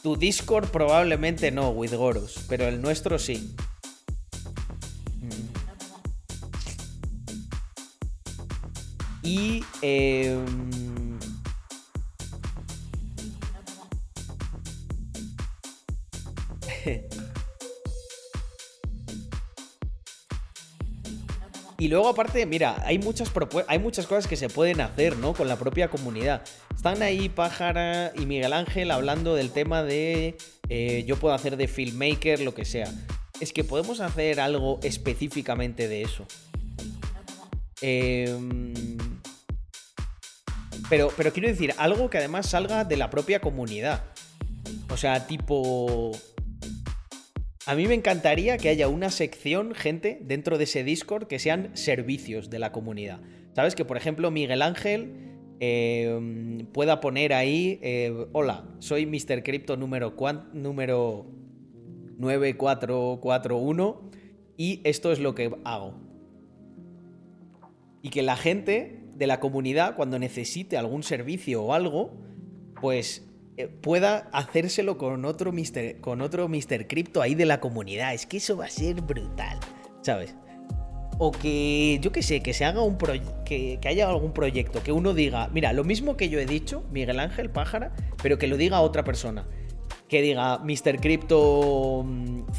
tu 0.04 0.16
Discord 0.16 0.68
probablemente 0.70 1.50
no, 1.50 1.72
with 1.72 1.96
Goros, 1.96 2.46
pero 2.48 2.68
el 2.68 2.80
nuestro 2.80 3.18
sí. 3.18 3.56
Mm. 5.20 5.48
Y... 9.24 9.66
Eh, 9.82 10.38
Y 21.84 21.90
luego, 21.90 22.08
aparte, 22.08 22.46
mira, 22.46 22.82
hay 22.86 22.98
muchas, 22.98 23.30
hay 23.68 23.78
muchas 23.78 24.08
cosas 24.08 24.26
que 24.26 24.38
se 24.38 24.48
pueden 24.48 24.80
hacer, 24.80 25.18
¿no? 25.18 25.34
Con 25.34 25.50
la 25.50 25.58
propia 25.58 25.90
comunidad. 25.90 26.42
Están 26.74 27.02
ahí 27.02 27.28
Pájara 27.28 28.14
y 28.16 28.26
Miguel 28.26 28.54
Ángel 28.54 28.90
hablando 28.90 29.36
del 29.36 29.52
tema 29.52 29.84
de 29.84 30.38
eh, 30.70 31.04
yo 31.06 31.18
puedo 31.18 31.34
hacer 31.36 31.58
de 31.58 31.68
filmmaker, 31.68 32.40
lo 32.40 32.54
que 32.56 32.64
sea. 32.64 32.90
Es 33.42 33.52
que 33.52 33.66
podemos 33.66 34.00
hacer 34.00 34.40
algo 34.40 34.80
específicamente 34.82 35.90
de 35.90 36.04
eso. 36.04 36.26
Em, 37.82 38.74
pero, 40.88 41.12
pero 41.18 41.34
quiero 41.34 41.50
decir, 41.50 41.74
algo 41.78 42.10
que 42.10 42.20
además 42.20 42.48
salga 42.48 42.86
de 42.86 42.96
la 42.96 43.10
propia 43.10 43.42
comunidad. 43.42 44.06
O 44.90 44.96
sea, 44.96 45.28
tipo 45.28 46.14
a 47.66 47.76
mí 47.76 47.88
me 47.88 47.94
encantaría 47.94 48.58
que 48.58 48.70
haya 48.70 48.88
una 48.88 49.10
sección, 49.10 49.74
gente, 49.74 50.20
dentro 50.22 50.58
de 50.58 50.66
ese 50.66 50.84
Discord 50.84 51.28
que 51.28 51.40
sean 51.40 51.72
servicios 51.76 52.50
de 52.50 52.60
la 52.60 52.72
comunidad. 52.72 53.22
¿Sabes? 53.56 53.76
Que 53.76 53.86
por 53.86 53.98
ejemplo 53.98 54.32
Miguel 54.32 54.62
Ángel 54.62 55.34
eh, 55.60 56.66
pueda 56.74 57.00
poner 57.00 57.34
ahí, 57.34 57.80
eh, 57.82 58.28
hola, 58.34 58.66
soy 58.80 59.06
Mr. 59.06 59.44
Crypto 59.44 59.78
número, 59.78 60.16
número 60.54 61.26
9441 62.18 64.12
y 64.58 64.82
esto 64.84 65.12
es 65.12 65.20
lo 65.20 65.36
que 65.36 65.52
hago. 65.64 65.94
Y 68.02 68.10
que 68.10 68.24
la 68.24 68.36
gente 68.36 69.00
de 69.16 69.28
la 69.28 69.40
comunidad, 69.40 69.96
cuando 69.96 70.20
necesite 70.20 70.76
algún 70.76 71.04
servicio 71.04 71.64
o 71.64 71.74
algo, 71.74 72.12
pues 72.82 73.26
pueda 73.82 74.30
hacérselo 74.32 74.98
con 74.98 75.26
otro 75.26 75.52
Mr. 75.52 76.00
con 76.02 76.22
otro 76.22 76.48
Mr. 76.48 76.88
Crypto 76.88 77.22
ahí 77.22 77.36
de 77.36 77.46
la 77.46 77.60
comunidad. 77.60 78.14
Es 78.14 78.26
que 78.26 78.38
eso 78.38 78.58
va 78.58 78.66
a 78.66 78.70
ser 78.70 79.02
brutal, 79.02 79.60
¿sabes? 80.02 80.36
o 81.18 81.32
que, 81.32 82.00
yo 82.02 82.12
qué 82.12 82.22
sé, 82.22 82.42
que 82.42 82.54
se 82.54 82.66
haga 82.66 82.82
un 82.82 82.98
que, 83.46 83.80
que 83.82 83.88
haya 83.88 84.10
algún 84.10 84.34
proyecto, 84.34 84.84
que 84.84 84.92
uno 84.92 85.14
diga, 85.14 85.48
mira, 85.54 85.72
lo 85.74 85.84
mismo 85.84 86.18
que 86.18 86.30
yo 86.30 86.40
he 86.40 86.46
dicho, 86.46 86.84
Miguel 86.92 87.20
Ángel 87.20 87.50
Pájara, 87.50 87.92
pero 88.22 88.38
que 88.38 88.48
lo 88.48 88.58
diga 88.58 88.82
otra 88.82 89.04
persona. 89.04 89.48
Que 90.08 90.22
diga 90.22 90.60
Mr. 90.60 91.00
Crypto 91.00 92.06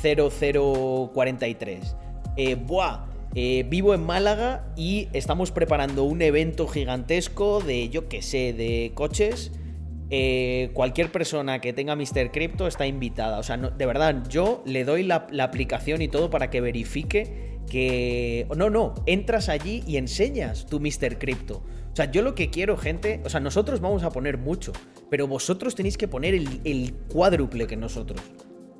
0043. 0.00 1.96
Eh, 2.36 2.54
buah, 2.56 3.06
eh, 3.34 3.64
vivo 3.68 3.94
en 3.94 4.04
Málaga 4.04 4.72
y 4.76 5.08
estamos 5.12 5.50
preparando 5.52 6.04
un 6.04 6.22
evento 6.22 6.66
gigantesco 6.66 7.60
de, 7.60 7.88
yo 7.90 8.08
qué 8.08 8.22
sé, 8.22 8.52
de 8.52 8.92
coches. 8.94 9.52
Eh, 10.10 10.70
cualquier 10.74 11.10
persona 11.10 11.60
que 11.60 11.72
tenga 11.72 11.96
Mr. 11.96 12.30
Crypto 12.30 12.66
está 12.66 12.86
invitada. 12.86 13.38
O 13.38 13.42
sea, 13.42 13.56
de 13.56 13.86
verdad, 13.86 14.22
yo 14.28 14.62
le 14.66 14.84
doy 14.84 15.02
la, 15.02 15.26
aplicación 15.40 16.02
y 16.02 16.08
todo 16.08 16.30
para 16.30 16.50
que 16.50 16.60
verifique 16.60 17.58
que... 17.70 18.46
No, 18.56 18.70
no, 18.70 18.94
entras 19.06 19.48
allí 19.48 19.82
y 19.86 19.96
enseñas 19.96 20.66
tu 20.66 20.80
Mr. 20.80 21.18
Crypto. 21.18 21.62
O 21.92 21.96
sea, 21.96 22.10
yo 22.10 22.22
lo 22.22 22.34
que 22.34 22.50
quiero, 22.50 22.76
gente, 22.76 23.20
o 23.24 23.30
sea, 23.30 23.40
nosotros 23.40 23.80
vamos 23.80 24.02
a 24.02 24.10
poner 24.10 24.36
mucho, 24.36 24.72
pero 25.10 25.28
vosotros 25.28 25.74
tenéis 25.74 25.96
que 25.96 26.08
poner 26.08 26.34
el, 26.34 26.94
cuádruple 27.08 27.66
que 27.66 27.76
nosotros. 27.76 28.20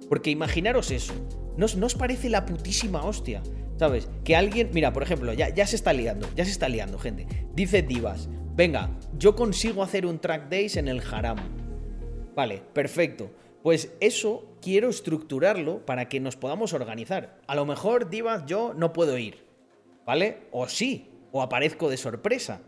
Porque 0.08 0.30
imaginaros 0.30 0.90
eso, 0.90 1.14
¿no, 1.56 1.66
os 1.66 1.94
parece 1.94 2.28
la 2.28 2.44
putísima 2.44 3.04
hostia? 3.04 3.42
¿Sabes? 3.78 4.08
Que 4.24 4.36
alguien, 4.36 4.70
mira, 4.72 4.92
por 4.92 5.02
ejemplo, 5.02 5.32
ya, 5.32 5.48
ya 5.48 5.66
se 5.66 5.76
está 5.76 5.92
liando, 5.92 6.28
ya 6.36 6.44
se 6.44 6.50
está 6.50 6.68
liando, 6.68 6.98
gente. 6.98 7.26
Dice 7.54 7.82
Divas, 7.82 8.28
venga, 8.54 8.90
yo 9.18 9.34
consigo 9.34 9.82
hacer 9.82 10.06
un 10.06 10.18
track 10.18 10.48
days 10.48 10.76
en 10.76 10.88
el 10.88 11.00
Haram. 11.00 11.38
Vale, 12.34 12.62
perfecto. 12.72 13.30
Pues 13.62 13.92
eso 14.00 14.56
quiero 14.60 14.90
estructurarlo 14.90 15.86
para 15.86 16.08
que 16.08 16.20
nos 16.20 16.36
podamos 16.36 16.72
organizar. 16.72 17.40
A 17.46 17.54
lo 17.54 17.64
mejor, 17.64 18.10
Divas, 18.10 18.44
yo 18.46 18.74
no 18.74 18.92
puedo 18.92 19.16
ir, 19.16 19.44
¿vale? 20.04 20.42
O 20.50 20.68
sí, 20.68 21.10
o 21.32 21.42
aparezco 21.42 21.88
de 21.88 21.96
sorpresa. 21.96 22.60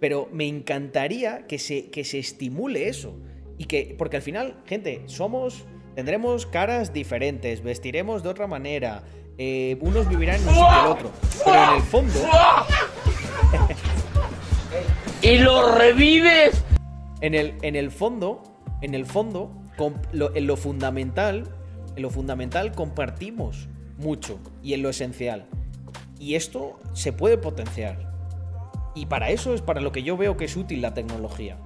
Pero 0.00 0.28
me 0.32 0.48
encantaría 0.48 1.46
que 1.46 1.58
se, 1.58 1.90
que 1.90 2.04
se 2.04 2.18
estimule 2.18 2.88
eso. 2.88 3.14
Y 3.58 3.66
que, 3.66 3.94
porque 3.96 4.16
al 4.16 4.22
final, 4.22 4.62
gente, 4.66 5.02
somos, 5.06 5.66
tendremos 5.94 6.46
caras 6.46 6.92
diferentes, 6.92 7.62
vestiremos 7.62 8.22
de 8.22 8.30
otra 8.30 8.46
manera, 8.46 9.04
eh, 9.38 9.78
unos 9.80 10.08
vivirán 10.08 10.36
en 10.36 10.48
un 10.48 10.54
sitio 10.54 10.80
el 10.80 10.86
otro. 10.86 11.10
Pero 11.44 11.64
en 11.64 11.76
el 11.76 11.82
fondo. 11.82 12.20
¡Y 15.22 15.36
lo 15.36 15.76
revives! 15.76 16.64
En 17.20 17.34
el, 17.34 17.54
en 17.60 17.76
el 17.76 17.90
fondo, 17.90 18.42
en 18.80 18.94
el 18.94 19.04
fondo, 19.04 19.52
en 20.34 20.46
lo 20.46 20.56
fundamental, 20.56 21.44
en 21.94 22.02
lo 22.02 22.08
fundamental 22.08 22.72
compartimos 22.72 23.68
mucho 23.98 24.38
y 24.62 24.72
en 24.72 24.82
lo 24.82 24.88
esencial. 24.88 25.44
Y 26.18 26.36
esto 26.36 26.78
se 26.94 27.12
puede 27.12 27.36
potenciar. 27.36 28.10
Y 28.94 29.06
para 29.06 29.28
eso 29.28 29.52
es 29.52 29.60
para 29.60 29.82
lo 29.82 29.92
que 29.92 30.02
yo 30.02 30.16
veo 30.16 30.38
que 30.38 30.46
es 30.46 30.56
útil 30.56 30.80
la 30.80 30.94
tecnología. 30.94 31.58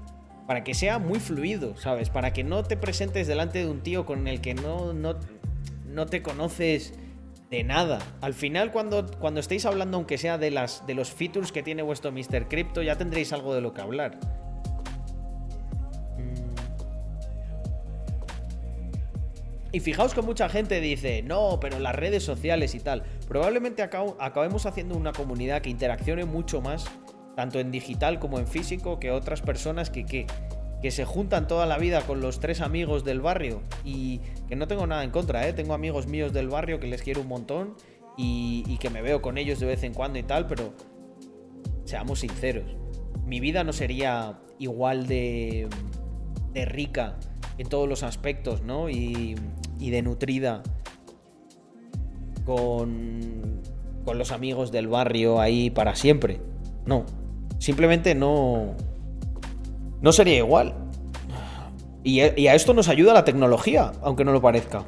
Para 0.48 0.64
que 0.64 0.74
sea 0.74 0.98
muy 0.98 1.20
fluido, 1.20 1.76
¿sabes? 1.76 2.10
Para 2.10 2.32
que 2.32 2.42
no 2.42 2.64
te 2.64 2.76
presentes 2.76 3.28
delante 3.28 3.60
de 3.60 3.70
un 3.70 3.82
tío 3.82 4.04
con 4.04 4.26
el 4.26 4.40
que 4.40 4.54
no, 4.54 4.92
no, 4.92 5.14
no 5.86 6.06
te 6.06 6.22
conoces 6.22 6.92
de 7.54 7.64
nada. 7.64 7.98
Al 8.20 8.34
final, 8.34 8.72
cuando, 8.72 9.06
cuando 9.18 9.40
estéis 9.40 9.64
hablando, 9.64 9.96
aunque 9.96 10.18
sea 10.18 10.38
de, 10.38 10.50
las, 10.50 10.86
de 10.86 10.94
los 10.94 11.12
features 11.12 11.52
que 11.52 11.62
tiene 11.62 11.82
vuestro 11.82 12.10
Mr. 12.10 12.48
Crypto, 12.48 12.82
ya 12.82 12.96
tendréis 12.96 13.32
algo 13.32 13.54
de 13.54 13.60
lo 13.60 13.72
que 13.72 13.80
hablar. 13.80 14.18
Y 19.70 19.80
fijaos 19.80 20.14
que 20.14 20.22
mucha 20.22 20.48
gente 20.48 20.80
dice, 20.80 21.22
no, 21.22 21.58
pero 21.60 21.80
las 21.80 21.96
redes 21.96 22.22
sociales 22.22 22.76
y 22.76 22.80
tal. 22.80 23.02
Probablemente 23.26 23.82
acabemos 23.82 24.66
haciendo 24.66 24.96
una 24.96 25.12
comunidad 25.12 25.62
que 25.62 25.70
interaccione 25.70 26.24
mucho 26.24 26.60
más, 26.60 26.84
tanto 27.34 27.58
en 27.58 27.72
digital 27.72 28.20
como 28.20 28.38
en 28.38 28.46
físico, 28.46 29.00
que 29.00 29.10
otras 29.10 29.42
personas 29.42 29.90
que, 29.90 30.06
que, 30.06 30.26
se 30.90 31.04
juntan 31.04 31.46
toda 31.48 31.66
la 31.66 31.78
vida 31.78 32.02
con 32.02 32.20
los 32.20 32.40
tres 32.40 32.60
amigos 32.60 33.04
del 33.04 33.20
barrio. 33.20 33.62
Y 33.84 34.20
que 34.48 34.56
no 34.56 34.66
tengo 34.68 34.86
nada 34.86 35.04
en 35.04 35.10
contra, 35.10 35.46
¿eh? 35.48 35.52
Tengo 35.52 35.74
amigos 35.74 36.06
míos 36.06 36.32
del 36.32 36.48
barrio 36.48 36.80
que 36.80 36.86
les 36.86 37.02
quiero 37.02 37.22
un 37.22 37.28
montón 37.28 37.74
y, 38.16 38.64
y 38.66 38.78
que 38.78 38.90
me 38.90 39.02
veo 39.02 39.22
con 39.22 39.38
ellos 39.38 39.60
de 39.60 39.66
vez 39.66 39.82
en 39.82 39.94
cuando 39.94 40.18
y 40.18 40.22
tal, 40.22 40.46
pero 40.46 40.74
seamos 41.84 42.20
sinceros. 42.20 42.76
Mi 43.26 43.40
vida 43.40 43.64
no 43.64 43.72
sería 43.72 44.38
igual 44.58 45.06
de, 45.06 45.68
de 46.52 46.64
rica 46.64 47.16
en 47.58 47.68
todos 47.68 47.88
los 47.88 48.02
aspectos, 48.02 48.62
¿no? 48.62 48.90
Y, 48.90 49.36
y 49.78 49.90
de 49.90 50.02
nutrida 50.02 50.62
con, 52.44 53.62
con 54.04 54.18
los 54.18 54.32
amigos 54.32 54.70
del 54.70 54.88
barrio 54.88 55.40
ahí 55.40 55.70
para 55.70 55.94
siempre. 55.94 56.40
No, 56.84 57.06
simplemente 57.58 58.14
no, 58.14 58.74
no 60.04 60.12
sería 60.12 60.36
igual. 60.36 60.74
Y, 62.02 62.20
y 62.40 62.46
a 62.46 62.54
esto 62.54 62.74
nos 62.74 62.88
ayuda 62.88 63.14
la 63.14 63.24
tecnología, 63.24 63.90
aunque 64.02 64.24
no 64.24 64.32
lo 64.32 64.42
parezca. 64.42 64.84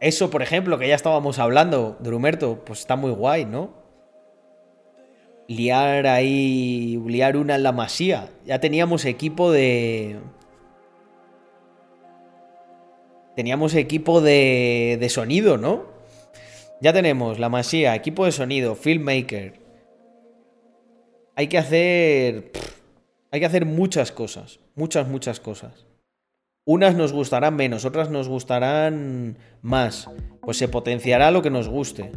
Eso, 0.00 0.28
por 0.28 0.42
ejemplo, 0.42 0.78
que 0.78 0.88
ya 0.88 0.94
estábamos 0.96 1.38
hablando, 1.38 1.96
Drumerto, 2.00 2.64
pues 2.64 2.80
está 2.80 2.96
muy 2.96 3.12
guay, 3.12 3.44
¿no? 3.44 3.78
liar 5.48 6.06
ahí, 6.06 7.02
liar 7.06 7.36
una 7.36 7.56
en 7.56 7.62
la 7.62 7.72
masía. 7.72 8.28
Ya 8.44 8.60
teníamos 8.60 9.04
equipo 9.04 9.50
de... 9.50 10.20
Teníamos 13.34 13.74
equipo 13.74 14.20
de, 14.20 14.98
de 15.00 15.08
sonido, 15.08 15.56
¿no? 15.56 15.97
Ya 16.80 16.92
tenemos 16.92 17.38
la 17.38 17.48
masía, 17.48 17.94
equipo 17.94 18.24
de 18.24 18.32
sonido, 18.32 18.76
filmmaker. 18.76 19.60
Hay 21.34 21.48
que 21.48 21.58
hacer... 21.58 22.52
hay 23.30 23.40
que 23.40 23.46
hacer 23.46 23.66
muchas 23.66 24.12
cosas, 24.12 24.60
muchas, 24.76 25.08
muchas 25.08 25.40
cosas. 25.40 25.86
Unas 26.64 26.94
nos 26.94 27.12
gustarán 27.12 27.56
menos, 27.56 27.84
otras 27.84 28.10
nos 28.10 28.28
gustarán 28.28 29.38
más. 29.62 30.08
Pues 30.42 30.58
se 30.58 30.68
potenciará 30.68 31.30
lo 31.30 31.42
que 31.42 31.50
nos 31.50 31.68
guste. 31.68 32.12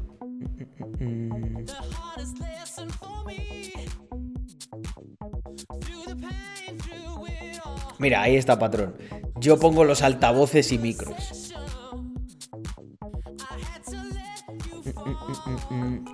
Mira, 7.97 8.21
ahí 8.21 8.35
está, 8.35 8.59
patrón. 8.59 8.95
Yo 9.39 9.59
pongo 9.59 9.85
los 9.85 10.01
altavoces 10.01 10.71
y 10.71 10.77
micros. 10.77 11.40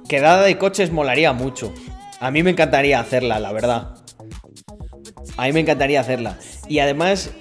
Quedada 0.08 0.44
de 0.44 0.58
coches 0.58 0.92
molaría 0.92 1.34
mucho. 1.34 1.74
A 2.20 2.32
mí 2.32 2.44
me 2.44 2.52
encantaría 2.52 3.00
hacerla, 3.00 3.40
la 3.40 3.52
verdad. 3.52 3.96
A 5.38 5.46
mí 5.46 5.54
me 5.54 5.60
encantaría 5.60 6.00
hacerla. 6.00 6.38
Y 6.68 6.80
además, 6.80 7.32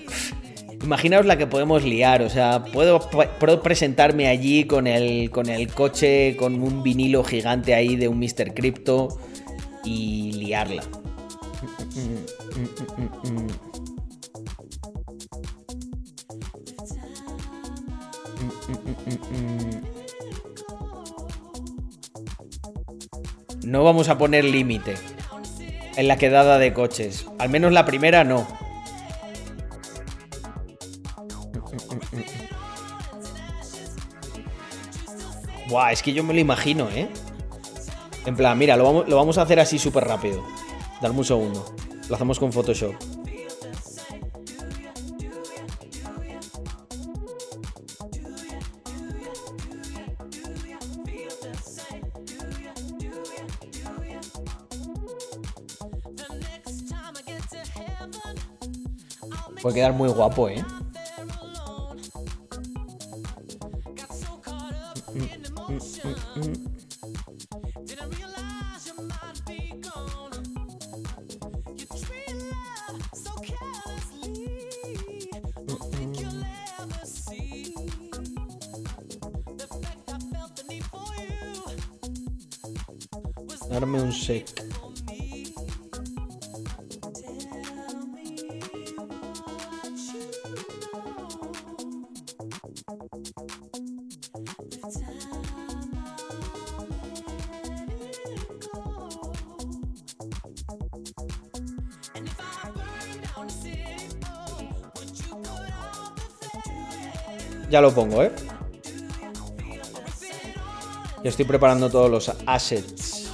imaginaos 0.83 1.27
la 1.27 1.39
que 1.39 1.47
podemos 1.47 1.85
liar. 1.85 2.23
O 2.23 2.31
sea, 2.31 2.65
puedo, 2.65 3.01
puedo, 3.01 3.63
presentarme 3.63 4.29
allí 4.29 4.65
con 4.65 4.87
el, 4.87 5.31
con 5.31 5.49
el 5.49 5.73
coche, 5.73 6.37
con 6.37 6.63
un 6.63 6.83
vinilo 6.83 7.25
gigante 7.25 7.75
ahí 7.75 7.97
de 7.97 8.09
un 8.09 8.19
Mr. 8.19 8.55
Crypto 8.55 9.09
y 9.85 10.33
liarla. 10.33 10.83
No 23.67 23.83
vamos 23.83 24.09
a 24.09 24.17
poner 24.17 24.45
límite 24.45 24.95
en 25.97 26.07
la 26.07 26.17
quedada 26.17 26.57
de 26.57 26.73
coches. 26.73 27.27
Al 27.41 27.49
menos 27.49 27.73
la 27.73 27.85
primera 27.85 28.23
no. 28.23 28.47
Buah, 35.69 35.91
es 35.91 36.01
que 36.05 36.13
yo 36.13 36.23
me 36.23 36.33
lo 36.33 36.39
imagino, 36.39 36.89
¿eh? 36.91 37.09
En 38.25 38.37
plan, 38.37 38.57
mira, 38.57 38.77
lo 38.77 38.85
vamos, 38.85 39.09
lo 39.09 39.17
vamos 39.17 39.37
a 39.37 39.43
hacer 39.43 39.59
así 39.59 39.81
súper 39.81 40.05
rápido. 40.05 40.45
Dame 41.03 41.19
un 41.19 41.25
segundo. 41.25 41.75
Lo 42.09 42.15
hacemos 42.15 42.39
con 42.39 42.53
Photoshop. 42.53 42.95
Puede 59.67 59.79
quedar 59.79 59.95
muy 59.95 60.09
guapo, 60.11 60.49
¿eh? 60.49 60.65
Darme 83.69 84.01
un 84.01 84.13
sec. 84.13 84.56
Ya 107.71 107.81
lo 107.81 107.93
pongo, 107.93 108.23
¿eh? 108.23 108.33
Ya 111.23 111.31
estoy 111.31 111.45
preparando 111.45 111.91
todos 111.91 112.11
los 112.11 112.33
assets. 112.47 113.31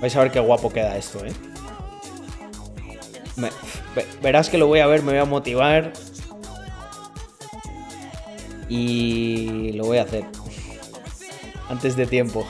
Vais 0.00 0.16
a 0.16 0.20
ver 0.20 0.32
qué 0.32 0.40
guapo 0.40 0.72
queda 0.72 0.96
esto, 0.96 1.24
¿eh? 1.24 1.32
verás 4.22 4.48
que 4.48 4.58
lo 4.58 4.66
voy 4.66 4.80
a 4.80 4.86
ver, 4.86 5.02
me 5.02 5.12
voy 5.12 5.20
a 5.20 5.24
motivar. 5.24 5.92
Y 8.68 9.72
lo 9.72 9.84
voy 9.84 9.98
a 9.98 10.04
hacer. 10.04 10.24
Antes 11.68 11.96
de 11.96 12.06
tiempo. 12.06 12.46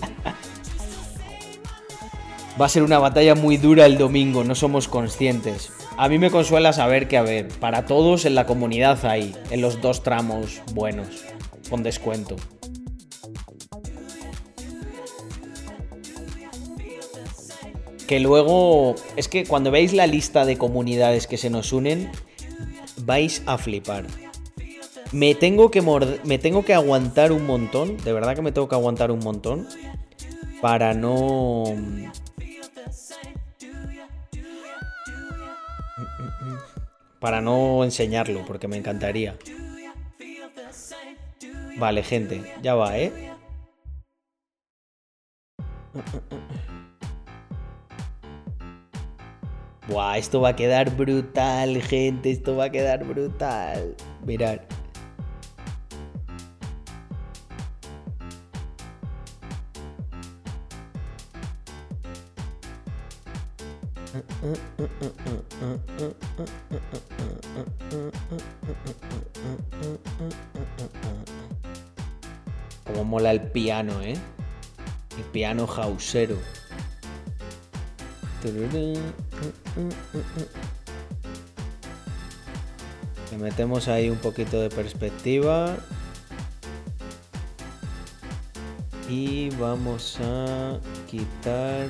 Va 2.60 2.66
a 2.66 2.68
ser 2.68 2.82
una 2.82 2.98
batalla 2.98 3.34
muy 3.34 3.56
dura 3.56 3.86
el 3.86 3.96
domingo, 3.96 4.44
no 4.44 4.54
somos 4.54 4.88
conscientes. 4.88 5.72
A 6.02 6.08
mí 6.08 6.18
me 6.18 6.32
consuela 6.32 6.72
saber 6.72 7.06
que, 7.06 7.16
a 7.16 7.22
ver, 7.22 7.46
para 7.60 7.86
todos 7.86 8.24
en 8.24 8.34
la 8.34 8.44
comunidad 8.44 9.06
hay, 9.06 9.36
en 9.52 9.60
los 9.60 9.80
dos 9.80 10.02
tramos 10.02 10.60
buenos, 10.74 11.06
con 11.70 11.84
descuento. 11.84 12.34
Que 18.08 18.18
luego, 18.18 18.96
es 19.14 19.28
que 19.28 19.44
cuando 19.44 19.70
veis 19.70 19.92
la 19.92 20.08
lista 20.08 20.44
de 20.44 20.58
comunidades 20.58 21.28
que 21.28 21.36
se 21.36 21.50
nos 21.50 21.72
unen, 21.72 22.10
vais 23.04 23.44
a 23.46 23.56
flipar. 23.56 24.04
Me 25.12 25.36
tengo 25.36 25.70
que 25.70 25.82
me 26.24 26.38
tengo 26.38 26.64
que 26.64 26.74
aguantar 26.74 27.30
un 27.30 27.46
montón, 27.46 27.96
de 27.98 28.12
verdad 28.12 28.34
que 28.34 28.42
me 28.42 28.50
tengo 28.50 28.68
que 28.68 28.74
aguantar 28.74 29.12
un 29.12 29.20
montón 29.20 29.68
para 30.60 30.94
no 30.94 31.62
para 37.22 37.40
no 37.40 37.84
enseñarlo, 37.84 38.44
porque 38.44 38.66
me 38.66 38.76
encantaría. 38.76 39.38
Vale, 41.78 42.02
gente, 42.02 42.42
ya 42.60 42.74
va, 42.74 42.98
¿eh? 42.98 43.12
Buah, 49.88 50.18
esto 50.18 50.40
va 50.40 50.50
a 50.50 50.56
quedar 50.56 50.96
brutal, 50.96 51.80
gente, 51.80 52.32
esto 52.32 52.56
va 52.56 52.64
a 52.64 52.70
quedar 52.70 53.04
brutal. 53.04 53.94
Mirad. 54.26 54.58
Como 72.84 73.04
mola 73.04 73.30
el 73.30 73.40
piano, 73.40 74.02
¿eh? 74.02 74.14
El 75.16 75.24
piano 75.32 75.66
jausero. 75.66 76.36
Le 83.30 83.38
metemos 83.38 83.88
ahí 83.88 84.10
un 84.10 84.18
poquito 84.18 84.60
de 84.60 84.68
perspectiva. 84.68 85.76
Y 89.08 89.50
vamos 89.50 90.18
a 90.20 90.78
quitar... 91.10 91.88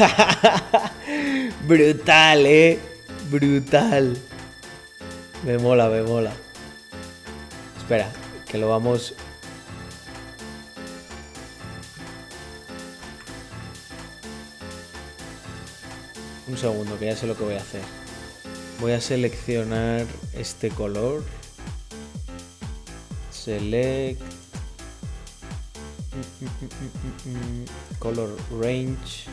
Brutal, 1.66 2.46
eh. 2.46 2.78
Brutal. 3.30 4.16
Me 5.44 5.58
mola, 5.58 5.88
me 5.88 6.02
mola. 6.02 6.32
Espera, 7.78 8.10
que 8.46 8.58
lo 8.58 8.68
vamos... 8.68 9.14
Un 16.48 16.56
segundo, 16.56 16.98
que 16.98 17.06
ya 17.06 17.16
sé 17.16 17.26
lo 17.26 17.36
que 17.36 17.44
voy 17.44 17.54
a 17.54 17.60
hacer. 17.60 17.82
Voy 18.80 18.92
a 18.92 19.00
seleccionar 19.00 20.04
este 20.32 20.70
color. 20.70 21.22
Select. 23.30 24.20
Color 27.98 28.36
range. 28.60 29.28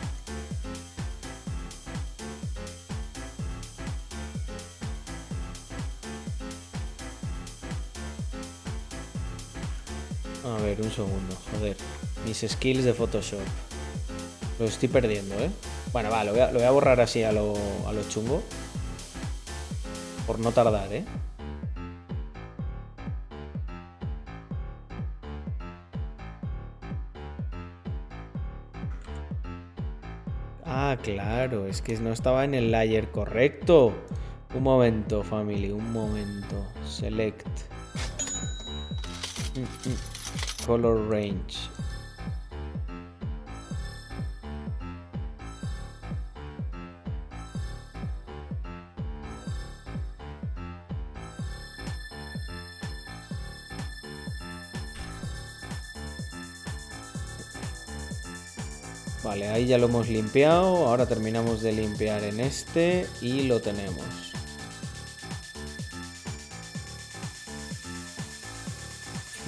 Un 10.88 10.94
segundo, 10.94 11.36
joder. 11.52 11.76
Mis 12.24 12.44
skills 12.48 12.84
de 12.84 12.94
Photoshop. 12.94 13.40
Lo 14.58 14.64
estoy 14.64 14.88
perdiendo, 14.88 15.34
¿eh? 15.36 15.50
Bueno, 15.92 16.10
va, 16.10 16.24
lo 16.24 16.32
voy 16.32 16.62
a, 16.62 16.70
borrar 16.70 17.00
así 17.00 17.22
a 17.22 17.32
lo, 17.32 17.54
a 17.86 17.92
lo 17.92 18.02
chungo. 18.08 18.42
Por 20.26 20.38
no 20.38 20.52
tardar, 20.52 20.92
¿eh? 20.92 21.04
Ah, 30.64 30.96
claro, 31.02 31.66
es 31.66 31.82
que 31.82 31.98
no 31.98 32.12
estaba 32.12 32.44
en 32.44 32.54
el 32.54 32.70
layer 32.70 33.10
correcto. 33.10 33.94
Un 34.54 34.62
momento, 34.62 35.22
family, 35.22 35.70
un 35.70 35.92
momento. 35.92 36.66
Select. 36.84 37.46
Mm, 39.54 39.90
mm 39.90 40.17
range 40.76 41.70
Vale, 59.24 59.48
ahí 59.48 59.66
ya 59.66 59.76
lo 59.76 59.88
hemos 59.88 60.08
limpiado. 60.08 60.86
Ahora 60.86 61.06
terminamos 61.06 61.60
de 61.60 61.72
limpiar 61.72 62.24
en 62.24 62.40
este 62.40 63.06
y 63.20 63.42
lo 63.42 63.60
tenemos. 63.60 64.27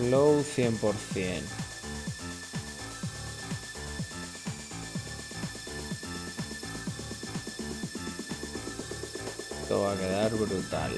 Flow 0.01 0.43
100%. 0.43 1.43
Esto 9.60 9.82
va 9.82 9.93
a 9.93 9.97
quedar 9.97 10.32
brutal. 10.32 10.93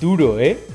Duro, 0.00 0.38
¿eh? 0.38 0.68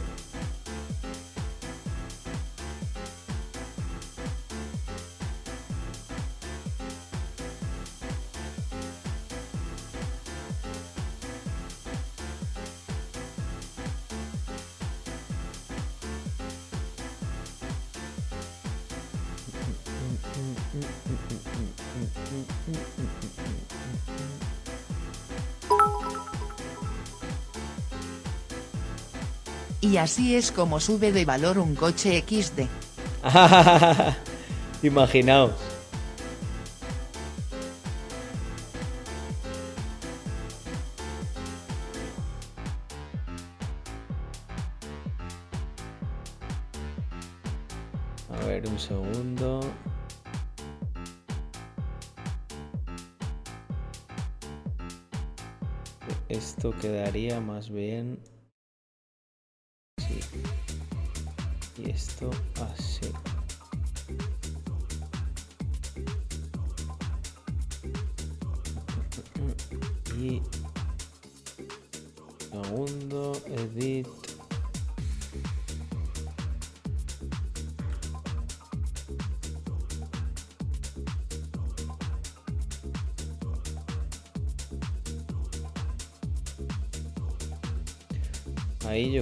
Así 29.99 30.35
es 30.35 30.51
como 30.51 30.79
sube 30.79 31.11
de 31.11 31.25
valor 31.25 31.57
un 31.57 31.75
coche 31.75 32.23
XD. 32.27 32.61
Imaginaos. 34.83 35.51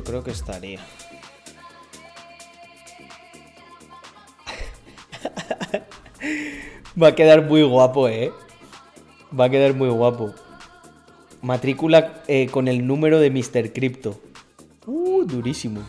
Creo 0.05 0.23
que 0.23 0.31
estaría. 0.31 0.79
Va 7.01 7.09
a 7.09 7.15
quedar 7.15 7.43
muy 7.43 7.63
guapo, 7.63 8.07
¿eh? 8.07 8.31
Va 9.37 9.45
a 9.45 9.49
quedar 9.49 9.73
muy 9.73 9.89
guapo. 9.89 10.33
Matrícula 11.41 12.23
eh, 12.27 12.47
con 12.47 12.69
el 12.69 12.87
número 12.87 13.19
de 13.19 13.29
Mr. 13.29 13.73
Crypto. 13.73 14.17
Uh, 14.85 15.25
durísimo. 15.25 15.81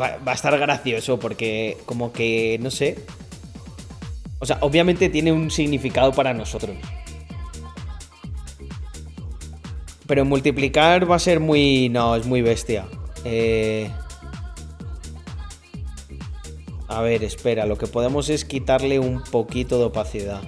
Va, 0.00 0.18
va 0.18 0.32
a 0.32 0.34
estar 0.34 0.56
gracioso 0.58 1.18
porque 1.18 1.78
como 1.86 2.12
que, 2.12 2.58
no 2.60 2.70
sé, 2.70 3.04
o 4.38 4.46
sea, 4.46 4.58
obviamente 4.60 5.08
tiene 5.08 5.32
un 5.32 5.50
significado 5.50 6.12
para 6.12 6.32
nosotros. 6.34 6.76
Pero 10.06 10.24
multiplicar 10.24 11.10
va 11.10 11.16
a 11.16 11.18
ser 11.18 11.40
muy... 11.40 11.88
No, 11.88 12.16
es 12.16 12.26
muy 12.26 12.42
bestia. 12.42 12.86
Eh... 13.24 13.90
A 16.88 17.02
ver, 17.02 17.22
espera, 17.22 17.66
lo 17.66 17.76
que 17.76 17.86
podemos 17.86 18.30
es 18.30 18.46
quitarle 18.46 18.98
un 18.98 19.22
poquito 19.22 19.78
de 19.78 19.84
opacidad. 19.84 20.40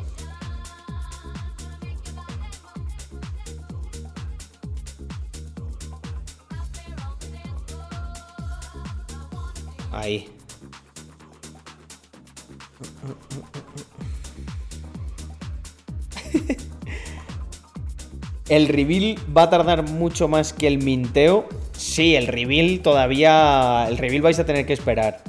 ¿El 18.51 18.67
reveal 18.67 19.17
va 19.35 19.45
a 19.45 19.51
tardar 19.51 19.89
mucho 19.89 20.27
más 20.27 20.53
que 20.53 20.67
el 20.67 20.79
minteo? 20.79 21.49
Sí, 21.71 22.17
el 22.17 22.27
reveal 22.27 22.81
todavía. 22.81 23.87
El 23.89 23.97
reveal 23.97 24.23
vais 24.23 24.41
a 24.41 24.45
tener 24.45 24.67
que 24.67 24.73
esperar. 24.73 25.23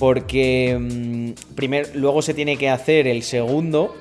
Porque. 0.00 0.76
Mm, 0.76 1.54
primero, 1.54 1.88
luego 1.94 2.22
se 2.22 2.34
tiene 2.34 2.56
que 2.56 2.68
hacer 2.68 3.06
el 3.06 3.22
segundo. 3.22 3.94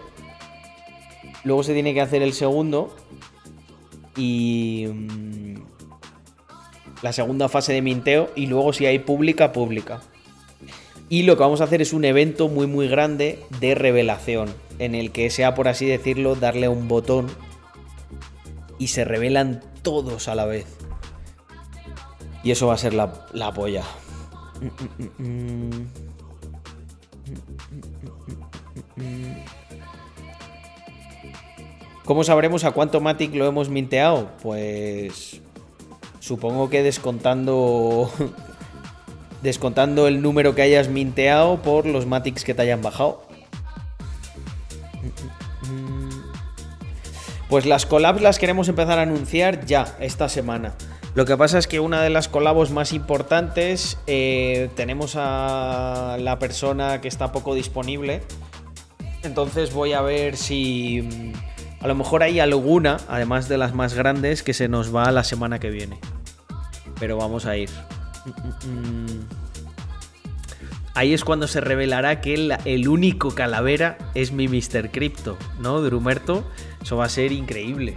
Luego 1.43 1.61
se 1.61 1.76
tiene 1.76 1.93
que 1.93 2.01
hacer 2.01 2.23
el 2.23 2.34
segundo. 2.34 2.95
Y. 4.17 4.88
Mm, 4.91 5.61
la 7.03 7.13
segunda 7.13 7.49
fase 7.49 7.73
de 7.73 7.84
minteo. 7.84 8.31
Y 8.35 8.47
luego, 8.47 8.73
si 8.73 8.88
hay 8.88 8.97
pública, 8.97 9.51
pública. 9.51 10.01
Y 11.07 11.21
lo 11.21 11.38
que 11.38 11.43
vamos 11.43 11.61
a 11.61 11.65
hacer 11.65 11.84
es 11.84 11.93
un 11.93 12.03
evento 12.03 12.47
muy, 12.47 12.65
muy 12.65 12.88
grande 12.88 13.38
de 13.59 13.76
revelación. 13.76 14.49
En 14.80 14.95
el 14.95 15.11
que 15.11 15.30
sea, 15.30 15.53
por 15.53 15.67
así 15.67 15.85
decirlo, 15.85 16.34
darle 16.34 16.67
un 16.67 16.88
botón 16.88 17.27
y 18.80 18.88
se 18.88 19.06
revelan 19.06 19.61
todos 19.84 20.27
a 20.27 20.34
la 20.34 20.45
vez. 20.45 20.65
Y 22.43 22.51
eso 22.51 22.68
va 22.68 22.73
a 22.73 22.77
ser 22.77 22.95
la, 22.95 23.27
la 23.34 23.53
polla. 23.53 23.84
¿Cómo 32.06 32.23
sabremos 32.23 32.64
a 32.64 32.72
cuánto 32.72 33.01
Matic 33.01 33.35
lo 33.35 33.45
hemos 33.45 33.69
minteado? 33.69 34.31
Pues 34.41 35.41
supongo 36.19 36.69
que 36.69 36.81
descontando 36.81 38.11
descontando 39.43 40.07
el 40.07 40.22
número 40.22 40.56
que 40.56 40.61
hayas 40.64 40.88
minteado 40.89 41.61
por 41.61 41.85
los 41.85 42.06
Matics 42.06 42.43
que 42.43 42.53
te 42.53 42.64
hayan 42.64 42.81
bajado. 42.81 43.22
Pues 47.49 47.65
las 47.65 47.88
collabs 47.88 48.21
las 48.21 48.38
queremos 48.38 48.69
empezar 48.69 48.99
a 48.99 49.01
anunciar 49.01 49.65
ya, 49.65 49.95
esta 49.99 50.30
semana. 50.30 50.76
Lo 51.15 51.26
que 51.26 51.35
pasa 51.35 51.57
es 51.57 51.65
que 51.65 51.80
una 51.80 52.03
de 52.03 52.11
las 52.11 52.30
collabs 52.30 52.69
más 52.69 52.93
importantes 52.93 53.97
eh, 54.05 54.69
tenemos 54.76 55.15
a 55.17 56.17
la 56.19 56.38
persona 56.38 57.01
que 57.01 57.07
está 57.07 57.31
poco 57.31 57.55
disponible. 57.55 58.21
Entonces 59.23 59.73
voy 59.73 59.93
a 59.93 60.01
ver 60.01 60.38
si 60.38 61.01
mm, 61.01 61.84
a 61.84 61.88
lo 61.88 61.95
mejor 61.95 62.21
hay 62.21 62.39
alguna, 62.39 62.97
además 63.07 63.49
de 63.49 63.57
las 63.57 63.73
más 63.73 63.95
grandes, 63.95 64.43
que 64.43 64.53
se 64.53 64.67
nos 64.67 64.95
va 64.95 65.11
la 65.11 65.23
semana 65.23 65.57
que 65.57 65.71
viene. 65.71 65.99
Pero 66.99 67.17
vamos 67.17 67.47
a 67.47 67.57
ir. 67.57 67.71
Mm, 68.63 68.69
mm, 68.69 69.27
Ahí 70.99 71.13
es 71.13 71.23
cuando 71.23 71.47
se 71.47 71.61
revelará 71.61 72.19
que 72.19 72.34
el, 72.65 72.88
único 72.89 73.34
calavera 73.34 73.97
es 74.15 74.34
mi 74.34 74.49
Mr. 74.49 74.91
Crypto, 74.91 75.38
¿no, 75.59 75.81
Drumerto? 75.81 76.43
Eso 76.81 76.97
va 76.97 77.06
a 77.06 77.10
ser 77.10 77.31
increíble. 77.31 77.95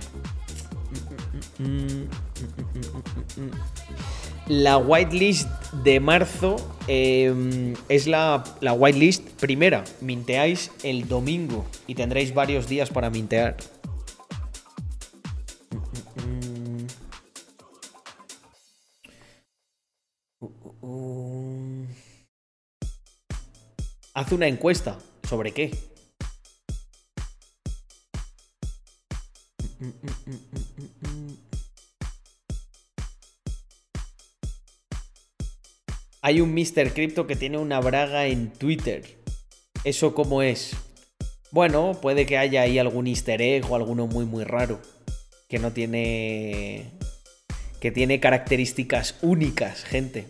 La 4.48 4.76
whitelist 4.76 5.48
de 5.84 6.00
marzo 6.00 6.56
em, 6.88 7.74
es 7.88 8.06
la, 8.06 8.42
la 8.60 8.72
whitelist 8.72 9.28
primera. 9.40 9.84
Minteáis 10.00 10.70
el 10.82 11.08
domingo 11.08 11.64
y 11.86 11.94
tendréis 11.94 12.34
varios 12.34 12.68
días 12.68 12.90
para 12.90 13.08
mintear. 13.08 13.56
Haz 24.14 24.32
una 24.32 24.46
encuesta. 24.46 24.98
¿Sobre 25.26 25.52
qué? 25.52 25.72
Hay 36.24 36.40
un 36.40 36.54
Mr. 36.54 36.92
Crypto 36.94 37.26
que 37.26 37.34
tiene 37.34 37.58
una 37.58 37.80
braga 37.80 38.26
en 38.26 38.52
Twitter. 38.52 39.18
¿Eso 39.82 40.14
cómo 40.14 40.42
es? 40.42 40.76
Bueno, 41.50 41.98
puede 42.00 42.26
que 42.26 42.38
haya 42.38 42.62
ahí 42.62 42.78
algún 42.78 43.08
easter 43.08 43.42
egg 43.42 43.68
o 43.70 43.74
alguno 43.74 44.06
muy 44.06 44.24
muy 44.24 44.44
raro. 44.44 44.80
Que 45.48 45.58
no 45.58 45.72
tiene... 45.72 46.92
Que 47.80 47.90
tiene 47.90 48.20
características 48.20 49.16
únicas, 49.22 49.82
gente. 49.82 50.28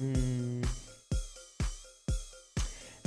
Mm. 0.00 0.37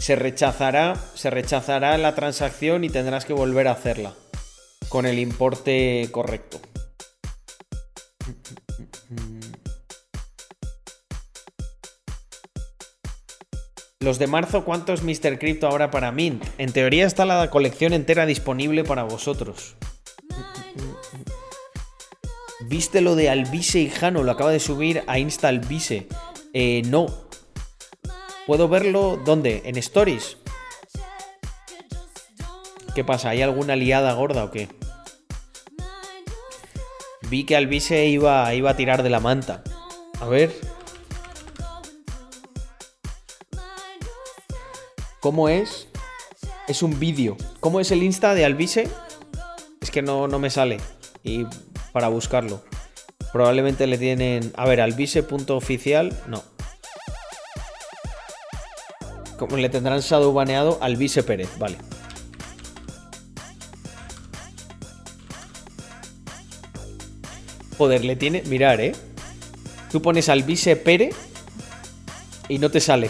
Se 0.01 0.15
rechazará, 0.15 0.95
se 1.13 1.29
rechazará 1.29 1.95
la 1.99 2.15
transacción 2.15 2.83
y 2.83 2.89
tendrás 2.89 3.23
que 3.23 3.33
volver 3.33 3.67
a 3.67 3.73
hacerla 3.73 4.15
con 4.89 5.05
el 5.05 5.19
importe 5.19 6.09
correcto. 6.11 6.59
Los 13.99 14.17
de 14.17 14.25
marzo, 14.25 14.65
¿cuántos 14.65 15.03
Mr. 15.03 15.37
Crypto 15.37 15.67
habrá 15.67 15.91
para 15.91 16.11
Mint? 16.11 16.43
En 16.57 16.73
teoría 16.73 17.05
está 17.05 17.23
la 17.27 17.51
colección 17.51 17.93
entera 17.93 18.25
disponible 18.25 18.83
para 18.83 19.03
vosotros. 19.03 19.75
¿Viste 22.61 23.01
lo 23.01 23.15
de 23.15 23.29
Albise 23.29 23.81
y 23.81 23.89
Jano? 23.91 24.23
Lo 24.23 24.31
acaba 24.31 24.49
de 24.49 24.59
subir 24.59 25.03
a 25.05 25.19
Insta 25.19 25.49
Albise. 25.49 26.07
Eh, 26.53 26.81
no. 26.87 27.29
¿Puedo 28.51 28.67
verlo 28.67 29.17
dónde? 29.23 29.61
¿En 29.63 29.77
Stories? 29.77 30.35
¿Qué 32.93 33.05
pasa? 33.05 33.29
¿Hay 33.29 33.41
alguna 33.41 33.77
liada 33.77 34.11
gorda 34.11 34.43
o 34.43 34.51
qué? 34.51 34.67
Vi 37.29 37.45
que 37.45 37.55
Alvise 37.55 38.07
iba, 38.07 38.53
iba 38.53 38.71
a 38.71 38.75
tirar 38.75 39.03
de 39.03 39.09
la 39.09 39.21
manta. 39.21 39.63
A 40.19 40.25
ver. 40.25 40.53
¿Cómo 45.21 45.47
es 45.47 45.87
Es 46.67 46.83
un 46.83 46.99
vídeo. 46.99 47.37
¿Cómo 47.61 47.79
es 47.79 47.89
el 47.91 48.03
Insta 48.03 48.33
de 48.33 48.43
Albise? 48.43 48.89
Es 49.79 49.91
que 49.91 50.01
no, 50.01 50.27
no 50.27 50.39
me 50.39 50.49
sale. 50.49 50.81
Y 51.23 51.45
para 51.93 52.09
buscarlo. 52.09 52.61
Probablemente 53.31 53.87
le 53.87 53.97
tienen. 53.97 54.51
A 54.57 54.65
ver, 54.65 54.81
albise.oficial. 54.81 56.11
No. 56.27 56.50
Como 59.41 59.57
le 59.57 59.69
tendrán 59.69 60.01
shadow 60.01 60.31
baneado 60.31 60.77
Albise 60.81 61.23
Pérez, 61.23 61.49
vale. 61.57 61.75
Joder, 67.75 68.05
le 68.05 68.15
tiene. 68.15 68.43
Mirar, 68.43 68.79
eh. 68.81 68.91
Tú 69.91 69.99
pones 69.99 70.29
Albise 70.29 70.75
Pérez 70.75 71.15
y 72.49 72.59
no 72.59 72.69
te 72.69 72.79
sale. 72.79 73.09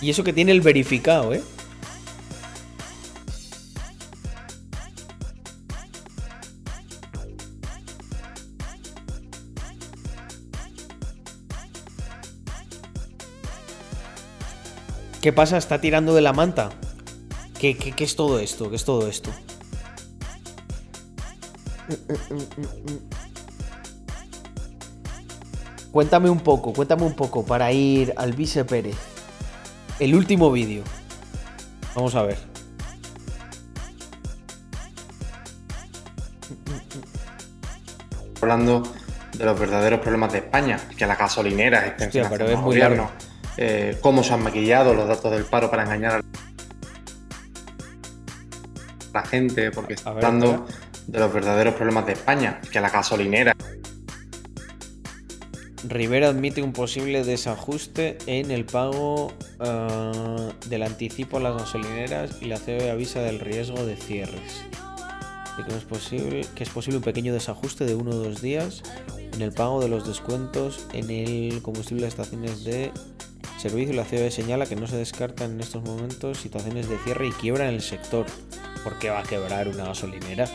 Y 0.00 0.08
eso 0.08 0.24
que 0.24 0.32
tiene 0.32 0.52
el 0.52 0.62
verificado, 0.62 1.34
¿eh? 1.34 1.42
¿Qué 15.22 15.32
pasa? 15.32 15.56
Está 15.56 15.80
tirando 15.80 16.14
de 16.16 16.20
la 16.20 16.32
manta. 16.32 16.70
¿Qué, 17.56 17.76
qué, 17.76 18.02
es 18.02 18.16
todo 18.16 18.40
esto? 18.40 18.68
¿Qué 18.68 18.74
es 18.74 18.84
todo 18.84 19.06
esto? 19.06 19.30
Cuéntame 25.92 26.28
un 26.28 26.40
poco, 26.40 26.72
cuéntame 26.72 27.04
un 27.04 27.14
poco 27.14 27.46
para 27.46 27.70
ir 27.70 28.12
al 28.16 28.32
Vice 28.32 28.64
Pérez. 28.64 28.96
El 30.00 30.16
último 30.16 30.50
vídeo. 30.50 30.82
Vamos 31.94 32.16
a 32.16 32.22
ver. 32.24 32.38
Hablando 38.40 38.82
de 39.38 39.44
los 39.44 39.60
verdaderos 39.60 40.00
problemas 40.00 40.32
de 40.32 40.38
España, 40.38 40.80
que 40.98 41.06
las 41.06 41.16
gasolineras 41.16 41.84
estén 41.84 42.08
Hostia, 42.08 42.28
pero 42.28 42.48
es 42.48 42.56
muy 42.56 42.64
gobierno. 42.64 43.21
Eh, 43.56 43.98
cómo 44.00 44.22
se 44.22 44.32
han 44.32 44.42
maquillado 44.42 44.94
los 44.94 45.06
datos 45.06 45.30
del 45.30 45.44
paro 45.44 45.70
para 45.70 45.84
engañar 45.84 46.12
a 46.14 46.22
la 49.12 49.22
gente, 49.24 49.70
porque 49.70 49.94
está 49.94 50.10
hablando 50.10 50.66
de 51.06 51.18
los 51.18 51.32
verdaderos 51.32 51.74
problemas 51.74 52.06
de 52.06 52.12
España, 52.12 52.60
que 52.70 52.80
la 52.80 52.88
gasolinera. 52.88 53.54
Rivera 55.84 56.28
admite 56.28 56.62
un 56.62 56.72
posible 56.72 57.24
desajuste 57.24 58.16
en 58.26 58.50
el 58.50 58.64
pago 58.64 59.32
ah, 59.58 60.52
del 60.66 60.84
anticipo 60.84 61.38
a 61.38 61.40
las 61.40 61.56
gasolineras 61.56 62.38
y 62.40 62.46
la 62.46 62.58
COE 62.58 62.90
avisa 62.90 63.20
del 63.20 63.40
riesgo 63.40 63.84
de 63.84 63.96
cierres. 63.96 64.64
que, 65.56 65.76
es 65.76 65.84
posible, 65.84 66.46
que 66.54 66.62
es 66.62 66.70
posible 66.70 66.98
un 66.98 67.04
pequeño 67.04 67.34
desajuste 67.34 67.84
de 67.84 67.94
uno 67.94 68.12
o 68.12 68.14
dos 68.14 68.40
días 68.40 68.82
en 69.34 69.42
el 69.42 69.52
pago 69.52 69.82
de 69.82 69.88
los 69.88 70.06
descuentos 70.06 70.86
en 70.92 71.10
el 71.10 71.60
combustible 71.62 72.02
de 72.02 72.08
estaciones 72.08 72.64
de 72.64 72.92
servicio, 73.62 73.94
la 73.94 74.02
COE 74.02 74.32
señala 74.32 74.66
que 74.66 74.74
no 74.74 74.88
se 74.88 74.96
descartan 74.96 75.52
en 75.52 75.60
estos 75.60 75.84
momentos 75.84 76.38
situaciones 76.38 76.88
de 76.88 76.98
cierre 76.98 77.28
y 77.28 77.30
quiebra 77.30 77.68
en 77.68 77.74
el 77.74 77.80
sector. 77.80 78.26
¿Por 78.82 78.98
qué 78.98 79.08
va 79.08 79.20
a 79.20 79.22
quebrar 79.22 79.68
una 79.68 79.84
gasolinera? 79.84 80.46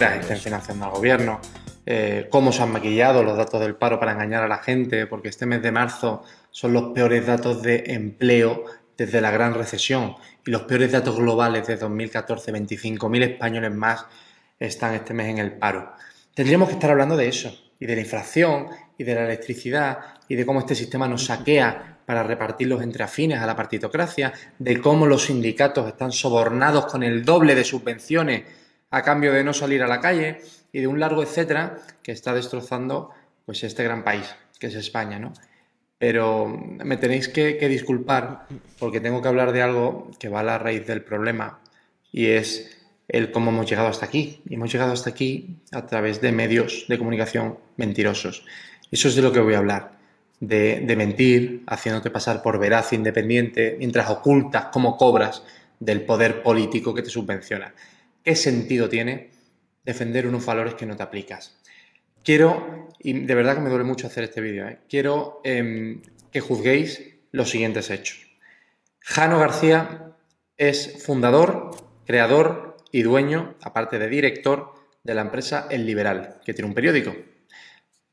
la 0.00 0.20
financiando 0.20 0.86
al 0.86 0.90
gobierno. 0.90 1.40
Eh, 1.86 2.26
cómo 2.28 2.50
se 2.50 2.64
han 2.64 2.72
maquillado 2.72 3.22
los 3.22 3.36
datos 3.36 3.60
del 3.60 3.76
paro 3.76 4.00
para 4.00 4.12
engañar 4.12 4.42
a 4.42 4.48
la 4.48 4.58
gente, 4.58 5.06
porque 5.06 5.28
este 5.28 5.46
mes 5.46 5.62
de 5.62 5.70
marzo 5.70 6.24
son 6.50 6.72
los 6.72 6.92
peores 6.92 7.24
datos 7.24 7.62
de 7.62 7.84
empleo 7.86 8.64
desde 8.98 9.20
la 9.20 9.30
gran 9.30 9.54
recesión 9.54 10.16
y 10.44 10.50
los 10.50 10.62
peores 10.62 10.90
datos 10.90 11.16
globales 11.16 11.68
de 11.68 11.76
2014, 11.76 12.52
25.000 12.52 13.22
españoles 13.22 13.72
más 13.72 14.06
están 14.58 14.94
este 14.94 15.14
mes 15.14 15.28
en 15.28 15.38
el 15.38 15.52
paro. 15.52 15.92
Tendríamos 16.34 16.68
que 16.68 16.74
estar 16.74 16.90
hablando 16.90 17.16
de 17.16 17.28
eso, 17.28 17.56
y 17.78 17.86
de 17.86 17.94
la 17.94 18.00
inflación, 18.00 18.66
y 18.98 19.04
de 19.04 19.14
la 19.14 19.24
electricidad, 19.24 19.98
y 20.28 20.34
de 20.34 20.44
cómo 20.44 20.58
este 20.58 20.74
sistema 20.74 21.06
nos 21.06 21.26
saquea 21.26 21.95
para 22.06 22.22
repartirlos 22.22 22.82
entre 22.82 23.04
afines 23.04 23.40
a 23.40 23.46
la 23.46 23.56
partitocracia, 23.56 24.32
de 24.58 24.80
cómo 24.80 25.06
los 25.06 25.24
sindicatos 25.24 25.88
están 25.88 26.12
sobornados 26.12 26.86
con 26.86 27.02
el 27.02 27.24
doble 27.24 27.54
de 27.54 27.64
subvenciones 27.64 28.44
a 28.90 29.02
cambio 29.02 29.32
de 29.32 29.44
no 29.44 29.52
salir 29.52 29.82
a 29.82 29.88
la 29.88 30.00
calle 30.00 30.40
y 30.72 30.80
de 30.80 30.86
un 30.86 31.00
largo 31.00 31.22
etcétera 31.22 31.78
que 32.02 32.12
está 32.12 32.32
destrozando 32.32 33.10
pues 33.44 33.64
este 33.64 33.82
gran 33.82 34.04
país 34.04 34.34
que 34.58 34.68
es 34.68 34.74
España, 34.74 35.18
¿no? 35.18 35.32
Pero 35.98 36.46
me 36.48 36.96
tenéis 36.96 37.28
que, 37.28 37.54
disculpar 37.68 38.46
porque 38.78 39.00
tengo 39.00 39.22
que 39.22 39.28
hablar 39.28 39.52
de 39.52 39.62
algo 39.62 40.10
que 40.18 40.28
va 40.28 40.40
a 40.40 40.44
la 40.44 40.58
raíz 40.58 40.86
del 40.86 41.02
problema 41.02 41.60
y 42.12 42.26
es 42.26 42.86
el 43.08 43.30
cómo 43.30 43.50
hemos 43.50 43.68
llegado 43.68 43.88
hasta 43.88 44.04
aquí. 44.04 44.42
Y 44.48 44.54
hemos 44.54 44.70
llegado 44.70 44.92
hasta 44.92 45.10
aquí 45.10 45.56
a 45.72 45.86
través 45.86 46.20
de 46.20 46.32
medios 46.32 46.84
de 46.88 46.98
comunicación 46.98 47.58
mentirosos. 47.76 48.44
Eso 48.90 49.08
es 49.08 49.14
de 49.14 49.22
lo 49.22 49.32
que 49.32 49.40
voy 49.40 49.54
a 49.54 49.58
hablar 49.58 49.95
de, 50.40 50.94
mentir, 50.96 51.62
haciéndote 51.66 52.10
pasar 52.10 52.42
por 52.42 52.58
veraz 52.58 52.92
e 52.92 52.96
independiente, 52.96 53.76
mientras 53.78 54.10
ocultas 54.10 54.66
cómo 54.72 54.96
cobras 54.96 55.42
del 55.80 56.02
poder 56.02 56.42
político 56.42 56.94
que 56.94 57.02
te 57.02 57.10
subvenciona. 57.10 57.74
¿Qué 58.22 58.36
sentido 58.36 58.88
tiene 58.88 59.30
defender 59.84 60.26
unos 60.26 60.44
valores 60.44 60.74
que 60.74 60.86
no 60.86 60.96
te 60.96 61.02
aplicas? 61.02 61.58
Quiero, 62.22 62.88
y 62.98 63.12
de 63.12 63.34
verdad 63.34 63.54
que 63.54 63.60
me 63.60 63.70
duele 63.70 63.84
mucho 63.84 64.06
hacer 64.06 64.24
este 64.24 64.40
vídeo, 64.40 64.66
¿eh? 64.66 64.80
quiero 64.88 65.40
em, 65.44 66.02
que 66.32 66.40
juzguéis 66.40 67.14
los 67.30 67.50
siguientes 67.50 67.90
hechos. 67.90 68.26
Jano 69.00 69.38
García 69.38 70.16
es 70.56 71.04
fundador, 71.04 71.70
creador 72.04 72.76
y 72.90 73.02
dueño, 73.02 73.54
aparte 73.62 73.98
de 73.98 74.08
director, 74.08 74.72
de 75.04 75.14
la 75.14 75.20
empresa 75.20 75.68
El 75.70 75.86
Liberal, 75.86 76.40
que 76.44 76.52
tiene 76.52 76.68
un 76.68 76.74
periódico, 76.74 77.14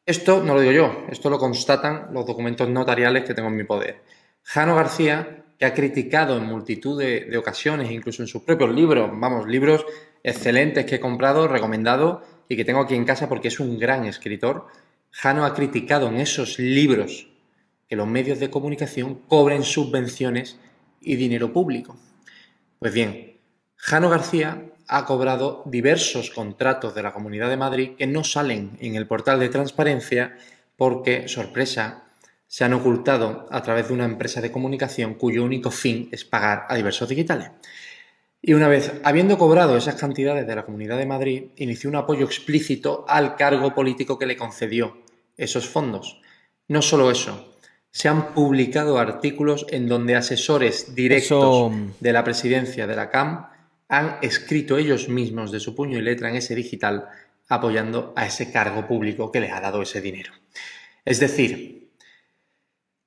esto 0.06 0.44
no 0.44 0.54
lo 0.54 0.60
digo 0.60 0.74
yo, 0.74 1.06
esto 1.10 1.30
lo 1.30 1.40
constatan 1.40 2.08
los 2.12 2.26
documentos 2.26 2.68
notariales 2.68 3.24
que 3.24 3.34
tengo 3.34 3.50
en 3.50 3.56
mi 3.56 3.64
poder. 3.64 4.02
Jano 4.44 4.76
García, 4.76 5.46
que 5.58 5.66
ha 5.66 5.74
criticado 5.74 6.38
en 6.38 6.46
multitud 6.46 7.00
de, 7.00 7.38
ocasiones, 7.38 7.90
incluso 7.90 8.22
en 8.22 8.28
sus 8.28 8.44
propios 8.44 8.74
libros, 8.76 9.10
vamos, 9.14 9.48
libros 9.48 9.86
excelentes 10.22 10.86
que 10.86 10.96
he 10.96 11.00
comprado, 11.00 11.48
recomendado 11.48 12.22
y 12.50 12.58
que 12.58 12.66
tengo 12.66 12.82
aquí 12.82 12.96
en 12.96 13.06
casa 13.06 13.30
porque 13.30 13.48
es 13.48 13.60
un 13.60 13.80
gran 13.80 14.06
escritor, 14.06 14.68
Jano 15.12 15.46
ha 15.46 15.54
criticado 15.54 16.08
en 16.08 16.20
esos 16.20 16.60
libros 16.60 17.30
que 17.88 17.96
los 17.96 18.08
medios 18.08 18.40
de 18.40 18.50
comunicación 18.50 19.16
cobren 19.28 19.64
subvenciones 19.64 20.60
y 21.00 21.16
dinero 21.16 21.54
público. 21.54 21.96
Pues 22.80 22.94
bien, 22.94 23.38
Jano 23.78 24.10
García 24.10 24.73
ha 24.88 25.06
cobrado 25.06 25.64
diversos 25.66 26.30
contratos 26.30 26.96
de 26.96 27.04
la 27.04 27.14
Comunidad 27.14 27.50
de 27.50 27.58
Madrid 27.58 27.92
que 27.98 28.08
no 28.08 28.24
salen 28.24 28.78
en 28.80 28.96
el 28.96 29.08
portal 29.08 29.40
de 29.40 29.50
transparencia 29.50 30.38
porque, 30.78 31.28
sorpresa, 31.28 32.04
se 32.48 32.64
han 32.64 32.74
ocultado 32.74 33.48
a 33.50 33.62
través 33.64 33.88
de 33.88 33.94
una 33.94 34.06
empresa 34.06 34.42
de 34.42 34.52
comunicación 34.52 35.16
cuyo 35.16 35.44
único 35.44 35.72
fin 35.72 36.10
es 36.12 36.24
pagar 36.24 36.66
a 36.70 36.76
diversos 36.76 37.10
digitales. 37.10 37.50
Y 38.42 38.54
una 38.54 38.68
vez 38.68 38.92
habiendo 39.04 39.38
cobrado 39.38 39.78
esas 39.78 39.96
cantidades 39.96 40.46
de 40.46 40.56
la 40.56 40.66
Comunidad 40.66 40.98
de 40.98 41.06
Madrid, 41.06 41.46
inició 41.56 41.90
un 41.90 41.96
apoyo 41.96 42.26
explícito 42.26 43.06
al 43.08 43.38
cargo 43.38 43.74
político 43.74 44.20
que 44.20 44.26
le 44.26 44.38
concedió 44.38 44.98
esos 45.38 45.68
fondos. 45.68 46.22
No 46.68 46.82
solo 46.82 47.10
eso, 47.10 47.54
se 47.90 48.10
han 48.10 48.34
publicado 48.34 48.98
artículos 48.98 49.66
en 49.70 49.88
donde 49.88 50.16
asesores 50.16 50.94
directos 50.94 51.72
de 52.00 52.14
la 52.14 52.24
presidencia 52.24 52.86
de 52.86 52.96
la 52.96 53.10
CAM 53.10 53.48
han 53.98 54.18
escrito 54.22 54.78
ellos 54.78 55.08
mismos 55.08 55.52
de 55.52 55.60
su 55.60 55.76
puño 55.76 56.00
y 56.00 56.02
letra 56.02 56.30
en 56.30 56.36
ese 56.36 56.56
digital 56.56 57.10
apoyando 57.48 58.14
a 58.16 58.26
ese 58.26 58.52
cargo 58.52 58.88
público 58.88 59.32
que 59.32 59.40
les 59.40 59.52
ha 59.52 59.62
dado 59.62 59.82
ese 59.82 60.02
dinero. 60.02 60.32
Es 61.06 61.20
decir, 61.20 61.92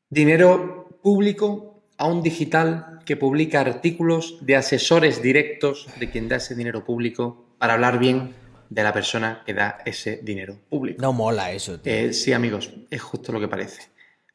dinero 0.09 1.01
público 1.03 1.83
a 1.99 2.07
un 2.07 2.23
digital 2.23 3.01
que 3.05 3.17
publica 3.17 3.61
artículos 3.61 4.39
de 4.43 4.57
asesores 4.57 5.23
directos 5.23 5.89
de 5.99 6.11
quien 6.11 6.29
da 6.29 6.37
ese 6.37 6.55
dinero 6.55 6.85
público 6.85 7.57
para 7.59 7.75
hablar 7.75 7.99
bien 7.99 8.35
de 8.71 8.83
la 8.83 8.93
persona 8.93 9.43
que 9.45 9.55
da 9.55 9.79
ese 9.87 10.21
dinero 10.23 10.59
público. 10.69 11.03
No 11.03 11.13
mola 11.13 11.51
eso. 11.53 11.81
Tío. 11.81 11.93
Eh, 11.93 12.13
sí, 12.13 12.33
amigos, 12.33 12.73
es 12.91 13.03
justo 13.03 13.33
lo 13.33 13.41
que 13.41 13.49
parece. 13.49 13.89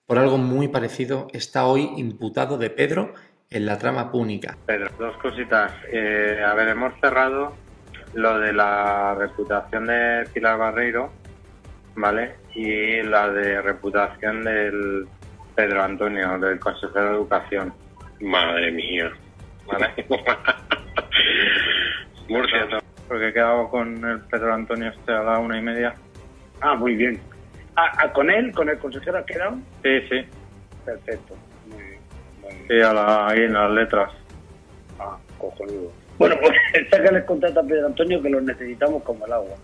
Por 0.05 0.17
algo 0.17 0.37
muy 0.37 0.67
parecido 0.67 1.27
está 1.31 1.65
hoy 1.65 1.91
imputado 1.95 2.57
de 2.57 2.69
Pedro 2.69 3.13
en 3.51 3.65
la 3.65 3.77
trama 3.77 4.09
púnica. 4.09 4.57
Pedro, 4.65 4.89
dos 4.97 5.17
cositas. 5.17 5.73
Eh, 5.91 6.41
a 6.43 6.53
ver, 6.53 6.69
hemos 6.69 6.93
cerrado 7.01 7.53
lo 8.13 8.39
de 8.39 8.53
la 8.53 9.13
reputación 9.15 9.87
de 9.87 10.25
Pilar 10.33 10.57
Barreiro, 10.57 11.11
¿vale? 11.95 12.35
Y 12.55 13.03
la 13.03 13.29
de 13.29 13.61
reputación 13.61 14.43
del 14.43 15.05
Pedro 15.53 15.83
Antonio, 15.83 16.39
del 16.39 16.59
consejero 16.59 17.09
de 17.09 17.15
Educación. 17.15 17.73
Madre 18.21 18.71
mía. 18.71 19.11
¿Vale? 19.67 20.05
Murcia. 22.29 22.67
Porque 23.07 23.27
he 23.27 23.33
quedado 23.33 23.67
con 23.67 24.03
el 24.05 24.21
Pedro 24.21 24.53
Antonio 24.53 24.89
este 24.89 25.11
a 25.11 25.23
la 25.23 25.39
una 25.39 25.57
y 25.57 25.61
media. 25.61 25.93
Ah, 26.61 26.75
muy 26.75 26.95
bien. 26.95 27.19
Ah, 27.75 27.91
ah, 27.97 28.13
¿Con 28.13 28.29
él? 28.29 28.53
¿Con 28.53 28.69
el 28.69 28.77
consejero 28.79 29.17
ha 29.17 29.25
quedado? 29.25 29.57
Sí, 29.83 30.01
sí. 30.09 30.25
Perfecto. 30.85 31.35
Sí, 32.67 32.79
a 32.81 32.93
la, 32.93 33.27
ahí 33.27 33.41
en 33.41 33.53
las 33.53 33.71
letras. 33.71 34.11
Ah, 34.99 35.17
cojonudo. 35.37 35.91
Bueno, 36.17 36.35
pues 36.39 36.53
sácales 36.91 37.23
contrato 37.25 37.59
a 37.59 37.63
Pedro 37.63 37.87
Antonio 37.87 38.21
que 38.21 38.29
los 38.29 38.43
necesitamos 38.43 39.03
como 39.03 39.25
el 39.25 39.33
agua. 39.33 39.55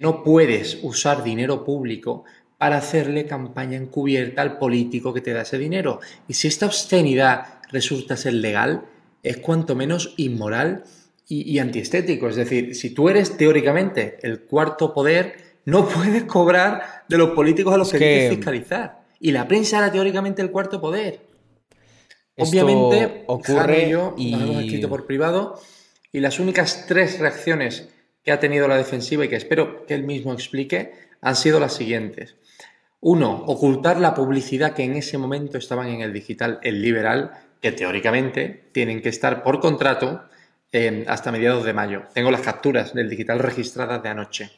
No 0.00 0.24
puedes 0.24 0.80
usar 0.82 1.22
dinero 1.22 1.64
público 1.64 2.24
para 2.58 2.76
hacerle 2.76 3.26
campaña 3.26 3.76
encubierta 3.76 4.42
al 4.42 4.58
político 4.58 5.14
que 5.14 5.20
te 5.20 5.32
da 5.32 5.42
ese 5.42 5.58
dinero. 5.58 6.00
Y 6.28 6.34
si 6.34 6.48
esta 6.48 6.66
obscenidad 6.66 7.60
resulta 7.70 8.16
ser 8.16 8.34
legal, 8.34 8.82
es 9.22 9.38
cuanto 9.38 9.74
menos 9.74 10.14
inmoral 10.16 10.84
y, 11.28 11.58
antiestético. 11.58 12.28
Es 12.28 12.36
decir, 12.36 12.74
si 12.74 12.90
tú 12.90 13.08
eres 13.08 13.36
teóricamente 13.36 14.18
el 14.22 14.40
cuarto 14.40 14.92
poder, 14.92 15.36
no 15.64 15.88
puedes 15.88 16.24
cobrar 16.24 17.04
de 17.08 17.18
los 17.18 17.30
políticos 17.30 17.74
a 17.74 17.78
los 17.78 17.90
que, 17.92 17.98
que 17.98 18.28
fiscalizar. 18.36 19.02
Y 19.20 19.30
la 19.30 19.46
prensa 19.46 19.78
era 19.78 19.92
teóricamente 19.92 20.42
el 20.42 20.50
cuarto 20.50 20.80
poder. 20.80 21.20
Obviamente, 22.36 23.24
ocurre 23.26 23.86
y 23.86 23.90
yo 23.90 24.14
y... 24.16 24.34
hemos 24.34 24.64
escrito 24.64 24.88
por 24.88 25.06
privado 25.06 25.60
y 26.12 26.20
las 26.20 26.38
únicas 26.38 26.86
tres 26.86 27.18
reacciones 27.18 27.88
que 28.24 28.32
ha 28.32 28.40
tenido 28.40 28.68
la 28.68 28.76
defensiva 28.76 29.24
y 29.24 29.28
que 29.28 29.36
espero 29.36 29.86
que 29.86 29.94
él 29.94 30.04
mismo 30.04 30.32
explique 30.32 30.92
han 31.20 31.36
sido 31.36 31.60
las 31.60 31.74
siguientes. 31.74 32.36
Uno, 33.00 33.44
ocultar 33.46 33.98
la 33.98 34.14
publicidad 34.14 34.74
que 34.74 34.84
en 34.84 34.94
ese 34.94 35.18
momento 35.18 35.58
estaban 35.58 35.88
en 35.88 36.02
el 36.02 36.12
digital 36.12 36.60
El 36.62 36.80
Liberal, 36.82 37.32
que 37.60 37.72
teóricamente 37.72 38.68
tienen 38.72 39.02
que 39.02 39.08
estar 39.08 39.42
por 39.42 39.60
contrato 39.60 40.22
eh, 40.70 41.04
hasta 41.08 41.32
mediados 41.32 41.64
de 41.64 41.72
mayo. 41.72 42.04
Tengo 42.14 42.30
las 42.30 42.42
capturas 42.42 42.94
del 42.94 43.10
digital 43.10 43.40
registradas 43.40 44.02
de 44.02 44.08
anoche. 44.08 44.52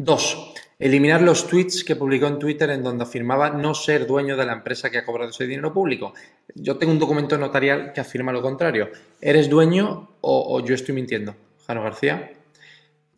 Dos, 0.00 0.54
eliminar 0.78 1.22
los 1.22 1.48
tweets 1.48 1.82
que 1.82 1.96
publicó 1.96 2.28
en 2.28 2.38
Twitter 2.38 2.70
en 2.70 2.84
donde 2.84 3.02
afirmaba 3.02 3.50
no 3.50 3.74
ser 3.74 4.06
dueño 4.06 4.36
de 4.36 4.46
la 4.46 4.52
empresa 4.52 4.90
que 4.90 4.98
ha 4.98 5.04
cobrado 5.04 5.30
ese 5.30 5.44
dinero 5.44 5.72
público. 5.72 6.14
Yo 6.54 6.76
tengo 6.76 6.92
un 6.92 7.00
documento 7.00 7.36
notarial 7.36 7.92
que 7.92 8.00
afirma 8.00 8.30
lo 8.30 8.40
contrario. 8.40 8.90
¿Eres 9.20 9.50
dueño 9.50 10.08
o, 10.20 10.64
yo 10.64 10.76
estoy 10.76 10.94
mintiendo? 10.94 11.34
Jano 11.66 11.82
García. 11.82 12.30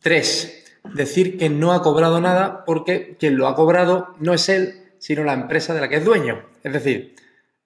Tres, 0.00 0.64
decir 0.94 1.36
que 1.36 1.50
no 1.50 1.72
ha 1.72 1.82
cobrado 1.82 2.18
nada 2.18 2.64
porque 2.64 3.14
quien 3.20 3.36
lo 3.36 3.46
ha 3.46 3.54
cobrado 3.54 4.14
no 4.18 4.32
es 4.32 4.48
él, 4.48 4.92
sino 4.98 5.22
la 5.22 5.34
empresa 5.34 5.74
de 5.74 5.82
la 5.82 5.88
que 5.90 5.96
es 5.96 6.04
dueño. 6.04 6.46
Es 6.64 6.72
decir, 6.72 7.14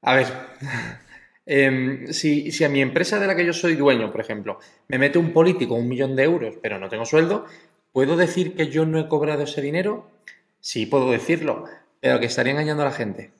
a 0.02 0.16
ver, 0.16 0.26
em, 1.46 2.08
si, 2.08 2.50
si, 2.50 2.64
a 2.64 2.68
mi 2.68 2.82
empresa 2.82 3.20
de 3.20 3.28
la 3.28 3.36
que 3.36 3.46
yo 3.46 3.52
soy 3.52 3.76
dueño, 3.76 4.10
por 4.10 4.20
ejemplo, 4.20 4.58
me 4.88 4.98
mete 4.98 5.18
un 5.18 5.32
político 5.32 5.76
un 5.76 5.86
millón 5.86 6.16
de 6.16 6.24
euros, 6.24 6.56
pero 6.60 6.80
no 6.80 6.88
tengo 6.88 7.04
sueldo, 7.04 7.46
¿Puedo 7.94 8.16
decir 8.16 8.56
que 8.56 8.66
yo 8.66 8.86
no 8.86 8.98
he 8.98 9.06
cobrado 9.06 9.44
ese 9.44 9.62
dinero? 9.62 10.10
Sí, 10.58 10.84
puedo 10.84 11.12
decirlo, 11.12 11.66
pero 12.00 12.18
que 12.18 12.26
estaría 12.26 12.50
engañando 12.50 12.82
a 12.82 12.86
la 12.86 12.90
gente. 12.90 13.30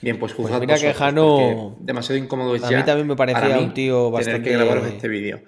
Bien, 0.00 0.16
pues 0.16 0.32
juzgad 0.32 0.58
pues 0.58 0.68
mira 0.68 0.78
que 0.78 0.94
Jano... 0.94 1.76
demasiado 1.80 2.22
incómodo 2.22 2.54
es 2.54 2.62
a 2.62 2.70
mí 2.70 2.84
también 2.84 3.08
me 3.08 3.16
parecía 3.16 3.58
un 3.58 3.74
tío 3.74 4.12
bastante... 4.12 4.48
que 4.48 4.56
grabaros 4.56 4.86
este 4.86 5.08
vídeo. 5.08 5.42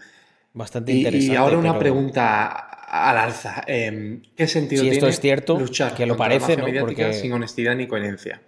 Bastante 0.55 0.91
interesante. 0.91 1.35
Y 1.35 1.37
ahora 1.37 1.57
una 1.57 1.79
pregunta 1.79 2.47
al 2.49 3.17
alza. 3.17 3.63
Em, 3.65 4.21
¿Qué 4.35 4.49
sentido 4.49 4.83
si 4.83 4.91
tiene 4.91 4.97
esto 4.97 5.07
es 5.07 5.21
cierto, 5.21 5.57
luchar 5.57 5.95
que 5.95 6.05
lo 6.05 6.17
parece, 6.17 6.59
Porque... 6.59 7.13
sin 7.13 7.33
honestidad 7.33 7.77
ni 7.77 7.87
coherencia? 7.87 8.43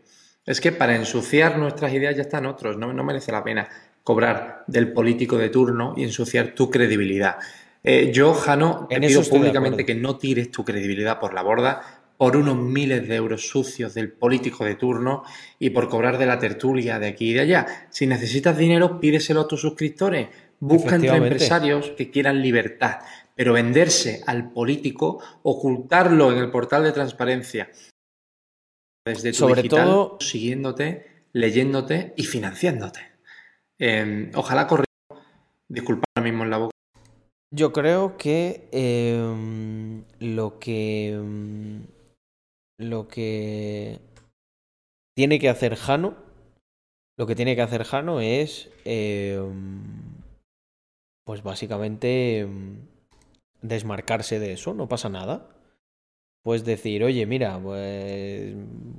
Es 0.44 0.60
que 0.60 0.72
para 0.72 0.96
ensuciar 0.96 1.56
nuestras 1.56 1.92
ideas 1.92 2.16
ya 2.16 2.22
están 2.22 2.46
otros. 2.46 2.76
No, 2.76 2.92
no 2.92 3.04
merece 3.04 3.30
la 3.30 3.44
pena 3.44 3.68
cobrar 4.02 4.64
del 4.66 4.92
político 4.92 5.38
de 5.38 5.50
turno 5.50 5.94
y 5.96 6.02
ensuciar 6.02 6.48
tu 6.48 6.68
credibilidad. 6.68 7.36
Eh, 7.82 8.10
yo, 8.12 8.34
Jano, 8.34 8.86
te 8.88 9.00
pido 9.00 9.22
públicamente 9.22 9.86
que 9.86 9.94
no 9.94 10.18
tires 10.18 10.50
tu 10.50 10.64
credibilidad 10.64 11.20
por 11.20 11.34
la 11.34 11.42
borda 11.42 11.98
por 12.18 12.36
unos 12.36 12.56
miles 12.56 13.06
de 13.06 13.14
euros 13.14 13.48
sucios 13.48 13.94
del 13.94 14.10
político 14.10 14.64
de 14.64 14.74
turno 14.74 15.22
y 15.60 15.70
por 15.70 15.88
cobrar 15.88 16.18
de 16.18 16.26
la 16.26 16.40
tertulia 16.40 16.98
de 16.98 17.06
aquí 17.06 17.30
y 17.30 17.34
de 17.34 17.40
allá. 17.40 17.86
Si 17.90 18.08
necesitas 18.08 18.58
dinero, 18.58 18.98
pídeselo 18.98 19.42
a 19.42 19.48
tus 19.48 19.60
suscriptores. 19.60 20.28
Busca 20.58 20.96
entre 20.96 21.14
empresarios 21.14 21.92
que 21.96 22.10
quieran 22.10 22.42
libertad, 22.42 22.98
pero 23.36 23.52
venderse 23.52 24.22
al 24.26 24.50
político, 24.50 25.22
ocultarlo 25.44 26.32
en 26.32 26.38
el 26.38 26.50
portal 26.50 26.82
de 26.82 26.90
transparencia 26.90 27.70
desde 29.04 29.30
tu 29.30 29.38
Sobre 29.38 29.62
todo 29.62 30.18
siguiéndote, 30.20 31.06
leyéndote 31.32 32.14
y 32.16 32.24
financiándote. 32.24 33.00
Em, 33.78 34.32
ojalá 34.34 34.66
corriendo, 34.66 35.24
disculpa 35.68 36.04
mismo 36.20 36.42
en 36.42 36.50
la 36.50 36.58
boca. 36.58 36.77
Yo 37.50 37.72
creo 37.72 38.18
que 38.18 38.68
em, 38.72 40.04
lo 40.20 40.58
que 40.58 41.12
em, 41.12 41.86
lo 42.78 43.08
que 43.08 44.00
tiene 45.16 45.38
que 45.38 45.48
hacer 45.48 45.74
Jano, 45.74 46.14
lo 47.16 47.26
que 47.26 47.34
tiene 47.34 47.56
que 47.56 47.62
hacer 47.62 47.84
Jano 47.84 48.20
es, 48.20 48.70
em, 48.84 49.82
pues 51.24 51.42
básicamente 51.42 52.46
desmarcarse 53.62 54.38
de 54.38 54.52
eso, 54.52 54.74
no 54.74 54.88
pasa 54.88 55.08
nada. 55.08 55.48
Pues 56.44 56.64
decir, 56.64 57.02
oye, 57.02 57.26
mira, 57.26 57.58
pues 57.60 58.54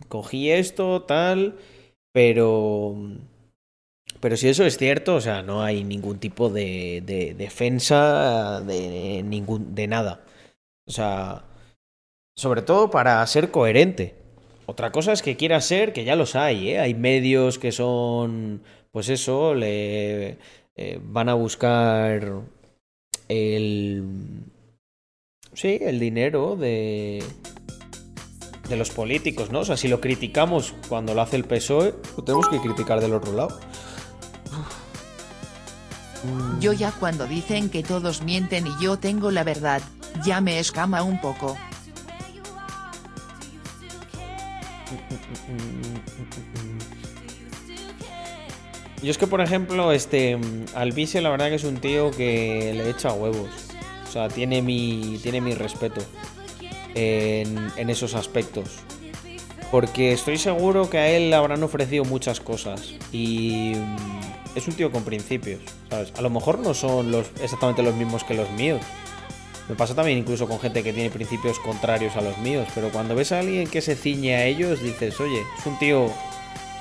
cogí 0.07 0.49
esto, 0.51 1.03
tal, 1.03 1.57
pero 2.11 2.95
pero 4.20 4.36
si 4.36 4.50
eso 4.50 4.66
es 4.66 4.78
cierto, 4.78 5.16
o 5.16 5.22
sea, 5.22 5.41
no 5.44 5.64
hay 5.64 5.84
ningún 5.84 6.20
tipo 6.20 6.50
de, 6.50 7.02
defensa 7.38 8.62
de, 8.62 9.24
ningún, 9.24 9.76
de 9.76 9.88
nada. 9.88 10.22
O 10.88 10.91
sea, 10.91 11.44
sobre 12.36 12.62
todo 12.62 12.90
para 12.90 13.26
ser 13.28 13.52
coherente. 13.52 14.16
Otra 14.66 14.91
cosa 14.91 15.14
es 15.14 15.22
que 15.22 15.38
quiera 15.38 15.62
ser, 15.62 15.94
que 15.94 16.04
ya 16.04 16.16
los 16.16 16.36
hay, 16.36 16.70
¿eh? 16.72 16.80
Hay 16.80 16.94
medios 16.94 17.58
que 17.58 17.72
son, 17.72 18.62
pues 18.91 19.10
eso, 19.10 19.56
le 19.56 20.38
eh, 20.76 21.00
van 21.02 21.30
a 21.30 21.34
buscar 21.34 22.41
el... 23.28 24.04
Sí, 25.54 25.80
el 25.82 26.00
dinero 26.00 26.56
de, 26.56 27.24
de 28.70 28.76
los 28.76 28.91
políticos, 28.91 29.52
¿no? 29.52 29.62
O 29.62 29.66
sea, 29.66 29.76
si 29.78 29.88
lo 29.88 30.00
criticamos 30.00 30.76
cuando 30.88 31.14
lo 31.16 31.22
hace 31.22 31.38
el 31.38 31.46
PSOE, 31.46 31.96
lo 32.16 32.24
tenemos 32.24 32.48
que 32.50 32.60
criticar 32.60 33.02
del 33.02 33.14
otro 33.14 33.34
lado. 33.34 33.60
Yo 36.60 36.74
ya 36.74 36.91
cuando 36.91 37.26
dicen 37.28 37.70
que 37.70 37.84
todos 37.84 38.24
mienten 38.24 38.68
y 38.68 38.84
yo 38.84 38.98
tengo 38.98 39.32
la 39.32 39.44
verdad, 39.44 39.82
ya 40.26 40.41
me 40.41 40.60
escama 40.60 41.02
un 41.04 41.22
poco. 41.22 41.58
Yo 49.02 49.12
es 49.12 49.18
que, 49.18 49.28
por 49.28 49.40
ejemplo, 49.40 49.94
este 49.94 50.38
Alvise 50.76 51.22
la 51.22 51.30
verdad 51.30 51.48
que 51.48 51.56
es 51.56 51.64
un 51.64 51.78
tío 51.78 52.12
que 52.12 52.73
le 52.76 52.89
echa 52.89 53.14
huevos. 53.14 53.49
O 54.07 54.12
sea, 54.12 54.28
tiene 54.28 54.62
mi, 54.62 55.18
tiene 55.23 55.39
mi 55.39 55.54
respeto 55.54 56.02
en, 56.96 57.72
en 57.78 57.89
esos 57.89 58.14
aspectos. 58.14 58.80
Porque 59.72 60.12
estoy 60.12 60.38
seguro 60.38 60.89
que 60.89 60.98
a 60.98 61.10
él 61.10 61.30
le 61.30 61.36
habrán 61.36 61.64
ofrecido 61.64 62.04
muchas 62.04 62.41
cosas. 62.41 62.94
Y 63.14 63.73
es 64.55 64.68
un 64.68 64.73
tío 64.73 64.91
con 64.91 65.03
principios, 65.03 65.61
¿sabes? 65.89 66.13
A 66.18 66.21
lo 66.21 66.29
mejor 66.29 66.60
no 66.60 66.73
son 66.73 67.13
exactamente 67.41 67.84
los 67.84 67.95
mismos 67.95 68.23
que 68.23 68.34
los 68.34 68.49
míos. 68.52 68.81
Me 69.68 69.76
pasa 69.76 69.94
también 69.94 70.18
incluso 70.18 70.47
con 70.47 70.60
gente 70.60 70.81
que 70.84 70.94
tiene 70.94 71.11
principios 71.11 71.60
contrarios 71.60 72.15
a 72.15 72.21
los 72.21 72.37
míos, 72.39 72.68
pero 72.73 72.89
cuando 72.89 73.13
ves 73.13 73.31
a 73.31 73.39
alguien 73.39 73.68
que 73.68 73.81
se 73.81 73.95
ciñe 73.95 74.36
a 74.36 74.45
ellos, 74.45 74.81
dices, 74.81 75.19
oye, 75.19 75.44
es 75.57 75.65
un 75.65 75.78
tío 75.78 76.07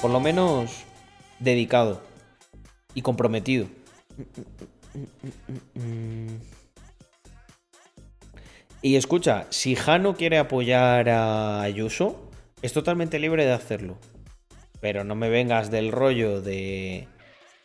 por 0.00 0.10
lo 0.10 0.20
menos 0.20 0.84
dedicado 1.38 2.00
y 2.94 3.02
comprometido. 3.02 3.66
Y 8.80 8.97
escucha, 8.97 9.47
si 9.50 9.74
Jano 9.74 10.16
quiere 10.16 10.38
apoyar 10.38 11.10
a 11.10 11.60
Ayuso, 11.60 12.30
es 12.62 12.72
totalmente 12.72 13.18
libre 13.18 13.44
de 13.44 13.52
hacerlo. 13.52 13.98
Pero 14.80 15.05
no 15.05 15.14
me 15.14 15.28
vengas 15.28 15.70
del 15.70 15.92
rollo 15.92 16.40
de 16.40 17.08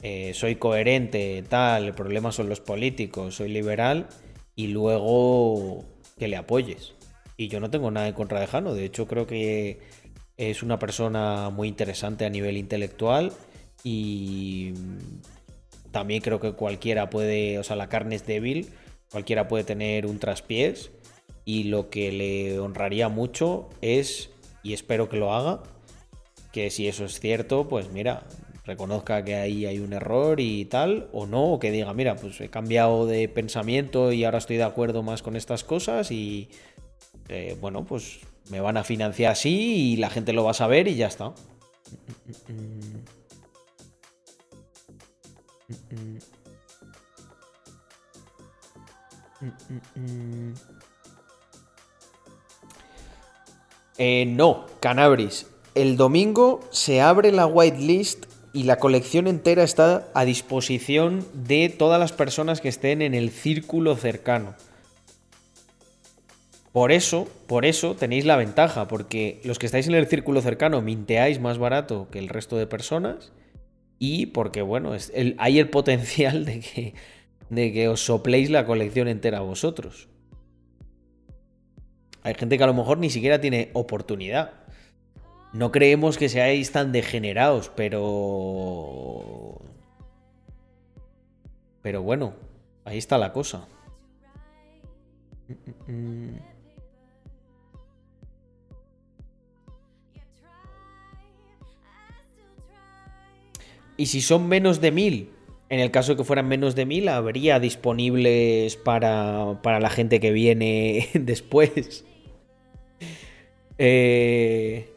eh, 0.04 0.34
soy 0.34 0.58
coherente, 0.58 1.44
tal, 1.48 1.86
el 1.86 1.94
problema 1.94 2.34
son 2.34 2.50
los 2.50 2.60
políticos, 2.60 3.36
soy 3.36 3.48
liberal, 3.48 4.08
y 4.54 4.68
luego 4.68 5.86
que 6.20 6.28
le 6.28 6.36
apoyes. 6.36 6.94
Y 7.38 7.48
yo 7.48 7.62
no 7.62 7.70
tengo 7.70 7.90
nada 7.90 8.10
en 8.10 8.14
contra 8.14 8.42
de 8.42 8.48
Jano, 8.48 8.74
de 8.74 8.84
hecho 8.84 9.08
creo 9.08 9.26
que 9.26 9.80
es 10.36 10.62
una 10.62 10.78
persona 10.78 11.50
muy 11.52 11.70
interesante 11.70 12.26
a 12.26 12.30
nivel 12.30 12.58
intelectual 12.58 13.32
y 13.82 14.74
también 15.92 16.22
creo 16.22 16.42
que 16.42 16.52
cualquiera 16.52 17.10
puede, 17.10 17.58
o 17.58 17.64
sea, 17.64 17.78
la 17.78 17.88
carne 17.88 18.16
es 18.16 18.26
débil, 18.26 18.68
cualquiera 19.10 19.48
puede 19.48 19.64
tener 19.64 20.06
un 20.06 20.20
traspiés 20.20 20.92
y 21.46 21.64
lo 21.64 21.90
que 21.90 22.12
le 22.12 22.60
honraría 22.60 23.08
mucho 23.08 23.70
es, 23.82 24.32
y 24.64 24.74
espero 24.74 25.08
que 25.08 25.18
lo 25.18 25.34
haga, 25.34 25.64
que 26.52 26.70
si 26.70 26.90
eso 26.90 27.06
es 27.06 27.22
cierto, 27.22 27.70
pues 27.70 27.90
mira, 27.92 28.28
reconozca 28.66 29.24
que 29.24 29.36
ahí 29.36 29.66
hay 29.66 29.80
un 29.80 29.94
error 29.94 30.40
y 30.40 30.66
tal, 30.66 31.10
o 31.12 31.26
no, 31.26 31.54
o 31.54 31.60
que 31.60 31.72
diga, 31.72 31.94
mira, 31.94 32.16
pues 32.16 32.40
he 32.42 32.50
cambiado 32.50 33.06
de 33.06 33.28
pensamiento 33.28 34.12
y 34.12 34.24
ahora 34.24 34.38
estoy 34.38 34.58
de 34.58 34.64
acuerdo 34.64 35.04
más 35.04 35.22
con 35.22 35.36
estas 35.36 35.64
cosas 35.64 36.12
y 36.12 36.50
eh, 37.30 37.58
bueno, 37.60 37.84
pues 37.86 38.20
me 38.50 38.62
van 38.62 38.78
a 38.78 38.84
financiar 38.84 39.34
así 39.34 39.94
y 39.94 39.96
la 39.98 40.10
gente 40.10 40.34
lo 40.34 40.44
va 40.44 40.52
a 40.52 40.56
saber 40.56 40.88
y 40.88 40.96
ya 40.96 41.08
está. 41.08 41.34
Eh, 53.98 54.26
no, 54.26 54.66
Canabris. 54.80 55.48
El 55.76 55.98
domingo 55.98 56.62
se 56.72 57.02
abre 57.02 57.32
la 57.32 57.46
whitelist 57.46 58.33
y 58.54 58.64
la 58.64 58.78
colección 58.78 59.28
entera 59.28 59.64
está 59.64 60.08
a 60.14 60.26
disposición 60.26 61.26
de 61.34 61.70
todas 61.70 62.00
las 62.00 62.12
personas 62.12 62.62
que 62.62 62.70
estén 62.70 63.02
en 63.02 63.16
el 63.16 63.32
círculo 63.32 63.96
cercano. 63.96 64.56
Por 66.72 66.92
eso, 66.92 67.28
por 67.48 67.66
eso 67.66 67.96
tenéis 67.96 68.26
la 68.26 68.38
ventaja, 68.38 68.88
porque 68.88 69.42
los 69.44 69.60
que 69.60 69.66
estáis 69.66 69.88
en 69.88 69.96
el 69.96 70.08
círculo 70.08 70.42
cercano 70.42 70.82
minteáis 70.82 71.40
más 71.40 71.58
barato 71.58 72.08
que 72.12 72.20
el 72.20 72.30
resto 72.30 72.58
de 72.58 72.68
personas 72.68 73.32
y 74.00 74.28
porque, 74.28 74.62
bueno, 74.62 74.94
hay 75.38 75.60
el 75.60 75.70
potencial 75.70 76.46
de 76.46 76.60
que, 76.60 76.94
de 77.50 77.74
que 77.74 77.88
os 77.88 78.04
sopléis 78.04 78.50
la 78.50 78.66
colección 78.66 79.08
entera 79.08 79.42
vosotros. 79.42 80.10
Hay 82.24 82.36
gente 82.36 82.58
que 82.58 82.64
a 82.64 82.68
lo 82.68 82.74
mejor 82.74 82.98
ni 82.98 83.10
siquiera 83.10 83.42
tiene 83.42 83.70
oportunidad. 83.74 84.63
No 85.54 85.72
creemos 85.72 86.18
que 86.18 86.30
seáis 86.30 86.72
tan 86.72 86.92
degenerados, 86.92 87.72
pero... 87.76 89.62
Pero 91.84 92.02
bueno, 92.02 92.34
ahí 92.86 92.98
está 92.98 93.20
la 93.20 93.32
cosa. 93.32 93.68
Y 103.96 104.08
si 104.08 104.22
son 104.22 104.48
menos 104.48 104.82
de 104.82 104.92
mil, 104.92 105.30
en 105.70 105.80
el 105.80 105.92
caso 105.92 106.14
de 106.14 106.18
que 106.18 106.24
fueran 106.24 106.48
menos 106.48 106.74
de 106.74 106.88
mil, 106.88 107.08
habría 107.10 107.60
disponibles 107.60 108.76
para, 108.76 109.60
para 109.62 109.80
la 109.80 109.92
gente 109.92 110.20
que 110.20 110.32
viene 110.32 111.10
después. 111.14 112.06
Eh... 113.78 114.93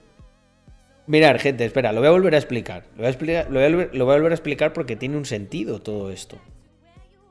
Mirar, 1.07 1.39
gente, 1.39 1.65
espera, 1.65 1.93
lo 1.93 2.01
voy 2.01 2.09
a 2.09 2.11
volver 2.11 2.35
a 2.35 2.39
explicar. 2.39 2.85
Lo 2.93 2.99
voy 2.99 3.07
a, 3.07 3.11
explicar, 3.11 3.47
lo, 3.51 3.61
voy 3.61 4.15
a, 4.15 4.17
volver 4.17 4.33
a 4.33 4.35
explicar 4.35 4.73
porque 4.73 4.97
tiene 4.97 5.17
un 5.17 5.25
sentido 5.25 5.81
todo 5.81 6.11
esto. 6.11 6.39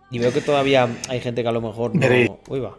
Y 0.10 0.20
veo 0.20 0.32
que 0.32 0.42
todavía 0.42 0.88
hay 1.10 1.20
gente 1.20 1.42
que 1.42 1.50
a 1.50 1.52
lo 1.52 1.62
mejor 1.62 1.94
no. 1.94 2.08
Uy, 2.48 2.60
va. 2.60 2.78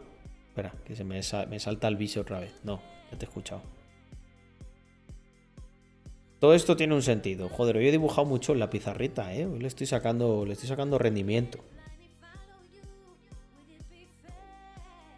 Espera, 0.49 0.73
que 0.87 0.97
se 0.97 1.05
me, 1.05 1.21
me 1.51 1.61
salta 1.61 1.89
el 1.89 1.97
viso 1.97 2.23
otra 2.23 2.41
vez. 2.41 2.53
No, 2.65 2.81
ya 3.13 3.19
te 3.19 3.27
he 3.27 3.29
escuchado. 3.29 3.61
Todo 6.39 6.55
esto 6.55 6.77
tiene 6.77 6.95
un 6.95 7.03
sentido. 7.03 7.49
Joder, 7.51 7.77
hoy 7.77 7.89
he 7.89 7.93
dibujado 7.93 8.27
mucho 8.27 8.53
en 8.53 8.61
la 8.61 8.71
pizarrita, 8.71 9.35
¿eh? 9.35 9.45
Hoy 9.47 9.59
le 9.59 9.69
estoy 9.69 9.87
sacando, 9.87 10.47
le 10.47 10.55
estoy 10.55 10.69
sacando 10.69 10.99
rendimiento. 10.99 11.59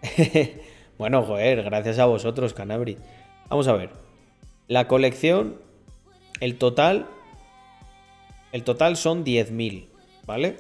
bueno, 0.98 1.23
joder, 1.24 1.62
gracias 1.62 1.98
a 1.98 2.07
vosotros, 2.07 2.55
Canabri. 2.55 2.97
Vamos 3.48 3.68
a 3.68 3.74
ver. 3.74 3.90
La 4.68 4.86
colección 4.89 5.67
el 6.41 6.58
total. 6.58 7.08
El 8.52 8.65
total 8.65 8.97
son 8.97 9.25
10.000, 9.25 9.89
¿vale? 10.26 10.58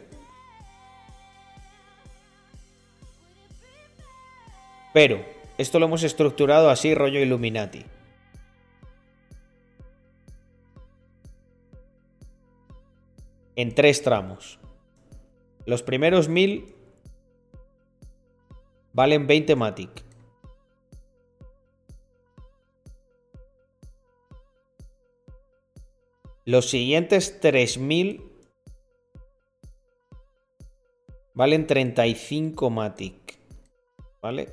Pero, 4.92 5.24
esto 5.58 5.78
lo 5.78 5.86
hemos 5.86 6.02
estructurado 6.02 6.70
así, 6.70 6.94
rollo 6.94 7.20
Illuminati. 7.20 7.84
En 13.56 13.74
tres 13.74 14.02
tramos. 14.02 14.58
Los 15.66 15.82
primeros 15.82 16.28
1000 16.28 16.74
valen 18.92 19.26
20 19.26 19.56
Matic. 19.56 20.07
Los 26.48 26.70
siguientes 26.70 27.40
3000 27.40 28.22
valen 31.34 31.66
35 31.66 32.70
Matic. 32.70 33.38
¿Vale? 34.22 34.48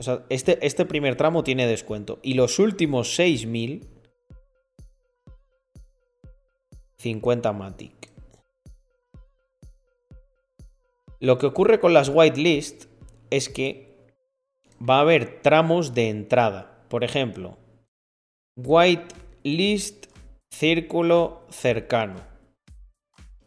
O 0.00 0.02
sea, 0.02 0.26
este, 0.28 0.66
este 0.66 0.86
primer 0.86 1.14
tramo 1.14 1.44
tiene 1.44 1.68
descuento. 1.68 2.18
Y 2.20 2.34
los 2.34 2.58
últimos 2.58 3.14
6000, 3.14 3.86
50 6.96 7.52
Matic. 7.52 8.10
Lo 11.20 11.38
que 11.38 11.46
ocurre 11.46 11.78
con 11.78 11.94
las 11.94 12.08
whitelist 12.08 12.86
es 13.30 13.48
que 13.48 14.10
va 14.80 14.96
a 14.96 15.02
haber 15.02 15.42
tramos 15.42 15.94
de 15.94 16.08
entrada. 16.08 16.84
Por 16.88 17.04
ejemplo, 17.04 17.56
white 18.56 19.21
list 19.42 20.06
círculo 20.50 21.46
cercano. 21.50 22.20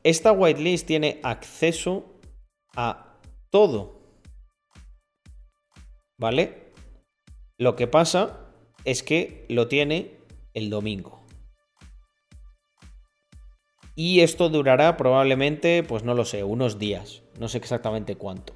Esta 0.04 0.32
whitelist 0.32 0.86
tiene 0.86 1.20
acceso 1.24 2.20
a 2.76 3.18
todo. 3.50 4.02
¿Vale? 6.18 6.74
Lo 7.58 7.76
que 7.76 7.88
pasa 7.88 8.52
es 8.84 9.02
que 9.02 9.46
lo 9.50 9.68
tiene 9.68 10.20
el 10.54 10.70
domingo. 10.70 11.26
Y 13.96 14.20
esto 14.20 14.50
durará 14.50 14.98
probablemente, 14.98 15.82
pues 15.84 16.04
no 16.04 16.14
lo 16.14 16.26
sé, 16.26 16.44
unos 16.44 16.80
días. 16.80 17.24
No 17.40 17.48
sé 17.48 17.58
exactamente 17.58 18.16
cuánto. 18.18 18.54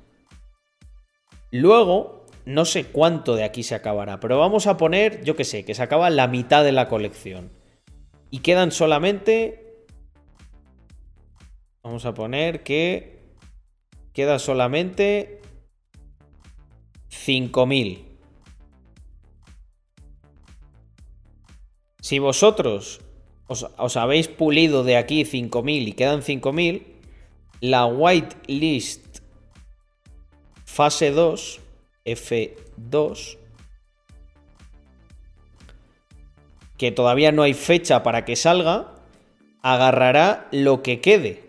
Luego 1.51 2.18
no 2.49 2.65
sé 2.65 2.85
cuánto 2.85 3.35
de 3.35 3.43
aquí 3.43 3.61
se 3.61 3.75
acabará, 3.75 4.19
pero 4.19 4.39
vamos 4.39 4.65
a 4.65 4.75
poner, 4.75 5.23
yo 5.23 5.35
que 5.35 5.43
sé, 5.43 5.63
que 5.65 5.75
se 5.75 5.83
acaba 5.83 6.09
la 6.09 6.27
mitad 6.27 6.63
de 6.63 6.71
la 6.71 6.87
colección. 6.87 7.51
Y 8.31 8.39
quedan 8.39 8.71
solamente... 8.71 9.85
Vamos 11.83 12.05
a 12.05 12.15
poner 12.15 12.63
que... 12.63 13.19
Queda 14.13 14.39
solamente... 14.39 15.41
5.000. 17.11 18.03
Si 22.01 22.17
vosotros 22.17 23.01
os, 23.45 23.69
os, 23.77 23.95
habéis 23.95 24.27
pulido 24.27 24.83
de 24.83 24.97
aquí 24.97 25.23
5.000 25.23 25.87
y 25.87 25.91
quedan 25.91 26.21
5.000, 26.21 26.83
la 27.61 27.85
white 27.85 28.37
list 28.47 29.19
fase 30.65 31.11
2 31.11 31.68
F2, 32.11 33.37
que 36.77 36.91
todavía 36.91 37.31
no 37.31 37.43
hay 37.43 37.53
fecha 37.53 38.03
para 38.03 38.25
que 38.25 38.35
salga, 38.35 38.95
agarrará 39.61 40.47
lo 40.51 40.81
que 40.81 41.01
quede. 41.01 41.43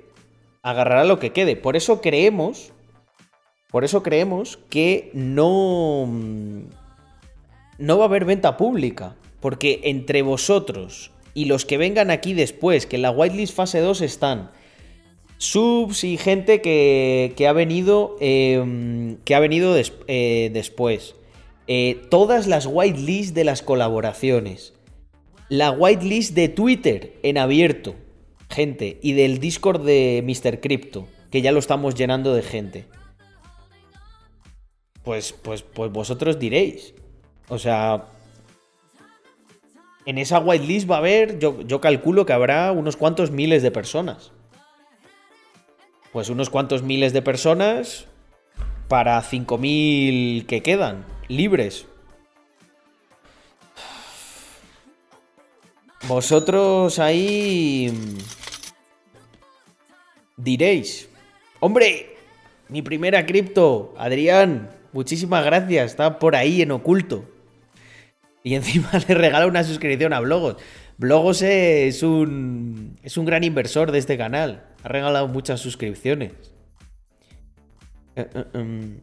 Agarrará 0.62 1.04
lo 1.04 1.18
que 1.18 1.32
quede. 1.32 1.56
Por 1.56 1.76
eso 1.76 2.00
creemos, 2.00 2.72
por 3.70 3.84
eso 3.84 4.02
creemos 4.02 4.58
que 4.68 5.10
no, 5.14 6.08
no 7.78 7.98
va 7.98 8.04
a 8.04 8.08
haber 8.08 8.24
venta 8.24 8.56
pública. 8.56 9.14
Porque 9.40 9.80
entre 9.84 10.22
vosotros 10.22 11.12
y 11.32 11.46
los 11.46 11.64
que 11.64 11.78
vengan 11.78 12.10
aquí 12.10 12.34
después, 12.34 12.86
que 12.86 12.96
en 12.96 13.02
la 13.02 13.10
whitelist 13.10 13.54
fase 13.54 13.80
2 13.80 14.02
están 14.02 14.50
subs 15.40 16.04
y 16.04 16.18
gente 16.18 16.60
que, 16.60 17.46
ha 17.48 17.52
venido, 17.54 18.16
que 18.18 19.34
ha 19.34 19.40
venido 19.40 19.76
em, 19.76 19.84
eh, 20.06 20.50
después. 20.52 21.16
Eh, 21.66 22.02
todas 22.10 22.46
las 22.46 22.66
whitelists 22.66 23.34
de 23.34 23.44
las 23.44 23.62
colaboraciones. 23.62 24.74
La 25.48 25.70
whitelist 25.70 26.34
de 26.34 26.48
Twitter 26.48 27.18
en 27.22 27.38
abierto, 27.38 27.94
gente. 28.50 28.98
Y 29.02 29.14
del 29.14 29.40
Discord 29.40 29.82
de 29.82 30.22
Mr. 30.24 30.60
Crypto, 30.60 31.08
que 31.30 31.40
ya 31.40 31.52
lo 31.52 31.58
estamos 31.58 31.94
llenando 31.94 32.34
de 32.34 32.42
gente. 32.42 32.84
Pues, 35.02 35.32
pues, 35.32 35.62
pues 35.62 35.90
vosotros 35.90 36.38
diréis. 36.38 36.94
O 37.48 37.58
sea, 37.58 38.04
en 40.04 40.18
esa 40.18 40.38
whitelist 40.38 40.88
va 40.88 40.96
a 40.96 40.98
haber, 40.98 41.38
yo, 41.38 41.62
yo 41.62 41.80
calculo 41.80 42.26
que 42.26 42.34
habrá 42.34 42.72
unos 42.72 42.96
cuantos 42.96 43.30
miles 43.30 43.62
de 43.62 43.70
personas 43.70 44.32
pues 46.12 46.28
unos 46.28 46.50
cuantos 46.50 46.82
miles 46.82 47.12
de 47.12 47.22
personas 47.22 48.06
para 48.88 49.22
5.000 49.22 50.46
que 50.46 50.62
quedan 50.62 51.04
libres. 51.28 51.86
Vosotros 56.08 56.98
ahí 56.98 57.92
diréis, 60.36 61.08
hombre, 61.60 62.16
mi 62.68 62.82
primera 62.82 63.26
cripto, 63.26 63.94
Adrián, 63.96 64.70
muchísimas 64.92 65.44
gracias, 65.44 65.92
está 65.92 66.18
por 66.18 66.34
ahí 66.34 66.62
en 66.62 66.72
oculto. 66.72 67.24
Y 68.42 68.54
encima 68.54 68.90
le 69.08 69.14
regala 69.14 69.46
una 69.46 69.62
suscripción 69.64 70.12
a 70.12 70.20
Blogos. 70.20 70.56
Blogos 71.00 71.40
es 71.40 72.02
un, 72.02 72.98
es 73.02 73.16
un 73.16 73.24
gran 73.24 73.42
inversor 73.42 73.90
de 73.90 73.98
este 73.98 74.18
canal. 74.18 74.66
Ha 74.82 74.88
regalado 74.88 75.28
muchas 75.28 75.58
suscripciones. 75.58 76.32
Eh, 78.16 78.28
eh, 78.34 78.44
em. 78.52 79.00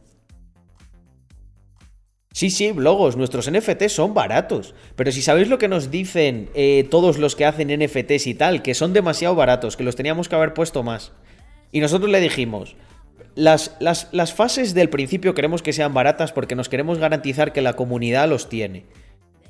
Sí, 2.32 2.52
sí, 2.52 2.72
blogos, 2.72 3.18
nuestros 3.18 3.50
NFTs 3.50 3.94
son 3.94 4.14
baratos. 4.14 4.76
Pero 4.96 5.12
si 5.12 5.24
sabéis 5.24 5.48
lo 5.48 5.58
que 5.58 5.68
nos 5.68 5.90
dicen 5.90 6.52
eh, 6.54 6.88
todos 6.88 7.18
los 7.18 7.36
que 7.36 7.46
hacen 7.46 7.76
NFTs 7.76 8.28
y 8.28 8.36
tal, 8.36 8.62
que 8.62 8.76
son 8.76 8.94
demasiado 8.94 9.34
baratos, 9.34 9.76
que 9.76 9.84
los 9.84 9.96
teníamos 9.96 10.30
que 10.30 10.36
haber 10.36 10.54
puesto 10.54 10.84
más. 10.84 11.14
Y 11.72 11.80
nosotros 11.80 12.12
le 12.12 12.22
dijimos, 12.22 12.76
las, 13.34 13.76
las, 13.80 14.10
las 14.12 14.36
fases 14.36 14.76
del 14.76 14.90
principio 14.90 15.34
queremos 15.34 15.64
que 15.64 15.74
sean 15.74 15.96
baratas 15.96 16.32
porque 16.32 16.54
nos 16.54 16.70
queremos 16.70 17.00
garantizar 17.00 17.54
que 17.54 17.64
la 17.64 17.74
comunidad 17.74 18.30
los 18.30 18.50
tiene. 18.50 18.86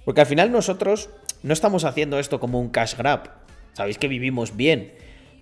Porque 0.05 0.21
al 0.21 0.27
final 0.27 0.53
nosotros 0.53 1.09
no 1.43 1.53
estamos 1.53 1.83
haciendo 1.83 2.19
esto 2.19 2.39
como 2.39 2.59
un 2.59 2.69
cash 2.69 2.95
grab. 2.95 3.31
Sabéis 3.73 3.97
que 3.97 4.07
vivimos 4.07 4.55
bien. 4.55 4.93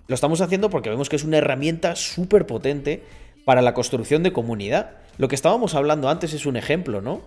Lo 0.08 0.14
estamos 0.14 0.40
haciendo 0.40 0.70
porque 0.70 0.90
vemos 0.90 1.08
que 1.08 1.16
es 1.16 1.24
una 1.24 1.38
herramienta 1.38 1.96
súper 1.96 2.46
potente 2.46 3.02
para 3.44 3.62
la 3.62 3.74
construcción 3.74 4.22
de 4.22 4.32
comunidad. 4.32 4.90
Lo 5.18 5.28
que 5.28 5.34
estábamos 5.34 5.74
hablando 5.74 6.08
antes 6.08 6.32
es 6.32 6.46
un 6.46 6.56
ejemplo, 6.56 7.00
¿no? 7.00 7.22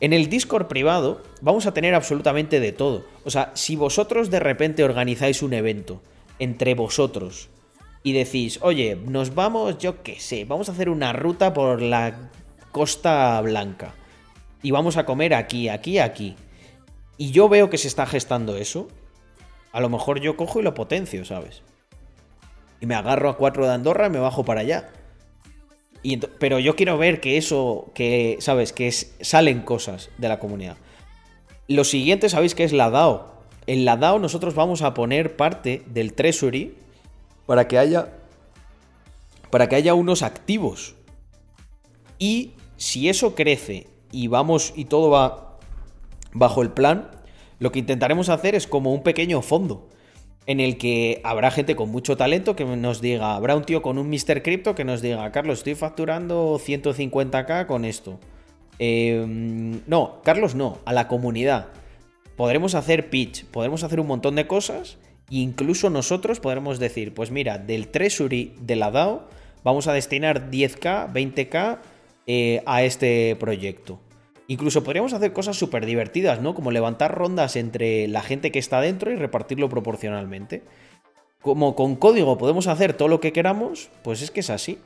En 0.00 0.12
el 0.12 0.28
Discord 0.28 0.66
privado 0.66 1.22
vamos 1.40 1.66
a 1.66 1.74
tener 1.74 1.94
absolutamente 1.94 2.60
de 2.60 2.72
todo. 2.72 3.04
O 3.24 3.30
sea, 3.30 3.52
si 3.54 3.76
vosotros 3.76 4.30
de 4.30 4.40
repente 4.40 4.84
organizáis 4.84 5.42
un 5.42 5.54
evento 5.54 6.02
entre 6.38 6.74
vosotros 6.74 7.48
y 8.02 8.12
decís, 8.12 8.58
oye, 8.62 8.96
nos 8.96 9.34
vamos, 9.34 9.78
yo 9.78 10.02
qué 10.02 10.20
sé, 10.20 10.44
vamos 10.44 10.68
a 10.68 10.72
hacer 10.72 10.88
una 10.88 11.12
ruta 11.12 11.54
por 11.54 11.80
la 11.80 12.30
Costa 12.70 13.40
Blanca 13.40 13.94
y 14.62 14.72
vamos 14.72 14.96
a 14.96 15.06
comer 15.06 15.34
aquí, 15.34 15.68
aquí, 15.68 15.98
aquí. 15.98 16.34
Y 17.16 17.30
yo 17.30 17.48
veo 17.48 17.70
que 17.70 17.78
se 17.78 17.88
está 17.88 18.06
gestando 18.06 18.56
eso, 18.56 18.88
a 19.72 19.80
lo 19.80 19.88
mejor 19.88 20.20
yo 20.20 20.36
cojo 20.36 20.60
y 20.60 20.62
lo 20.62 20.74
potencio, 20.74 21.24
¿sabes? 21.24 21.62
Y 22.80 22.86
me 22.86 22.94
agarro 22.94 23.28
a 23.28 23.36
cuatro 23.36 23.66
de 23.66 23.72
Andorra 23.72 24.06
y 24.06 24.10
me 24.10 24.18
bajo 24.18 24.44
para 24.44 24.60
allá 24.60 24.90
pero 26.38 26.58
yo 26.58 26.76
quiero 26.76 26.98
ver 26.98 27.20
que 27.20 27.38
eso, 27.38 27.90
que, 27.94 28.36
¿sabes? 28.40 28.72
Que 28.72 28.92
salen 28.92 29.62
cosas 29.62 30.10
de 30.18 30.28
la 30.28 30.38
comunidad. 30.38 30.76
Lo 31.66 31.84
siguiente, 31.84 32.28
¿sabéis 32.28 32.54
que 32.54 32.64
es 32.64 32.72
la 32.72 32.90
DAO? 32.90 33.32
En 33.66 33.86
la 33.86 33.96
DAO 33.96 34.18
nosotros 34.18 34.54
vamos 34.54 34.82
a 34.82 34.92
poner 34.92 35.36
parte 35.36 35.82
del 35.86 36.12
Treasury 36.12 36.74
para 37.46 37.66
que 37.68 37.78
haya, 37.78 38.12
para 39.50 39.68
que 39.68 39.76
haya 39.76 39.94
unos 39.94 40.22
activos. 40.22 40.94
Y 42.18 42.52
si 42.76 43.08
eso 43.08 43.34
crece 43.34 43.86
y 44.12 44.26
vamos 44.26 44.74
y 44.76 44.84
todo 44.84 45.08
va 45.08 45.43
bajo 46.34 46.62
el 46.62 46.70
plan, 46.70 47.10
lo 47.58 47.72
que 47.72 47.78
intentaremos 47.78 48.28
hacer 48.28 48.54
es 48.54 48.66
como 48.66 48.92
un 48.92 49.02
pequeño 49.02 49.40
fondo 49.40 49.88
en 50.46 50.60
el 50.60 50.76
que 50.76 51.20
habrá 51.24 51.50
gente 51.50 51.74
con 51.74 51.90
mucho 51.90 52.16
talento 52.16 52.54
que 52.54 52.64
nos 52.64 53.00
diga, 53.00 53.34
habrá 53.34 53.56
un 53.56 53.64
tío 53.64 53.80
con 53.80 53.98
un 53.98 54.10
Mr. 54.10 54.42
Crypto 54.42 54.74
que 54.74 54.84
nos 54.84 55.00
diga, 55.00 55.30
Carlos, 55.32 55.58
estoy 55.58 55.74
facturando 55.74 56.58
150k 56.58 57.66
con 57.66 57.84
esto. 57.84 58.20
Em, 58.78 59.80
no, 59.86 60.20
Carlos 60.22 60.54
no, 60.54 60.78
a 60.84 60.92
la 60.92 61.08
comunidad. 61.08 61.68
Podremos 62.36 62.74
hacer 62.74 63.08
pitch, 63.08 63.46
podremos 63.46 63.84
hacer 63.84 64.00
un 64.00 64.06
montón 64.06 64.34
de 64.34 64.46
cosas 64.46 64.98
e 65.30 65.36
incluso 65.36 65.88
nosotros 65.88 66.40
podremos 66.40 66.78
decir, 66.78 67.14
pues 67.14 67.30
mira, 67.30 67.58
del 67.58 67.88
treasury 67.88 68.54
de 68.60 68.76
la 68.76 68.90
DAO 68.90 69.28
vamos 69.62 69.86
a 69.86 69.92
destinar 69.92 70.50
10k, 70.50 71.12
20k 71.12 71.78
eh, 72.26 72.62
a 72.66 72.82
este 72.82 73.36
proyecto. 73.36 74.00
Incluso 74.46 74.84
podríamos 74.84 75.14
hacer 75.14 75.32
cosas 75.32 75.56
súper 75.56 75.86
divertidas, 75.86 76.40
¿no? 76.42 76.54
Como 76.54 76.70
levantar 76.70 77.14
rondas 77.14 77.56
entre 77.56 78.08
la 78.08 78.22
gente 78.22 78.52
que 78.52 78.58
está 78.58 78.80
dentro 78.80 79.10
y 79.10 79.16
repartirlo 79.16 79.68
proporcionalmente. 79.68 80.62
Como 81.40 81.74
con 81.74 81.96
código 81.96 82.36
podemos 82.36 82.66
hacer 82.66 82.94
todo 82.94 83.08
lo 83.08 83.20
que 83.20 83.32
queramos, 83.32 83.90
pues 84.02 84.22
es 84.22 84.30
que 84.30 84.40
es 84.40 84.50
así. 84.50 84.78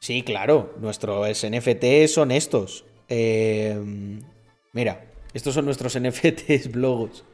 Sí, 0.00 0.22
claro, 0.22 0.74
nuestros 0.80 1.46
NFTs 1.46 2.12
son 2.12 2.30
estos. 2.30 2.84
Eh, 3.08 3.74
mira, 4.72 5.04
estos 5.32 5.54
son 5.54 5.64
nuestros 5.64 5.98
NFTs 6.00 6.70
blogos. 6.70 7.24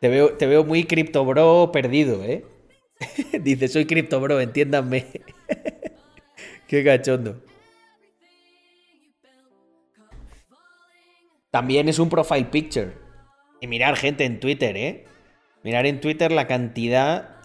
Te 0.00 0.08
veo, 0.08 0.34
te 0.34 0.46
veo 0.46 0.64
muy 0.64 0.84
criptobro 0.84 1.70
perdido, 1.72 2.22
¿eh? 2.24 2.44
Dice, 3.40 3.68
soy 3.68 3.86
criptobro, 3.86 4.40
entiéndanme. 4.40 5.06
Qué 6.66 6.84
cachondo. 6.84 7.42
También 11.50 11.88
es 11.88 11.98
un 11.98 12.10
profile 12.10 12.44
picture. 12.44 12.92
Y 13.60 13.66
mirar 13.66 13.96
gente 13.96 14.24
en 14.24 14.40
Twitter, 14.40 14.76
¿eh? 14.76 15.06
Mirar 15.62 15.86
en 15.86 16.00
Twitter 16.00 16.30
la 16.30 16.46
cantidad. 16.46 17.36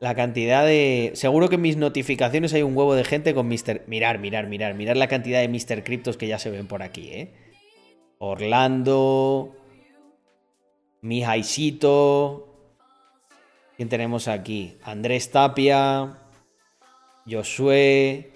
La 0.00 0.14
cantidad 0.14 0.64
de. 0.64 1.10
Seguro 1.14 1.48
que 1.48 1.56
en 1.56 1.62
mis 1.62 1.76
notificaciones 1.76 2.54
hay 2.54 2.62
un 2.62 2.76
huevo 2.76 2.94
de 2.94 3.04
gente 3.04 3.34
con 3.34 3.48
Mr. 3.48 3.82
Mirar, 3.86 4.20
mirar, 4.20 4.46
mirar. 4.46 4.74
Mirar 4.74 4.96
la 4.96 5.08
cantidad 5.08 5.40
de 5.40 5.48
Mr. 5.48 5.84
Cryptos 5.84 6.16
que 6.16 6.28
ya 6.28 6.38
se 6.38 6.50
ven 6.50 6.66
por 6.66 6.82
aquí, 6.82 7.10
¿eh? 7.10 7.34
Orlando. 8.18 9.57
Mi 11.00 11.22
Jaisito. 11.22 12.48
¿Quién 13.76 13.88
tenemos 13.88 14.28
aquí? 14.28 14.76
Andrés 14.82 15.30
Tapia. 15.30 16.18
Josué. 17.30 18.32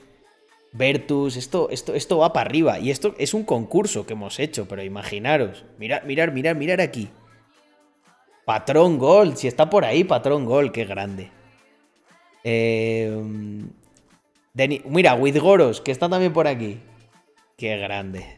Vertus. 0.73 1.37
Esto, 1.37 1.69
esto, 1.71 1.95
esto 1.95 2.19
va 2.19 2.33
para 2.33 2.49
arriba. 2.49 2.79
Y 2.79 2.91
esto 2.91 3.15
es 3.19 3.35
un 3.35 3.45
concurso 3.45 4.07
que 4.07 4.13
hemos 4.13 4.39
hecho, 4.39 4.69
pero 4.69 4.83
imaginaros. 4.83 5.65
Mirar, 5.79 6.05
mirar, 6.07 6.33
mirar, 6.33 6.57
mirar 6.57 6.81
aquí. 6.81 7.09
Patrón 8.45 8.99
Gold. 8.99 9.37
Si 9.37 9.49
está 9.49 9.69
por 9.69 9.85
ahí, 9.85 10.05
Patrón 10.05 10.45
Gold. 10.45 10.73
Qué 10.73 10.85
grande. 10.85 11.31
Eh, 12.45 13.13
mira, 14.85 15.15
With 15.15 15.39
Goros, 15.39 15.81
que 15.81 15.91
está 15.91 16.09
también 16.09 16.33
por 16.33 16.47
aquí. 16.47 16.81
Qué 17.57 17.77
grande. 17.77 18.37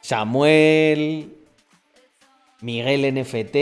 Samuel. 0.00 1.35
Miguel 2.66 3.14
NFT. 3.14 3.56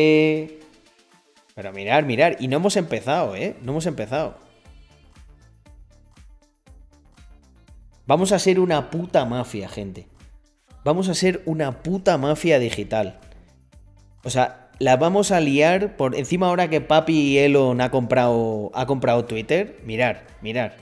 Pero 1.54 1.72
mirar, 1.74 2.06
mirar. 2.06 2.36
Y 2.40 2.48
no 2.48 2.56
hemos 2.56 2.74
empezado, 2.78 3.36
¿eh? 3.36 3.54
No 3.60 3.72
hemos 3.72 3.84
empezado. 3.84 4.38
Vamos 8.06 8.32
a 8.32 8.38
ser 8.38 8.58
una 8.58 8.90
puta 8.90 9.26
mafia, 9.26 9.68
gente. 9.68 10.08
Vamos 10.84 11.10
a 11.10 11.14
ser 11.14 11.42
una 11.44 11.82
puta 11.82 12.16
mafia 12.16 12.58
digital. 12.58 13.20
O 14.22 14.30
sea, 14.30 14.70
la 14.78 14.96
vamos 14.96 15.32
a 15.32 15.40
liar 15.40 15.98
por 15.98 16.14
encima 16.14 16.46
ahora 16.46 16.70
que 16.70 16.80
Papi 16.80 17.36
Elon 17.36 17.82
ha 17.82 17.90
comprado, 17.90 18.70
ha 18.72 18.86
comprado 18.86 19.26
Twitter. 19.26 19.80
Mirar, 19.84 20.26
mirar. 20.40 20.78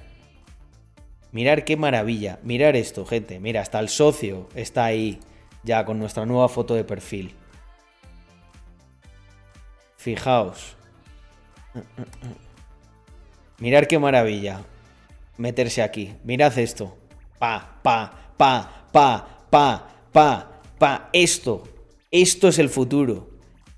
Mirar 1.32 1.64
qué 1.64 1.76
maravilla. 1.76 2.38
Mirar 2.44 2.76
esto, 2.76 3.04
gente. 3.04 3.40
Mira, 3.40 3.62
hasta 3.62 3.80
el 3.80 3.88
socio 3.88 4.48
está 4.54 4.84
ahí 4.84 5.18
ya 5.64 5.84
con 5.84 5.98
nuestra 5.98 6.24
nueva 6.24 6.48
foto 6.48 6.76
de 6.76 6.84
perfil. 6.84 7.34
Fijaos. 10.02 10.74
Mirad 13.60 13.84
qué 13.84 14.00
maravilla. 14.00 14.62
Meterse 15.36 15.80
aquí. 15.80 16.14
Mirad 16.24 16.58
esto. 16.58 16.96
Pa, 17.38 17.78
pa, 17.84 18.12
pa, 18.36 18.88
pa, 18.90 19.46
pa, 19.48 19.88
pa, 20.10 20.60
pa. 20.76 21.08
Esto. 21.12 21.62
Esto 22.10 22.48
es 22.48 22.58
el 22.58 22.68
futuro. 22.68 23.30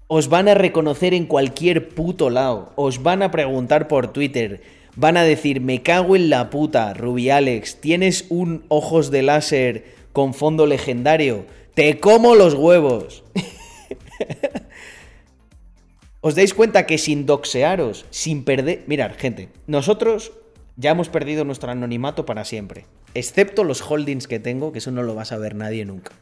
Os 0.06 0.30
van 0.30 0.48
a 0.48 0.54
reconocer 0.54 1.12
en 1.12 1.26
cualquier 1.26 1.90
puto 1.90 2.30
lado. 2.30 2.72
Os 2.76 3.02
van 3.02 3.22
a 3.22 3.30
preguntar 3.30 3.86
por 3.86 4.10
Twitter. 4.10 4.62
Van 4.96 5.18
a 5.18 5.24
decir, 5.24 5.60
me 5.60 5.82
cago 5.82 6.16
en 6.16 6.30
la 6.30 6.48
puta, 6.48 6.94
Rubialex. 6.94 7.82
¿Tienes 7.82 8.24
un 8.30 8.64
ojos 8.68 9.10
de 9.10 9.22
láser 9.22 9.84
con 10.14 10.32
fondo 10.32 10.66
legendario? 10.66 11.44
Te 11.74 12.00
como 12.00 12.34
los 12.34 12.54
huevos. 12.54 13.24
os 16.24 16.32
dais 16.32 16.56
cuenta 16.56 16.88
que 16.88 16.96
sin 16.96 17.28
doxearos, 17.28 18.08
sin 18.08 18.48
perder... 18.48 18.84
Mirad, 18.86 19.12
gente, 19.12 19.50
nosotros 19.66 20.32
ya 20.74 20.92
hemos 20.92 21.10
perdido 21.10 21.44
nuestro 21.44 21.70
anonimato 21.70 22.24
para 22.24 22.46
siempre. 22.46 22.86
Excepto 23.12 23.62
los 23.62 23.82
holdings 23.82 24.26
que 24.26 24.40
tengo, 24.40 24.72
que 24.72 24.78
eso 24.78 24.90
no 24.90 25.02
lo 25.02 25.14
vas 25.14 25.32
a 25.32 25.36
ver 25.36 25.54
nadie 25.54 25.84
nunca. 25.84 26.12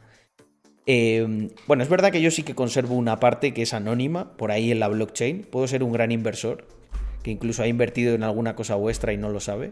Em, 0.87 1.51
bueno, 1.69 1.85
es 1.85 1.89
verdad 1.89 2.11
que 2.11 2.21
yo 2.21 2.33
sí 2.33 2.43
que 2.43 2.57
conservo 2.57 2.97
una 2.97 3.21
parte 3.21 3.55
que 3.55 3.63
es 3.63 3.75
anónima 3.75 4.37
por 4.37 4.51
ahí 4.51 4.73
en 4.73 4.81
la 4.81 4.89
blockchain. 4.89 5.43
Puedo 5.43 5.69
ser 5.69 5.85
un 5.85 5.93
gran 5.93 6.11
inversor, 6.11 6.67
que 7.23 7.31
incluso 7.31 7.63
ha 7.63 7.69
invertido 7.69 8.17
en 8.17 8.25
alguna 8.25 8.57
cosa 8.57 8.75
vuestra 8.75 9.13
y 9.13 9.19
no 9.19 9.29
lo 9.29 9.39
sabe. 9.39 9.71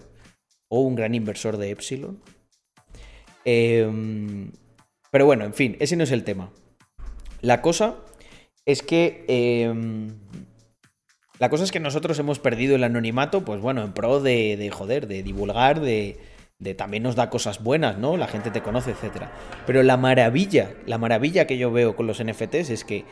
O 0.69 0.83
un 0.83 0.95
gran 0.95 1.17
inversor 1.17 1.57
de 1.57 1.71
Epsilon. 1.71 2.23
Em, 3.45 4.53
pero 5.11 5.27
bueno, 5.27 5.45
en 5.45 5.55
fin, 5.55 5.77
ese 5.81 5.97
no 5.97 6.05
es 6.05 6.13
el 6.13 6.23
tema. 6.23 6.53
La 7.41 7.63
cosa 7.63 7.97
es 8.67 8.83
que... 8.83 9.25
Em, 9.29 10.19
la 11.39 11.49
cosa 11.49 11.65
es 11.65 11.73
que 11.73 11.81
nosotros 11.81 12.19
hemos 12.19 12.39
perdido 12.39 12.77
el 12.77 12.85
anonimato, 12.85 13.47
pues 13.47 13.63
bueno, 13.63 13.83
en 13.83 13.95
pro 13.95 14.21
de, 14.21 14.71
joder, 14.71 15.07
de 15.07 15.23
divulgar, 15.23 15.81
de, 15.81 16.19
de 16.59 16.75
también 16.75 17.03
nos 17.03 17.17
da 17.17 17.31
cosas 17.31 17.63
buenas, 17.63 17.97
¿no? 17.97 18.19
La 18.19 18.27
gente 18.27 18.51
te 18.51 18.61
conoce, 18.61 18.91
etcétera. 18.91 19.33
Pero 19.67 19.83
la 19.83 19.97
maravilla, 19.97 20.75
la 20.85 20.99
maravilla 20.99 21.47
que 21.47 21.57
yo 21.57 21.73
veo 21.73 21.97
con 21.97 22.07
los 22.07 22.23
NFTs 22.23 22.69
es 22.69 22.85
que 22.85 23.07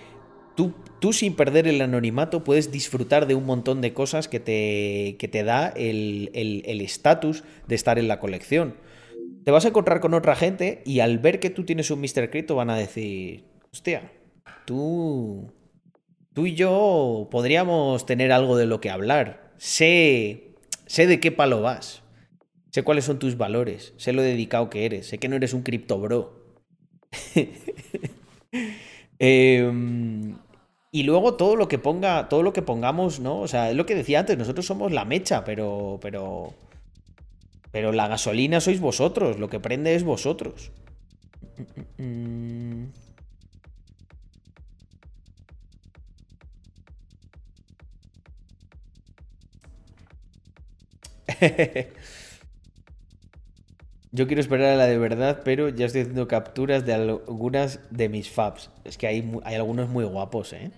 tú, 0.57 0.75
tú 1.01 1.15
sin 1.15 1.37
perder 1.37 1.67
el 1.67 1.81
anonimato 1.81 2.45
puedes 2.45 2.71
disfrutar 2.71 3.27
de 3.27 3.35
un 3.35 3.47
montón 3.47 3.81
de 3.81 3.95
cosas 3.95 4.29
que 4.29 4.41
te, 4.41 5.17
que 5.19 5.29
te 5.29 5.43
da 5.43 5.69
el 5.69 6.81
estatus 6.83 7.45
de 7.67 7.75
estar 7.77 7.99
en 7.99 8.09
la 8.09 8.21
colección. 8.21 8.75
Te 9.45 9.53
vas 9.53 9.65
a 9.65 9.69
encontrar 9.69 10.01
con 10.01 10.13
otra 10.13 10.37
gente 10.37 10.83
y 10.85 11.01
al 11.01 11.19
ver 11.19 11.41
que 11.41 11.49
tú 11.49 11.65
tienes 11.65 11.91
un 11.91 12.03
Mr. 12.03 12.29
Crypto 12.29 12.57
van 12.57 12.69
a 12.69 12.77
decir, 12.77 13.45
hostia, 13.73 14.13
tú, 14.65 15.53
tú 16.33 16.47
y 16.47 16.55
yo 16.55 17.29
podríamos 17.31 18.07
tener 18.07 18.33
algo 18.33 18.57
de 18.57 18.67
lo 18.67 18.81
que 18.81 18.91
hablar. 18.91 19.53
Sé, 19.59 20.55
sé 20.87 21.07
de 21.07 21.21
qué 21.21 21.33
palo 21.33 21.63
vas. 21.63 22.03
Sé 22.71 22.83
cuáles 22.83 23.05
son 23.05 23.19
tus 23.19 23.37
valores, 23.37 23.95
sé 23.97 24.13
lo 24.13 24.23
dedicado 24.23 24.69
que 24.69 24.85
eres, 24.85 25.09
sé 25.09 25.19
que 25.19 25.29
no 25.29 25.37
eres 25.37 25.55
un 25.55 25.63
cripto 25.63 25.99
bro. 25.99 26.39
Em, 29.21 30.37
y 30.93 31.03
luego 31.03 31.35
todo 31.35 31.57
lo 31.57 31.67
que 31.67 31.79
ponga, 31.79 32.29
todo 32.29 32.45
lo 32.45 32.53
que 32.53 32.63
pongamos, 32.63 33.19
¿no? 33.19 33.41
O 33.41 33.49
sea, 33.49 33.71
es 33.71 33.77
lo 33.77 33.85
que 33.85 33.97
decía 33.97 34.21
antes, 34.21 34.39
nosotros 34.39 34.65
somos 34.65 34.93
la 34.93 35.05
mecha, 35.05 35.45
pero. 35.45 35.99
pero. 36.01 36.55
Pero 37.71 37.93
la 37.93 38.09
gasolina 38.09 38.61
sois 38.61 38.81
vosotros, 38.81 39.39
lo 39.39 39.51
que 39.51 39.61
prende 39.61 39.95
es 39.95 40.05
vosotros. 40.05 40.71
Yo 54.11 54.27
quiero 54.27 54.41
esperar 54.41 54.71
a 54.73 54.77
la 54.77 54.87
de 54.87 54.97
verdad, 54.97 55.43
pero 55.45 55.69
ya 55.69 55.85
estoy 55.85 56.01
haciendo 56.01 56.29
capturas 56.29 56.87
de 56.87 56.95
algunas 56.95 57.81
de 57.91 58.09
mis 58.09 58.31
faps. 58.31 58.71
Es 58.85 58.97
que 58.97 59.07
hay, 59.07 59.31
hay 59.45 59.55
algunos 59.55 59.91
muy 59.91 60.05
guapos, 60.05 60.55
¿eh? 60.55 60.71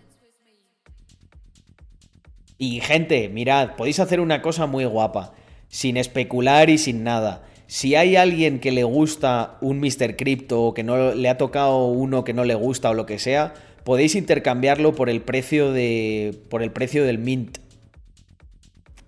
Y 2.58 2.80
gente, 2.80 3.28
mirad, 3.28 3.76
podéis 3.76 4.00
hacer 4.00 4.20
una 4.20 4.42
cosa 4.42 4.66
muy 4.66 4.84
guapa, 4.84 5.32
sin 5.68 5.96
especular 5.96 6.68
y 6.68 6.76
sin 6.76 7.04
nada. 7.04 7.44
Si 7.68 7.94
hay 7.94 8.16
alguien 8.16 8.58
que 8.58 8.72
le 8.72 8.82
gusta 8.82 9.56
un 9.60 9.78
Mr. 9.80 10.16
Crypto 10.16 10.64
o 10.64 10.74
que 10.74 10.82
no 10.82 11.14
le 11.14 11.28
ha 11.28 11.38
tocado 11.38 11.86
uno 11.86 12.24
que 12.24 12.34
no 12.34 12.44
le 12.44 12.56
gusta 12.56 12.90
o 12.90 12.94
lo 12.94 13.06
que 13.06 13.20
sea, 13.20 13.54
podéis 13.84 14.16
intercambiarlo 14.16 14.94
por 14.94 15.08
el 15.08 15.22
precio 15.22 15.72
de 15.72 16.36
por 16.50 16.62
el 16.62 16.72
precio 16.72 17.04
del 17.04 17.18
mint. 17.18 17.58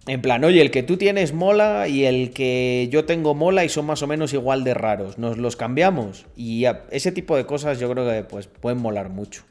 En 0.07 0.21
plan, 0.21 0.43
oye, 0.43 0.61
el 0.61 0.73
que 0.73 0.83
tú 0.83 0.97
tienes 0.97 1.33
mola 1.33 1.87
y 1.87 2.05
el 2.05 2.33
que 2.33 2.89
yo 2.91 3.05
tengo 3.05 3.35
mola 3.35 3.65
y 3.65 3.69
son 3.69 3.87
más 3.87 4.03
o 4.03 4.09
menos 4.09 4.33
igual 4.33 4.65
de 4.65 4.75
raros. 4.75 5.17
Nos 5.17 5.39
los 5.39 5.55
cambiamos. 5.55 6.27
Y 6.37 6.65
ese 6.91 7.13
tipo 7.13 7.37
de 7.37 7.47
cosas 7.47 7.79
yo 7.79 7.89
creo 7.91 8.09
que 8.09 8.25
pues, 8.25 8.49
pueden 8.49 8.79
molar 8.79 9.11
mucho. 9.11 9.45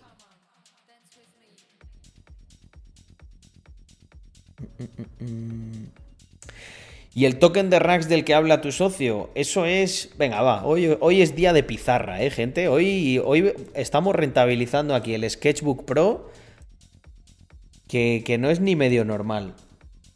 Y 7.14 7.26
el 7.26 7.40
token 7.40 7.70
de 7.70 7.80
Rax 7.80 8.08
del 8.08 8.24
que 8.24 8.34
habla 8.34 8.62
tu 8.62 8.72
socio, 8.72 9.32
eso 9.36 9.66
es. 9.66 10.12
Venga, 10.18 10.42
va. 10.42 10.66
Hoy, 10.66 10.98
hoy 11.00 11.22
es 11.22 11.36
día 11.36 11.52
de 11.54 11.64
pizarra, 11.64 12.24
¿eh, 12.24 12.30
gente? 12.30 12.68
Hoy, 12.68 13.22
hoy 13.24 13.54
estamos 13.74 14.16
rentabilizando 14.16 14.96
aquí 14.96 15.14
el 15.14 15.30
Sketchbook 15.30 15.86
Pro, 15.86 16.30
que, 17.88 18.24
que 18.26 18.38
no 18.38 18.50
es 18.50 18.62
ni 18.62 18.78
medio 18.78 19.04
normal. 19.04 19.56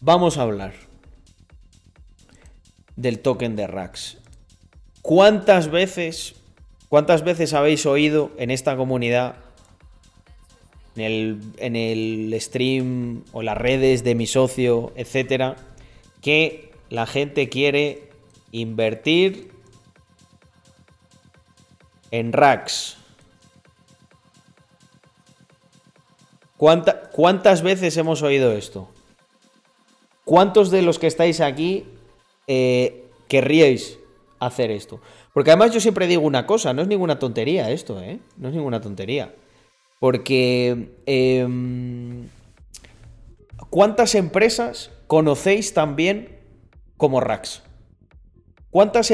Vamos 0.06 0.38
a 0.38 0.44
hablar 0.44 0.74
del 2.96 3.18
token 3.18 3.56
de 3.56 3.66
Rax. 3.66 4.20
¿Cuántas 5.02 5.72
veces, 5.72 6.36
cuántas 6.90 7.24
veces 7.24 7.56
habéis 7.56 7.88
oído 7.88 8.30
en 8.38 8.52
esta 8.52 8.78
comunidad, 8.78 9.38
en 10.96 11.02
el, 11.02 11.42
en 11.58 11.76
el 11.76 12.40
stream 12.40 13.24
o 13.32 13.42
las 13.42 13.58
redes 13.58 14.04
de 14.04 14.14
mi 14.14 14.28
socio, 14.28 14.94
etcétera, 14.96 15.56
que 16.22 16.72
la 16.92 17.08
gente 17.08 17.50
quiere 17.50 18.12
invertir 18.52 19.54
en 22.12 22.32
Rax? 22.32 22.98
¿Cuántas 26.58 27.64
veces 27.64 27.98
hemos 27.98 28.22
oído 28.22 28.52
esto? 28.52 28.95
¿Cuántos 30.26 30.72
de 30.72 30.82
los 30.82 31.00
que 31.00 31.08
estáis 31.08 31.40
aquí 31.40 31.86
eh, 32.48 33.08
querríais 33.28 34.00
hacer 34.40 34.72
esto? 34.72 35.00
Porque 35.34 35.52
además 35.52 35.72
yo 35.72 35.80
siempre 35.80 36.08
digo 36.08 36.24
una 36.24 36.46
cosa, 36.48 36.74
no 36.74 36.82
es 36.82 36.88
ninguna 36.88 37.20
tontería 37.20 37.70
esto, 37.70 38.02
¿eh? 38.02 38.20
No 38.38 38.50
es 38.50 38.56
ninguna 38.56 38.82
tontería. 38.82 39.34
Porque... 40.00 40.98
Em, 41.06 42.28
¿Cuántas 43.70 44.16
empresas 44.16 44.92
conocéis 45.08 45.74
también 45.74 46.40
como 46.98 47.20
Rax? 47.20 47.62
¿Cuántas, 48.70 49.14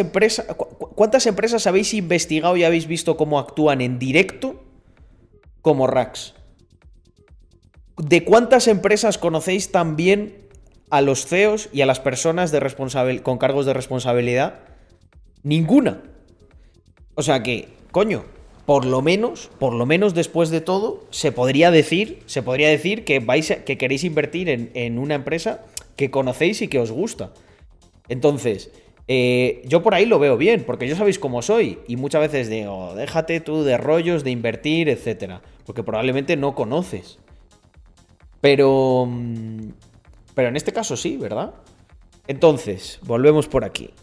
¿Cuántas 0.96 1.26
empresas 1.26 1.68
habéis 1.68 1.94
investigado 1.94 2.56
y 2.58 2.64
habéis 2.64 2.88
visto 2.88 3.18
cómo 3.18 3.40
actúan 3.40 3.82
en 3.82 4.00
directo 4.00 4.64
como 5.62 5.88
Rax? 5.88 6.36
¿De 7.98 8.24
cuántas 8.24 8.68
empresas 8.68 9.18
conocéis 9.18 9.72
también 9.72 10.41
a 10.92 11.02
los 11.02 11.26
CEOs 11.26 11.70
y 11.74 11.82
a 11.82 11.86
las 11.86 12.00
personas 12.00 12.54
con 13.24 13.38
cargos 13.38 13.66
de 13.66 13.74
responsabilidad? 13.74 14.60
Ninguna. 15.44 16.04
O 17.16 17.24
sea 17.24 17.42
que, 17.44 17.70
coño, 17.92 18.24
por 18.66 18.86
lo 18.86 19.02
menos, 19.02 19.50
por 19.60 19.74
lo 19.74 19.86
menos 19.86 20.14
después 20.14 20.50
de 20.50 20.62
todo, 20.62 21.06
se 21.10 21.32
podría 21.32 21.72
decir, 21.72 22.20
se 22.26 22.44
podría 22.44 22.70
decir 22.70 23.04
que 23.04 23.20
vais 23.20 23.52
que 23.66 23.78
queréis 23.78 24.04
invertir 24.04 24.50
en, 24.50 25.00
una 25.00 25.16
empresa 25.16 25.66
que 25.96 26.12
conocéis 26.12 26.62
y 26.62 26.68
que 26.68 26.80
os 26.80 26.92
gusta. 26.92 27.34
Entonces, 28.08 28.72
eh, 29.08 29.62
yo 29.66 29.84
por 29.84 29.94
ahí 29.94 30.06
lo 30.06 30.20
veo 30.20 30.38
bien, 30.38 30.64
porque 30.66 30.88
yo 30.88 30.96
sabéis 30.96 31.20
cómo 31.20 31.42
soy. 31.42 31.80
Y 31.88 31.96
muchas 31.98 32.22
veces 32.22 32.50
digo, 32.50 32.94
déjate 32.96 33.40
tú 33.40 33.64
de 33.64 33.78
rollos, 33.78 34.24
de 34.24 34.32
invertir, 34.32 34.90
etcétera. 34.90 35.42
Porque 35.66 35.84
probablemente 35.84 36.38
no 36.38 36.56
conoces. 36.56 37.20
Pero. 38.42 39.10
Pero 40.34 40.50
en 40.50 40.56
este 40.56 40.72
caso 40.72 40.96
sí, 40.96 41.18
¿verdad? 41.18 41.54
Entonces, 42.28 43.00
volvemos 43.04 43.48
por 43.48 43.64
aquí. 43.66 43.94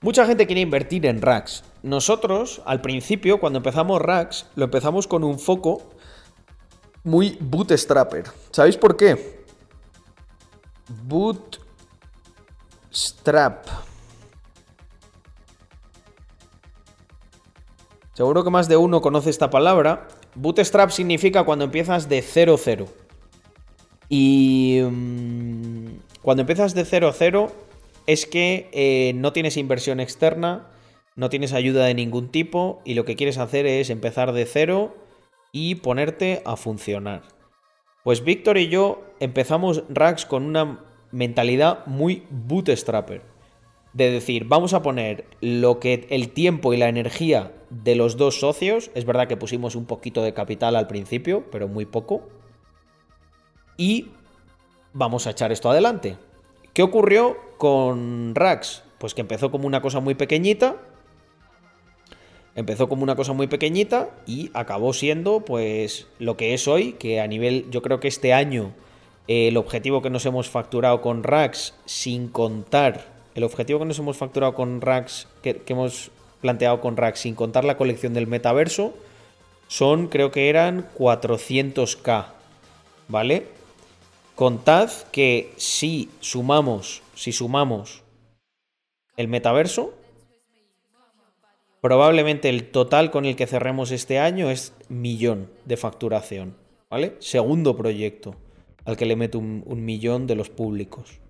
Mucha 0.00 0.26
gente 0.26 0.46
quiere 0.46 0.60
invertir 0.60 1.06
en 1.06 1.20
racks. 1.20 1.64
Nosotros, 1.82 2.62
al 2.64 2.80
principio, 2.80 3.40
cuando 3.40 3.58
empezamos 3.58 4.00
racks, 4.00 4.46
lo 4.54 4.64
empezamos 4.64 5.06
con 5.06 5.24
un 5.24 5.38
foco 5.38 5.90
muy 7.04 7.36
bootstrapper. 7.40 8.24
¿Sabéis 8.50 8.76
por 8.76 8.96
qué? 8.96 9.44
Bootstrap. 11.04 11.58
Seguro 18.18 18.42
que 18.42 18.50
más 18.50 18.66
de 18.66 18.76
uno 18.76 19.00
conoce 19.00 19.30
esta 19.30 19.48
palabra. 19.48 20.08
Bootstrap 20.34 20.90
significa 20.90 21.44
cuando 21.44 21.66
empiezas 21.66 22.08
de 22.08 22.20
0-0. 22.20 22.88
Y 24.08 24.80
mm, 24.82 26.00
cuando 26.22 26.40
empiezas 26.40 26.74
de 26.74 26.84
0-0 26.84 27.48
es 28.08 28.26
que 28.26 28.70
eh, 28.72 29.12
no 29.14 29.32
tienes 29.32 29.56
inversión 29.56 30.00
externa, 30.00 30.66
no 31.14 31.30
tienes 31.30 31.52
ayuda 31.52 31.84
de 31.84 31.94
ningún 31.94 32.28
tipo 32.28 32.82
y 32.84 32.94
lo 32.94 33.04
que 33.04 33.14
quieres 33.14 33.38
hacer 33.38 33.66
es 33.66 33.88
empezar 33.88 34.32
de 34.32 34.46
cero 34.46 34.96
y 35.52 35.76
ponerte 35.76 36.42
a 36.44 36.56
funcionar. 36.56 37.22
Pues 38.02 38.24
Víctor 38.24 38.58
y 38.58 38.66
yo 38.66 39.00
empezamos 39.20 39.84
Rax 39.90 40.26
con 40.26 40.42
una 40.42 40.80
mentalidad 41.12 41.86
muy 41.86 42.24
bootstrapper 42.30 43.37
de 43.98 44.12
decir, 44.12 44.44
vamos 44.44 44.74
a 44.74 44.82
poner 44.82 45.24
lo 45.40 45.80
que 45.80 46.06
el 46.10 46.30
tiempo 46.30 46.72
y 46.72 46.76
la 46.76 46.88
energía 46.88 47.50
de 47.68 47.96
los 47.96 48.16
dos 48.16 48.38
socios, 48.38 48.92
es 48.94 49.04
verdad 49.04 49.26
que 49.26 49.36
pusimos 49.36 49.74
un 49.74 49.86
poquito 49.86 50.22
de 50.22 50.32
capital 50.32 50.76
al 50.76 50.86
principio, 50.86 51.44
pero 51.50 51.66
muy 51.66 51.84
poco, 51.84 52.28
y 53.76 54.06
vamos 54.92 55.26
a 55.26 55.30
echar 55.30 55.50
esto 55.50 55.68
adelante. 55.68 56.16
¿Qué 56.74 56.82
ocurrió 56.84 57.36
con 57.58 58.36
Rax? 58.36 58.84
Pues 58.98 59.14
que 59.14 59.20
empezó 59.20 59.50
como 59.50 59.66
una 59.66 59.82
cosa 59.82 59.98
muy 59.98 60.14
pequeñita, 60.14 60.76
empezó 62.54 62.88
como 62.88 63.02
una 63.02 63.16
cosa 63.16 63.32
muy 63.32 63.48
pequeñita 63.48 64.10
y 64.28 64.52
acabó 64.54 64.92
siendo 64.92 65.40
pues 65.40 66.06
lo 66.20 66.36
que 66.36 66.54
es 66.54 66.68
hoy, 66.68 66.92
que 66.92 67.20
a 67.20 67.26
nivel, 67.26 67.68
yo 67.72 67.82
creo 67.82 67.98
que 67.98 68.06
este 68.06 68.32
año 68.32 68.74
el 69.26 69.56
objetivo 69.56 70.02
que 70.02 70.10
nos 70.10 70.24
hemos 70.24 70.48
facturado 70.48 71.00
con 71.02 71.24
Rax, 71.24 71.74
sin 71.84 72.28
contar 72.28 73.17
el 73.38 73.44
objetivo 73.44 73.78
que 73.78 73.84
nos 73.84 73.98
hemos 73.98 74.16
facturado 74.16 74.54
con 74.54 74.80
Rax, 74.80 75.28
que, 75.42 75.62
hemos 75.68 76.10
planteado 76.40 76.80
con 76.80 76.96
Rax, 76.96 77.20
sin 77.20 77.34
contar 77.34 77.64
la 77.64 77.76
colección 77.76 78.12
del 78.12 78.26
metaverso, 78.26 78.94
son, 79.68 80.08
creo 80.08 80.30
que 80.30 80.48
eran 80.48 80.88
400k. 80.96 82.26
¿vale? 83.08 83.46
Contad 84.34 84.90
que 85.12 85.52
si 85.56 86.10
sumamos, 86.20 87.02
si 87.14 87.32
sumamos 87.32 88.02
el 89.16 89.28
metaverso, 89.28 89.94
probablemente 91.80 92.48
el 92.48 92.70
total 92.70 93.10
con 93.10 93.24
el 93.24 93.36
que 93.36 93.46
cerremos 93.46 93.90
este 93.90 94.18
año 94.18 94.50
es 94.50 94.74
millón 94.88 95.48
de 95.64 95.76
facturación, 95.76 96.56
¿vale? 96.90 97.16
Segundo 97.18 97.76
proyecto 97.76 98.34
al 98.84 98.96
que 98.96 99.06
le 99.06 99.16
meto 99.16 99.38
un 99.38 99.84
millón 99.84 100.26
de 100.26 100.34
los 100.34 100.50
públicos. 100.50 101.20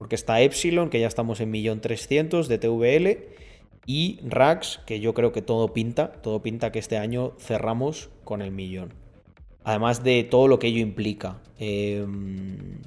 Porque 0.00 0.14
está 0.14 0.40
Epsilon, 0.40 0.88
que 0.88 0.98
ya 0.98 1.06
estamos 1.06 1.40
en 1.40 1.50
millón 1.50 1.82
trescientos 1.82 2.48
de 2.48 2.56
TVL, 2.56 3.18
y 3.84 4.18
Rax, 4.26 4.80
que 4.86 4.98
yo 4.98 5.12
creo 5.12 5.30
que 5.30 5.42
todo 5.42 5.74
pinta, 5.74 6.10
todo 6.10 6.40
pinta 6.40 6.72
que 6.72 6.78
este 6.78 6.96
año 6.96 7.34
cerramos 7.38 8.08
con 8.24 8.40
el 8.40 8.50
millón. 8.50 8.94
Además 9.62 10.02
de 10.02 10.24
todo 10.24 10.48
lo 10.48 10.58
que 10.58 10.68
ello 10.68 10.80
implica. 10.80 11.42
Em, 11.58 12.78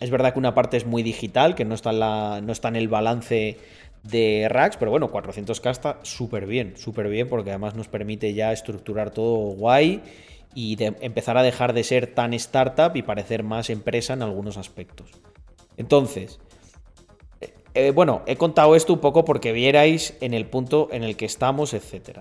es 0.00 0.10
verdad 0.10 0.34
que 0.34 0.38
una 0.38 0.54
parte 0.54 0.76
es 0.76 0.84
muy 0.84 1.02
digital, 1.02 1.54
que 1.54 1.64
no 1.64 1.74
está 1.74 1.92
en, 1.92 2.00
la, 2.00 2.42
no 2.42 2.52
está 2.52 2.68
en 2.68 2.76
el 2.76 2.88
balance 2.88 3.56
de 4.02 4.46
Rax, 4.50 4.76
pero 4.76 4.90
bueno, 4.90 5.10
400k 5.10 5.70
está 5.70 5.98
súper 6.02 6.44
bien, 6.44 6.76
súper 6.76 7.08
bien, 7.08 7.26
porque 7.26 7.48
además 7.48 7.74
nos 7.74 7.88
permite 7.88 8.34
ya 8.34 8.52
estructurar 8.52 9.12
todo 9.12 9.36
guay 9.56 10.02
y 10.54 10.76
empezar 10.82 11.38
a 11.38 11.42
dejar 11.42 11.72
de 11.72 11.84
ser 11.84 12.08
tan 12.08 12.34
startup 12.34 12.94
y 12.96 13.00
parecer 13.00 13.44
más 13.44 13.70
empresa 13.70 14.12
en 14.12 14.20
algunos 14.20 14.58
aspectos. 14.58 15.10
Entonces, 15.78 16.38
eh, 17.74 17.92
bueno, 17.92 18.22
he 18.26 18.36
contado 18.36 18.74
esto 18.74 18.92
un 18.92 18.98
poco 18.98 19.24
porque 19.24 19.52
vierais 19.52 20.16
en 20.20 20.34
el 20.34 20.46
punto 20.46 20.88
en 20.90 21.04
el 21.04 21.16
que 21.16 21.24
estamos, 21.24 21.72
etc. 21.72 22.20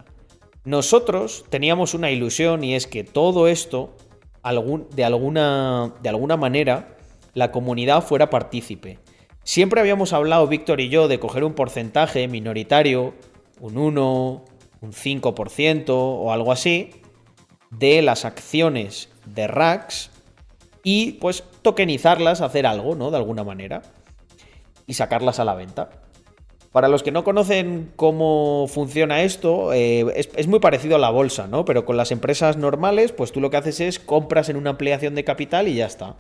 Nosotros 0.64 1.46
teníamos 1.50 1.94
una 1.94 2.12
ilusión 2.12 2.64
y 2.64 2.76
es 2.76 2.86
que 2.86 3.04
todo 3.04 3.48
esto, 3.48 3.96
de, 4.44 5.04
alguna, 5.04 6.38
manera, 6.38 6.98
la 7.34 7.52
comunidad 7.52 8.04
fuera 8.04 8.30
partícipe. 8.30 9.00
Siempre 9.44 9.82
habíamos 9.82 10.14
hablado, 10.14 10.46
Víctor 10.48 10.82
y 10.82 10.90
yo, 10.90 11.08
de 11.08 11.20
coger 11.20 11.44
un 11.44 11.54
porcentaje 11.54 12.28
minoritario, 12.28 13.16
un 13.60 13.78
1, 13.78 14.46
un 14.82 14.92
5% 14.92 15.86
o 15.90 16.32
algo 16.32 16.52
así, 16.52 16.92
de 17.72 18.04
las 18.04 18.26
acciones 18.26 19.10
de 19.26 19.48
Rax 19.48 20.12
y 20.84 21.14
pues 21.14 21.44
tokenizarlas, 21.64 22.42
hacer 22.42 22.68
algo, 22.68 22.96
¿no? 22.96 23.10
De 23.10 23.18
alguna 23.18 23.44
manera 23.44 23.82
y 24.90 24.96
sacarlas 24.96 25.40
a 25.40 25.46
la 25.46 25.54
venta. 25.54 25.92
Para 26.72 26.88
los 26.88 27.04
que 27.04 27.12
no 27.12 27.24
conocen 27.24 27.92
cómo 27.96 28.66
funciona 28.68 29.22
esto, 29.22 29.72
eh, 29.72 30.28
es, 30.36 30.48
muy 30.48 30.60
parecido 30.60 30.96
a 30.96 31.00
la 31.00 31.12
bolsa, 31.12 31.48
¿no? 31.48 31.64
Pero 31.64 31.86
con 31.86 31.96
las 31.96 32.12
empresas 32.12 32.58
normales, 32.58 33.12
pues 33.12 33.32
tú 33.32 33.40
lo 33.40 33.52
que 33.52 33.58
haces 33.58 33.80
es 33.82 34.00
compras 34.00 34.50
en 34.50 34.56
una 34.56 34.72
ampliación 34.72 35.14
de 35.14 35.24
capital 35.24 35.68
y 35.68 35.76
ya 35.76 35.86
está. 35.86 36.16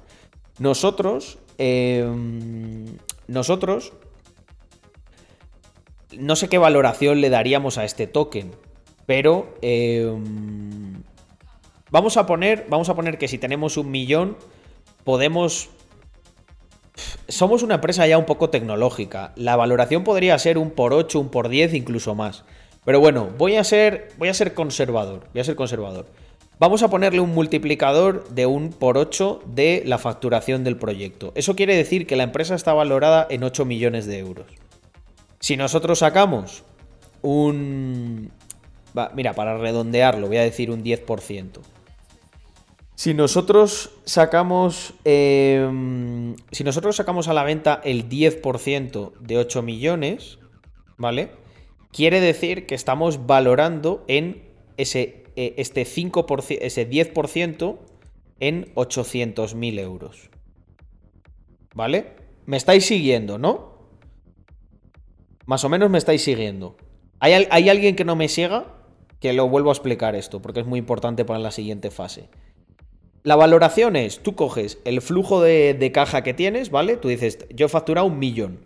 Nosotros, 0.60 1.40
em, 1.58 2.86
nosotros, 3.28 3.94
no 6.16 6.36
sé 6.36 6.48
qué 6.48 6.60
valoración 6.60 7.22
le 7.22 7.32
daríamos 7.32 7.80
a 7.80 7.86
este 7.86 8.06
token, 8.06 8.52
pero 9.08 9.58
em, 9.64 11.02
vamos 11.90 12.18
a 12.18 12.28
poner, 12.28 12.68
vamos 12.70 12.90
a 12.90 12.96
poner 12.96 13.18
que 13.18 13.28
si 13.28 13.40
tenemos 13.40 13.78
un 13.78 13.90
millón, 13.90 14.38
podemos 15.04 15.72
somos 17.28 17.64
una 17.64 17.76
empresa 17.76 18.08
ya 18.08 18.18
un 18.18 18.26
poco 18.26 18.50
tecnológica. 18.50 19.34
La 19.36 19.56
valoración 19.56 20.04
podría 20.04 20.38
ser 20.40 20.58
un 20.58 20.72
por 20.72 20.94
8, 20.94 21.20
un 21.20 21.30
por 21.30 21.50
10, 21.50 21.74
incluso 21.74 22.16
más. 22.16 22.44
Pero 22.86 23.00
bueno, 23.00 23.30
voy 23.38 23.56
a 23.56 23.64
ser, 23.64 24.10
voy 24.18 24.30
a 24.30 24.34
ser 24.34 24.54
conservador. 24.54 25.28
Voy 25.34 25.42
a 25.42 25.44
ser 25.44 25.56
conservador. 25.56 26.08
Vamos 26.60 26.84
a 26.84 26.90
ponerle 26.90 27.22
un 27.22 27.34
multiplicador 27.34 28.28
de 28.30 28.46
un 28.46 28.72
por 28.72 28.98
8 28.98 29.44
de 29.46 29.82
la 29.86 29.98
facturación 29.98 30.64
del 30.64 30.76
proyecto. 30.76 31.32
Eso 31.36 31.56
quiere 31.56 31.76
decir 31.76 32.06
que 32.06 32.18
la 32.18 32.24
empresa 32.24 32.56
está 32.56 32.74
valorada 32.74 33.26
en 33.30 33.44
8 33.44 33.64
millones 33.64 34.06
de 34.06 34.20
euros. 34.20 34.48
Si 35.40 35.56
nosotros 35.56 36.00
sacamos 36.00 36.64
un... 37.22 38.32
mira, 39.14 39.34
para 39.34 39.58
redondearlo, 39.58 40.28
voy 40.28 40.38
a 40.38 40.44
decir 40.44 40.70
un 40.70 40.84
10%. 40.84 41.60
Si 43.00 43.14
nosotros 43.14 43.92
sacamos. 44.04 44.94
Em, 45.06 46.36
si 46.52 46.66
nosotros 46.66 46.98
sacamos 46.98 47.30
a 47.30 47.34
la 47.34 47.46
venta 47.46 47.80
el 47.86 48.10
10% 48.10 49.14
de 49.22 49.38
8 49.38 49.62
millones, 49.62 50.38
¿vale? 50.98 51.32
Quiere 51.94 52.20
decir 52.20 52.66
que 52.66 52.76
estamos 52.76 53.26
valorando 53.26 54.04
en 54.10 54.44
ese, 54.76 55.24
e, 55.38 55.54
este 55.56 55.86
5%, 55.86 56.58
ese 56.60 56.90
10% 56.90 57.80
en 58.42 58.76
800.000 58.76 59.80
euros. 59.80 60.30
¿Vale? 61.74 62.18
Me 62.48 62.58
estáis 62.58 62.86
siguiendo, 62.86 63.38
¿no? 63.38 63.80
Más 65.46 65.64
o 65.64 65.70
menos 65.70 65.90
me 65.90 66.00
estáis 66.00 66.22
siguiendo. 66.22 66.76
¿Hay, 67.22 67.48
¿Hay 67.50 67.70
alguien 67.70 67.96
que 67.96 68.04
no 68.04 68.18
me 68.18 68.28
siga? 68.28 68.76
Que 69.22 69.32
lo 69.32 69.48
vuelvo 69.48 69.70
a 69.70 69.74
explicar 69.74 70.18
esto, 70.18 70.42
porque 70.42 70.60
es 70.60 70.66
muy 70.66 70.80
importante 70.80 71.24
para 71.24 71.40
la 71.40 71.52
siguiente 71.52 71.92
fase. 71.92 72.28
La 73.24 73.36
valoración 73.36 73.98
es, 73.98 74.20
tú 74.20 74.36
coges 74.36 74.80
el 74.86 75.02
flujo 75.02 75.42
de, 75.42 75.92
caja 75.94 76.24
que 76.24 76.34
tienes, 76.34 76.72
¿vale? 76.72 76.96
Tú 76.96 77.10
dices, 77.10 77.40
yo 77.54 77.66
he 77.66 77.70
facturado 77.70 78.08
un 78.08 78.18
millón. 78.18 78.60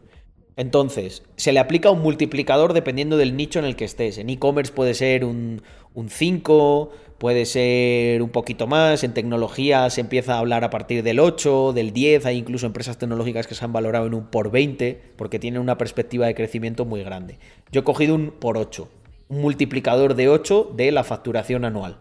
Entonces, 0.55 1.23
se 1.35 1.51
le 1.51 1.59
aplica 1.59 1.89
un 1.89 2.01
multiplicador 2.01 2.73
dependiendo 2.73 3.17
del 3.17 3.35
nicho 3.35 3.57
en 3.57 3.65
el 3.65 3.75
que 3.75 3.85
estés. 3.85 4.19
En 4.19 4.29
e-commerce 4.29 4.71
puede 4.71 4.93
ser 4.93 5.25
un, 5.25 5.63
5, 6.07 6.91
puede 7.17 7.45
ser 7.45 8.21
un 8.21 8.29
poquito 8.29 8.67
más. 8.67 9.03
En 9.03 9.15
tecnología 9.15 9.89
se 9.89 10.01
empieza 10.01 10.35
a 10.35 10.39
hablar 10.39 10.63
a 10.63 10.69
partir 10.69 11.01
del 11.01 11.19
8, 11.19 11.73
del 11.73 11.91
10. 11.91 12.27
Hay 12.27 12.37
incluso 12.37 12.67
empresas 12.67 12.99
tecnológicas 12.99 13.47
que 13.47 13.55
se 13.55 13.65
han 13.65 13.73
valorado 13.73 14.05
en 14.05 14.13
un 14.13 14.27
por 14.27 14.51
20 14.51 15.13
porque 15.15 15.39
tienen 15.39 15.61
una 15.61 15.79
perspectiva 15.79 16.27
de 16.27 16.35
crecimiento 16.35 16.85
muy 16.85 17.03
grande. 17.03 17.39
Yo 17.71 17.81
he 17.81 17.83
cogido 17.83 18.13
un 18.13 18.29
por 18.29 18.59
8, 18.59 18.87
un 19.29 19.41
multiplicador 19.41 20.13
de 20.13 20.29
8 20.29 20.73
de 20.75 20.91
la 20.91 21.03
facturación 21.03 21.65
anual. 21.65 21.97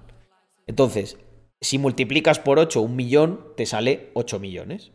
Entonces, 0.67 1.17
si 1.63 1.79
multiplicas 1.79 2.39
por 2.41 2.59
8 2.59 2.83
un 2.83 2.97
millón, 2.97 3.41
te 3.57 3.65
sale 3.67 4.11
8 4.15 4.39
millones. 4.41 4.91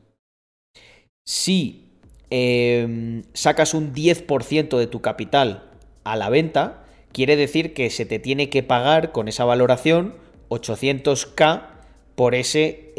Si 1.25 1.89
em, 2.29 3.23
sacas 3.33 3.73
un 3.73 3.93
10% 3.93 4.77
de 4.77 4.87
tu 4.87 5.01
capital 5.01 5.71
a 6.03 6.17
la 6.17 6.29
venta, 6.29 6.85
quiere 7.13 7.37
decir 7.37 7.73
que 7.73 7.89
se 7.89 8.05
te 8.05 8.19
tiene 8.19 8.49
que 8.49 8.63
pagar 8.63 9.13
con 9.13 9.29
esa 9.29 9.45
valoración 9.45 10.15
800k 10.49 11.67
por 12.15 12.35
ese 12.35 12.93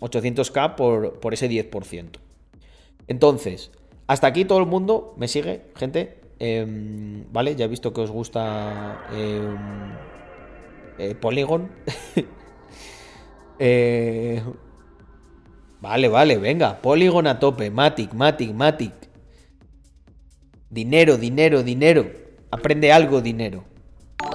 800k 0.00 0.64
em, 0.64 0.76
por, 0.76 1.20
por, 1.20 1.32
ese 1.32 1.48
10%. 1.48 2.18
Entonces, 3.06 3.70
hasta 4.08 4.26
aquí 4.26 4.44
todo 4.44 4.58
el 4.58 4.66
mundo 4.66 5.14
me 5.16 5.28
sigue, 5.28 5.62
gente. 5.76 6.18
Em, 6.40 7.24
vale, 7.32 7.54
ya 7.54 7.66
he 7.66 7.68
visto 7.68 7.92
que 7.92 8.00
os 8.00 8.10
gusta 8.10 9.06
eh, 10.98 11.14
Polygon. 11.14 11.70
Eh, 13.60 14.42
vale, 15.80 16.08
vale, 16.08 16.38
venga. 16.38 16.82
Polygon 16.82 17.28
a 17.28 17.38
tope. 17.38 17.70
Matic, 17.70 18.12
Matic, 18.12 18.52
Matic. 18.52 18.92
Dinero, 20.68 21.16
dinero, 21.16 21.62
dinero. 21.62 22.10
Aprende 22.50 22.92
algo, 22.92 23.20
dinero. 23.20 23.64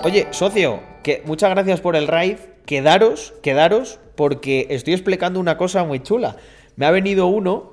Oye, 0.03 0.27
socio, 0.31 0.79
que 1.03 1.21
muchas 1.25 1.49
gracias 1.49 1.81
por 1.81 1.97
el 1.97 2.07
raid. 2.07 2.37
Quedaros, 2.65 3.33
quedaros, 3.43 3.99
porque 4.15 4.67
estoy 4.69 4.93
explicando 4.93 5.39
una 5.39 5.57
cosa 5.57 5.83
muy 5.83 5.99
chula. 6.01 6.37
Me 6.75 6.85
ha 6.85 6.91
venido 6.91 7.27
uno 7.27 7.71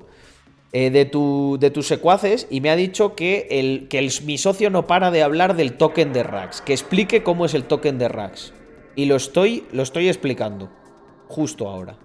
eh, 0.73 0.89
de, 0.89 1.05
tu, 1.05 1.57
de, 1.59 1.71
tus 1.71 1.87
secuaces 1.87 2.47
y 2.49 2.59
me 2.59 2.69
ha 2.69 2.75
dicho 2.75 3.15
que, 3.15 3.47
el, 3.51 3.87
que 3.87 4.01
mi 4.25 4.37
socio 4.37 4.69
no 4.69 4.85
para 4.85 5.11
de 5.11 5.23
hablar 5.23 5.55
del 5.55 5.73
token 5.73 6.11
de 6.11 6.23
Rax. 6.23 6.61
Que 6.61 6.73
explique 6.73 7.23
cómo 7.23 7.45
es 7.45 7.53
el 7.53 7.63
token 7.63 7.97
de 7.99 8.09
Rax. 8.09 8.53
Y 8.97 9.05
lo 9.05 9.15
estoy, 9.15 9.63
lo 9.71 9.83
estoy 9.83 10.09
explicando. 10.09 10.69
Justo 11.27 11.69
ahora. 11.69 11.95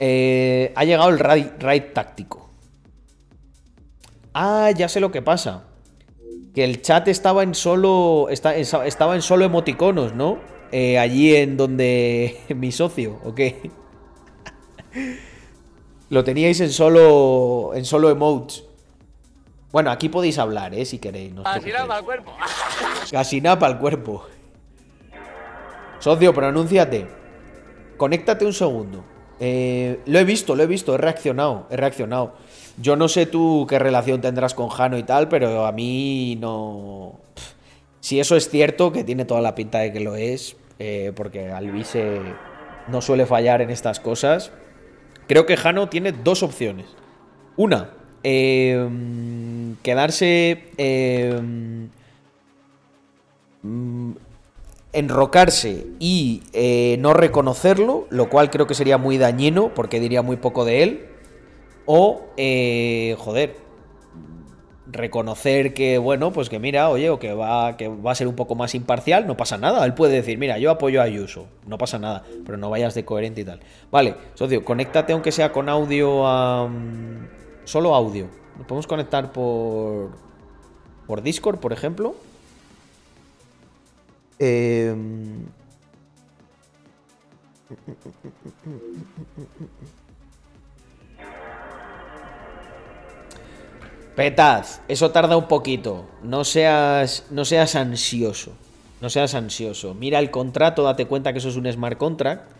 Eh, 0.00 0.72
ha 0.74 0.84
llegado 0.84 1.10
el 1.10 1.18
raid, 1.18 1.92
táctico. 1.92 2.48
Ah, 4.32 4.70
ya 4.74 4.88
sé 4.88 4.98
lo 4.98 5.12
que 5.12 5.20
pasa. 5.20 5.64
Que 6.54 6.64
el 6.64 6.80
chat 6.80 7.06
estaba 7.08 7.42
en 7.42 7.54
solo. 7.54 8.28
estaba 8.30 9.14
en 9.14 9.20
solo 9.20 9.44
emoticonos, 9.44 10.14
¿no? 10.14 10.38
Eh, 10.72 10.98
allí 10.98 11.36
en 11.36 11.58
donde. 11.58 12.40
mi 12.56 12.72
socio, 12.72 13.20
¿o 13.22 13.34
qué? 13.34 13.70
Lo 16.08 16.24
teníais 16.24 16.58
en 16.60 16.70
solo. 16.70 17.72
En 17.74 17.84
solo 17.84 18.08
emotes. 18.08 18.64
Bueno, 19.70 19.90
aquí 19.90 20.08
podéis 20.08 20.38
hablar, 20.38 20.74
¿eh? 20.74 20.86
Si 20.86 20.98
queréis. 20.98 21.34
No 21.34 21.42
Casi 21.42 21.70
nada 21.70 21.86
para 21.86 21.98
el 21.98 22.04
cuerpo. 22.06 22.32
Casi 23.10 23.40
nada 23.42 23.58
para 23.58 23.74
el 23.74 23.78
cuerpo. 23.78 24.24
Socio, 26.00 26.32
pronúnciate. 26.32 27.06
Conéctate 27.98 28.46
un 28.46 28.54
segundo. 28.54 29.04
Eh, 29.38 30.00
lo 30.06 30.18
he 30.18 30.24
visto, 30.24 30.56
lo 30.56 30.62
he 30.62 30.66
visto, 30.66 30.94
he 30.94 30.98
reaccionado, 30.98 31.66
he 31.70 31.76
reaccionado. 31.76 32.34
Yo 32.80 32.96
no 32.96 33.06
sé 33.08 33.26
tú 33.26 33.66
qué 33.68 33.78
relación 33.78 34.22
tendrás 34.22 34.54
con 34.54 34.70
Jano 34.70 34.96
y 34.96 35.02
tal, 35.02 35.28
pero 35.28 35.66
a 35.66 35.72
mí 35.72 36.36
no... 36.40 37.20
Si 38.00 38.18
eso 38.18 38.34
es 38.36 38.48
cierto, 38.48 38.92
que 38.92 39.04
tiene 39.04 39.26
toda 39.26 39.42
la 39.42 39.54
pinta 39.54 39.80
de 39.80 39.92
que 39.92 40.00
lo 40.00 40.16
es, 40.16 40.56
eh, 40.78 41.12
porque 41.14 41.50
Alvise 41.50 42.20
no 42.88 43.02
suele 43.02 43.26
fallar 43.26 43.60
en 43.60 43.68
estas 43.68 44.00
cosas. 44.00 44.52
Creo 45.26 45.44
que 45.44 45.58
Jano 45.58 45.90
tiene 45.90 46.12
dos 46.12 46.42
opciones. 46.42 46.86
Una, 47.56 47.90
em, 48.22 49.76
quedarse... 49.82 50.64
mm, 53.62 54.12
enrocarse 54.92 55.86
y 55.98 56.42
eh, 56.52 56.96
no 56.98 57.12
reconocerlo, 57.12 58.06
lo 58.10 58.28
cual 58.28 58.50
creo 58.50 58.66
que 58.66 58.74
sería 58.74 58.98
muy 58.98 59.18
dañino 59.18 59.72
porque 59.74 60.00
diría 60.00 60.22
muy 60.22 60.36
poco 60.36 60.64
de 60.64 60.82
él. 60.82 61.06
O, 61.86 62.22
eh, 62.36 63.16
joder, 63.18 63.56
reconocer 64.92 65.74
que, 65.74 65.98
bueno, 65.98 66.32
pues 66.32 66.48
que 66.48 66.58
mira, 66.58 66.88
oye, 66.88 67.10
o 67.10 67.18
que 67.18 67.32
va, 67.32 67.76
que 67.76 67.88
va 67.88 68.12
a 68.12 68.14
ser 68.14 68.28
un 68.28 68.34
poco 68.34 68.54
más 68.54 68.74
imparcial, 68.74 69.26
no 69.26 69.36
pasa 69.36 69.58
nada. 69.58 69.84
Él 69.84 69.94
puede 69.94 70.14
decir, 70.14 70.38
mira, 70.38 70.58
yo 70.58 70.70
apoyo 70.70 71.00
a 71.00 71.04
Ayuso, 71.04 71.46
no 71.66 71.78
pasa 71.78 71.98
nada, 71.98 72.24
pero 72.44 72.58
no 72.58 72.70
vayas 72.70 72.94
de 72.94 73.04
coherente 73.04 73.40
y 73.40 73.44
tal. 73.44 73.60
Vale, 73.90 74.14
socio, 74.34 74.64
conéctate 74.64 75.12
aunque 75.12 75.32
sea 75.32 75.52
con 75.52 75.68
audio 75.68 76.26
a... 76.26 76.68
Solo 77.64 77.94
audio. 77.94 78.28
Nos 78.56 78.66
podemos 78.66 78.86
conectar 78.86 79.32
por... 79.32 80.10
Por 81.06 81.22
Discord, 81.22 81.58
por 81.58 81.72
ejemplo. 81.72 82.14
Eh... 84.40 84.96
Petaz, 94.16 94.82
eso 94.88 95.12
tarda 95.12 95.36
un 95.36 95.46
poquito. 95.46 96.06
No 96.22 96.44
seas, 96.44 97.26
no 97.30 97.44
seas 97.44 97.76
ansioso. 97.76 98.52
No 99.00 99.08
seas 99.08 99.34
ansioso. 99.34 99.94
Mira 99.94 100.18
el 100.18 100.30
contrato, 100.30 100.82
date 100.82 101.06
cuenta 101.06 101.32
que 101.32 101.38
eso 101.38 101.48
es 101.48 101.56
un 101.56 101.70
smart 101.70 101.96
contract 101.96 102.50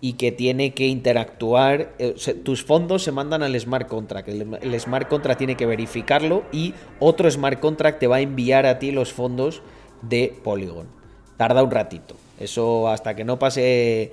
y 0.00 0.14
que 0.14 0.32
tiene 0.32 0.74
que 0.74 0.86
interactuar. 0.86 1.94
eh, 1.98 2.14
tus 2.42 2.64
fondos 2.64 3.02
se 3.02 3.12
mandan 3.12 3.42
al 3.42 3.58
smart 3.60 3.88
contract. 3.88 4.28
El 4.28 4.80
smart 4.80 5.08
contract 5.08 5.38
tiene 5.38 5.56
que 5.56 5.66
verificarlo 5.66 6.44
y 6.52 6.74
otro 7.00 7.30
smart 7.30 7.60
contract 7.60 8.00
te 8.00 8.06
va 8.06 8.16
a 8.16 8.20
enviar 8.20 8.66
a 8.66 8.78
ti 8.78 8.90
los 8.90 9.12
fondos 9.12 9.62
de 10.02 10.36
Polygon. 10.42 11.03
Tarda 11.36 11.62
un 11.62 11.70
ratito. 11.70 12.16
Eso 12.38 12.88
hasta 12.88 13.14
que 13.14 13.24
no 13.24 13.38
pase. 13.38 14.12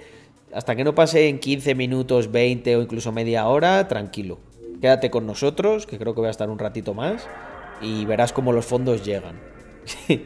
Hasta 0.53 0.75
que 0.75 0.83
no 0.83 0.93
pase 0.93 1.29
en 1.29 1.39
15 1.39 1.75
minutos, 1.75 2.31
20 2.31 2.75
o 2.75 2.81
incluso 2.81 3.11
media 3.11 3.47
hora, 3.47 3.87
tranquilo. 3.87 4.39
Quédate 4.81 5.09
con 5.09 5.25
nosotros, 5.25 5.85
que 5.85 5.97
creo 5.97 6.13
que 6.13 6.21
voy 6.21 6.27
a 6.27 6.31
estar 6.31 6.49
un 6.49 6.59
ratito 6.59 6.93
más. 6.93 7.27
Y 7.81 8.05
verás 8.05 8.33
cómo 8.33 8.51
los 8.51 8.65
fondos 8.65 9.05
llegan. 9.05 9.39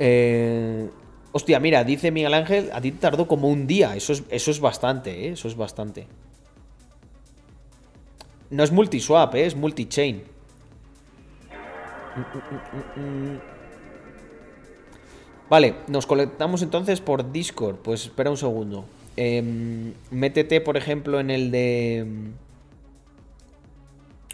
Eh, 0.00 0.88
hostia, 1.32 1.58
mira, 1.58 1.82
dice 1.82 2.12
Miguel 2.12 2.32
Ángel, 2.32 2.70
a 2.72 2.80
ti 2.80 2.92
te 2.92 2.98
tardó 2.98 3.26
como 3.26 3.48
un 3.48 3.66
día. 3.66 3.96
Eso 3.96 4.12
es, 4.12 4.22
eso 4.30 4.52
es 4.52 4.60
bastante, 4.60 5.26
¿eh? 5.26 5.30
Eso 5.30 5.48
es 5.48 5.56
bastante. 5.56 6.06
No 8.50 8.62
es 8.62 8.70
multiswap, 8.70 9.34
¿eh? 9.34 9.46
es 9.46 9.56
multichain. 9.56 10.22
Vale, 15.50 15.76
nos 15.88 16.06
conectamos 16.06 16.62
entonces 16.62 17.00
por 17.00 17.32
Discord. 17.32 17.76
Pues 17.76 18.04
espera 18.04 18.30
un 18.30 18.36
segundo. 18.36 18.84
Em, 19.16 19.94
métete, 20.10 20.60
por 20.60 20.76
ejemplo, 20.76 21.20
en 21.20 21.30
el 21.30 21.50
de... 21.50 22.06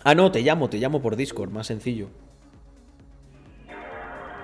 Ah, 0.03 0.15
no, 0.15 0.31
te 0.31 0.43
llamo, 0.43 0.69
te 0.69 0.79
llamo 0.79 1.01
por 1.01 1.17
Discord, 1.17 1.51
más 1.51 1.67
sencillo. 1.67 2.09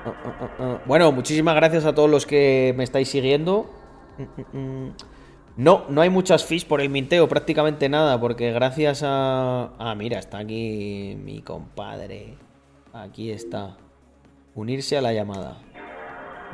Ah, 0.07 0.15
ah, 0.25 0.51
ah. 0.59 0.81
Bueno, 0.87 1.13
muchísimas 1.13 1.55
gracias 1.55 1.85
a 1.85 1.95
todos 1.95 2.09
los 2.09 2.25
que 2.25 2.73
me 2.77 2.85
estáis 2.85 3.09
siguiendo. 3.09 3.71
Mm, 4.17 4.57
mm, 4.57 4.87
mm. 4.87 4.95
No, 5.57 5.85
no 5.91 6.01
hay 6.01 6.09
muchas 6.09 6.47
fees 6.47 6.65
por 6.65 6.81
el 6.81 6.89
minteo, 6.89 7.29
prácticamente 7.29 7.91
nada, 7.91 8.19
porque 8.19 8.51
gracias 8.53 9.03
a... 9.05 9.73
Ah, 9.79 9.95
mira, 9.95 10.19
está 10.19 10.39
aquí 10.39 11.19
mi 11.23 11.43
compadre. 11.43 12.39
Aquí 12.95 13.31
está. 13.31 13.77
Unirse 14.55 14.97
a 14.97 15.03
la 15.03 15.13
llamada. 15.13 15.59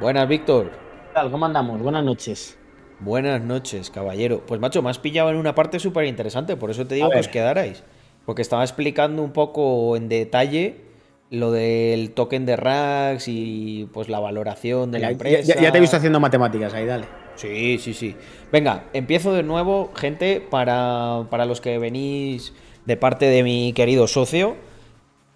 Buenas, 0.00 0.28
Víctor. 0.28 0.70
¿Qué 0.70 1.12
tal? 1.14 1.30
¿Cómo 1.30 1.46
andamos? 1.46 1.80
Buenas 1.80 2.04
noches. 2.04 2.58
Buenas 3.00 3.40
noches, 3.42 3.90
caballero. 3.90 4.42
Pues 4.46 4.60
macho, 4.60 4.82
me 4.82 4.90
has 4.90 4.98
pillado 4.98 5.30
en 5.30 5.36
una 5.36 5.54
parte 5.54 5.78
súper 5.78 6.04
interesante, 6.06 6.56
por 6.56 6.70
eso 6.70 6.86
te 6.86 6.94
digo 6.96 7.10
que 7.10 7.20
os 7.20 7.28
quedarais. 7.28 7.82
Porque 8.24 8.42
estaba 8.42 8.64
explicando 8.64 9.22
un 9.22 9.32
poco 9.32 9.96
en 9.96 10.08
detalle 10.08 10.80
lo 11.30 11.50
del 11.50 12.12
token 12.12 12.46
de 12.46 12.56
Rax 12.56 13.26
y 13.28 13.88
pues 13.92 14.08
la 14.08 14.20
valoración 14.20 14.90
de 14.92 14.98
la 15.00 15.10
empresa. 15.10 15.40
ya- 15.42 15.60
ya 15.62 15.72
te 15.72 15.78
he 15.78 15.80
visto 15.80 15.96
haciendo 15.96 16.20
matemáticas 16.20 16.72
ahí, 16.74 16.86
dale. 16.86 17.06
Sí, 17.36 17.78
sí, 17.78 17.92
sí. 17.94 18.16
Venga, 18.50 18.84
empiezo 18.92 19.32
de 19.34 19.42
nuevo, 19.42 19.90
gente, 19.94 20.40
para, 20.40 21.26
para 21.30 21.44
los 21.44 21.60
que 21.60 21.78
venís 21.78 22.54
de 22.86 22.96
parte 22.96 23.26
de 23.26 23.42
mi 23.42 23.72
querido 23.74 24.06
socio. 24.06 24.56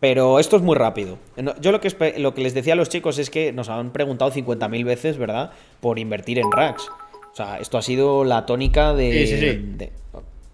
Pero 0.01 0.39
esto 0.39 0.57
es 0.57 0.63
muy 0.63 0.77
rápido. 0.77 1.19
Yo 1.61 1.73
lo 1.73 1.81
que, 1.81 2.15
lo 2.19 2.35
que 2.35 2.41
les 2.41 2.55
decía 2.55 2.73
a 2.73 2.77
los 2.77 2.89
chicos 2.89 3.19
es 3.19 3.29
que 3.31 3.53
nos 3.53 3.69
han 3.69 3.91
preguntado 3.93 4.33
50.000 4.33 4.85
veces, 4.85 5.19
¿verdad? 5.19 5.51
Por 5.81 5.99
invertir 5.99 6.39
en 6.39 6.51
racks. 6.51 6.89
O 7.33 7.37
sea, 7.37 7.59
esto 7.59 7.77
ha 7.79 7.83
sido 7.83 8.25
la 8.25 8.47
tónica 8.47 8.95
de... 8.95 9.13
Sí, 9.13 9.27
sí, 9.27 9.39
sí. 9.39 9.47
de- 9.77 9.93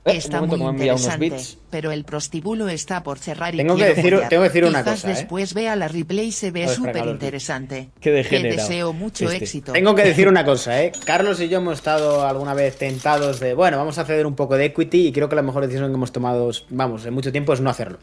Eh, 0.08 0.18
Está 0.18 0.40
un 0.40 0.48
momento 0.48 0.72
muy 0.72 0.88
unos 0.88 1.00
interesante, 1.02 1.30
bits. 1.30 1.58
pero 1.68 1.90
el 1.90 2.04
prostíbulo 2.04 2.68
está 2.68 3.02
por 3.02 3.18
cerrar 3.18 3.54
y 3.54 3.58
Tengo 3.58 3.74
que 3.74 3.86
decir- 3.86 4.20
tengo 4.28 4.42
que 4.42 4.48
decir 4.48 4.64
una 4.64 4.84
Quizás 4.84 5.00
cosa, 5.02 5.10
¿eh? 5.10 5.14
después 5.14 5.52
vea 5.52 5.74
la 5.74 5.88
replay 5.88 6.26
y 6.28 6.32
se 6.32 6.52
ve 6.52 6.68
súper 6.68 7.04
interesante. 7.06 7.88
Qué 8.00 8.10
Te 8.10 8.16
degenerado 8.16 8.56
deseo 8.68 8.92
mucho 8.92 9.24
este. 9.28 9.42
éxito. 9.44 9.72
Tengo 9.72 9.96
que 9.96 10.04
decir 10.04 10.28
una 10.28 10.44
cosa, 10.44 10.80
¿eh? 10.80 10.92
Carlos 11.04 11.40
y 11.40 11.48
yo 11.48 11.58
hemos 11.58 11.74
estado 11.78 12.24
alguna 12.24 12.54
vez 12.54 12.76
tentados 12.76 13.40
de, 13.40 13.54
bueno, 13.54 13.78
vamos 13.78 13.98
a 13.98 14.04
ceder 14.04 14.26
un 14.26 14.36
poco 14.36 14.56
de 14.56 14.66
equity 14.66 15.08
y 15.08 15.12
creo 15.12 15.28
que 15.28 15.34
la 15.34 15.42
mejor 15.42 15.62
decisión 15.66 15.88
que 15.90 15.94
hemos 15.96 16.12
tomado, 16.12 16.50
vamos, 16.70 17.04
en 17.04 17.12
mucho 17.12 17.32
tiempo 17.32 17.52
es 17.52 17.60
no 17.60 17.68
hacerlo. 17.70 17.98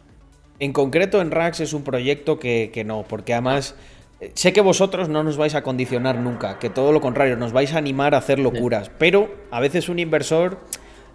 En 0.59 0.71
concreto, 0.71 1.21
en 1.21 1.31
Rax 1.31 1.59
es 1.59 1.73
un 1.73 1.83
proyecto 1.83 2.39
que, 2.39 2.69
que 2.73 2.83
no, 2.83 3.03
porque 3.07 3.33
además 3.33 3.75
eh, 4.23 4.31
sé 4.35 4.53
que 4.53 4.61
vosotros 4.61 5.09
no 5.09 5.23
nos 5.23 5.35
vais 5.35 5.55
a 5.55 5.63
condicionar 5.63 6.17
nunca, 6.17 6.59
que 6.59 6.69
todo 6.69 6.91
lo 6.91 7.01
contrario, 7.01 7.35
nos 7.35 7.51
vais 7.51 7.73
a 7.73 7.77
animar 7.77 8.15
a 8.15 8.19
hacer 8.19 8.39
locuras, 8.39 8.89
pero 8.97 9.33
a 9.51 9.59
veces 9.59 9.89
un 9.89 9.99
inversor, 9.99 10.59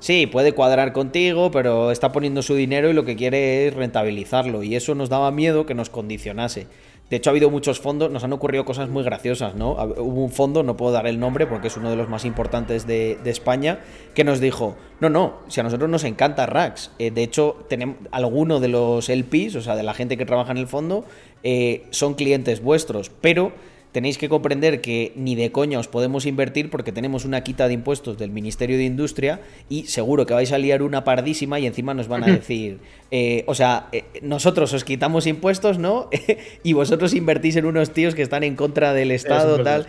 sí, 0.00 0.26
puede 0.26 0.52
cuadrar 0.52 0.92
contigo, 0.92 1.50
pero 1.50 1.90
está 1.90 2.12
poniendo 2.12 2.42
su 2.42 2.54
dinero 2.54 2.90
y 2.90 2.92
lo 2.92 3.04
que 3.04 3.16
quiere 3.16 3.66
es 3.66 3.74
rentabilizarlo, 3.74 4.62
y 4.62 4.76
eso 4.76 4.94
nos 4.94 5.08
daba 5.08 5.30
miedo 5.30 5.64
que 5.64 5.74
nos 5.74 5.88
condicionase. 5.88 6.66
De 7.10 7.16
hecho, 7.16 7.30
ha 7.30 7.32
habido 7.32 7.50
muchos 7.50 7.80
fondos, 7.80 8.10
nos 8.10 8.22
han 8.22 8.32
ocurrido 8.34 8.66
cosas 8.66 8.90
muy 8.90 9.02
graciosas, 9.02 9.54
¿no? 9.54 9.72
Hubo 9.72 10.24
un 10.24 10.30
fondo, 10.30 10.62
no 10.62 10.76
puedo 10.76 10.92
dar 10.92 11.06
el 11.06 11.18
nombre 11.18 11.46
porque 11.46 11.68
es 11.68 11.76
uno 11.78 11.88
de 11.88 11.96
los 11.96 12.08
más 12.08 12.26
importantes 12.26 12.86
de, 12.86 13.18
de 13.24 13.30
España, 13.30 13.80
que 14.14 14.24
nos 14.24 14.40
dijo, 14.40 14.76
no, 15.00 15.08
no, 15.08 15.38
si 15.48 15.60
a 15.60 15.62
nosotros 15.62 15.88
nos 15.88 16.04
encanta 16.04 16.44
Rax. 16.44 16.90
Eh, 16.98 17.10
de 17.10 17.22
hecho, 17.22 17.64
tenemos 17.68 17.96
alguno 18.10 18.60
de 18.60 18.68
los 18.68 19.08
LPs, 19.08 19.56
o 19.56 19.62
sea, 19.62 19.74
de 19.74 19.84
la 19.84 19.94
gente 19.94 20.18
que 20.18 20.26
trabaja 20.26 20.52
en 20.52 20.58
el 20.58 20.66
fondo, 20.66 21.04
eh, 21.42 21.86
son 21.90 22.14
clientes 22.14 22.62
vuestros, 22.62 23.10
pero 23.22 23.52
tenéis 23.92 24.18
que 24.18 24.28
comprender 24.28 24.80
que 24.80 25.12
ni 25.16 25.34
de 25.34 25.50
coña 25.50 25.78
os 25.78 25.88
podemos 25.88 26.26
invertir 26.26 26.68
porque 26.70 26.92
tenemos 26.92 27.24
una 27.24 27.42
quita 27.42 27.68
de 27.68 27.74
impuestos 27.74 28.18
del 28.18 28.30
Ministerio 28.30 28.76
de 28.76 28.84
Industria 28.84 29.40
y 29.68 29.84
seguro 29.84 30.26
que 30.26 30.34
vais 30.34 30.52
a 30.52 30.58
liar 30.58 30.82
una 30.82 31.04
pardísima 31.04 31.58
y 31.58 31.66
encima 31.66 31.94
nos 31.94 32.06
van 32.08 32.24
a 32.24 32.26
decir, 32.26 32.78
eh, 33.10 33.44
o 33.46 33.54
sea, 33.54 33.88
eh, 33.92 34.04
nosotros 34.22 34.72
os 34.74 34.84
quitamos 34.84 35.26
impuestos, 35.26 35.78
¿no? 35.78 36.10
y 36.62 36.72
vosotros 36.74 37.14
invertís 37.14 37.56
en 37.56 37.64
unos 37.66 37.90
tíos 37.92 38.14
que 38.14 38.22
están 38.22 38.44
en 38.44 38.56
contra 38.56 38.92
del 38.92 39.10
Estado, 39.10 39.56
tal. 39.64 39.86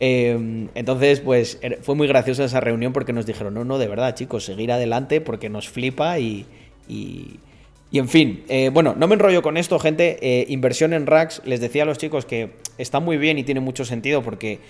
Eh, 0.00 0.68
entonces, 0.74 1.20
pues 1.20 1.58
er- 1.62 1.78
fue 1.82 1.94
muy 1.94 2.06
graciosa 2.08 2.44
esa 2.44 2.60
reunión 2.60 2.92
porque 2.92 3.12
nos 3.12 3.26
dijeron, 3.26 3.54
no, 3.54 3.64
no, 3.64 3.78
de 3.78 3.88
verdad, 3.88 4.14
chicos, 4.14 4.44
seguir 4.44 4.70
adelante 4.72 5.20
porque 5.20 5.48
nos 5.48 5.68
flipa 5.68 6.18
y... 6.18 6.46
y- 6.88 7.38
y 7.90 7.98
en 7.98 8.08
fin, 8.08 8.44
eh, 8.48 8.70
bueno, 8.72 8.94
no 8.96 9.06
me 9.08 9.14
enrollo 9.14 9.42
con 9.42 9.56
esto, 9.56 9.78
gente. 9.78 10.18
eh, 10.20 10.46
inversión 10.48 10.92
en 10.92 11.06
racks, 11.06 11.40
les 11.44 11.60
decía 11.60 11.84
a 11.84 11.86
los 11.86 11.98
chicos 11.98 12.26
que 12.26 12.50
está 12.76 13.00
muy 13.00 13.16
bien 13.16 13.38
y 13.38 13.44
tiene 13.44 13.60
mucho 13.60 13.84
sentido 13.84 14.22
porque 14.22 14.60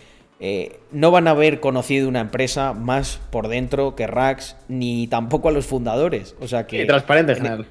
eh, 0.40 0.78
no 0.92 1.10
van 1.10 1.26
a 1.26 1.32
haber 1.32 1.58
conocido 1.58 2.08
una 2.08 2.20
empresa 2.20 2.72
más 2.72 3.20
por 3.30 3.48
dentro 3.48 3.96
que 3.96 4.06
racks, 4.06 4.56
ni 4.68 5.08
tampoco 5.08 5.48
a 5.48 5.52
los 5.52 5.66
fundadores. 5.66 6.36
O 6.40 6.46
sea 6.46 6.66
que. 6.66 6.82
Y 6.82 6.86
transparente 6.86 7.32
en 7.32 7.38
general. 7.38 7.66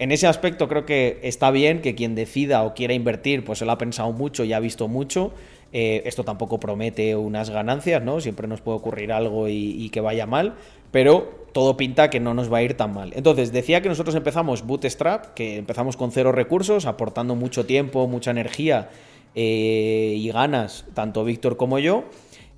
En 0.00 0.12
ese 0.12 0.26
aspecto 0.26 0.66
creo 0.66 0.86
que 0.86 1.20
está 1.22 1.50
bien 1.50 1.82
que 1.82 1.94
quien 1.94 2.14
decida 2.14 2.62
o 2.62 2.74
quiera 2.74 2.94
invertir, 2.94 3.44
pues 3.44 3.58
se 3.58 3.66
lo 3.66 3.72
ha 3.72 3.78
pensado 3.78 4.10
mucho 4.12 4.44
y 4.44 4.52
ha 4.54 4.58
visto 4.58 4.88
mucho. 4.88 5.32
Eh, 5.72 6.02
esto 6.04 6.24
tampoco 6.24 6.58
promete 6.58 7.14
unas 7.14 7.50
ganancias, 7.50 8.02
¿no? 8.02 8.20
Siempre 8.20 8.48
nos 8.48 8.60
puede 8.60 8.78
ocurrir 8.78 9.12
algo 9.12 9.48
y, 9.48 9.88
que 9.90 10.00
vaya 10.00 10.26
mal, 10.26 10.54
pero 10.90 11.46
todo 11.52 11.76
pinta 11.76 12.10
que 12.10 12.18
no 12.20 12.34
nos 12.34 12.52
va 12.52 12.58
a 12.58 12.62
ir 12.62 12.76
tan 12.76 12.92
mal. 12.92 13.12
Entonces, 13.14 13.52
decía 13.52 13.80
que 13.80 13.88
nosotros 13.88 14.14
empezamos 14.16 14.66
Bootstrap, 14.66 15.34
que 15.34 15.56
empezamos 15.56 15.96
con 15.96 16.10
cero 16.10 16.32
recursos, 16.32 16.86
aportando 16.86 17.36
mucho 17.36 17.66
tiempo, 17.66 18.08
mucha 18.08 18.32
energía 18.32 18.90
eh, 19.34 20.14
y 20.16 20.30
ganas, 20.30 20.86
tanto 20.94 21.24
Víctor 21.24 21.56
como 21.56 21.78
yo. 21.78 22.04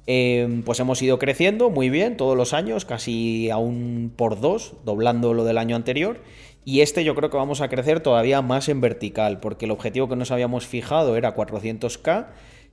Eh, 0.07 0.63
pues 0.65 0.81
hemos 0.81 1.01
ido 1.01 1.19
creciendo 1.19 1.71
muy 1.71 1.89
bien 1.89 2.17
todos 2.17 2.37
los 2.37 2.55
años, 2.55 2.85
casi 2.85 3.51
a 3.51 3.59
un 3.59 4.13
por 4.17 4.41
dos, 4.41 4.75
doblando 4.85 5.35
lo 5.35 5.45
del 5.45 5.59
año 5.59 5.77
anterior. 5.77 6.21
Y 6.65 6.81
este 6.81 7.05
yo 7.05 7.15
creo 7.15 7.29
que 7.29 7.37
vamos 7.37 7.61
a 7.61 7.69
crecer 7.69 8.01
todavía 8.01 8.41
más 8.41 8.69
en 8.69 8.81
vertical, 8.81 9.41
porque 9.41 9.67
el 9.67 9.71
objetivo 9.71 10.09
que 10.09 10.17
nos 10.17 10.31
habíamos 10.31 10.67
fijado 10.67 11.17
era 11.17 11.35
400k 11.35 12.27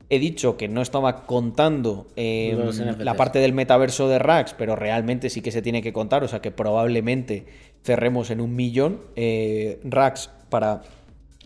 he 0.09 0.17
dicho 0.19 0.57
que 0.57 0.67
no 0.67 0.81
estaba 0.81 1.25
contando 1.25 2.07
eh, 2.15 2.57
NFTs. 2.57 2.99
la 3.03 3.15
parte 3.15 3.39
del 3.39 3.53
metaverso 3.53 4.07
de 4.09 4.19
Rax, 4.19 4.53
pero 4.57 4.75
realmente 4.75 5.29
sí 5.29 5.41
que 5.41 5.51
se 5.51 5.61
tiene 5.61 5.81
que 5.81 5.93
contar, 5.93 6.23
o 6.23 6.27
sea 6.27 6.41
que 6.41 6.51
probablemente 6.51 7.45
cerremos 7.83 8.29
en 8.31 8.41
un 8.41 8.55
millón 8.55 9.01
eh, 9.15 9.79
Rax 9.83 10.29
para 10.49 10.81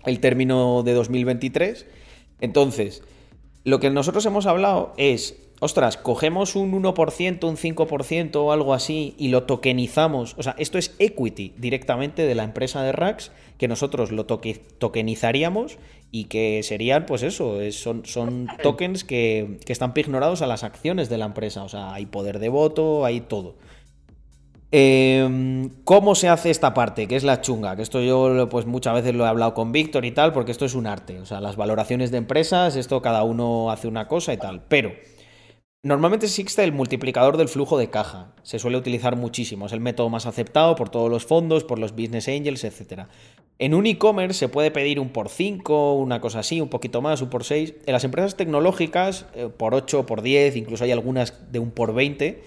el 0.06 0.20
término 0.20 0.84
de 0.84 0.94
2023. 0.94 1.86
Entonces, 2.42 3.04
lo 3.64 3.80
que 3.80 3.90
nosotros 3.90 4.26
hemos 4.26 4.46
hablado 4.46 4.94
es, 4.98 5.38
ostras, 5.60 5.96
cogemos 5.98 6.56
un 6.56 6.72
1%, 6.74 7.44
un 7.48 7.56
5% 7.58 8.36
o 8.36 8.52
algo 8.52 8.74
así 8.74 9.14
y 9.18 9.30
lo 9.30 9.44
tokenizamos. 9.44 10.36
O 10.38 10.44
sea, 10.44 10.56
esto 10.58 10.78
es 10.78 10.96
equity 11.00 11.54
directamente 11.58 12.24
de 12.26 12.36
la 12.36 12.44
empresa 12.44 12.82
de 12.84 12.92
Rax, 12.92 13.32
que 13.58 13.68
nosotros 13.68 14.12
lo 14.12 14.26
toque- 14.28 14.60
tokenizaríamos 14.78 15.78
y 16.16 16.26
que 16.26 16.62
serían, 16.62 17.08
pues 17.08 17.24
eso, 17.24 17.60
es- 17.60 17.82
son, 17.82 18.06
son 18.06 18.48
tokens 18.62 19.04
que, 19.04 19.58
que 19.66 19.74
están 19.74 19.96
pignorados 19.96 20.44
a 20.44 20.48
las 20.48 20.64
acciones 20.64 21.10
de 21.10 21.18
la 21.18 21.26
empresa. 21.26 21.64
O 21.64 21.70
sea, 21.70 21.92
hay 21.92 22.06
poder 22.06 22.38
de 22.38 22.50
voto, 22.50 23.04
hay 23.04 23.20
todo. 23.22 23.56
Eh, 24.72 25.70
¿Cómo 25.84 26.14
se 26.16 26.30
hace 26.30 26.50
esta 26.52 26.74
parte? 26.74 27.08
Que 27.08 27.16
es 27.16 27.24
la 27.24 27.42
chunga. 27.42 27.76
Que 27.76 27.82
esto 27.82 28.00
yo 28.02 28.48
pues 28.50 28.66
muchas 28.68 28.94
veces 28.94 29.14
lo 29.16 29.26
he 29.26 29.28
hablado 29.28 29.54
con 29.56 29.72
Víctor 29.72 30.06
y 30.06 30.12
tal, 30.12 30.34
porque 30.34 30.52
esto 30.52 30.66
es 30.66 30.76
un 30.76 30.86
arte. 30.88 31.20
O 31.20 31.26
sea, 31.26 31.42
las 31.42 31.56
valoraciones 31.56 32.12
de 32.12 32.18
empresas, 32.18 32.76
esto 32.76 33.02
cada 33.02 33.24
uno 33.24 33.72
hace 33.72 33.88
una 33.88 34.08
cosa 34.08 34.34
y 34.34 34.38
tal. 34.38 34.64
Pero 34.68 34.92
normalmente 35.84 36.26
existe 36.26 36.64
el 36.64 36.72
multiplicador 36.72 37.38
del 37.38 37.50
flujo 37.50 37.78
de 37.78 37.90
caja. 37.90 38.32
Se 38.42 38.58
suele 38.58 38.78
utilizar 38.78 39.18
muchísimo. 39.18 39.66
Es 39.66 39.74
el 39.74 39.82
método 39.82 40.10
más 40.10 40.26
aceptado 40.26 40.76
por 40.76 40.90
todos 40.90 41.10
los 41.10 41.26
fondos, 41.26 41.66
por 41.66 41.78
los 41.78 41.92
business 41.92 42.30
angels, 42.30 42.64
etc. 42.64 43.04
En 43.60 43.74
un 43.74 43.86
e-commerce 43.86 44.40
se 44.40 44.50
puede 44.50 44.72
pedir 44.72 45.00
un 45.00 45.10
por 45.10 45.30
5, 45.30 45.94
una 45.94 46.22
cosa 46.22 46.40
así, 46.40 46.62
un 46.62 46.70
poquito 46.70 47.02
más, 47.02 47.22
un 47.22 47.30
por 47.30 47.44
6. 47.44 47.74
En 47.86 47.94
las 47.94 48.06
empresas 48.06 48.36
tecnológicas, 48.36 49.26
eh, 49.36 49.50
por 49.56 49.76
8, 49.76 50.06
por 50.06 50.22
10, 50.22 50.56
incluso 50.56 50.86
hay 50.86 50.92
algunas 50.92 51.52
de 51.52 51.60
un 51.60 51.72
por 51.72 51.94
20 51.94 52.44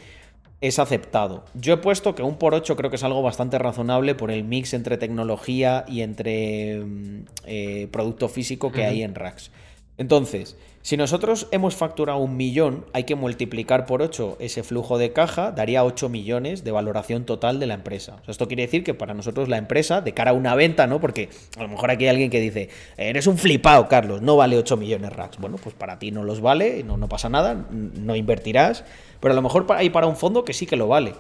es 0.62 0.78
aceptado. 0.78 1.44
Yo 1.54 1.74
he 1.74 1.76
puesto 1.76 2.14
que 2.14 2.22
un 2.22 2.38
por 2.38 2.54
8 2.54 2.76
creo 2.76 2.88
que 2.88 2.96
es 2.96 3.04
algo 3.04 3.20
bastante 3.22 3.58
razonable 3.58 4.14
por 4.14 4.30
el 4.30 4.42
mix 4.42 4.72
entre 4.72 4.96
tecnología 4.96 5.84
y 5.86 6.00
entre 6.00 6.80
mm, 6.80 7.24
eh, 7.44 7.88
producto 7.90 8.28
físico 8.28 8.72
que 8.72 8.84
hay 8.84 9.02
en 9.02 9.14
Rax. 9.14 9.50
Entonces, 9.98 10.56
si 10.86 10.96
nosotros 10.96 11.48
hemos 11.50 11.74
facturado 11.74 12.20
un 12.20 12.36
millón, 12.36 12.84
hay 12.92 13.02
que 13.02 13.16
multiplicar 13.16 13.86
por 13.86 14.02
8 14.02 14.36
ese 14.38 14.62
flujo 14.62 14.98
de 14.98 15.12
caja, 15.12 15.50
daría 15.50 15.82
8 15.82 16.08
millones 16.08 16.62
de 16.62 16.70
valoración 16.70 17.24
total 17.24 17.58
de 17.58 17.66
la 17.66 17.74
empresa. 17.74 18.22
Esto 18.28 18.46
quiere 18.46 18.62
decir 18.62 18.84
que 18.84 18.94
para 18.94 19.12
nosotros 19.12 19.48
la 19.48 19.56
empresa, 19.58 20.00
de 20.00 20.14
cara 20.14 20.30
a 20.30 20.34
una 20.34 20.54
venta, 20.54 20.86
¿no? 20.86 21.00
Porque 21.00 21.28
a 21.58 21.62
lo 21.64 21.68
mejor 21.68 21.90
aquí 21.90 22.04
hay 22.04 22.10
alguien 22.10 22.30
que 22.30 22.38
dice, 22.38 22.68
eres 22.96 23.26
un 23.26 23.36
flipado, 23.36 23.88
Carlos, 23.88 24.22
no 24.22 24.36
vale 24.36 24.56
8 24.58 24.76
millones 24.76 25.12
Rax. 25.12 25.38
Bueno, 25.38 25.56
pues 25.60 25.74
para 25.74 25.98
ti 25.98 26.12
no 26.12 26.22
los 26.22 26.40
vale, 26.40 26.84
no, 26.84 27.08
pasa 27.08 27.28
nada, 27.28 27.66
no 27.72 28.14
invertirás, 28.14 28.84
pero 29.18 29.32
a 29.32 29.34
lo 29.34 29.42
mejor 29.42 29.66
hay 29.70 29.90
para 29.90 30.06
un 30.06 30.14
fondo 30.14 30.44
que 30.44 30.52
sí 30.52 30.66
que 30.66 30.76
lo 30.76 30.86
vale. 30.86 31.14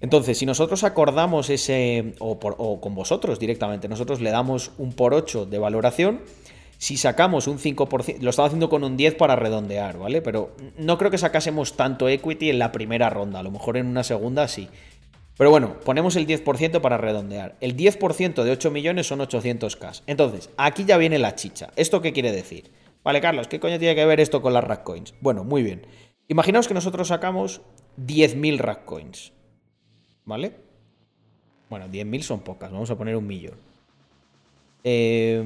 Entonces, 0.00 0.38
si 0.38 0.46
nosotros 0.46 0.84
acordamos 0.84 1.50
ese, 1.50 2.14
o, 2.20 2.38
por- 2.38 2.54
o 2.58 2.80
con 2.80 2.94
vosotros 2.94 3.40
directamente, 3.40 3.88
nosotros 3.88 4.20
le 4.20 4.30
damos 4.30 4.70
un 4.78 4.92
por 4.92 5.12
8 5.12 5.44
de 5.46 5.58
valoración, 5.58 6.20
si 6.78 6.96
sacamos 6.96 7.48
un 7.48 7.58
5%, 7.58 8.20
lo 8.20 8.30
estaba 8.30 8.46
haciendo 8.46 8.70
con 8.70 8.84
un 8.84 8.96
10 8.96 9.16
para 9.16 9.34
redondear, 9.34 9.98
¿vale? 9.98 10.22
Pero 10.22 10.54
no 10.78 10.96
creo 10.96 11.10
que 11.10 11.18
sacásemos 11.18 11.76
tanto 11.76 12.08
equity 12.08 12.50
en 12.50 12.60
la 12.60 12.70
primera 12.70 13.10
ronda, 13.10 13.40
a 13.40 13.42
lo 13.42 13.50
mejor 13.50 13.76
en 13.76 13.86
una 13.86 14.04
segunda 14.04 14.46
sí. 14.46 14.68
Pero 15.36 15.50
bueno, 15.50 15.78
ponemos 15.84 16.14
el 16.16 16.26
10% 16.26 16.80
para 16.80 16.96
redondear. 16.96 17.56
El 17.60 17.76
10% 17.76 18.42
de 18.42 18.50
8 18.50 18.70
millones 18.70 19.06
son 19.06 19.18
800k. 19.20 20.02
Entonces, 20.06 20.50
aquí 20.56 20.84
ya 20.84 20.96
viene 20.98 21.18
la 21.18 21.34
chicha. 21.34 21.70
¿Esto 21.76 22.00
qué 22.00 22.12
quiere 22.12 22.32
decir? 22.32 22.70
Vale, 23.04 23.20
Carlos, 23.20 23.48
¿qué 23.48 23.60
coño 23.60 23.78
tiene 23.78 23.94
que 23.94 24.04
ver 24.04 24.20
esto 24.20 24.42
con 24.42 24.52
las 24.52 24.64
rack 24.64 24.82
coins? 24.84 25.14
Bueno, 25.20 25.44
muy 25.44 25.62
bien. 25.62 25.86
Imaginaos 26.28 26.68
que 26.68 26.74
nosotros 26.74 27.08
sacamos 27.08 27.60
10.000 28.04 28.58
rack 28.58 28.84
coins. 28.84 29.32
¿Vale? 30.24 30.52
Bueno, 31.70 31.86
10.000 31.86 32.22
son 32.22 32.40
pocas, 32.40 32.70
vamos 32.70 32.90
a 32.90 32.96
poner 32.96 33.16
un 33.16 33.26
millón. 33.26 33.54
Eh, 34.84 35.44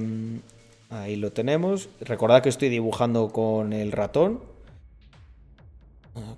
ahí 0.93 1.17
lo 1.17 1.33
tenemos. 1.33 1.89
Recordad 2.01 2.43
que 2.43 2.49
estoy 2.49 2.69
dibujando 2.69 3.31
con 3.31 3.73
el 3.73 3.93
ratón. 3.93 4.41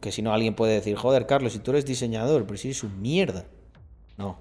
Que 0.00 0.12
si 0.12 0.22
no 0.22 0.32
alguien 0.32 0.54
puede 0.54 0.74
decir, 0.74 0.96
joder, 0.96 1.26
Carlos, 1.26 1.52
si 1.52 1.58
tú 1.58 1.72
eres 1.72 1.84
diseñador, 1.84 2.44
pero 2.46 2.56
si 2.56 2.68
eres 2.68 2.84
un 2.84 3.02
mierda. 3.02 3.44
No. 4.16 4.38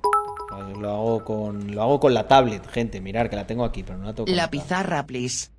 Pues 0.49 0.77
Lo 0.77 0.91
hago 0.91 1.25
con, 1.25 1.73
lo 1.73 1.81
hago 1.81 1.99
con 1.99 2.13
la 2.13 2.27
tablet, 2.27 2.67
gente. 2.67 3.01
Mirar 3.01 3.29
que 3.29 3.35
la 3.35 3.47
tengo 3.47 3.63
aquí, 3.63 3.81
pero 3.83 3.97
no 3.97 4.05
la 4.05 4.13
tengo 4.13 4.27
con 4.27 4.35
La 4.35 4.51
pizarra, 4.51 5.05
please. 5.05 5.49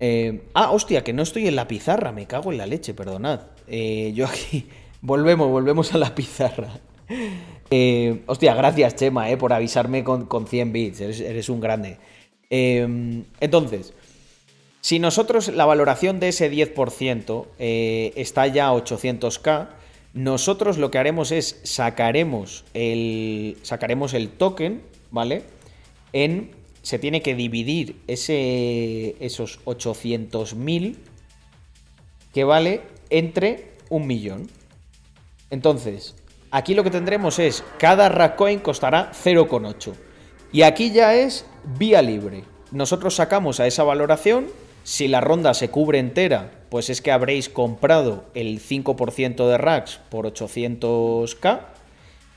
Eh, 0.00 0.48
ah, 0.54 0.70
hostia, 0.70 1.04
que 1.04 1.12
no 1.12 1.22
estoy 1.22 1.48
en 1.48 1.56
la 1.56 1.68
pizarra, 1.68 2.12
me 2.12 2.26
cago 2.26 2.52
en 2.52 2.58
la 2.58 2.66
leche, 2.66 2.94
perdonad. 2.94 3.40
Eh, 3.66 4.12
yo 4.14 4.26
aquí. 4.26 4.68
Volvemos, 5.00 5.48
volvemos 5.48 5.94
a 5.94 5.98
la 5.98 6.12
pizarra. 6.12 6.80
Eh, 7.70 8.22
hostia, 8.26 8.54
gracias, 8.54 8.96
Chema, 8.96 9.30
eh, 9.30 9.36
por 9.36 9.52
avisarme 9.52 10.02
con, 10.02 10.26
con 10.26 10.48
100 10.48 10.72
bits. 10.72 11.00
Eres, 11.00 11.20
eres 11.20 11.48
un 11.48 11.60
grande. 11.60 11.98
Eh, 12.50 13.24
entonces, 13.40 13.92
si 14.80 14.98
nosotros 14.98 15.48
la 15.48 15.66
valoración 15.66 16.20
de 16.20 16.28
ese 16.28 16.50
10% 16.50 17.46
eh, 17.58 18.12
está 18.16 18.46
ya 18.46 18.68
a 18.68 18.72
800k, 18.72 19.68
nosotros 20.14 20.78
lo 20.78 20.90
que 20.90 20.98
haremos 20.98 21.30
es 21.30 21.60
sacaremos 21.64 22.64
el, 22.74 23.58
sacaremos 23.62 24.14
el 24.14 24.30
token, 24.30 24.82
¿vale? 25.10 25.42
En, 26.12 26.52
se 26.82 26.98
tiene 26.98 27.22
que 27.22 27.34
dividir 27.34 27.96
ese, 28.06 29.16
esos 29.20 29.62
800.000 29.66 30.96
que 32.32 32.44
vale 32.44 32.80
entre 33.10 33.72
un 33.90 34.06
millón. 34.06 34.48
Entonces, 35.50 36.16
aquí 36.50 36.74
lo 36.74 36.84
que 36.84 36.90
tendremos 36.90 37.38
es 37.38 37.62
cada 37.78 38.08
Rackcoin 38.08 38.60
costará 38.60 39.12
0,8. 39.12 40.07
Y 40.52 40.62
aquí 40.62 40.90
ya 40.90 41.14
es 41.14 41.44
vía 41.78 42.02
libre. 42.02 42.44
Nosotros 42.70 43.14
sacamos 43.14 43.60
a 43.60 43.66
esa 43.66 43.84
valoración. 43.84 44.46
Si 44.84 45.08
la 45.08 45.20
ronda 45.20 45.52
se 45.52 45.70
cubre 45.70 45.98
entera, 45.98 46.50
pues 46.70 46.88
es 46.88 47.02
que 47.02 47.12
habréis 47.12 47.48
comprado 47.48 48.24
el 48.34 48.60
5% 48.60 49.48
de 49.48 49.58
racks 49.58 50.00
por 50.08 50.26
800k. 50.26 51.60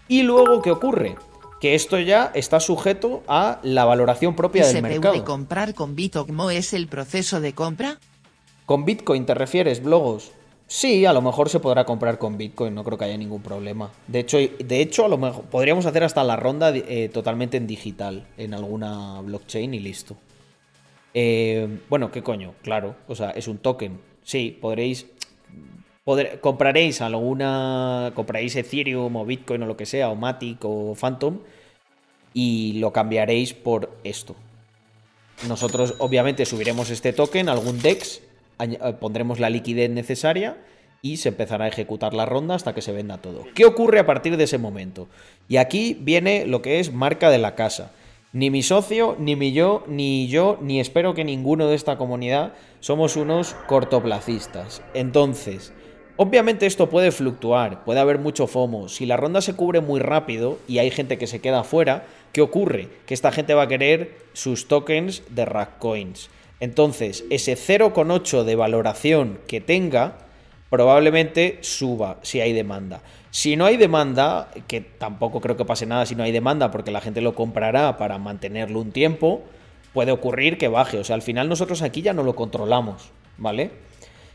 Y 0.10 0.24
luego, 0.24 0.62
¿qué 0.62 0.72
ocurre? 0.72 1.16
Que 1.62 1.76
esto 1.76 2.00
ya 2.00 2.32
está 2.34 2.60
sujeto 2.60 3.24
a 3.28 3.60
la 3.64 3.86
valoración 3.86 4.36
propia 4.36 4.66
del 4.66 4.76
¿Se 4.76 4.82
mercado. 4.82 5.14
puede 5.14 5.24
comprar 5.24 5.74
con 5.74 5.96
Bitocmo 5.96 6.50
es 6.50 6.74
el 6.74 6.88
proceso 6.88 7.40
de 7.40 7.54
compra? 7.54 8.00
¿Con 8.66 8.84
Bitcoin 8.84 9.26
te 9.26 9.34
refieres, 9.34 9.82
Blogos? 9.82 10.32
Sí, 10.74 11.06
a 11.06 11.12
lo 11.12 11.22
mejor 11.22 11.50
se 11.50 11.60
podrá 11.60 11.84
comprar 11.84 12.18
con 12.18 12.38
Bitcoin, 12.38 12.74
no 12.74 12.86
creo 12.86 12.98
que 12.98 13.04
haya 13.04 13.18
ningún 13.18 13.42
problema. 13.42 13.92
De 14.08 14.20
hecho, 14.20 14.38
de 14.38 14.80
hecho 14.82 15.04
a 15.04 15.10
lo 15.10 15.18
mejor 15.18 15.44
podríamos 15.44 15.86
hacer 15.86 16.02
hasta 16.06 16.24
la 16.24 16.38
ronda 16.38 16.72
eh, 16.74 17.10
totalmente 17.14 17.58
en 17.58 17.68
digital, 17.68 18.26
en 18.38 18.54
alguna 18.54 19.20
blockchain 19.20 19.74
y 19.74 19.80
listo. 19.82 20.16
Eh, 21.14 21.68
bueno, 21.90 22.10
¿qué 22.10 22.24
coño? 22.24 22.54
Claro, 22.62 22.96
o 23.10 23.16
sea, 23.16 23.32
es 23.32 23.50
un 23.50 23.58
token. 23.58 24.00
Sí, 24.24 24.58
podréis. 24.62 25.08
podré- 26.06 26.40
compraréis 26.40 27.02
alguna. 27.02 28.14
Compraréis 28.16 28.56
Ethereum 28.56 29.14
o 29.18 29.26
Bitcoin 29.26 29.64
o 29.64 29.66
lo 29.66 29.76
que 29.76 29.86
sea, 29.86 30.10
o 30.10 30.16
Matic 30.16 30.60
o 30.64 30.96
Phantom, 30.96 31.40
y 32.34 32.80
lo 32.80 32.94
cambiaréis 32.94 33.54
por 33.54 33.92
esto. 34.06 34.38
Nosotros, 35.50 35.96
obviamente, 35.98 36.46
subiremos 36.46 36.90
este 36.92 37.12
token 37.12 37.50
a 37.50 37.52
algún 37.52 37.82
DEX, 37.82 38.22
pondremos 39.00 39.40
la 39.40 39.50
liquidez 39.50 39.90
necesaria 39.90 40.58
y 41.02 41.18
se 41.18 41.30
empezará 41.30 41.66
a 41.66 41.68
ejecutar 41.68 42.14
la 42.14 42.26
ronda 42.26 42.56
hasta 42.56 42.74
que 42.74 42.82
se 42.82 42.92
venda 42.92 43.18
todo. 43.18 43.46
¿Qué 43.56 43.66
ocurre 43.66 44.00
a 44.00 44.06
partir 44.06 44.38
de 44.38 44.44
ese 44.44 44.58
momento? 44.58 45.08
Y 45.48 45.58
aquí 45.58 45.98
viene 46.00 46.46
lo 46.46 46.62
que 46.62 46.80
es 46.80 46.94
marca 46.94 47.30
de 47.30 47.40
la 47.40 47.56
casa. 47.56 47.92
Ni 48.34 48.50
mi 48.50 48.64
socio, 48.64 49.18
ni 49.20 49.36
mi 49.36 49.52
yo, 49.52 49.84
ni 49.88 50.28
yo, 50.28 50.58
ni 50.62 50.80
espero 50.80 51.14
que 51.14 51.26
ninguno 51.26 51.68
de 51.68 51.76
esta 51.76 51.98
comunidad 51.98 52.54
somos 52.80 53.18
unos 53.18 53.56
cortoplacistas. 53.68 54.82
Entonces, 54.94 55.74
obviamente 56.16 56.66
esto 56.66 56.90
puede 56.90 57.12
fluctuar, 57.12 57.84
puede 57.84 58.00
haber 58.00 58.20
mucho 58.20 58.48
FOMO. 58.48 58.88
Si 58.88 59.06
la 59.06 59.18
ronda 59.18 59.42
se 59.42 59.56
cubre 59.56 59.82
muy 59.82 60.00
rápido 60.00 60.60
y 60.66 60.78
hay 60.78 60.92
gente 60.92 61.18
que 61.18 61.28
se 61.28 61.42
queda 61.42 61.66
fuera, 61.66 62.06
¿qué 62.32 62.42
ocurre? 62.42 62.88
Que 63.06 63.14
esta 63.14 63.34
gente 63.34 63.54
va 63.54 63.64
a 63.64 63.68
querer 63.68 64.16
sus 64.32 64.70
tokens 64.70 65.24
de 65.30 65.44
Rack 65.44 65.80
Coins. 65.80 66.30
Entonces, 66.62 67.26
ese 67.32 67.58
0,8 67.58 68.44
de 68.44 68.56
valoración 68.56 69.40
que 69.48 69.62
tenga, 69.62 70.20
probablemente 70.70 71.58
suba 71.62 72.20
si 72.22 72.40
hay 72.40 72.54
demanda. 72.54 73.02
Si 73.32 73.56
no 73.56 73.66
hay 73.66 73.78
demanda, 73.78 74.52
que 74.68 74.80
tampoco 74.80 75.42
creo 75.42 75.58
que 75.58 75.66
pase 75.66 75.88
nada 75.88 76.06
si 76.06 76.14
no 76.14 76.24
hay 76.24 76.32
demanda, 76.32 76.70
porque 76.70 76.92
la 76.92 77.02
gente 77.02 77.20
lo 77.20 77.34
comprará 77.34 77.98
para 77.98 78.20
mantenerlo 78.20 78.80
un 78.80 78.92
tiempo, 78.92 79.42
puede 79.92 80.12
ocurrir 80.12 80.60
que 80.60 80.68
baje. 80.68 81.00
O 81.00 81.04
sea, 81.04 81.16
al 81.16 81.24
final 81.24 81.50
nosotros 81.50 81.82
aquí 81.82 82.04
ya 82.04 82.14
no 82.14 82.22
lo 82.22 82.36
controlamos, 82.36 83.10
¿vale? 83.40 83.72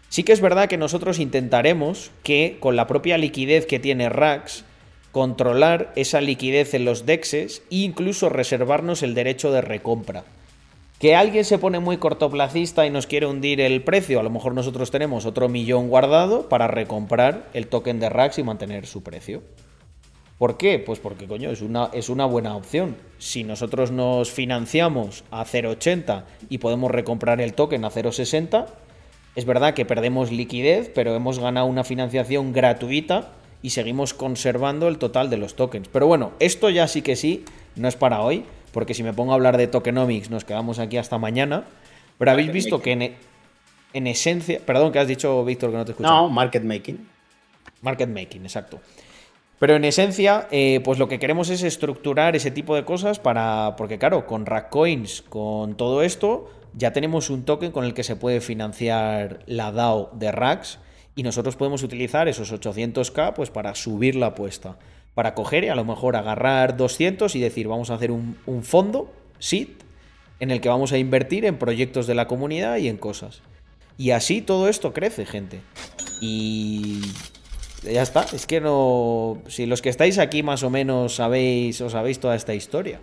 Sí 0.08 0.24
que 0.24 0.32
es 0.32 0.40
verdad 0.40 0.68
que 0.68 0.78
nosotros 0.78 1.20
intentaremos 1.20 2.10
que 2.24 2.56
con 2.58 2.74
la 2.74 2.88
propia 2.88 3.18
liquidez 3.18 3.66
que 3.66 3.78
tiene 3.78 4.08
Rax, 4.08 4.64
controlar 5.12 5.92
esa 5.94 6.20
liquidez 6.20 6.74
en 6.74 6.84
los 6.84 7.06
dexes 7.06 7.62
e 7.70 7.76
incluso 7.76 8.30
reservarnos 8.30 9.04
el 9.04 9.14
derecho 9.14 9.52
de 9.52 9.60
recompra. 9.60 10.24
Que 10.98 11.14
alguien 11.14 11.44
se 11.44 11.58
pone 11.58 11.78
muy 11.78 11.98
cortoplacista 11.98 12.86
y 12.86 12.90
nos 12.90 13.06
quiere 13.06 13.26
hundir 13.26 13.60
el 13.60 13.82
precio. 13.82 14.18
A 14.18 14.22
lo 14.22 14.30
mejor 14.30 14.54
nosotros 14.54 14.90
tenemos 14.90 15.26
otro 15.26 15.48
millón 15.48 15.88
guardado 15.88 16.48
para 16.48 16.68
recomprar 16.68 17.50
el 17.52 17.66
token 17.66 18.00
de 18.00 18.08
Rax 18.08 18.38
y 18.38 18.42
mantener 18.42 18.86
su 18.86 19.02
precio. 19.02 19.42
¿Por 20.38 20.56
qué? 20.56 20.78
Pues 20.78 20.98
porque, 20.98 21.26
coño, 21.26 21.50
es 21.50 21.60
una, 21.60 21.90
es 21.92 22.08
una 22.08 22.24
buena 22.24 22.56
opción. 22.56 22.96
Si 23.18 23.44
nosotros 23.44 23.90
nos 23.90 24.30
financiamos 24.30 25.24
a 25.30 25.44
0,80 25.44 26.24
y 26.48 26.58
podemos 26.58 26.90
recomprar 26.90 27.42
el 27.42 27.52
token 27.52 27.84
a 27.84 27.90
0,60, 27.90 28.66
es 29.34 29.44
verdad 29.44 29.74
que 29.74 29.84
perdemos 29.84 30.32
liquidez, 30.32 30.90
pero 30.94 31.14
hemos 31.14 31.38
ganado 31.38 31.66
una 31.66 31.84
financiación 31.84 32.54
gratuita 32.54 33.32
y 33.60 33.70
seguimos 33.70 34.14
conservando 34.14 34.88
el 34.88 34.96
total 34.96 35.28
de 35.28 35.36
los 35.36 35.56
tokens. 35.56 35.88
Pero 35.88 36.06
bueno, 36.06 36.32
esto 36.38 36.70
ya 36.70 36.88
sí 36.88 37.02
que 37.02 37.16
sí, 37.16 37.44
no 37.74 37.86
es 37.86 37.96
para 37.96 38.22
hoy 38.22 38.44
porque 38.76 38.92
si 38.92 39.02
me 39.02 39.14
pongo 39.14 39.32
a 39.32 39.36
hablar 39.36 39.56
de 39.56 39.68
tokenomics 39.68 40.28
nos 40.28 40.44
quedamos 40.44 40.78
aquí 40.78 40.98
hasta 40.98 41.16
mañana. 41.16 41.64
Pero 42.18 42.30
habéis 42.30 42.52
visto 42.52 42.82
que 42.82 42.92
en, 42.92 43.14
en 43.94 44.06
esencia... 44.06 44.60
Perdón, 44.66 44.92
que 44.92 44.98
has 44.98 45.08
dicho, 45.08 45.42
Víctor, 45.46 45.70
que 45.70 45.76
no 45.78 45.84
te 45.86 45.92
escucho. 45.92 46.06
No, 46.06 46.28
market 46.28 46.62
making. 46.62 47.08
Market 47.80 48.10
making, 48.10 48.42
exacto. 48.42 48.78
Pero 49.58 49.76
en 49.76 49.86
esencia, 49.86 50.46
eh, 50.50 50.82
pues 50.84 50.98
lo 50.98 51.08
que 51.08 51.18
queremos 51.18 51.48
es 51.48 51.62
estructurar 51.62 52.36
ese 52.36 52.50
tipo 52.50 52.76
de 52.76 52.84
cosas 52.84 53.18
para. 53.18 53.76
Porque, 53.78 53.98
claro, 53.98 54.26
con 54.26 54.44
Rackcoins, 54.44 55.22
con 55.22 55.78
todo 55.78 56.02
esto, 56.02 56.50
ya 56.74 56.92
tenemos 56.92 57.30
un 57.30 57.46
token 57.46 57.72
con 57.72 57.86
el 57.86 57.94
que 57.94 58.04
se 58.04 58.14
puede 58.14 58.42
financiar 58.42 59.38
la 59.46 59.72
DAO 59.72 60.10
de 60.12 60.32
Racks. 60.32 60.80
Y 61.14 61.22
nosotros 61.22 61.56
podemos 61.56 61.82
utilizar 61.82 62.28
esos 62.28 62.52
800k 62.52 63.32
pues, 63.32 63.48
para 63.48 63.74
subir 63.74 64.16
la 64.16 64.26
apuesta 64.26 64.76
para 65.16 65.34
coger 65.34 65.64
y 65.64 65.68
a 65.68 65.74
lo 65.74 65.86
mejor 65.86 66.14
agarrar 66.14 66.76
200 66.76 67.34
y 67.36 67.40
decir, 67.40 67.68
vamos 67.68 67.88
a 67.88 67.94
hacer 67.94 68.10
un, 68.10 68.36
fondo, 68.62 69.10
SIT, 69.38 69.82
en 70.40 70.50
el 70.50 70.60
que 70.60 70.68
vamos 70.68 70.92
a 70.92 70.98
invertir 70.98 71.46
en 71.46 71.56
proyectos 71.56 72.06
de 72.06 72.14
la 72.14 72.26
comunidad 72.26 72.76
y 72.76 72.88
en 72.88 72.98
cosas. 72.98 73.40
Y 73.96 74.10
así 74.10 74.42
todo 74.42 74.68
esto 74.68 74.92
crece, 74.92 75.24
gente. 75.24 75.62
Y 76.20 77.00
ya 77.82 78.02
está, 78.02 78.26
es 78.34 78.46
que 78.46 78.60
no... 78.60 79.38
Si 79.48 79.64
los 79.64 79.80
que 79.80 79.88
estáis 79.88 80.18
aquí 80.18 80.42
más 80.42 80.62
o 80.62 80.68
menos 80.68 81.14
sabéis 81.14 81.80
o 81.80 81.88
sabéis 81.88 82.20
toda 82.20 82.36
esta 82.36 82.52
historia. 82.52 83.00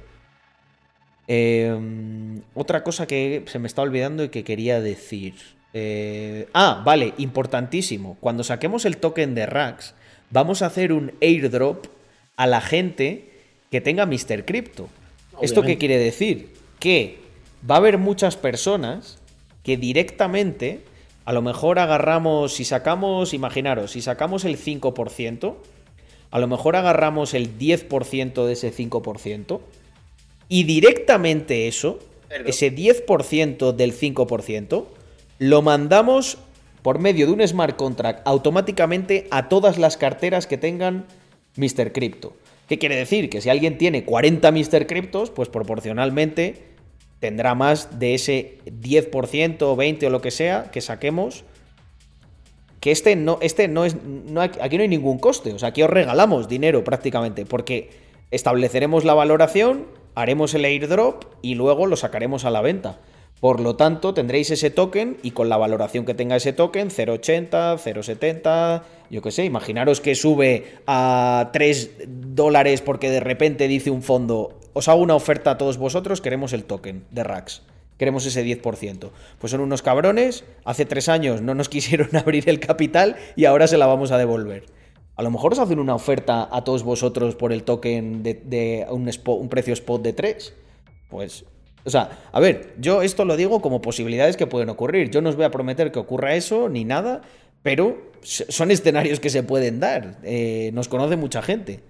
Em, 1.27 2.43
otra 2.53 2.83
cosa 2.83 3.07
que 3.07 3.43
se 3.47 3.57
me 3.57 3.65
está 3.65 3.81
olvidando 3.81 4.23
y 4.23 4.29
que 4.29 4.43
quería 4.43 4.81
decir. 4.81 5.33
Eh, 5.73 6.47
ah, 6.53 6.83
vale, 6.85 7.15
importantísimo. 7.17 8.17
Cuando 8.19 8.43
saquemos 8.43 8.85
el 8.85 8.97
token 8.97 9.33
de 9.33 9.47
Rax, 9.47 9.95
vamos 10.29 10.61
a 10.61 10.67
hacer 10.67 10.93
un 10.93 11.13
airdrop 11.19 11.87
a 12.35 12.47
la 12.47 12.61
gente 12.61 13.29
que 13.71 13.81
tenga 13.81 14.05
Mr. 14.05 14.45
Crypto. 14.45 14.87
¿Esto 15.41 15.63
qué 15.63 15.77
quiere 15.77 15.97
decir? 15.97 16.53
Que 16.79 17.19
va 17.69 17.75
a 17.75 17.77
haber 17.79 17.97
muchas 17.97 18.37
personas 18.37 19.19
que 19.63 19.77
directamente, 19.77 20.81
a 21.25 21.33
lo 21.33 21.41
mejor 21.41 21.79
agarramos, 21.79 22.53
si 22.53 22.65
sacamos, 22.65 23.33
imaginaros, 23.33 23.91
si 23.91 24.01
sacamos 24.01 24.45
el 24.45 24.57
5%, 24.57 25.55
a 26.31 26.39
lo 26.39 26.47
mejor 26.47 26.75
agarramos 26.75 27.33
el 27.33 27.57
10% 27.57 28.45
de 28.45 28.53
ese 28.53 28.73
5%, 28.73 29.61
y 30.49 30.63
directamente 30.63 31.67
eso, 31.67 31.99
ese 32.45 32.75
10% 32.75 33.71
del 33.71 33.97
5%, 33.97 34.85
lo 35.39 35.61
mandamos 35.61 36.37
por 36.81 36.99
medio 36.99 37.25
de 37.25 37.31
un 37.31 37.47
smart 37.47 37.75
contract 37.75 38.21
automáticamente 38.25 39.27
a 39.31 39.47
todas 39.47 39.77
las 39.77 39.97
carteras 39.97 40.45
que 40.47 40.57
tengan 40.57 41.05
Mr. 41.55 41.91
Crypto. 41.91 42.33
¿Qué 42.67 42.79
quiere 42.79 42.95
decir? 42.95 43.29
Que 43.29 43.41
si 43.41 43.49
alguien 43.49 43.77
tiene 43.77 44.05
40 44.05 44.51
Mr. 44.51 44.87
Cryptos, 44.87 45.29
pues 45.29 45.49
proporcionalmente 45.49 46.63
tendrá 47.19 47.55
más 47.55 47.99
de 47.99 48.15
ese 48.15 48.57
10% 48.65 49.61
o 49.61 49.75
20 49.75 50.07
o 50.07 50.09
lo 50.09 50.21
que 50.21 50.31
sea 50.31 50.71
que 50.71 50.81
saquemos. 50.81 51.43
Que 52.79 52.91
este 52.91 53.15
no, 53.15 53.37
este 53.41 53.67
no 53.67 53.85
es. 53.85 53.95
aquí 54.61 54.77
no 54.77 54.83
hay 54.83 54.89
ningún 54.89 55.19
coste. 55.19 55.53
O 55.53 55.59
sea, 55.59 55.69
aquí 55.69 55.83
os 55.83 55.89
regalamos 55.89 56.49
dinero 56.49 56.83
prácticamente. 56.83 57.45
Porque 57.45 57.91
estableceremos 58.31 59.05
la 59.05 59.13
valoración, 59.13 59.85
haremos 60.15 60.53
el 60.53 60.65
airdrop 60.65 61.25
y 61.41 61.55
luego 61.55 61.85
lo 61.85 61.95
sacaremos 61.95 62.45
a 62.45 62.51
la 62.51 62.61
venta. 62.61 62.99
Por 63.43 63.59
lo 63.59 63.75
tanto, 63.75 64.13
tendréis 64.13 64.51
ese 64.51 64.69
token 64.69 65.17
y 65.21 65.31
con 65.31 65.49
la 65.49 65.57
valoración 65.57 66.05
que 66.05 66.13
tenga 66.13 66.37
ese 66.37 66.53
token, 66.53 66.87
0,80, 66.89 67.77
0,70, 67.77 68.83
yo 69.09 69.21
qué 69.21 69.31
sé, 69.31 69.43
imaginaros 69.43 69.99
que 69.99 70.15
sube 70.15 70.77
a 70.87 71.49
3 71.51 71.91
dólares 72.07 72.79
porque 72.79 73.09
de 73.09 73.19
repente 73.19 73.67
dice 73.67 73.91
un 73.91 74.01
fondo, 74.01 74.57
os 74.71 74.87
hago 74.87 75.01
una 75.01 75.15
oferta 75.15 75.51
a 75.51 75.57
todos 75.57 75.77
vosotros, 75.77 76.21
queremos 76.21 76.53
el 76.53 76.63
token 76.63 77.03
de 77.11 77.25
Rax. 77.25 77.63
Queremos 77.97 78.25
ese 78.25 78.45
10%. 78.45 79.09
Pues 79.39 79.51
son 79.51 79.59
unos 79.59 79.81
cabrones, 79.81 80.45
hace 80.63 80.85
tres 80.85 81.09
años 81.09 81.41
no 81.41 81.53
nos 81.53 81.67
quisieron 81.75 82.15
abrir 82.15 82.47
el 82.47 82.61
capital 82.61 83.17
y 83.35 83.43
ahora 83.43 83.67
se 83.67 83.77
la 83.77 83.87
vamos 83.87 84.11
a 84.11 84.17
devolver. 84.17 84.67
A 85.17 85.21
lo 85.21 85.31
mejor 85.31 85.51
os 85.51 85.59
hacen 85.59 85.79
una 85.79 85.95
oferta 85.95 86.47
a 86.49 86.63
todos 86.63 86.83
vosotros 86.83 87.35
por 87.35 87.51
el 87.51 87.63
token 87.63 88.23
de, 88.23 88.87
un, 88.89 89.11
un 89.25 89.49
precio 89.49 89.73
spot 89.73 90.01
de 90.01 90.13
3. 90.13 90.53
Pues 91.09 91.43
o 91.85 91.89
sea, 91.89 92.23
a 92.31 92.39
ver, 92.39 92.75
yo 92.79 93.01
esto 93.01 93.25
lo 93.25 93.35
digo 93.35 93.61
como 93.61 93.81
posibilidades 93.81 94.37
que 94.37 94.47
pueden 94.47 94.69
ocurrir. 94.69 95.09
Yo 95.09 95.21
no 95.21 95.29
os 95.29 95.35
voy 95.35 95.45
a 95.45 95.51
prometer 95.51 95.91
que 95.91 95.99
ocurra 95.99 96.35
eso 96.35 96.69
ni 96.69 96.85
nada, 96.85 97.21
pero 97.61 98.11
son 98.21 98.71
escenarios 98.71 99.19
que 99.19 99.29
se 99.29 99.43
pueden 99.43 99.79
dar. 99.79 100.19
Eh, 100.23 100.71
nos 100.73 100.87
conoce 100.87 101.17
mucha 101.17 101.41
gente. 101.41 101.81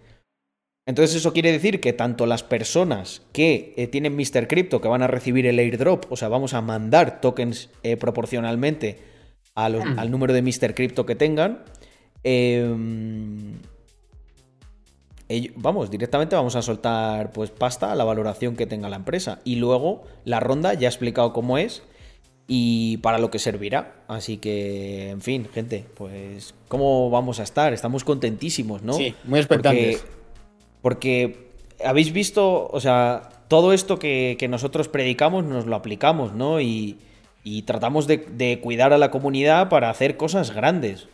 Entonces 0.85 1.15
eso 1.15 1.31
quiere 1.31 1.51
decir 1.51 1.79
que 1.79 1.93
tanto 1.93 2.25
las 2.25 2.43
personas 2.43 3.21
que 3.31 3.73
eh, 3.77 3.87
tienen 3.87 4.15
Mr. 4.15 4.47
Crypto, 4.47 4.81
que 4.81 4.89
van 4.89 5.01
a 5.01 5.07
recibir 5.07 5.45
el 5.45 5.59
airdrop, 5.59 6.11
o 6.11 6.17
sea, 6.17 6.27
vamos 6.27 6.53
a 6.53 6.61
mandar 6.61 7.21
tokens 7.21 7.69
eh, 7.83 7.95
proporcionalmente 7.95 8.99
al 9.55 10.09
número 10.09 10.33
de 10.33 10.41
Mr. 10.41 10.73
Crypto 10.73 11.05
que 11.05 11.13
tengan, 11.15 11.63
vamos, 15.55 15.89
directamente 15.89 16.35
vamos 16.35 16.55
a 16.55 16.61
soltar 16.61 17.31
pues 17.31 17.49
pasta 17.49 17.91
a 17.91 17.95
la 17.95 18.03
valoración 18.03 18.55
que 18.55 18.65
tenga 18.65 18.89
la 18.89 18.97
empresa. 18.97 19.39
Y 19.43 19.55
luego 19.55 20.03
la 20.25 20.39
ronda 20.39 20.73
ya 20.73 20.87
he 20.87 20.89
explicado 20.89 21.33
cómo 21.33 21.57
es 21.57 21.83
y 22.47 22.97
para 22.97 23.17
lo 23.17 23.31
que 23.31 23.39
servirá. 23.39 24.03
Así 24.07 24.37
que, 24.37 25.09
en 25.09 25.21
fin, 25.21 25.47
gente, 25.53 25.85
pues 25.95 26.53
¿cómo 26.67 27.09
vamos 27.09 27.39
a 27.39 27.43
estar? 27.43 27.73
Estamos 27.73 28.03
contentísimos, 28.03 28.83
¿no? 28.83 28.93
Sí, 28.93 29.15
muy 29.23 29.39
expectantes. 29.39 30.05
Porque, 30.81 31.49
habéis 31.83 32.11
visto, 32.11 32.67
o 32.67 32.79
sea, 32.79 33.29
todo 33.47 33.73
esto 33.73 33.99
que, 33.99 34.45
nosotros 34.49 34.89
predicamos 34.89 35.45
nos 35.45 35.65
lo 35.65 35.75
aplicamos, 35.75 36.33
¿no? 36.33 36.59
Y, 36.59 36.97
tratamos 37.65 38.07
de, 38.07 38.17
de 38.17 38.59
cuidar 38.61 38.93
a 38.93 38.97
la 38.97 39.11
comunidad 39.11 39.69
para 39.69 39.89
hacer 39.89 40.17
cosas 40.17 40.51
grandes. 40.51 41.07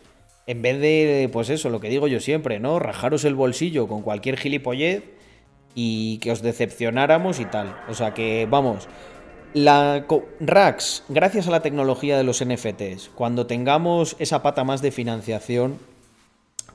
En 0.46 0.62
vez 0.62 0.80
de, 0.80 1.28
pues 1.32 1.50
eso, 1.50 1.70
lo 1.70 1.80
que 1.80 1.88
digo 1.88 2.08
yo 2.08 2.20
siempre, 2.20 2.58
¿no? 2.58 2.78
Rajaros 2.78 3.24
el 3.24 3.34
bolsillo 3.34 3.86
con 3.86 4.02
cualquier 4.02 4.36
gilipollez 4.36 5.04
y 5.74 6.18
que 6.18 6.32
os 6.32 6.42
decepcionáramos 6.42 7.40
y 7.40 7.44
tal. 7.44 7.76
O 7.88 7.94
sea 7.94 8.14
que, 8.14 8.46
vamos, 8.50 8.88
la 9.52 10.06
Rax, 10.40 11.04
gracias 11.08 11.48
a 11.48 11.50
la 11.50 11.60
tecnología 11.60 12.16
de 12.16 12.24
los 12.24 12.44
NFTs, 12.44 13.10
cuando 13.14 13.46
tengamos 13.46 14.16
esa 14.18 14.42
pata 14.42 14.64
más 14.64 14.82
de 14.82 14.90
financiación 14.90 15.78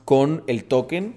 con 0.04 0.44
el 0.46 0.64
token, 0.64 1.14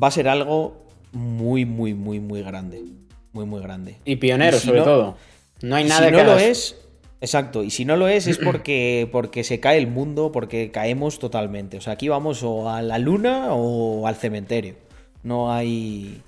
va 0.00 0.08
a 0.08 0.10
ser 0.10 0.28
algo 0.28 0.86
muy, 1.12 1.64
muy, 1.64 1.94
muy, 1.94 2.20
muy 2.20 2.42
grande. 2.42 2.84
Muy, 3.32 3.46
muy 3.46 3.60
grande. 3.62 3.96
Y 4.04 4.16
pionero, 4.16 4.58
sobre 4.58 4.82
todo. 4.82 5.16
No 5.62 5.76
hay 5.76 5.84
nada 5.84 6.08
si 6.08 6.12
no 6.12 6.24
lo 6.24 6.38
es, 6.38 6.76
Exacto, 7.22 7.62
y 7.62 7.70
si 7.70 7.84
no 7.84 7.96
lo 7.96 8.08
es 8.08 8.26
es 8.26 8.36
porque, 8.36 9.08
porque 9.12 9.44
se 9.44 9.60
cae 9.60 9.78
el 9.78 9.86
mundo, 9.86 10.32
porque 10.32 10.72
caemos 10.72 11.20
totalmente. 11.20 11.76
O 11.76 11.80
sea, 11.80 11.92
aquí 11.92 12.08
vamos 12.08 12.42
o 12.42 12.68
a 12.68 12.82
la 12.82 12.98
luna 12.98 13.54
o 13.54 14.08
al 14.08 14.16
cementerio. 14.16 14.74
No 15.22 15.52
hay, 15.52 16.20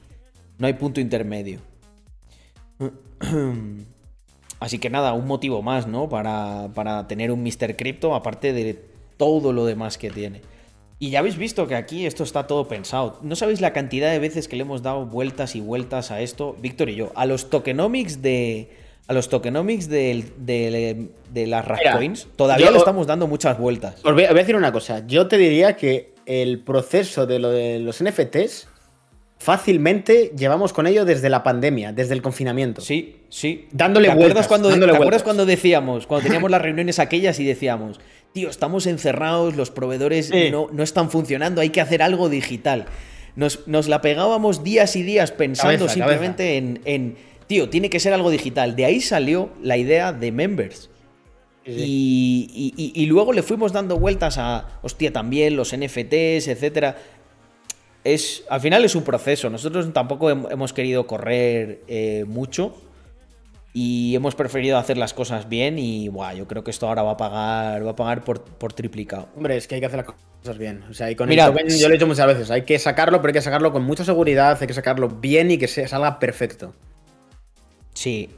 no 0.57 0.69
hay 0.69 0.75
punto 0.75 1.01
intermedio. 1.01 1.59
Así 4.61 4.79
que 4.79 4.89
nada, 4.89 5.15
un 5.15 5.27
motivo 5.27 5.63
más, 5.63 5.89
¿no? 5.89 6.09
Para, 6.09 6.71
para 6.75 7.09
tener 7.09 7.33
un 7.33 7.43
Mr. 7.43 7.75
Crypto, 7.75 8.15
aparte 8.15 8.53
de 8.53 8.81
todo 9.17 9.53
lo 9.53 9.67
demás 9.67 9.99
que 9.99 10.11
tiene. 10.11 10.43
Y 11.01 11.11
ya 11.11 11.19
habéis 11.19 11.37
visto 11.37 11.67
que 11.67 11.75
aquí 11.75 12.07
esto 12.07 12.23
está 12.23 12.47
todo 12.47 12.69
pensado. 12.69 13.19
No 13.23 13.35
sabéis 13.35 13.61
la 13.61 13.73
cantidad 13.73 14.13
de 14.13 14.21
veces 14.21 14.47
que 14.47 14.55
le 14.55 14.63
hemos 14.63 14.83
dado 14.83 15.07
vueltas 15.07 15.57
y 15.57 15.61
vueltas 15.61 16.13
a 16.13 16.21
esto, 16.21 16.55
Víctor 16.61 16.89
y 16.89 16.95
yo, 16.95 17.11
a 17.17 17.27
los 17.27 17.51
tokenomics 17.51 18.23
de, 18.23 18.84
a 19.07 19.13
los 19.13 19.29
tokenomics 19.29 19.89
de, 19.89 20.25
de, 20.39 21.47
las 21.47 21.67
Coins, 21.93 22.27
todavía 22.37 22.71
le 22.71 22.79
estamos 22.79 23.07
dando 23.07 23.27
muchas 23.27 23.59
vueltas. 23.59 23.97
Os 24.03 24.15
voy 24.15 24.25
a, 24.25 24.33
decir 24.33 24.57
una 24.57 24.73
cosa. 24.73 25.07
Yo 25.07 25.29
te 25.29 25.37
diría 25.37 25.77
que 25.77 26.15
el 26.25 26.61
proceso 26.61 27.27
de 27.27 27.39
lo 27.39 27.51
de 27.51 27.81
los 27.81 28.03
NFTs 28.03 28.69
fácilmente 29.39 30.33
llevamos 30.37 30.73
con 30.73 30.87
ello 30.87 31.05
desde 31.05 31.29
la 31.29 31.43
pandemia, 31.43 31.93
desde 31.93 32.15
el 32.15 32.23
confinamiento. 32.23 32.81
Sí, 32.81 33.17
sí. 33.29 33.69
Dándole 33.73 34.09
¿Te 34.09 34.15
vueltas. 34.15 34.49
Cuando, 34.49 34.71
¿Te 34.71 34.91
acuerdas 34.91 35.23
cuando 35.23 35.45
decíamos, 35.45 36.07
cuando 36.07 36.23
teníamos 36.27 36.51
las 36.51 36.63
reuniones 36.63 36.99
aquellas 36.99 37.39
y 37.41 37.45
decíamos, 37.45 38.01
tío, 38.33 38.49
estamos 38.49 38.87
encerrados, 38.87 39.55
los 39.55 39.71
proveedores 39.71 40.31
no, 40.51 40.69
no, 40.73 40.83
están 40.83 41.11
funcionando, 41.11 41.61
hay 41.61 41.69
que 41.69 41.83
hacer 41.83 42.01
algo 42.01 42.31
digital? 42.31 42.87
Nos, 43.37 43.67
la 43.67 44.01
pegábamos 44.01 44.63
días 44.65 44.97
y 44.97 45.03
días 45.03 45.33
pensando 45.33 45.91
simplemente 45.91 46.57
en 46.57 47.17
tío, 47.47 47.69
tiene 47.69 47.91
que 47.91 48.01
ser 48.01 48.13
algo 48.13 48.31
digital. 48.31 48.77
De 48.77 48.85
ahí 48.85 49.01
salió 49.01 49.51
la 49.63 49.77
idea 49.77 50.13
de 50.13 50.33
members. 50.33 50.91
Y, 51.67 52.51
y- 52.55 52.75
y- 52.77 53.03
y 53.03 53.07
luego 53.07 53.33
le 53.33 53.43
fuimos 53.43 53.73
dando 53.73 53.99
vueltas 53.99 54.37
a, 54.39 54.69
hostia, 54.83 55.13
también 55.13 55.57
los 55.57 55.73
NFTs, 55.75 56.49
etcétera. 56.49 56.97
Es, 58.05 58.45
al 58.51 58.61
final 58.61 58.85
es 58.85 58.95
un 58.95 59.03
proceso. 59.03 59.49
Nosotros 59.49 59.91
tampoco 59.95 60.31
hem- 60.31 60.47
hemos 60.53 60.73
querido 60.75 61.07
correr 61.07 61.81
eh, 61.89 62.25
mucho 62.29 62.77
y 63.73 64.15
hemos 64.15 64.35
preferido 64.35 64.77
hacer 64.77 64.99
las 64.99 65.15
cosas 65.15 65.49
bien. 65.49 65.79
Y 65.79 66.09
buah, 66.09 66.35
yo 66.35 66.47
creo 66.47 66.63
que 66.65 66.71
esto 66.71 66.87
ahora 66.87 67.03
va 67.03 67.13
a 67.13 67.17
pagar, 67.17 67.87
va 67.87 67.93
a 67.93 67.97
pagar 67.97 68.25
por, 68.25 68.43
por 68.45 68.75
triplicado. 68.75 69.29
Hombre, 69.35 69.57
es 69.57 69.67
que 69.67 69.77
hay 69.77 69.81
que 69.81 69.87
hacer 69.87 70.05
las 70.05 70.15
cosas 70.43 70.59
bien. 70.59 70.83
O 70.91 70.93
sea, 70.93 71.11
y 71.11 71.17
con 71.17 71.31
Mira, 71.31 71.47
el 71.47 71.53
token, 71.53 71.69
yo 71.79 71.89
lo 71.89 71.95
he 71.95 71.97
dicho 71.97 72.07
muchas 72.07 72.27
veces, 72.27 72.51
hay 72.51 72.63
que 72.67 72.79
sacarlo, 72.79 73.23
pero 73.23 73.31
hay 73.31 73.35
que 73.35 73.43
sacarlo 73.43 73.73
con 73.73 73.85
mucha 73.85 74.05
seguridad, 74.05 74.59
hay 74.61 74.67
que 74.67 74.75
sacarlo 74.75 75.09
bien 75.09 75.51
y 75.51 75.57
que 75.57 75.67
se- 75.67 75.89
salga 75.89 76.19
perfecto. 76.19 76.75
Sí. 77.95 78.29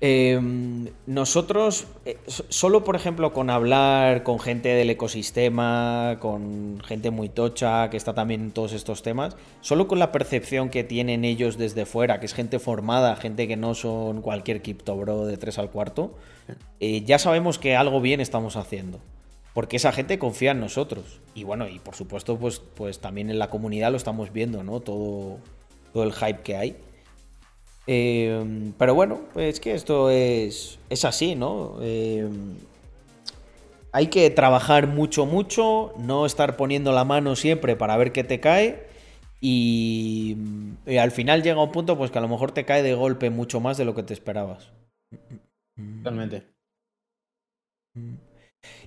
Eh, 0.00 0.40
nosotros, 1.06 1.86
eh, 2.04 2.18
so- 2.26 2.44
solo 2.48 2.84
por 2.84 2.94
ejemplo 2.96 3.32
con 3.32 3.50
hablar 3.50 4.22
con 4.22 4.38
gente 4.38 4.68
del 4.70 4.90
ecosistema, 4.90 6.18
con 6.20 6.80
gente 6.84 7.10
muy 7.10 7.28
tocha 7.28 7.90
que 7.90 7.96
está 7.96 8.14
también 8.14 8.40
en 8.42 8.50
todos 8.52 8.72
estos 8.72 9.02
temas, 9.02 9.36
solo 9.60 9.88
con 9.88 9.98
la 9.98 10.12
percepción 10.12 10.68
que 10.70 10.84
tienen 10.84 11.24
ellos 11.24 11.58
desde 11.58 11.86
fuera, 11.86 12.20
que 12.20 12.26
es 12.26 12.34
gente 12.34 12.58
formada, 12.58 13.16
gente 13.16 13.48
que 13.48 13.56
no 13.56 13.74
son 13.74 14.22
cualquier 14.22 14.62
cripto 14.62 14.96
bro 14.96 15.26
de 15.26 15.36
3 15.36 15.58
al 15.58 15.70
cuarto, 15.70 16.14
eh, 16.80 17.02
ya 17.02 17.18
sabemos 17.18 17.58
que 17.58 17.76
algo 17.76 18.00
bien 18.00 18.20
estamos 18.20 18.56
haciendo. 18.56 19.00
Porque 19.54 19.76
esa 19.76 19.92
gente 19.92 20.18
confía 20.18 20.50
en 20.50 20.58
nosotros. 20.58 21.20
Y 21.32 21.44
bueno, 21.44 21.68
y 21.68 21.78
por 21.78 21.94
supuesto, 21.94 22.36
pues, 22.36 22.60
pues 22.74 22.98
también 22.98 23.30
en 23.30 23.38
la 23.38 23.50
comunidad 23.50 23.92
lo 23.92 23.96
estamos 23.96 24.32
viendo, 24.32 24.64
¿no? 24.64 24.80
Todo, 24.80 25.38
todo 25.92 26.02
el 26.02 26.12
hype 26.12 26.40
que 26.42 26.56
hay. 26.56 26.76
Eh, 27.86 28.72
pero 28.78 28.94
bueno, 28.94 29.20
es 29.36 29.60
que 29.60 29.74
esto 29.74 30.10
es, 30.10 30.78
es 30.88 31.04
así, 31.04 31.34
¿no? 31.34 31.76
Eh, 31.82 32.28
hay 33.92 34.08
que 34.08 34.28
trabajar 34.30 34.86
mucho, 34.88 35.26
mucho, 35.26 35.92
no 35.98 36.26
estar 36.26 36.56
poniendo 36.56 36.92
la 36.92 37.04
mano 37.04 37.36
siempre 37.36 37.76
para 37.76 37.96
ver 37.96 38.12
qué 38.12 38.24
te 38.24 38.40
cae. 38.40 38.86
Y, 39.40 40.36
y 40.86 40.96
al 40.96 41.10
final 41.10 41.42
llega 41.42 41.62
un 41.62 41.70
punto 41.70 41.98
pues 41.98 42.10
que 42.10 42.18
a 42.18 42.22
lo 42.22 42.28
mejor 42.28 42.52
te 42.52 42.64
cae 42.64 42.82
de 42.82 42.94
golpe 42.94 43.30
mucho 43.30 43.60
más 43.60 43.76
de 43.76 43.84
lo 43.84 43.94
que 43.94 44.02
te 44.02 44.14
esperabas. 44.14 44.72
Totalmente. 45.76 46.54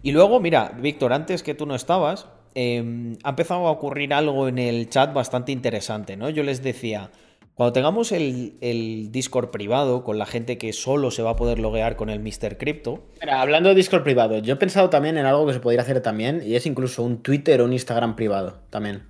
Y 0.01 0.11
luego, 0.11 0.40
mira, 0.40 0.74
Víctor, 0.82 1.14
antes 1.14 1.43
que 1.43 1.53
tú 1.53 1.66
no 1.66 1.76
estabas, 1.76 2.27
eh, 2.56 3.16
ha 3.24 3.30
empezado 3.30 3.67
a 3.67 3.72
ocurrir 3.72 4.14
algo 4.14 4.48
en 4.48 4.58
el 4.58 4.90
chat 4.90 5.14
bastante 5.14 5.51
interesante, 5.51 6.17
¿no? 6.17 6.30
Yo 6.30 6.43
les 6.43 6.64
decía, 6.64 7.11
cuando 7.58 7.74
tengamos 7.74 8.11
el, 8.11 8.53
el 8.61 9.11
Discord 9.11 9.50
privado 9.50 10.03
con 10.03 10.19
la 10.19 10.27
gente 10.27 10.60
que 10.60 10.72
solo 10.74 11.10
se 11.10 11.24
va 11.24 11.32
a 11.32 11.36
poder 11.36 11.58
loguear 11.58 11.95
con 11.95 12.10
el 12.11 12.19
Mr. 12.19 12.58
Crypto, 12.60 13.03
Mira, 13.19 13.42
hablando 13.42 13.69
de 13.69 13.76
Discord 13.76 14.03
privado, 14.03 14.38
yo 14.38 14.53
he 14.53 14.58
pensado 14.58 14.92
también 14.92 15.18
en 15.18 15.26
algo 15.26 15.48
que 15.48 15.53
se 15.53 15.60
podría 15.60 15.82
hacer 15.82 16.00
también, 16.02 16.44
y 16.45 16.56
es 16.56 16.68
incluso 16.68 17.02
un 17.02 17.24
Twitter 17.24 17.60
o 17.61 17.66
un 17.66 17.74
Instagram 17.74 18.16
privado 18.16 18.60
también. 18.69 19.03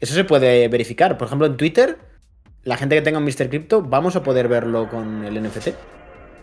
Eso 0.00 0.14
se 0.14 0.24
puede 0.24 0.66
verificar. 0.68 1.18
Por 1.18 1.26
ejemplo, 1.26 1.46
en 1.46 1.58
Twitter, 1.58 1.98
la 2.62 2.78
gente 2.78 2.94
que 2.96 3.02
tenga 3.02 3.18
un 3.18 3.24
Mr. 3.26 3.50
Crypto, 3.50 3.82
vamos 3.82 4.16
a 4.16 4.22
poder 4.22 4.48
verlo 4.48 4.88
con 4.88 5.22
el 5.26 5.42
NFT. 5.42 5.68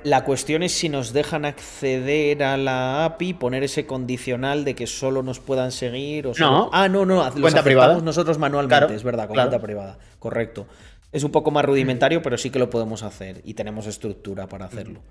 la 0.04 0.24
cuestión 0.24 0.62
es 0.64 0.72
si 0.72 0.90
nos 0.90 1.12
dejan 1.14 1.46
acceder 1.46 2.44
a 2.44 2.58
la 2.58 3.06
API, 3.06 3.34
poner 3.36 3.64
ese 3.64 3.86
condicional 3.86 4.64
de 4.66 4.74
que 4.76 4.88
solo 4.88 5.22
nos 5.22 5.40
puedan 5.40 5.72
seguir 5.72 6.26
o 6.28 6.34
solo- 6.34 6.52
No. 6.52 6.70
Ah, 6.74 6.88
no, 6.88 7.06
no, 7.06 7.24
los 7.24 7.40
Cuenta 7.40 7.62
privada. 7.64 8.00
nosotros 8.02 8.38
manualmente, 8.40 8.78
Claro, 8.80 8.94
es 8.96 9.04
verdad, 9.04 9.28
con 9.28 9.36
claro. 9.36 9.50
cuenta 9.52 9.64
privada, 9.66 9.98
correcto. 10.18 10.66
Es 11.12 11.24
un 11.24 11.32
poco 11.32 11.52
más 11.52 11.66
rudimentario, 11.66 12.22
pero 12.22 12.38
sí 12.38 12.50
que 12.50 12.60
lo 12.60 12.70
podemos 12.70 13.04
hacer 13.04 13.42
y 13.44 13.54
tenemos 13.54 13.86
estructura 13.86 14.48
para 14.48 14.66
hacerlo. 14.66 15.02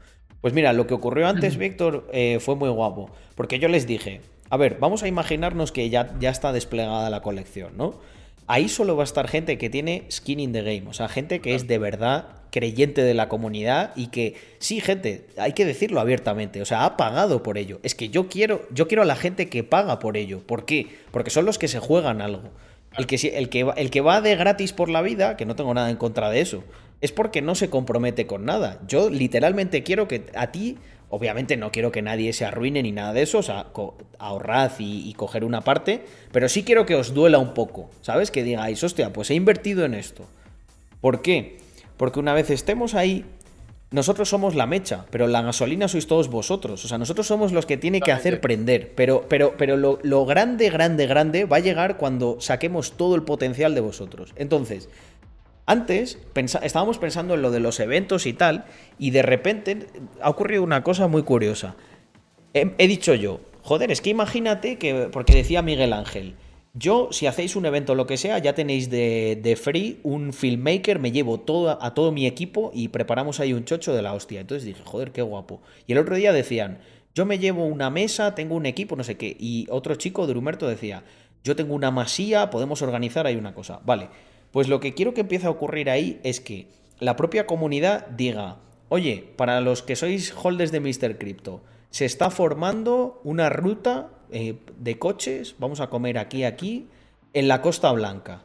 Pues 0.40 0.54
mira, 0.54 0.72
lo 0.72 0.86
que 0.86 0.94
ocurrió 0.94 1.28
antes, 1.28 1.58
Víctor, 1.58 2.08
eh, 2.12 2.38
fue 2.40 2.56
muy 2.56 2.70
guapo, 2.70 3.10
porque 3.34 3.58
yo 3.58 3.68
les 3.68 3.86
dije, 3.86 4.22
a 4.48 4.56
ver, 4.56 4.78
vamos 4.80 5.02
a 5.02 5.08
imaginarnos 5.08 5.72
que 5.72 5.90
ya, 5.90 6.16
ya 6.18 6.30
está 6.30 6.52
desplegada 6.52 7.10
la 7.10 7.20
colección, 7.20 7.76
¿no? 7.76 8.00
Ahí 8.46 8.68
solo 8.68 8.96
va 8.96 9.02
a 9.02 9.04
estar 9.04 9.28
gente 9.28 9.58
que 9.58 9.70
tiene 9.70 10.04
skin 10.10 10.40
in 10.40 10.52
the 10.52 10.62
game, 10.62 10.88
o 10.88 10.92
sea, 10.92 11.08
gente 11.08 11.40
que 11.40 11.54
es 11.54 11.68
de 11.68 11.78
verdad 11.78 12.40
creyente 12.50 13.02
de 13.02 13.14
la 13.14 13.28
comunidad 13.28 13.92
y 13.94 14.08
que 14.08 14.34
sí, 14.58 14.80
gente, 14.80 15.26
hay 15.36 15.52
que 15.52 15.64
decirlo 15.64 16.00
abiertamente, 16.00 16.60
o 16.60 16.64
sea, 16.64 16.84
ha 16.84 16.96
pagado 16.96 17.42
por 17.42 17.58
ello. 17.58 17.78
Es 17.82 17.94
que 17.94 18.08
yo 18.08 18.28
quiero, 18.28 18.66
yo 18.72 18.88
quiero 18.88 19.02
a 19.02 19.06
la 19.06 19.16
gente 19.16 19.48
que 19.48 19.62
paga 19.62 19.98
por 19.98 20.16
ello. 20.16 20.40
¿Por 20.46 20.64
qué? 20.64 20.88
Porque 21.12 21.30
son 21.30 21.44
los 21.44 21.58
que 21.58 21.68
se 21.68 21.78
juegan 21.78 22.20
algo. 22.20 22.50
El 22.96 23.06
que, 23.06 23.16
el, 23.16 23.48
que 23.48 23.60
el 23.76 23.90
que 23.90 24.00
va 24.00 24.20
de 24.20 24.34
gratis 24.36 24.72
por 24.72 24.88
la 24.88 25.02
vida, 25.02 25.36
que 25.36 25.46
no 25.46 25.54
tengo 25.54 25.72
nada 25.74 25.90
en 25.90 25.96
contra 25.96 26.28
de 26.28 26.40
eso, 26.40 26.64
es 27.00 27.12
porque 27.12 27.40
no 27.40 27.54
se 27.54 27.70
compromete 27.70 28.26
con 28.26 28.44
nada. 28.44 28.80
Yo 28.86 29.10
literalmente 29.10 29.82
quiero 29.82 30.08
que 30.08 30.26
a 30.34 30.50
ti, 30.50 30.76
obviamente 31.08 31.56
no 31.56 31.72
quiero 31.72 31.92
que 31.92 32.02
nadie 32.02 32.32
se 32.32 32.44
arruine 32.44 32.82
ni 32.82 32.92
nada 32.92 33.12
de 33.12 33.22
eso, 33.22 33.38
o 33.38 33.42
sea, 33.42 33.66
ahorrad 34.18 34.72
y, 34.78 35.08
y 35.08 35.14
coger 35.14 35.44
una 35.44 35.62
parte, 35.62 36.02
pero 36.32 36.48
sí 36.48 36.64
quiero 36.64 36.84
que 36.84 36.96
os 36.96 37.14
duela 37.14 37.38
un 37.38 37.54
poco, 37.54 37.90
¿sabes? 38.02 38.30
Que 38.30 38.42
digáis, 38.42 38.82
hostia, 38.82 39.12
pues 39.12 39.30
he 39.30 39.34
invertido 39.34 39.84
en 39.84 39.94
esto. 39.94 40.26
¿Por 41.00 41.22
qué? 41.22 41.58
Porque 41.96 42.20
una 42.20 42.34
vez 42.34 42.50
estemos 42.50 42.94
ahí, 42.94 43.24
nosotros 43.90 44.28
somos 44.28 44.54
la 44.54 44.66
mecha, 44.66 45.06
pero 45.10 45.26
la 45.26 45.42
gasolina 45.42 45.88
sois 45.88 46.06
todos 46.06 46.28
vosotros. 46.28 46.84
O 46.84 46.88
sea, 46.88 46.96
nosotros 46.98 47.26
somos 47.26 47.50
los 47.52 47.66
que 47.66 47.76
tiene 47.76 48.00
que 48.00 48.12
hacer 48.12 48.40
prender. 48.40 48.92
Pero, 48.94 49.26
pero, 49.28 49.54
pero 49.58 49.76
lo, 49.76 49.98
lo 50.02 50.24
grande, 50.26 50.70
grande, 50.70 51.06
grande 51.06 51.44
va 51.44 51.56
a 51.56 51.60
llegar 51.60 51.96
cuando 51.96 52.36
saquemos 52.40 52.92
todo 52.92 53.16
el 53.16 53.24
potencial 53.24 53.74
de 53.74 53.80
vosotros. 53.80 54.32
Entonces, 54.36 54.88
antes 55.66 56.18
pensa- 56.32 56.60
estábamos 56.62 56.98
pensando 56.98 57.34
en 57.34 57.42
lo 57.42 57.50
de 57.50 57.60
los 57.60 57.80
eventos 57.80 58.26
y 58.26 58.32
tal, 58.32 58.64
y 58.98 59.10
de 59.10 59.22
repente 59.22 59.86
ha 60.20 60.30
ocurrido 60.30 60.62
una 60.62 60.82
cosa 60.84 61.08
muy 61.08 61.22
curiosa. 61.24 61.74
He, 62.54 62.72
he 62.78 62.86
dicho 62.86 63.14
yo, 63.14 63.40
joder, 63.62 63.90
es 63.90 64.00
que 64.00 64.10
imagínate 64.10 64.78
que, 64.78 65.08
porque 65.12 65.34
decía 65.34 65.62
Miguel 65.62 65.92
Ángel, 65.92 66.34
yo 66.72 67.08
si 67.10 67.26
hacéis 67.26 67.56
un 67.56 67.66
evento 67.66 67.92
o 67.92 67.94
lo 67.96 68.06
que 68.06 68.16
sea, 68.16 68.38
ya 68.38 68.54
tenéis 68.54 68.90
de, 68.90 69.58
free 69.60 69.98
un 70.02 70.32
filmmaker, 70.32 70.98
me 70.98 71.12
llevo 71.12 71.40
todo, 71.40 71.82
a 71.82 71.94
todo 71.94 72.12
mi 72.12 72.26
equipo 72.26 72.70
y 72.72 72.88
preparamos 72.88 73.40
ahí 73.40 73.52
un 73.52 73.64
chocho 73.64 73.92
de 73.92 74.02
la 74.02 74.14
hostia. 74.14 74.40
Entonces 74.40 74.64
dije, 74.64 74.82
joder, 74.84 75.12
qué 75.12 75.22
guapo. 75.22 75.60
Y 75.86 75.92
el 75.92 75.98
otro 75.98 76.14
día 76.14 76.32
decían, 76.32 76.78
yo 77.14 77.26
me 77.26 77.38
llevo 77.38 77.64
una 77.64 77.90
mesa, 77.90 78.34
tengo 78.34 78.54
un 78.54 78.66
equipo, 78.66 78.94
no 78.94 79.02
sé 79.02 79.16
qué. 79.16 79.36
Y 79.38 79.66
otro 79.70 79.96
chico 79.96 80.26
de 80.26 80.38
Humerto 80.38 80.68
decía, 80.68 81.02
yo 81.42 81.56
tengo 81.56 81.74
una 81.74 81.90
masía, 81.90 82.50
podemos 82.50 82.82
organizar 82.82 83.26
ahí 83.26 83.36
una 83.36 83.54
cosa. 83.54 83.80
Vale, 83.84 84.08
pues 84.52 84.68
lo 84.68 84.78
que 84.78 84.94
quiero 84.94 85.12
que 85.12 85.22
empiece 85.22 85.46
a 85.46 85.50
ocurrir 85.50 85.90
ahí 85.90 86.20
es 86.22 86.40
que 86.40 86.68
la 87.00 87.16
propia 87.16 87.46
comunidad 87.46 88.06
diga, 88.08 88.58
oye, 88.88 89.32
para 89.36 89.60
los 89.60 89.82
que 89.82 89.96
sois 89.96 90.32
holders 90.40 90.70
de 90.70 90.80
Mr. 90.80 91.18
Crypto, 91.18 91.62
se 91.90 92.04
está 92.04 92.30
formando 92.30 93.20
una 93.24 93.48
ruta 93.48 94.10
eh, 94.32 94.56
de 94.78 94.98
coches, 94.98 95.54
vamos 95.58 95.80
a 95.80 95.88
comer 95.88 96.18
aquí, 96.18 96.44
aquí, 96.44 96.86
en 97.32 97.48
la 97.48 97.62
Costa 97.62 97.90
Blanca. 97.92 98.42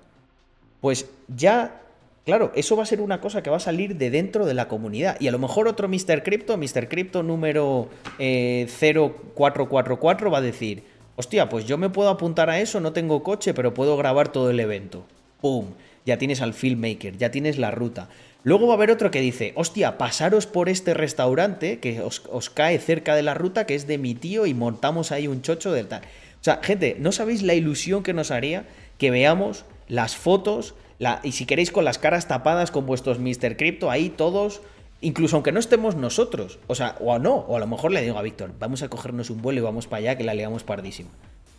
Pues 0.81 1.09
ya, 1.27 1.81
claro, 2.25 2.51
eso 2.55 2.75
va 2.75 2.83
a 2.83 2.85
ser 2.85 3.01
una 3.01 3.21
cosa 3.21 3.41
que 3.41 3.49
va 3.49 3.57
a 3.57 3.61
salir 3.61 3.95
de 3.95 4.09
dentro 4.09 4.45
de 4.45 4.53
la 4.53 4.67
comunidad. 4.67 5.17
Y 5.19 5.27
a 5.27 5.31
lo 5.31 5.39
mejor 5.39 5.67
otro 5.67 5.87
Mr. 5.87 6.23
Crypto, 6.23 6.57
Mr. 6.57 6.87
Crypto 6.87 7.23
número 7.23 7.89
eh, 8.19 8.67
0444 8.79 10.31
va 10.31 10.37
a 10.37 10.41
decir, 10.41 10.83
hostia, 11.15 11.49
pues 11.49 11.65
yo 11.65 11.77
me 11.77 11.89
puedo 11.89 12.09
apuntar 12.09 12.49
a 12.49 12.59
eso, 12.59 12.79
no 12.79 12.93
tengo 12.93 13.23
coche, 13.23 13.53
pero 13.53 13.73
puedo 13.73 13.97
grabar 13.97 14.31
todo 14.31 14.49
el 14.49 14.59
evento. 14.59 15.05
¡Pum! 15.41 15.67
Ya 16.05 16.17
tienes 16.17 16.41
al 16.41 16.53
filmmaker, 16.53 17.17
ya 17.17 17.31
tienes 17.31 17.57
la 17.57 17.71
ruta. 17.71 18.09
Luego 18.45 18.67
va 18.67 18.73
a 18.73 18.77
haber 18.77 18.91
otro 18.91 19.09
que 19.09 19.21
dice, 19.21 19.53
hostia, 19.55 19.97
pasaros 19.97 20.45
por 20.45 20.69
este 20.69 20.93
restaurante 20.93 21.79
que 21.79 21.99
os, 21.99 22.21
cae 22.51 22.77
cerca 22.77 23.15
de 23.15 23.23
la 23.23 23.33
ruta, 23.33 23.65
que 23.65 23.73
es 23.73 23.87
de 23.87 23.97
mi 23.97 24.13
tío, 24.13 24.45
y 24.45 24.53
montamos 24.53 25.11
ahí 25.11 25.27
un 25.27 25.41
chocho 25.41 25.71
del 25.71 25.87
tal. 25.87 26.03
O 26.03 26.43
sea, 26.43 26.59
gente, 26.61 26.95
¿no 26.99 27.11
sabéis 27.11 27.41
la 27.41 27.55
ilusión 27.55 28.03
que 28.03 28.13
nos 28.13 28.29
haría 28.29 28.67
que 28.99 29.09
veamos 29.09 29.65
las 29.87 30.15
fotos, 30.15 30.75
y 31.23 31.31
si 31.31 31.47
queréis 31.47 31.71
con 31.71 31.85
las 31.85 31.97
caras 31.97 32.27
tapadas 32.27 32.69
con 32.69 32.85
vuestros 32.85 33.17
Mr. 33.17 33.57
Crypto 33.57 33.89
ahí 33.89 34.11
todos, 34.11 34.61
incluso 35.01 35.37
aunque 35.37 35.51
no 35.51 35.59
estemos 35.59 35.95
nosotros, 35.95 36.59
o 36.67 36.75
sea, 36.75 36.97
o 36.99 37.17
no, 37.17 37.33
o 37.33 37.57
a 37.57 37.59
lo 37.59 37.65
mejor 37.65 37.93
le 37.93 38.03
digo 38.03 38.19
a 38.19 38.21
Víctor, 38.21 38.53
vamos 38.59 38.83
a 38.83 38.89
cogernos 38.89 39.31
un 39.31 39.41
vuelo 39.41 39.61
y 39.61 39.63
vamos 39.63 39.87
para 39.87 40.01
allá 40.01 40.17
que 40.19 40.23
la 40.23 40.35
liamos 40.35 40.63
pardísima. 40.63 41.09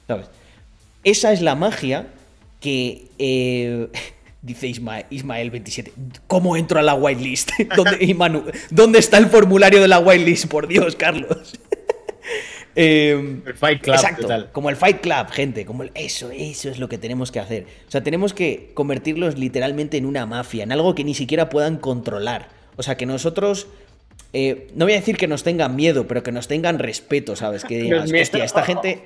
¿Sabes? 0.06 0.28
Esa 1.02 1.32
es 1.32 1.42
la 1.42 1.56
magia 1.56 2.06
que 2.60 3.08
eh, 3.18 3.89
dice 4.47 4.68
Isma- 4.68 5.05
Ismael 5.10 5.50
27. 5.50 5.92
¿Cómo 6.26 6.57
entro 6.57 6.78
a 6.78 6.83
la 6.83 6.94
whitelist? 6.94 7.50
¿Dónde, 7.76 7.99
y 8.05 8.15
Manu, 8.15 8.44
¿Dónde 8.70 8.99
está 9.00 9.18
el 9.18 9.26
formulario 9.26 9.83
de 9.83 9.89
la 9.89 9.99
whitelist? 9.99 10.47
Por 10.47 10.68
Dios, 10.68 10.97
Carlos. 10.97 11.58
Eh, 12.78 13.39
El 13.47 13.55
Fight 13.55 13.81
Club, 13.81 13.94
Exacto, 13.94 14.23
total. 14.23 14.50
como 14.52 14.68
el 14.68 14.76
Fight 14.76 15.00
Club, 15.00 15.28
gente, 15.31 15.65
como 15.65 15.83
el- 15.83 15.91
eso, 15.94 16.31
eso 16.31 16.68
es 16.68 16.78
lo 16.78 16.91
que 16.91 16.99
tenemos 16.99 17.33
que 17.33 17.41
hacer. 17.41 17.65
O 17.89 17.91
sea, 17.91 18.02
tenemos 18.02 18.34
que 18.34 18.70
convertirlos 18.75 19.39
literalmente 19.39 19.97
en 19.97 20.05
una 20.05 20.26
mafia, 20.26 20.62
en 20.65 20.73
algo 20.73 20.94
que 20.94 21.02
ni 21.02 21.15
siquiera 21.15 21.49
puedan 21.49 21.78
controlar. 21.78 22.50
O 22.76 22.83
sea, 22.83 22.99
que 22.99 23.07
nosotros, 23.07 23.66
eh, 24.34 24.68
no 24.75 24.84
voy 24.84 24.92
a 24.92 24.97
decir 24.97 25.16
que 25.16 25.26
nos 25.26 25.42
tengan 25.42 25.75
miedo, 25.75 26.07
pero 26.07 26.23
que 26.23 26.33
nos 26.33 26.49
tengan 26.49 26.78
respeto, 26.78 27.34
¿sabes? 27.34 27.65
Que 27.65 27.78
digas, 27.83 28.12
hostia, 28.12 28.44
esta 28.44 28.62
gente, 28.62 29.00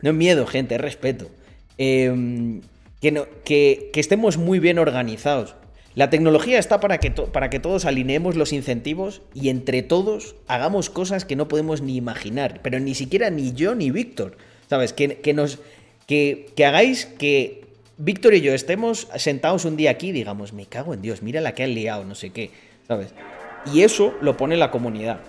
no 0.00 0.10
es 0.10 0.16
miedo, 0.16 0.46
gente, 0.46 0.76
es 0.76 0.80
respeto. 0.80 1.28
Eh, 1.76 2.60
que, 3.00 3.12
no- 3.12 3.26
estemos 3.44 4.36
muy 4.36 4.58
bien 4.58 4.78
organizados. 4.78 5.54
La 5.94 6.08
tecnología 6.08 6.58
está 6.58 6.78
para 6.78 6.98
que, 6.98 7.10
para 7.10 7.50
que 7.50 7.58
todos 7.58 7.84
alineemos 7.84 8.36
los 8.36 8.52
incentivos 8.52 9.22
y 9.34 9.48
entre 9.48 9.82
todos 9.82 10.36
hagamos 10.46 10.88
cosas 10.88 11.24
que 11.24 11.34
no 11.34 11.48
podemos 11.48 11.82
ni 11.82 11.96
imaginar, 11.96 12.60
pero 12.62 12.78
ni 12.78 12.94
siquiera 12.94 13.28
ni 13.30 13.52
yo 13.52 13.74
ni 13.74 13.90
Víctor, 13.90 14.36
¿sabes? 14.68 14.92
Que, 14.92 15.16
que 15.16 15.34
nos, 15.34 15.58
que, 16.06 16.46
que 16.54 16.64
hagáis 16.64 17.06
que 17.06 17.64
Víctor 17.98 18.34
y 18.34 18.40
yo 18.40 18.54
estemos 18.54 19.08
sentados 19.16 19.64
un 19.64 19.76
día 19.76 19.90
aquí 19.90 20.08
y 20.08 20.12
digamos, 20.12 20.52
me 20.52 20.64
cago 20.66 20.94
en 20.94 21.02
Dios, 21.02 21.22
mira 21.22 21.40
la 21.40 21.54
que 21.56 21.64
han 21.64 21.74
liado, 21.74 22.04
no 22.04 22.14
sé 22.14 22.30
qué, 22.30 22.50
¿sabes? 22.86 23.12
Y 23.74 23.82
eso 23.82 24.14
lo 24.22 24.36
pone 24.36 24.56
la 24.56 24.70
comunidad. 24.70 25.20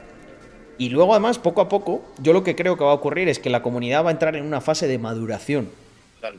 Y 0.77 0.89
luego 0.89 1.13
además, 1.13 1.37
poco 1.37 1.61
a 1.61 1.69
poco, 1.69 2.03
yo 2.21 2.33
lo 2.33 2.43
que 2.43 2.55
creo 2.55 2.77
que 2.77 2.83
va 2.83 2.91
a 2.91 2.95
ocurrir 2.95 3.27
es 3.29 3.39
que 3.39 3.49
la 3.49 3.61
comunidad 3.61 4.05
va 4.05 4.09
a 4.09 4.13
entrar 4.13 4.35
en 4.35 4.45
una 4.45 4.61
fase 4.61 4.87
de 4.87 4.97
maduración. 4.99 5.69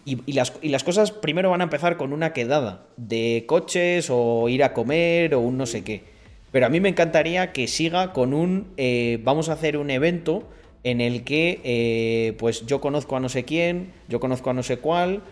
Y, 0.04 0.32
las, 0.32 0.52
y, 0.62 0.68
las, 0.68 0.84
cosas 0.84 1.10
primero 1.12 1.50
van 1.50 1.60
a 1.60 1.64
empezar 1.64 1.96
con 1.96 2.12
una 2.12 2.32
quedada 2.32 2.86
de 2.96 3.44
coches 3.46 4.08
o 4.10 4.48
ir 4.48 4.62
a 4.64 4.72
comer 4.72 5.34
o 5.34 5.40
un 5.40 5.58
no 5.58 5.66
sé 5.66 5.82
qué. 5.82 6.04
Pero 6.50 6.66
a 6.66 6.68
mí 6.68 6.80
me 6.80 6.88
encantaría 6.88 7.52
que 7.52 7.66
siga 7.66 8.12
con 8.12 8.34
un 8.34 8.72
eh, 8.76 9.20
vamos 9.24 9.48
a 9.48 9.54
hacer 9.54 9.76
un 9.76 9.90
evento 9.90 10.48
en 10.84 11.00
el 11.00 11.24
que 11.24 11.60
eh, 11.64 12.34
pues 12.38 12.66
yo 12.66 12.80
conozco 12.80 13.16
a 13.16 13.20
no 13.20 13.28
sé 13.28 13.44
quién, 13.44 13.92
yo 14.08 14.20
conozco 14.20 14.50
a 14.50 14.52
no 14.52 14.62
sé 14.62 14.78
cuál, 14.78 15.22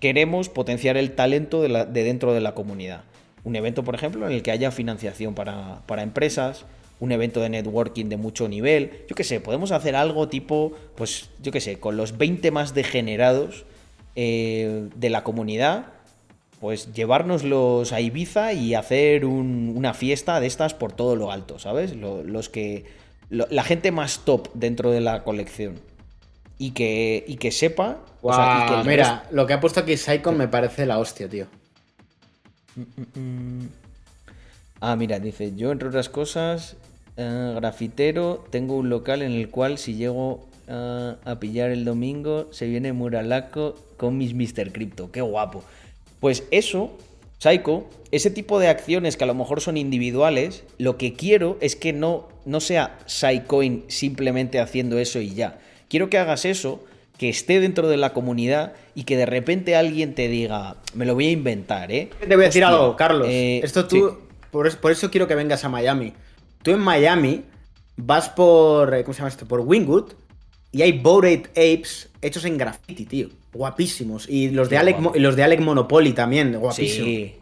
queremos 0.00 0.48
potenciar 0.48 0.96
el 0.96 1.12
talento 1.12 1.62
de, 1.62 1.86
de 1.86 2.04
dentro 2.04 2.32
de 2.32 2.40
la 2.40 2.54
comunidad. 2.54 3.04
Un 3.44 3.56
evento, 3.56 3.82
por 3.82 3.94
ejemplo, 3.94 4.26
en 4.26 4.32
el 4.32 4.42
que 4.42 4.52
haya 4.52 4.70
financiación 4.70 5.34
para, 5.34 5.82
para 5.86 6.02
empresas, 6.02 6.64
un 7.00 7.10
evento 7.10 7.40
de 7.40 7.48
networking 7.48 8.06
de 8.06 8.16
mucho 8.16 8.48
nivel. 8.48 9.04
Yo 9.08 9.16
qué 9.16 9.24
sé, 9.24 9.40
podemos 9.40 9.72
hacer 9.72 9.96
algo 9.96 10.28
tipo, 10.28 10.72
pues 10.94 11.30
yo 11.42 11.50
qué 11.50 11.60
sé, 11.60 11.80
con 11.80 11.96
los 11.96 12.16
20 12.16 12.52
más 12.52 12.74
degenerados 12.74 13.64
eh, 14.14 14.88
de 14.94 15.10
la 15.10 15.24
comunidad, 15.24 15.86
pues 16.60 16.92
llevárnoslos 16.92 17.92
a 17.92 18.00
Ibiza 18.00 18.52
y 18.52 18.74
hacer 18.74 19.24
una 19.24 19.94
fiesta 19.94 20.38
de 20.38 20.46
estas 20.46 20.74
por 20.74 20.92
todo 20.92 21.16
lo 21.16 21.32
alto, 21.32 21.58
¿sabes? 21.58 21.94
los 21.96 22.48
que. 22.48 22.84
la 23.30 23.64
gente 23.64 23.90
más 23.90 24.20
top 24.24 24.48
dentro 24.54 24.90
de 24.90 25.00
la 25.00 25.24
colección. 25.24 25.80
Y 26.58 26.70
que, 26.72 27.24
y 27.26 27.36
que 27.36 27.50
sepa. 27.50 27.98
mira, 28.84 29.24
lo 29.32 29.46
que 29.46 29.54
ha 29.54 29.60
puesto 29.60 29.80
aquí 29.80 29.96
Saikon 29.96 30.36
me 30.36 30.46
parece 30.46 30.86
la 30.86 30.98
hostia, 30.98 31.28
tío. 31.28 31.46
Mm, 32.76 32.80
mm, 32.82 33.20
mm. 33.20 33.68
Ah, 34.80 34.94
mira, 34.94 35.18
dice, 35.18 35.54
yo 35.56 35.72
entre 35.72 35.88
otras 35.88 36.08
cosas, 36.08 36.76
eh, 37.16 37.52
grafitero, 37.56 38.44
tengo 38.50 38.76
un 38.76 38.88
local 38.88 39.22
en 39.22 39.32
el 39.32 39.48
cual 39.48 39.78
si 39.78 39.94
llego 39.94 40.46
a 40.68 41.36
pillar 41.38 41.70
el 41.70 41.84
domingo, 41.84 42.48
se 42.50 42.66
viene 42.66 42.92
Muralaco 42.92 43.74
con 44.02 44.18
mis 44.18 44.34
Mr. 44.34 44.72
Crypto. 44.72 45.12
Qué 45.12 45.20
guapo. 45.20 45.62
Pues 46.18 46.42
eso, 46.50 46.98
Psycho, 47.38 47.88
ese 48.10 48.32
tipo 48.32 48.58
de 48.58 48.66
acciones 48.66 49.16
que 49.16 49.22
a 49.22 49.28
lo 49.28 49.34
mejor 49.34 49.60
son 49.60 49.76
individuales, 49.76 50.64
lo 50.76 50.96
que 50.98 51.12
quiero 51.14 51.56
es 51.60 51.76
que 51.76 51.92
no, 51.92 52.28
no 52.44 52.58
sea 52.58 52.98
Psycoin 53.06 53.84
simplemente 53.86 54.58
haciendo 54.58 54.98
eso 54.98 55.20
y 55.20 55.34
ya. 55.34 55.60
Quiero 55.88 56.10
que 56.10 56.18
hagas 56.18 56.44
eso, 56.44 56.82
que 57.16 57.28
esté 57.28 57.60
dentro 57.60 57.88
de 57.88 57.96
la 57.96 58.12
comunidad 58.12 58.72
y 58.96 59.04
que 59.04 59.16
de 59.16 59.24
repente 59.24 59.76
alguien 59.76 60.16
te 60.16 60.26
diga, 60.26 60.78
me 60.94 61.06
lo 61.06 61.14
voy 61.14 61.28
a 61.28 61.30
inventar, 61.30 61.92
¿eh? 61.92 62.10
Te 62.18 62.34
voy 62.34 62.46
a 62.46 62.48
decir 62.48 62.64
algo, 62.64 62.96
Carlos. 62.96 63.28
Eh, 63.30 63.60
Esto 63.62 63.86
tú, 63.86 64.18
por, 64.50 64.66
eso 64.66 65.12
quiero 65.12 65.28
que 65.28 65.36
vengas 65.36 65.64
a 65.64 65.68
Miami. 65.68 66.12
Tú 66.64 66.72
en 66.72 66.80
Miami 66.80 67.42
vas 67.96 68.28
por, 68.30 68.92
eh, 68.94 69.04
¿cómo 69.04 69.14
se 69.14 69.18
llama 69.18 69.28
esto? 69.28 69.46
Por 69.46 69.60
Wingwood 69.60 70.14
y 70.72 70.82
hay 70.82 70.90
Bored 70.90 71.46
Apes 71.50 72.08
hechos 72.20 72.44
en 72.46 72.58
graffiti, 72.58 73.04
tío. 73.06 73.28
Guapísimos. 73.52 74.28
Y 74.28 74.50
los 74.50 74.70
de, 74.70 74.78
Alec, 74.78 74.98
los 75.16 75.36
de 75.36 75.42
Alec 75.42 75.60
Monopoly 75.60 76.12
también, 76.12 76.58
guapísimos. 76.58 77.06
Sí. 77.06 77.36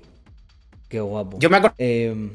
Qué 0.88 1.00
guapo. 1.00 1.38
Yo 1.38 1.48
me 1.50 1.58
acuerdo. 1.58 1.74
Eh... 1.78 2.30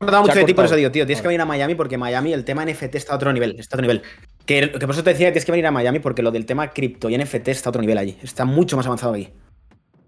Me 0.00 0.20
mucho 0.20 0.34
de 0.34 0.44
ti, 0.44 0.52
por 0.52 0.66
eso 0.66 0.76
digo, 0.76 0.90
tío, 0.90 1.06
tienes 1.06 1.22
que 1.22 1.28
venir 1.28 1.40
a 1.40 1.46
Miami 1.46 1.74
porque 1.74 1.96
Miami 1.96 2.34
el 2.34 2.44
tema 2.44 2.66
NFT 2.66 2.96
está 2.96 3.14
a 3.14 3.16
otro 3.16 3.32
nivel. 3.32 3.56
Está 3.58 3.76
a 3.76 3.78
otro 3.78 3.82
nivel. 3.82 4.02
Que, 4.44 4.70
que 4.70 4.80
por 4.80 4.90
eso 4.90 5.02
te 5.02 5.10
decía 5.10 5.28
que 5.28 5.32
tienes 5.32 5.46
que 5.46 5.52
venir 5.52 5.66
a 5.66 5.70
Miami 5.70 6.00
porque 6.00 6.20
lo 6.22 6.30
del 6.30 6.44
tema 6.44 6.70
cripto 6.72 7.08
y 7.08 7.16
NFT 7.16 7.48
está 7.48 7.68
a 7.68 7.70
otro 7.70 7.80
nivel 7.80 7.96
allí. 7.96 8.18
Está 8.22 8.44
mucho 8.44 8.76
más 8.76 8.84
avanzado 8.84 9.14
allí. 9.14 9.30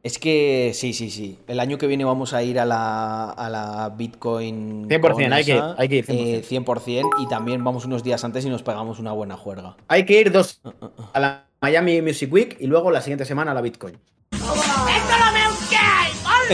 Es 0.02 0.18
que 0.18 0.70
sí, 0.75 0.92
sí, 0.92 1.10
sí. 1.10 1.39
El 1.49 1.58
año 1.58 1.78
que 1.78 1.86
viene 1.86 2.05
vamos 2.05 2.33
a 2.33 2.42
ir 2.42 2.60
a 2.60 2.65
la, 2.65 3.31
a 3.31 3.50
la 3.50 3.89
Bitcoin. 3.97 4.89
100%, 4.89 5.33
hay, 5.33 5.44
que, 5.44 5.60
hay 5.76 5.89
que 5.89 5.97
ir. 5.97 6.44
100%. 6.44 6.89
Eh, 6.89 7.02
y 7.18 7.28
también 7.28 7.65
vamos 7.65 7.84
unos 7.84 8.05
días 8.05 8.23
antes 8.25 8.44
y 8.44 8.49
nos 8.49 8.62
pegamos 8.62 8.99
una 8.99 9.12
buena 9.12 9.36
juerga. 9.36 9.76
Hay 9.89 10.07
que 10.07 10.20
ir 10.20 10.31
dos 10.31 10.60
uh, 10.65 10.68
uh, 10.68 10.84
uh. 10.84 10.91
a 11.12 11.20
la 11.20 11.47
Miami 11.60 12.02
Music 12.02 12.33
Week 12.33 12.57
y 12.60 12.66
luego 12.66 12.91
la 12.91 13.00
siguiente 13.00 13.25
semana 13.25 13.50
a 13.50 13.55
la 13.55 13.62
Bitcoin. 13.62 13.99
¡Esto 14.31 14.44
lo 14.47 15.36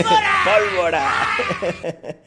¡Pólvora! 0.03 0.43
¡Pólvora! 0.45 1.27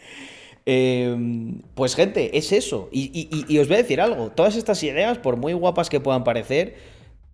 Em, 0.68 1.62
pues 1.76 1.94
gente, 1.94 2.36
es 2.36 2.50
eso. 2.50 2.88
y 2.90 3.58
os 3.58 3.68
voy 3.68 3.76
a 3.76 3.82
decir 3.82 4.00
algo. 4.00 4.30
Todas 4.30 4.56
estas 4.56 4.82
ideas, 4.82 5.16
por 5.16 5.36
muy 5.36 5.52
guapas 5.52 5.88
que 5.88 6.00
puedan 6.00 6.24
parecer, 6.24 6.74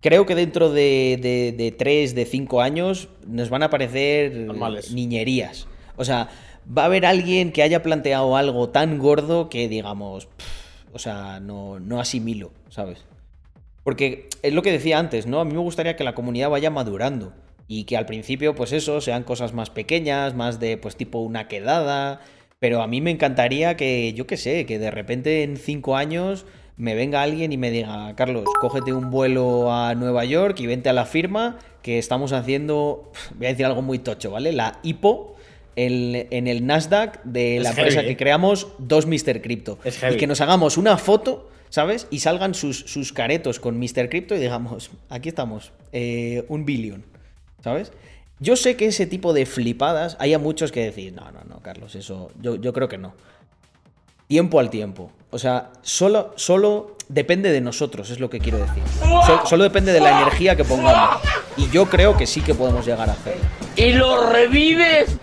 Creo 0.03 0.25
que 0.25 0.35
dentro 0.35 0.69
de, 0.69 1.17
de, 1.21 1.53
de 1.53 1.71
3, 1.71 2.13
de 2.13 2.25
5 2.25 2.61
años 2.61 3.07
nos 3.25 3.49
van 3.49 3.63
a 3.63 3.67
aparecer 3.67 4.53
niñerías. 4.91 5.65
O 5.95 6.03
sea, 6.03 6.27
va 6.67 6.81
a 6.81 6.85
haber 6.87 7.05
alguien 7.05 7.53
que 7.53 7.63
haya 7.63 7.81
planteado 7.81 8.35
algo 8.35 8.67
tan 8.67 8.97
gordo 8.97 9.47
que 9.47 9.69
digamos, 9.69 10.27
o 10.91 10.99
sea, 10.99 11.39
no, 11.39 11.79
no 11.79 12.01
asimilo, 12.01 12.51
¿sabes? 12.67 13.05
Porque 13.85 14.27
es 14.41 14.53
lo 14.53 14.61
que 14.61 14.73
decía 14.73 14.99
antes, 14.99 15.25
¿no? 15.25 15.39
A 15.39 15.45
mí 15.45 15.53
me 15.53 15.59
gustaría 15.59 15.95
que 15.95 16.03
la 16.03 16.15
comunidad 16.15 16.49
vaya 16.49 16.69
madurando 16.69 17.31
y 17.69 17.85
que 17.85 17.95
al 17.95 18.05
principio, 18.05 18.55
pues 18.55 18.73
eso, 18.73 18.99
sean 18.99 19.23
cosas 19.23 19.53
más 19.53 19.69
pequeñas, 19.69 20.35
más 20.35 20.59
de, 20.59 20.75
pues 20.75 20.97
tipo 20.97 21.19
una 21.19 21.47
quedada. 21.47 22.19
Pero 22.59 22.81
a 22.81 22.87
mí 22.87 22.99
me 22.99 23.11
encantaría 23.11 23.77
que, 23.77 24.11
yo 24.11 24.27
qué 24.27 24.35
sé, 24.35 24.65
que 24.65 24.79
de 24.79 24.91
repente 24.91 25.43
en 25.43 25.55
5 25.55 25.95
años 25.95 26.45
me 26.77 26.95
venga 26.95 27.21
alguien 27.21 27.51
y 27.51 27.57
me 27.57 27.71
diga, 27.71 28.15
Carlos, 28.15 28.45
cógete 28.59 28.93
un 28.93 29.11
vuelo 29.11 29.71
a 29.73 29.95
Nueva 29.95 30.25
York 30.25 30.59
y 30.59 30.67
vente 30.67 30.89
a 30.89 30.93
la 30.93 31.05
firma 31.05 31.59
que 31.81 31.99
estamos 31.99 32.33
haciendo, 32.33 33.11
voy 33.35 33.47
a 33.47 33.49
decir 33.49 33.65
algo 33.65 33.81
muy 33.81 33.99
tocho, 33.99 34.31
¿vale? 34.31 34.51
La 34.53 34.79
IPO 34.83 35.35
en 35.75 36.47
el 36.47 36.65
Nasdaq 36.65 37.23
de 37.23 37.59
la 37.59 37.69
empresa 37.69 38.01
que 38.03 38.11
¿eh? 38.11 38.17
creamos, 38.17 38.67
dos 38.77 39.05
Mr. 39.07 39.41
Crypto. 39.41 39.79
y 40.11 40.17
que 40.17 40.27
nos 40.27 40.41
hagamos 40.41 40.77
una 40.77 40.97
foto, 40.97 41.49
¿sabes? 41.69 42.07
Y 42.09 42.19
salgan 42.19 42.53
sus, 42.53 42.79
sus 42.79 43.11
caretos 43.11 43.59
con 43.59 43.79
Mr. 43.79 44.09
Crypto 44.09 44.35
y 44.35 44.39
digamos, 44.39 44.91
aquí 45.09 45.29
estamos, 45.29 45.71
eh, 45.91 46.45
un 46.47 46.65
billón, 46.65 47.05
¿sabes? 47.63 47.91
Yo 48.39 48.55
sé 48.55 48.75
que 48.75 48.87
ese 48.87 49.05
tipo 49.05 49.33
de 49.33 49.45
flipadas, 49.45 50.17
haya 50.19 50.37
muchos 50.39 50.71
que 50.71 50.81
decir, 50.81 51.13
no, 51.13 51.31
no, 51.31 51.43
no, 51.43 51.59
Carlos, 51.61 51.95
eso, 51.95 52.31
yo, 52.41 52.55
yo 52.55 52.73
creo 52.73 52.87
que 52.87 52.97
no 52.97 53.13
tiempo 54.33 54.59
al 54.59 54.71
tiempo. 54.71 55.11
O 55.29 55.37
sea, 55.37 55.69
solo, 55.83 56.33
solo 56.37 56.97
depende 57.07 57.51
de 57.51 57.61
nosotros, 57.61 58.09
es 58.09 58.19
lo 58.19 58.31
que 58.31 58.39
quiero 58.39 58.57
decir. 58.57 58.81
solo 59.45 59.63
depende 59.63 59.93
de 59.93 59.99
la 59.99 60.21
energía 60.21 60.55
que 60.55 60.63
pongamos. 60.63 61.21
Y 61.55 61.69
yo 61.69 61.87
creo 61.87 62.17
que 62.17 62.25
sí 62.25 62.41
que 62.41 62.55
podemos 62.55 62.83
llegar 62.83 63.11
a 63.11 63.13
hacerlo. 63.13 63.43
¡Y 63.75 63.93
lo 63.93 64.31
revives! 64.31 65.19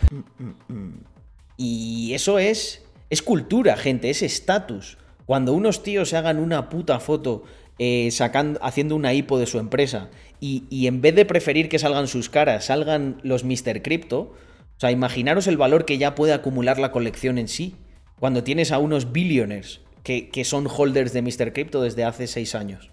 Y 1.57 2.15
eso 2.15 2.39
es. 2.39 2.85
Es 3.11 3.21
cultura, 3.21 3.77
gente, 3.77 4.11
es 4.11 4.23
estatus. 4.23 4.97
Cuando 5.27 5.55
unos 5.55 5.83
tíos 5.83 6.11
se 6.11 6.17
hagan 6.17 6.39
una 6.39 6.69
puta 6.69 7.01
foto 7.01 7.43
eh, 7.81 8.11
sacando, 8.13 8.61
haciendo 8.63 8.95
una 8.95 9.13
hipo 9.13 9.41
de 9.41 9.47
su 9.47 9.59
empresa 9.59 10.09
y, 10.39 10.67
y, 10.71 10.87
en 10.87 11.01
vez 11.01 11.17
de 11.17 11.25
preferir 11.25 11.69
que 11.69 11.81
salgan 11.81 12.07
sus 12.07 12.29
caras, 12.29 12.67
salgan 12.67 13.19
los 13.25 13.43
Mr. 13.43 13.83
Crypto, 13.83 14.21
o 14.21 14.81
sea, 14.81 14.93
imaginaros 14.93 15.49
el 15.49 15.57
valor 15.57 15.85
que 15.85 15.99
ya 15.99 16.15
puede 16.15 16.33
acumular 16.33 16.79
la 16.79 16.93
colección 16.93 17.39
en 17.39 17.49
sí 17.49 17.75
cuando 18.21 18.45
tienes 18.45 18.71
a 18.71 18.79
unos 18.79 19.13
billionaires 19.13 19.81
que, 20.05 20.45
son 20.45 20.69
holders 20.69 21.13
de 21.13 21.23
Mr. 21.23 21.53
Crypto 21.53 21.83
desde 21.83 22.05
hace 22.05 22.27
seis 22.27 22.55
años. 22.55 22.91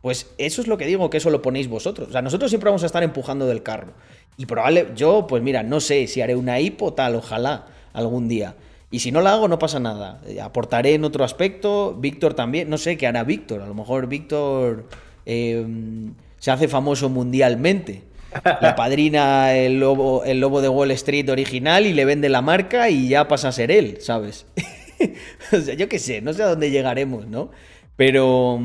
Pues 0.00 0.32
eso 0.38 0.62
es 0.62 0.68
lo 0.68 0.78
que 0.78 0.86
digo, 0.86 1.10
que 1.10 1.18
eso 1.18 1.30
lo 1.30 1.42
ponéis 1.42 1.68
vosotros. 1.68 2.08
O 2.08 2.12
sea, 2.12 2.22
nosotros 2.22 2.50
siempre 2.50 2.70
vamos 2.70 2.82
a 2.84 2.86
estar 2.86 3.02
empujando 3.02 3.46
del 3.46 3.62
carro. 3.62 3.92
Y 4.36 4.46
probable, 4.46 4.88
yo, 4.96 5.26
pues 5.26 5.42
mira, 5.42 5.62
no 5.62 5.80
sé 5.80 6.06
si 6.06 6.20
haré 6.20 6.36
una 6.36 6.60
hipo 6.60 6.92
tal, 6.94 7.16
ojalá, 7.16 7.66
algún 7.92 8.28
día. 8.28 8.56
Y 8.90 9.00
si 9.00 9.10
no 9.10 9.20
la 9.20 9.32
hago, 9.32 9.48
no 9.48 9.58
pasa 9.58 9.80
nada. 9.80 10.20
Aportaré 10.42 10.94
en 10.94 11.04
otro 11.04 11.24
aspecto. 11.24 11.96
Víctor 11.98 12.34
también. 12.34 12.68
No 12.68 12.78
sé 12.78 12.96
qué 12.96 13.06
hará 13.06 13.24
Víctor. 13.24 13.62
A 13.62 13.66
lo 13.66 13.74
mejor 13.74 14.06
Víctor 14.06 14.86
eh, 15.24 15.66
se 16.38 16.50
hace 16.50 16.68
famoso 16.68 17.08
mundialmente 17.08 18.02
la 18.44 18.74
padrina 18.74 19.54
el 19.54 19.80
lobo, 19.80 20.24
el 20.24 20.40
lobo 20.40 20.60
de 20.60 20.68
Wall 20.68 20.90
Street 20.92 21.28
original 21.28 21.86
y 21.86 21.92
le 21.92 22.04
vende 22.04 22.28
la 22.28 22.42
marca 22.42 22.90
y 22.90 23.08
ya 23.08 23.28
pasa 23.28 23.48
a 23.48 23.52
ser 23.52 23.70
él, 23.70 23.98
¿sabes? 24.00 24.46
o 25.52 25.60
sea, 25.60 25.74
yo 25.74 25.88
qué 25.88 25.98
sé, 25.98 26.20
no 26.20 26.32
sé 26.32 26.42
a 26.42 26.48
dónde 26.48 26.70
llegaremos, 26.70 27.26
¿no? 27.26 27.50
Pero, 27.96 28.60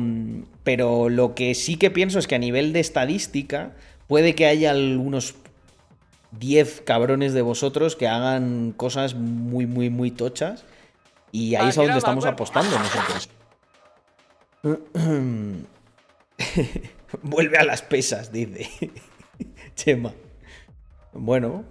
pero 0.64 1.08
lo 1.08 1.34
que 1.34 1.54
sí 1.54 1.76
que 1.76 1.90
pienso 1.90 2.18
es 2.18 2.26
que 2.26 2.34
a 2.34 2.38
nivel 2.38 2.72
de 2.72 2.80
estadística 2.80 3.72
puede 4.06 4.34
que 4.34 4.46
haya 4.46 4.70
algunos 4.70 5.34
10 6.32 6.82
cabrones 6.82 7.34
de 7.34 7.42
vosotros 7.42 7.96
que 7.96 8.08
hagan 8.08 8.72
cosas 8.72 9.14
muy, 9.14 9.66
muy, 9.66 9.90
muy 9.90 10.10
tochas. 10.10 10.64
Y 11.30 11.54
ahí 11.54 11.68
es 11.68 11.78
a 11.78 11.82
donde 11.82 11.98
estamos 11.98 12.24
apostando 12.24 12.78
nosotros. 12.78 13.28
Vuelve 17.22 17.58
a 17.58 17.64
las 17.64 17.82
pesas, 17.82 18.32
dice. 18.32 18.68
Chema. 19.78 20.12
Bueno. 21.12 21.64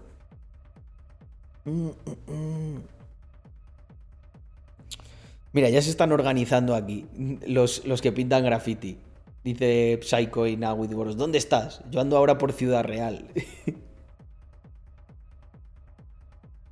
Mira, 5.51 5.69
ya 5.69 5.81
se 5.81 5.89
están 5.89 6.13
organizando 6.13 6.73
aquí 6.73 7.05
los, 7.45 7.85
los 7.85 8.01
que 8.01 8.13
pintan 8.13 8.45
graffiti. 8.45 8.97
Dice 9.43 9.99
Psycho 10.01 10.47
y 10.47 10.55
Nawidboros. 10.55 11.17
¿Dónde 11.17 11.37
estás? 11.37 11.81
Yo 11.91 11.99
ando 11.99 12.15
ahora 12.15 12.37
por 12.37 12.53
Ciudad 12.53 12.85
Real. 12.85 13.27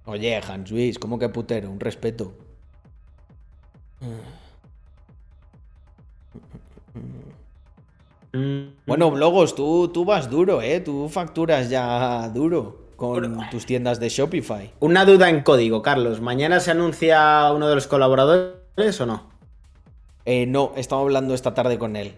Oye, 0.05 0.38
Hans 0.38 0.72
Luis, 0.72 0.97
¿cómo 0.99 1.19
que 1.19 1.27
putero? 1.30 1.69
Un 1.69 1.81
respeto. 1.81 2.33
Bueno, 8.85 9.11
Blogos, 9.11 9.55
tú, 9.55 9.89
tú 9.89 10.05
vas 10.05 10.30
duro, 10.30 10.61
¿eh? 10.61 10.80
Tú 10.80 11.09
facturas 11.09 11.69
ya 11.69 12.30
duro 12.30 12.85
con 12.95 13.49
tus 13.49 13.65
tiendas 13.65 13.99
de 13.99 14.09
Shopify. 14.09 14.72
Una 14.80 15.05
duda 15.05 15.30
en 15.30 15.41
código, 15.41 15.81
Carlos. 15.81 16.22
¿Mañana 16.22 16.59
se 16.59 16.72
anuncia 16.72 17.51
uno 17.53 17.67
de 17.67 17.75
los 17.75 17.88
colaboradores 17.88 19.01
o 19.01 19.05
no? 19.05 19.30
Eh, 20.25 20.45
no, 20.47 20.72
estamos 20.75 21.03
hablando 21.03 21.33
esta 21.33 21.53
tarde 21.53 21.77
con 21.77 21.95
él. 21.95 22.15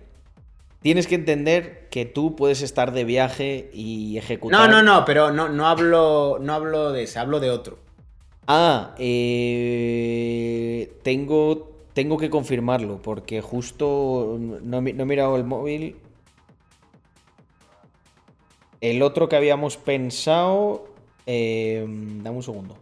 Tienes 0.82 1.08
que 1.08 1.16
entender 1.16 1.90
que 1.90 2.06
tú 2.06 2.36
puedes 2.36 2.62
estar 2.62 2.94
de 2.94 3.04
viaje 3.04 3.70
y 3.74 4.18
ejecutar. 4.18 4.60
No, 4.60 4.68
no, 4.68 4.84
no, 4.84 5.04
pero 5.06 5.32
no, 5.32 5.50
no, 5.50 5.68
hablo, 5.68 6.38
no 6.40 6.54
hablo 6.54 6.92
de 6.92 7.04
ese, 7.04 7.20
hablo 7.20 7.40
de 7.40 7.50
otro. 7.50 7.80
Ah, 8.48 8.96
eh, 8.98 9.40
tengo, 11.04 11.72
tengo 11.94 12.18
que 12.18 12.30
confirmarlo 12.30 13.02
porque 13.02 13.42
justo 13.42 14.38
no, 14.40 14.80
no 14.82 14.88
he 14.88 15.06
mirado 15.06 15.36
el 15.36 15.44
móvil. 15.44 15.98
El 18.82 19.02
otro 19.02 19.30
que 19.30 19.36
habíamos 19.36 19.78
pensado. 19.78 20.88
Eh, 21.26 21.86
dame 21.88 22.38
un 22.38 22.44
segundo. 22.44 22.78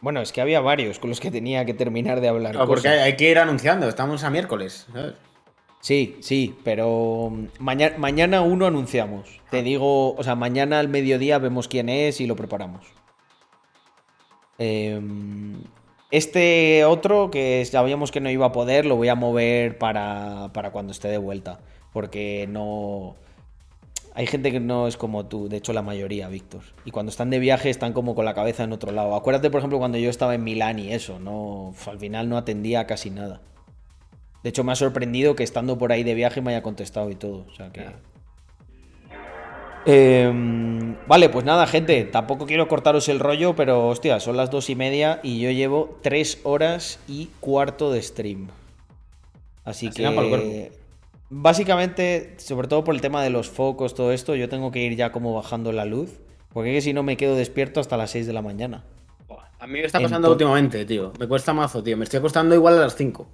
Bueno, 0.00 0.20
es 0.20 0.32
que 0.32 0.40
había 0.40 0.60
varios 0.60 0.98
con 0.98 1.10
los 1.10 1.20
que 1.20 1.30
tenía 1.30 1.64
que 1.64 1.74
terminar 1.74 2.20
de 2.20 2.28
hablar. 2.28 2.54
No, 2.54 2.66
porque 2.66 2.88
hay 2.88 3.16
que 3.16 3.30
ir 3.30 3.38
anunciando, 3.38 3.88
estamos 3.88 4.22
a 4.22 4.30
miércoles. 4.30 4.86
¿sabes? 4.92 5.14
Sí, 5.80 6.16
sí, 6.20 6.56
pero 6.64 7.32
mañana, 7.58 7.98
mañana 7.98 8.42
uno 8.42 8.66
anunciamos. 8.66 9.40
Te 9.50 9.62
digo, 9.62 10.14
o 10.14 10.22
sea, 10.22 10.34
mañana 10.34 10.78
al 10.78 10.88
mediodía 10.88 11.38
vemos 11.38 11.68
quién 11.68 11.88
es 11.88 12.20
y 12.20 12.26
lo 12.26 12.36
preparamos. 12.36 12.86
Em, 14.58 15.62
este 16.10 16.84
otro 16.84 17.30
que 17.30 17.64
sabíamos 17.64 18.10
que 18.10 18.20
no 18.20 18.30
iba 18.30 18.46
a 18.46 18.52
poder, 18.52 18.86
lo 18.86 18.96
voy 18.96 19.08
a 19.08 19.14
mover 19.14 19.78
para, 19.78 20.50
para 20.52 20.70
cuando 20.72 20.92
esté 20.92 21.08
de 21.08 21.18
vuelta. 21.18 21.60
Porque 21.92 22.46
no. 22.48 23.16
Hay 24.14 24.26
gente 24.26 24.50
que 24.50 24.58
no 24.58 24.88
es 24.88 24.96
como 24.96 25.26
tú, 25.26 25.48
de 25.48 25.58
hecho 25.58 25.72
la 25.72 25.82
mayoría, 25.82 26.28
Víctor. 26.28 26.62
Y 26.84 26.90
cuando 26.90 27.10
están 27.10 27.30
de 27.30 27.38
viaje 27.38 27.70
están 27.70 27.92
como 27.92 28.14
con 28.14 28.24
la 28.24 28.34
cabeza 28.34 28.64
en 28.64 28.72
otro 28.72 28.90
lado. 28.90 29.14
Acuérdate, 29.14 29.50
por 29.50 29.58
ejemplo, 29.58 29.78
cuando 29.78 29.96
yo 29.98 30.10
estaba 30.10 30.34
en 30.34 30.42
Milán 30.42 30.78
y 30.80 30.92
eso, 30.92 31.20
no, 31.20 31.72
al 31.86 31.98
final 31.98 32.28
no 32.28 32.36
atendía 32.36 32.86
casi 32.86 33.10
nada. 33.10 33.40
De 34.42 34.50
hecho, 34.50 34.64
me 34.64 34.72
ha 34.72 34.76
sorprendido 34.76 35.36
que 35.36 35.44
estando 35.44 35.78
por 35.78 35.92
ahí 35.92 36.02
de 36.02 36.14
viaje 36.14 36.40
me 36.40 36.50
haya 36.50 36.62
contestado 36.62 37.10
y 37.10 37.14
todo. 37.14 37.46
O 37.48 37.54
sea 37.54 37.70
que. 37.70 37.84
Eh, 39.90 40.30
vale, 41.06 41.30
pues 41.30 41.46
nada, 41.46 41.66
gente. 41.66 42.04
Tampoco 42.04 42.44
quiero 42.44 42.68
cortaros 42.68 43.08
el 43.08 43.18
rollo, 43.20 43.56
pero 43.56 43.88
hostia, 43.88 44.20
son 44.20 44.36
las 44.36 44.50
dos 44.50 44.68
y 44.68 44.74
media 44.74 45.18
y 45.22 45.40
yo 45.40 45.50
llevo 45.50 45.98
tres 46.02 46.40
horas 46.44 47.00
y 47.08 47.30
cuarto 47.40 47.90
de 47.90 48.02
stream. 48.02 48.48
Así 49.64 49.88
que. 49.90 50.72
Básicamente, 51.30 52.34
sobre 52.38 52.68
todo 52.68 52.84
por 52.84 52.94
el 52.94 53.00
tema 53.00 53.22
de 53.22 53.30
los 53.30 53.48
focos, 53.50 53.94
todo 53.94 54.12
esto, 54.12 54.34
yo 54.34 54.48
tengo 54.48 54.70
que 54.70 54.80
ir 54.80 54.94
ya 54.96 55.10
como 55.10 55.34
bajando 55.34 55.72
la 55.72 55.84
luz. 55.86 56.20
Porque 56.52 56.70
es 56.70 56.76
que 56.76 56.80
si 56.90 56.92
no 56.92 57.02
me 57.02 57.16
quedo 57.16 57.34
despierto 57.36 57.80
hasta 57.80 57.96
las 57.96 58.10
6 58.10 58.26
de 58.26 58.32
la 58.32 58.42
mañana. 58.42 58.84
A 59.58 59.66
mí 59.66 59.74
me 59.74 59.84
está 59.84 59.98
pasando 59.98 60.28
Entonces- 60.28 60.32
últimamente, 60.32 60.84
tío. 60.84 61.12
Me 61.18 61.26
cuesta 61.26 61.52
mazo, 61.52 61.82
tío. 61.82 61.96
Me 61.96 62.04
estoy 62.04 62.18
acostando 62.18 62.54
igual 62.54 62.74
a 62.78 62.80
las 62.80 62.94
5. 62.96 63.26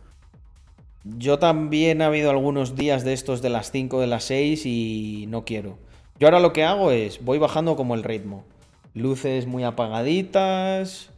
Yo 1.04 1.38
también 1.38 2.00
ha 2.00 2.06
habido 2.06 2.30
algunos 2.30 2.76
días 2.76 3.04
de 3.04 3.12
estos 3.12 3.42
de 3.42 3.50
las 3.50 3.70
5, 3.70 4.00
de 4.00 4.06
las 4.06 4.24
6 4.24 4.64
y 4.66 5.26
no 5.28 5.44
quiero. 5.44 5.78
Yo 6.18 6.26
ahora 6.28 6.40
lo 6.40 6.52
que 6.52 6.64
hago 6.64 6.90
es, 6.90 7.24
voy 7.24 7.38
bajando 7.38 7.76
como 7.76 7.94
el 7.94 8.02
ritmo. 8.04 8.44
Luces 8.94 9.46
muy 9.46 9.64
apagaditas, 9.64 11.10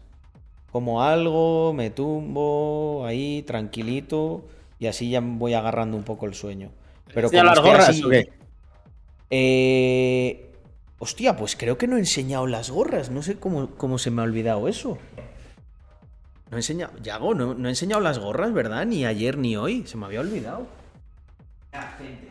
como 0.72 1.02
algo, 1.02 1.72
me 1.74 1.90
tumbo 1.90 3.04
ahí 3.06 3.42
tranquilito 3.42 4.44
y 4.78 4.86
así 4.86 5.10
ya 5.10 5.20
voy 5.20 5.54
agarrando 5.54 5.96
un 5.96 6.02
poco 6.04 6.26
el 6.26 6.34
sueño. 6.34 6.70
Pero 7.14 7.30
¿Ya 7.30 7.40
como 7.40 7.50
las 7.54 7.60
gorras 7.60 7.88
así- 7.90 8.04
o 8.04 8.08
qué? 8.08 8.32
Eh, 9.30 10.42
Hostia, 10.98 11.36
pues 11.36 11.56
creo 11.56 11.76
que 11.76 11.86
no 11.86 11.96
he 11.96 11.98
enseñado 11.98 12.46
las 12.46 12.70
gorras. 12.70 13.10
No 13.10 13.22
sé 13.22 13.38
cómo, 13.38 13.68
cómo 13.76 13.98
se 13.98 14.10
me 14.10 14.22
ha 14.22 14.24
olvidado 14.24 14.66
eso. 14.66 14.96
No 16.50 16.56
he 16.56 16.60
enseñado. 16.60 16.92
Yago, 17.02 17.34
no, 17.34 17.52
no 17.52 17.68
he 17.68 17.70
enseñado 17.70 18.00
las 18.00 18.18
gorras, 18.18 18.54
¿verdad? 18.54 18.86
Ni 18.86 19.04
ayer 19.04 19.36
ni 19.36 19.56
hoy. 19.58 19.86
Se 19.86 19.98
me 19.98 20.06
había 20.06 20.20
olvidado. 20.20 20.66
Ah, 21.72 21.94
gente. 21.98 22.28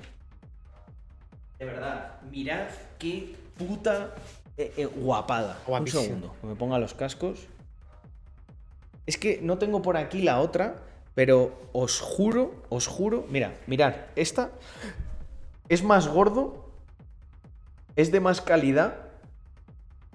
De 1.60 1.66
verdad, 1.66 2.15
mirad 2.36 2.68
qué 3.00 3.34
puta 3.58 4.14
eh, 4.58 4.74
eh, 4.76 4.86
guapada. 4.86 5.58
Guapísimo. 5.66 6.02
Un 6.02 6.08
segundo, 6.08 6.36
que 6.42 6.48
me 6.48 6.56
ponga 6.56 6.78
los 6.78 6.94
cascos. 6.94 7.48
Es 9.06 9.18
que 9.18 9.40
no 9.42 9.58
tengo 9.58 9.82
por 9.82 9.96
aquí 9.96 10.22
la 10.22 10.42
otra, 10.42 10.84
pero 11.14 11.70
os 11.72 12.02
juro, 12.02 12.62
os 12.70 12.88
juro. 12.88 13.26
Mira, 13.30 13.58
mirad, 13.68 13.96
esta 14.18 14.52
es 15.70 15.82
más 15.84 16.10
gordo, 16.10 16.70
es 17.96 18.12
de 18.12 18.20
más 18.20 18.42
calidad 18.42 18.98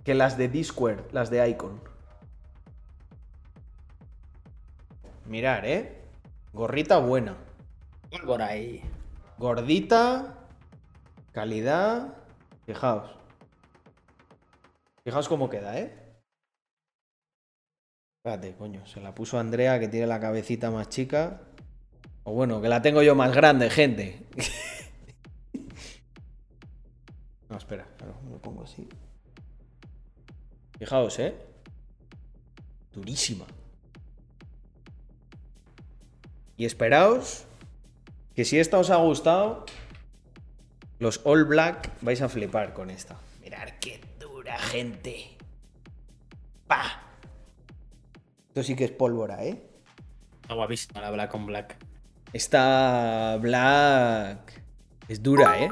que 0.05 0.15
las 0.15 0.37
de 0.37 0.49
Discord, 0.49 1.01
las 1.13 1.31
de 1.31 1.49
Icon. 1.49 1.81
Mirar, 5.25 5.65
¿eh? 5.65 6.03
Gorrita 6.53 6.99
buena. 6.99 7.37
Por 8.27 8.43
ahí. 8.43 8.83
Gordita. 9.39 10.40
Calidad. 11.33 12.15
Fijaos. 12.67 13.11
Fijaos 15.05 15.29
cómo 15.29 15.49
queda, 15.49 15.79
¿eh? 15.79 15.97
Espérate, 18.19 18.55
coño. 18.57 18.87
Se 18.87 19.01
la 19.01 19.15
puso 19.15 19.39
Andrea 19.39 19.81
que 19.81 19.89
tiene 19.89 20.07
la 20.07 20.21
cabecita 20.21 20.71
más 20.71 20.89
chica. 20.89 21.43
O 22.25 22.33
bueno, 22.33 22.61
que 22.61 22.69
la 22.69 22.83
tengo 22.83 23.03
yo 23.03 23.15
más 23.15 23.35
grande, 23.35 23.71
gente. 23.71 24.27
no, 27.49 27.57
espera. 27.57 27.87
Claro, 27.97 28.15
me 28.25 28.33
lo 28.33 28.43
pongo 28.43 28.65
así. 28.65 28.89
Fijaos, 30.79 31.19
¿eh? 31.19 31.35
Durísima. 32.93 33.47
Y 36.57 36.67
esperaos 36.67 37.47
que 38.35 38.45
si 38.45 38.59
esta 38.59 38.79
os 38.79 38.91
ha 38.91 38.97
gustado, 38.97 39.65
los 41.01 41.21
All 41.25 41.45
Black 41.45 41.91
vais 42.03 42.21
a 42.23 42.29
flipar 42.29 42.73
con 42.73 42.91
esta. 42.91 43.17
Mirad 43.43 43.69
qué 43.81 44.01
dura, 44.21 44.57
gente. 44.59 45.37
¡Pah! 46.67 47.01
Esto 48.49 48.63
sí 48.63 48.77
que 48.77 48.85
es 48.85 48.91
pólvora, 48.93 49.45
¿eh? 49.45 49.61
Está 50.43 50.55
guapísima 50.55 51.01
la 51.01 51.11
Black 51.11 51.35
on 51.35 51.47
Black. 51.47 51.77
Esta 52.33 53.37
Black 53.41 54.63
es 55.09 55.23
dura, 55.23 55.59
¿eh? 55.65 55.71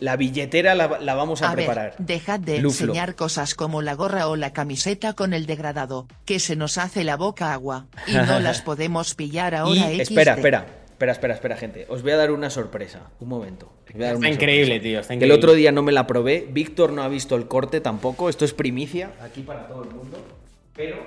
La 0.00 0.16
billetera 0.16 0.74
la, 0.74 0.98
la 1.00 1.14
vamos 1.14 1.42
a, 1.42 1.50
A 1.50 1.54
ver, 1.54 1.66
preparar. 1.66 1.94
dejad 1.98 2.40
de 2.40 2.60
Luflo. 2.60 2.86
enseñar 2.86 3.14
cosas 3.14 3.54
como 3.54 3.82
la 3.82 3.94
gorra 3.94 4.26
o 4.28 4.36
la 4.36 4.54
camiseta 4.54 5.12
con 5.12 5.34
el 5.34 5.44
degradado, 5.44 6.06
que 6.24 6.40
se 6.40 6.56
nos 6.56 6.78
hace 6.78 7.04
la 7.04 7.16
boca 7.18 7.52
agua, 7.52 7.86
y 8.06 8.14
no 8.14 8.40
las 8.40 8.62
podemos 8.62 9.14
pillar 9.14 9.54
ahora 9.54 9.92
Y, 9.92 9.96
XD. 9.96 10.00
espera, 10.00 10.34
espera, 10.34 10.66
espera, 11.02 11.12
espera, 11.12 11.34
espera, 11.34 11.56
gente. 11.56 11.86
Os 11.88 12.02
voy 12.02 12.12
a 12.12 12.16
dar 12.16 12.30
una 12.30 12.48
sorpresa. 12.48 13.10
Un 13.18 13.28
momento. 13.28 13.72
Está 13.86 14.28
increíble, 14.28 14.76
sorpresa. 14.76 14.82
tío. 14.82 15.00
Está 15.00 15.14
el 15.14 15.32
otro 15.32 15.52
día 15.52 15.72
no 15.72 15.82
me 15.82 15.90
la 15.90 16.06
probé. 16.06 16.46
Víctor 16.48 16.92
no 16.92 17.02
ha 17.02 17.08
visto 17.08 17.34
el 17.34 17.48
corte 17.48 17.80
tampoco. 17.80 18.28
Esto 18.28 18.44
es 18.44 18.54
primicia 18.54 19.12
aquí 19.20 19.42
para 19.42 19.66
todo 19.66 19.82
el 19.82 19.90
mundo. 19.90 20.18
Pero 20.74 21.04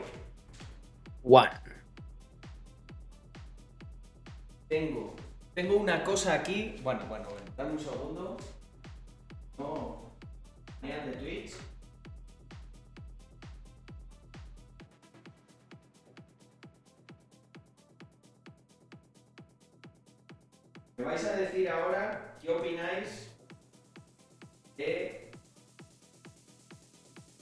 One. 1.23 1.49
tengo, 4.67 5.15
tengo 5.53 5.77
una 5.77 6.03
cosa 6.03 6.33
aquí. 6.33 6.75
Bueno, 6.83 7.05
bueno, 7.07 7.29
bueno. 7.29 7.45
Dame 7.55 7.71
un 7.71 7.79
segundo. 7.79 8.37
No. 9.57 10.03
De 10.81 11.11
Twitch. 11.13 11.53
Me 20.97 21.03
vais 21.03 21.25
a 21.25 21.35
decir 21.35 21.69
ahora 21.69 22.35
qué 22.41 22.49
opináis 22.49 23.29
de 24.77 25.29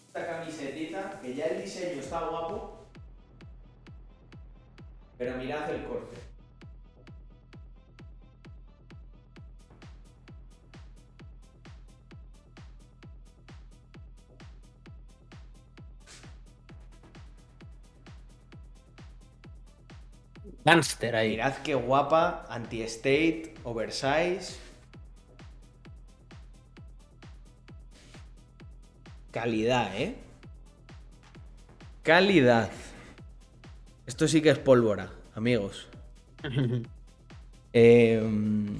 esta 0.07 0.25
camisetita, 0.27 1.19
que 1.21 1.35
ya 1.35 1.45
el 1.45 1.61
diseño 1.61 2.01
está 2.01 2.27
guapo, 2.27 2.87
pero 5.17 5.37
mirad 5.37 5.69
el 5.69 5.85
corte. 5.85 6.32
Gangster 20.65 21.15
ahí. 21.15 21.31
Mirad 21.31 21.57
qué 21.57 21.75
guapa, 21.75 22.45
anti-state, 22.49 23.53
oversize. 23.63 24.55
Calidad, 29.31 29.95
¿eh? 29.95 30.15
Calidad. 32.03 32.69
Esto 34.05 34.27
sí 34.27 34.41
que 34.41 34.49
es 34.51 34.59
pólvora, 34.59 35.09
amigos. 35.35 35.87
Em, 37.75 38.77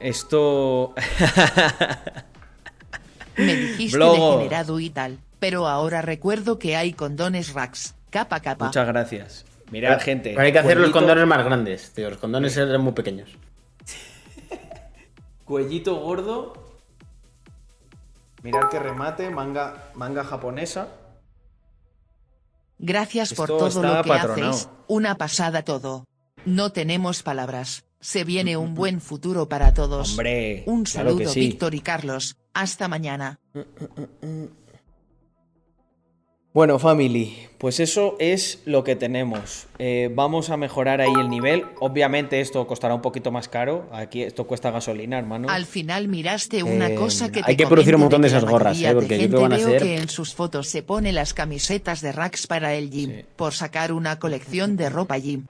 esto... 0.00 0.94
Me 3.36 3.54
dijiste 3.54 3.98
Blogo. 3.98 4.36
degenerado 4.38 4.80
y 4.80 4.88
tal, 4.88 5.18
pero 5.38 5.68
ahora 5.68 6.00
recuerdo 6.00 6.58
que 6.58 6.74
hay 6.74 6.94
condones 6.94 7.52
racks, 7.52 7.94
capa 8.08 8.40
capa. 8.40 8.64
Muchas 8.64 8.86
gracias. 8.86 9.44
Mirad, 9.70 10.00
gente. 10.00 10.30
Pero 10.30 10.42
hay 10.42 10.52
que 10.52 10.58
hacer 10.58 10.78
los 10.78 10.90
condones 10.90 11.26
más 11.26 11.44
grandes, 11.44 11.92
tío. 11.92 12.10
Los 12.10 12.18
condones 12.18 12.56
eran 12.56 12.80
muy 12.80 12.92
pequeños. 12.92 13.30
Cuellito 15.44 15.96
gordo. 15.96 16.54
Mirad 18.42 18.68
que 18.70 18.78
remate, 18.78 19.30
manga, 19.30 19.90
manga 19.94 20.24
japonesa. 20.24 20.88
Gracias 22.78 23.34
por 23.34 23.48
todo 23.48 23.82
lo 23.82 24.02
que 24.02 24.08
patronado. 24.08 24.50
hacéis, 24.50 24.68
una 24.86 25.16
pasada 25.16 25.62
todo. 25.62 26.04
No 26.44 26.70
tenemos 26.70 27.22
palabras. 27.22 27.84
Se 28.00 28.24
viene 28.24 28.56
un 28.56 28.74
buen 28.76 29.00
futuro 29.00 29.48
para 29.48 29.74
todos. 29.74 30.10
Hombre, 30.10 30.62
un 30.66 30.84
claro 30.84 31.10
saludo 31.10 31.30
sí. 31.30 31.40
Víctor 31.40 31.74
y 31.74 31.80
Carlos. 31.80 32.36
Hasta 32.54 32.88
mañana. 32.88 33.40
Bueno, 36.58 36.80
family, 36.80 37.36
pues 37.58 37.78
eso 37.78 38.16
es 38.18 38.62
lo 38.64 38.82
que 38.82 38.96
tenemos. 38.96 39.68
Eh, 39.78 40.10
vamos 40.12 40.50
a 40.50 40.56
mejorar 40.56 41.00
ahí 41.00 41.12
el 41.16 41.30
nivel. 41.30 41.64
Obviamente 41.78 42.40
esto 42.40 42.66
costará 42.66 42.96
un 42.96 43.00
poquito 43.00 43.30
más 43.30 43.48
caro. 43.48 43.88
Aquí 43.92 44.24
esto 44.24 44.44
cuesta 44.48 44.72
gasolina, 44.72 45.20
hermano. 45.20 45.48
Al 45.50 45.66
final 45.66 46.08
miraste 46.08 46.64
una 46.64 46.88
Eh, 46.88 46.94
cosa 46.96 47.30
que 47.30 47.42
hay 47.44 47.54
que 47.56 47.68
producir 47.68 47.94
un 47.94 48.00
montón 48.00 48.22
de 48.22 48.26
esas 48.26 48.44
gorras, 48.44 48.82
¿eh? 48.82 48.92
Porque 48.92 49.14
yo 49.14 49.20
gente 49.20 49.28
creo 49.36 49.38
que 49.38 49.42
van 49.42 49.52
a 49.52 49.56
veo 49.56 49.68
ser- 49.68 49.82
que 49.84 49.96
en 49.98 50.08
sus 50.08 50.34
fotos 50.34 50.66
se 50.66 50.82
pone 50.82 51.12
las 51.12 51.32
camisetas 51.32 52.00
de 52.00 52.10
racks 52.10 52.48
para 52.48 52.74
el 52.74 52.90
gym, 52.90 53.10
Sí. 53.18 53.24
por 53.36 53.54
sacar 53.54 53.92
una 53.92 54.18
colección 54.18 54.76
de 54.76 54.88
ropa 54.90 55.16
gym. 55.16 55.46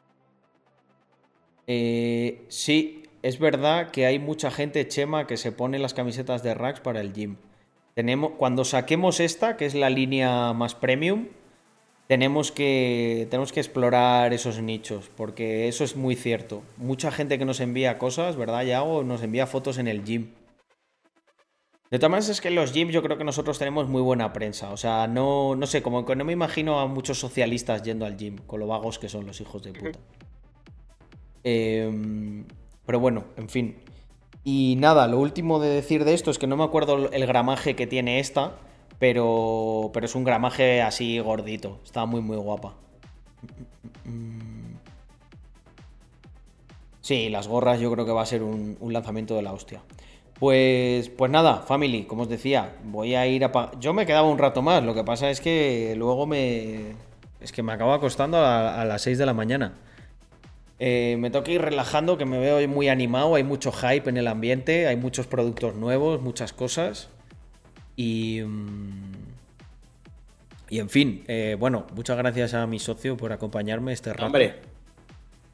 Eh, 1.66 2.44
sí, 2.48 3.04
es 3.22 3.38
verdad 3.38 3.92
que 3.92 4.04
hay 4.04 4.18
mucha 4.18 4.50
gente, 4.50 4.86
Chema, 4.86 5.26
que 5.26 5.38
se 5.38 5.52
pone 5.52 5.78
las 5.78 5.94
camisetas 5.94 6.42
de 6.42 6.52
Rax 6.52 6.80
para 6.80 7.00
el 7.00 7.14
gym. 7.14 7.36
Tenemos, 7.98 8.34
cuando 8.38 8.64
saquemos 8.64 9.18
esta, 9.18 9.56
que 9.56 9.66
es 9.66 9.74
la 9.74 9.90
línea 9.90 10.52
más 10.52 10.76
premium, 10.76 11.26
tenemos 12.06 12.52
que, 12.52 13.26
tenemos 13.28 13.50
que 13.50 13.58
explorar 13.58 14.32
esos 14.32 14.62
nichos, 14.62 15.10
porque 15.16 15.66
eso 15.66 15.82
es 15.82 15.96
muy 15.96 16.14
cierto. 16.14 16.62
Mucha 16.76 17.10
gente 17.10 17.40
que 17.40 17.44
nos 17.44 17.58
envía 17.58 17.98
cosas, 17.98 18.36
¿verdad, 18.36 18.62
Yago? 18.62 19.02
Nos 19.02 19.24
envía 19.24 19.48
fotos 19.48 19.78
en 19.78 19.88
el 19.88 20.04
gym. 20.04 20.28
De 21.90 21.98
todas 21.98 22.12
maneras, 22.12 22.28
es 22.28 22.40
que 22.40 22.46
en 22.46 22.54
los 22.54 22.72
gyms 22.72 22.94
yo 22.94 23.02
creo 23.02 23.18
que 23.18 23.24
nosotros 23.24 23.58
tenemos 23.58 23.88
muy 23.88 24.00
buena 24.00 24.32
prensa. 24.32 24.70
O 24.70 24.76
sea, 24.76 25.08
no, 25.08 25.56
no 25.56 25.66
sé, 25.66 25.82
como 25.82 26.06
que 26.06 26.14
no 26.14 26.24
me 26.24 26.32
imagino 26.32 26.78
a 26.78 26.86
muchos 26.86 27.18
socialistas 27.18 27.82
yendo 27.82 28.06
al 28.06 28.16
gym, 28.16 28.36
con 28.46 28.60
lo 28.60 28.68
vagos 28.68 29.00
que 29.00 29.08
son 29.08 29.26
los 29.26 29.40
hijos 29.40 29.64
de 29.64 29.72
puta. 29.72 29.98
Em, 31.42 32.44
pero 32.86 33.00
bueno, 33.00 33.24
en 33.36 33.48
fin. 33.48 33.87
Y 34.44 34.76
nada, 34.78 35.06
lo 35.08 35.18
último 35.18 35.58
de 35.60 35.68
decir 35.68 36.04
de 36.04 36.14
esto 36.14 36.30
es 36.30 36.38
que 36.38 36.46
no 36.46 36.56
me 36.56 36.64
acuerdo 36.64 37.10
el 37.10 37.26
gramaje 37.26 37.76
que 37.76 37.86
tiene 37.86 38.20
esta, 38.20 38.52
pero, 38.98 39.90
pero 39.92 40.06
es 40.06 40.14
un 40.14 40.24
gramaje 40.24 40.82
así 40.82 41.18
gordito. 41.18 41.78
Está 41.84 42.06
muy, 42.06 42.20
muy 42.20 42.36
guapa. 42.36 42.74
Sí, 47.00 47.28
las 47.30 47.48
gorras 47.48 47.80
yo 47.80 47.90
creo 47.92 48.04
que 48.04 48.12
va 48.12 48.22
a 48.22 48.26
ser 48.26 48.42
un, 48.42 48.76
lanzamiento 48.80 49.34
de 49.34 49.42
la 49.42 49.52
hostia. 49.52 49.82
Pues, 50.38 51.08
pues 51.08 51.30
nada, 51.30 51.62
family, 51.62 52.04
como 52.04 52.22
os 52.22 52.28
decía, 52.28 52.76
voy 52.84 53.14
a 53.14 53.26
ir 53.26 53.44
a... 53.44 53.70
Yo 53.80 53.92
me 53.92 54.06
quedaba 54.06 54.28
un 54.28 54.38
rato 54.38 54.62
más, 54.62 54.82
lo 54.84 54.94
que 54.94 55.04
pasa 55.04 55.30
es 55.30 55.40
que 55.40 55.94
luego 55.96 56.26
me... 56.26 56.96
Es 57.40 57.52
que 57.52 57.62
me 57.62 57.72
acaba 57.72 57.94
acostando 57.94 58.36
a, 58.38 58.80
a 58.80 58.84
las 58.84 59.02
6 59.02 59.18
de 59.18 59.26
la 59.26 59.34
mañana. 59.34 59.74
Eh, 60.80 61.16
me 61.18 61.30
toca 61.30 61.50
ir 61.50 61.60
relajando, 61.60 62.16
que 62.18 62.24
me 62.24 62.38
veo 62.38 62.66
muy 62.68 62.88
animado, 62.88 63.34
hay 63.34 63.42
mucho 63.42 63.72
hype 63.72 64.08
en 64.08 64.16
el 64.16 64.28
ambiente, 64.28 64.86
hay 64.86 64.96
muchos 64.96 65.26
productos 65.26 65.74
nuevos, 65.74 66.20
muchas 66.22 66.52
cosas. 66.52 67.08
Y... 67.96 68.42
mm, 68.46 69.12
Y 70.70 70.78
en 70.80 70.88
fin, 70.88 71.24
eh, 71.28 71.56
bueno, 71.58 71.86
muchas 71.94 72.16
gracias 72.16 72.54
a 72.54 72.66
mi 72.66 72.78
socio 72.78 73.16
por 73.16 73.32
acompañarme 73.32 73.92
este 73.92 74.12
rato. 74.12 74.26
Hombre. 74.26 74.56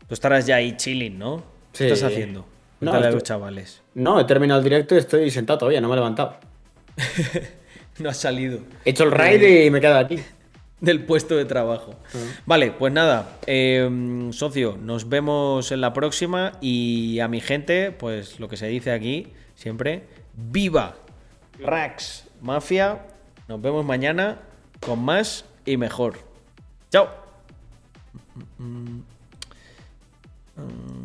Tú 0.09 0.13
estarás 0.15 0.45
ya 0.47 0.57
ahí 0.57 0.77
chilling, 0.77 1.19
¿no? 1.19 1.39
Sí. 1.73 1.87
¿Qué 1.87 1.93
estás 1.93 2.11
haciendo? 2.13 2.45
No, 2.81 2.93
a 2.93 2.99
estoy- 2.99 3.13
los 3.15 3.23
chavales. 3.23 3.81
No, 3.95 4.21
he 4.21 4.25
terminado 4.25 4.59
el 4.61 4.65
directo 4.65 4.95
y 4.95 4.99
estoy 4.99 5.31
sentado 5.31 5.61
todavía, 5.61 5.81
no 5.81 5.89
me 5.89 5.95
he 5.95 5.97
levantado. 5.97 6.37
No 8.01 8.09
has 8.11 8.17
salido 8.17 8.59
He 8.85 8.91
hecho 8.91 9.05
el 9.05 9.13
raid 9.13 9.41
y 9.67 9.71
me 9.71 9.79
he 9.79 9.81
quedado 9.81 10.01
aquí. 10.01 10.19
Del 10.81 11.05
puesto 11.05 11.37
de 11.37 11.45
trabajo. 11.45 11.95
Vale, 12.47 12.73
pues 12.73 12.93
nada, 12.93 13.39
eh, 13.47 14.29
socio, 14.33 14.77
nos 14.81 15.09
vemos 15.09 15.73
en 15.73 15.81
la 15.81 15.93
próxima 15.93 16.53
y 16.61 17.21
a 17.21 17.29
mi 17.29 17.41
gente, 17.41 17.91
pues 17.93 18.41
lo 18.41 18.49
que 18.49 18.57
se 18.57 18.67
dice 18.67 18.93
aquí 18.93 19.33
siempre, 19.55 20.07
viva 20.35 20.97
Rax 21.59 22.25
Mafia. 22.41 23.07
Nos 23.49 23.61
vemos 23.61 23.85
mañana 23.85 24.41
con 24.81 25.05
más 25.05 25.45
y 25.65 25.77
mejor. 25.77 26.19
Chao. 26.91 27.09
Mm, 28.59 28.65
mm, 28.65 29.03
mm. 30.57 31.04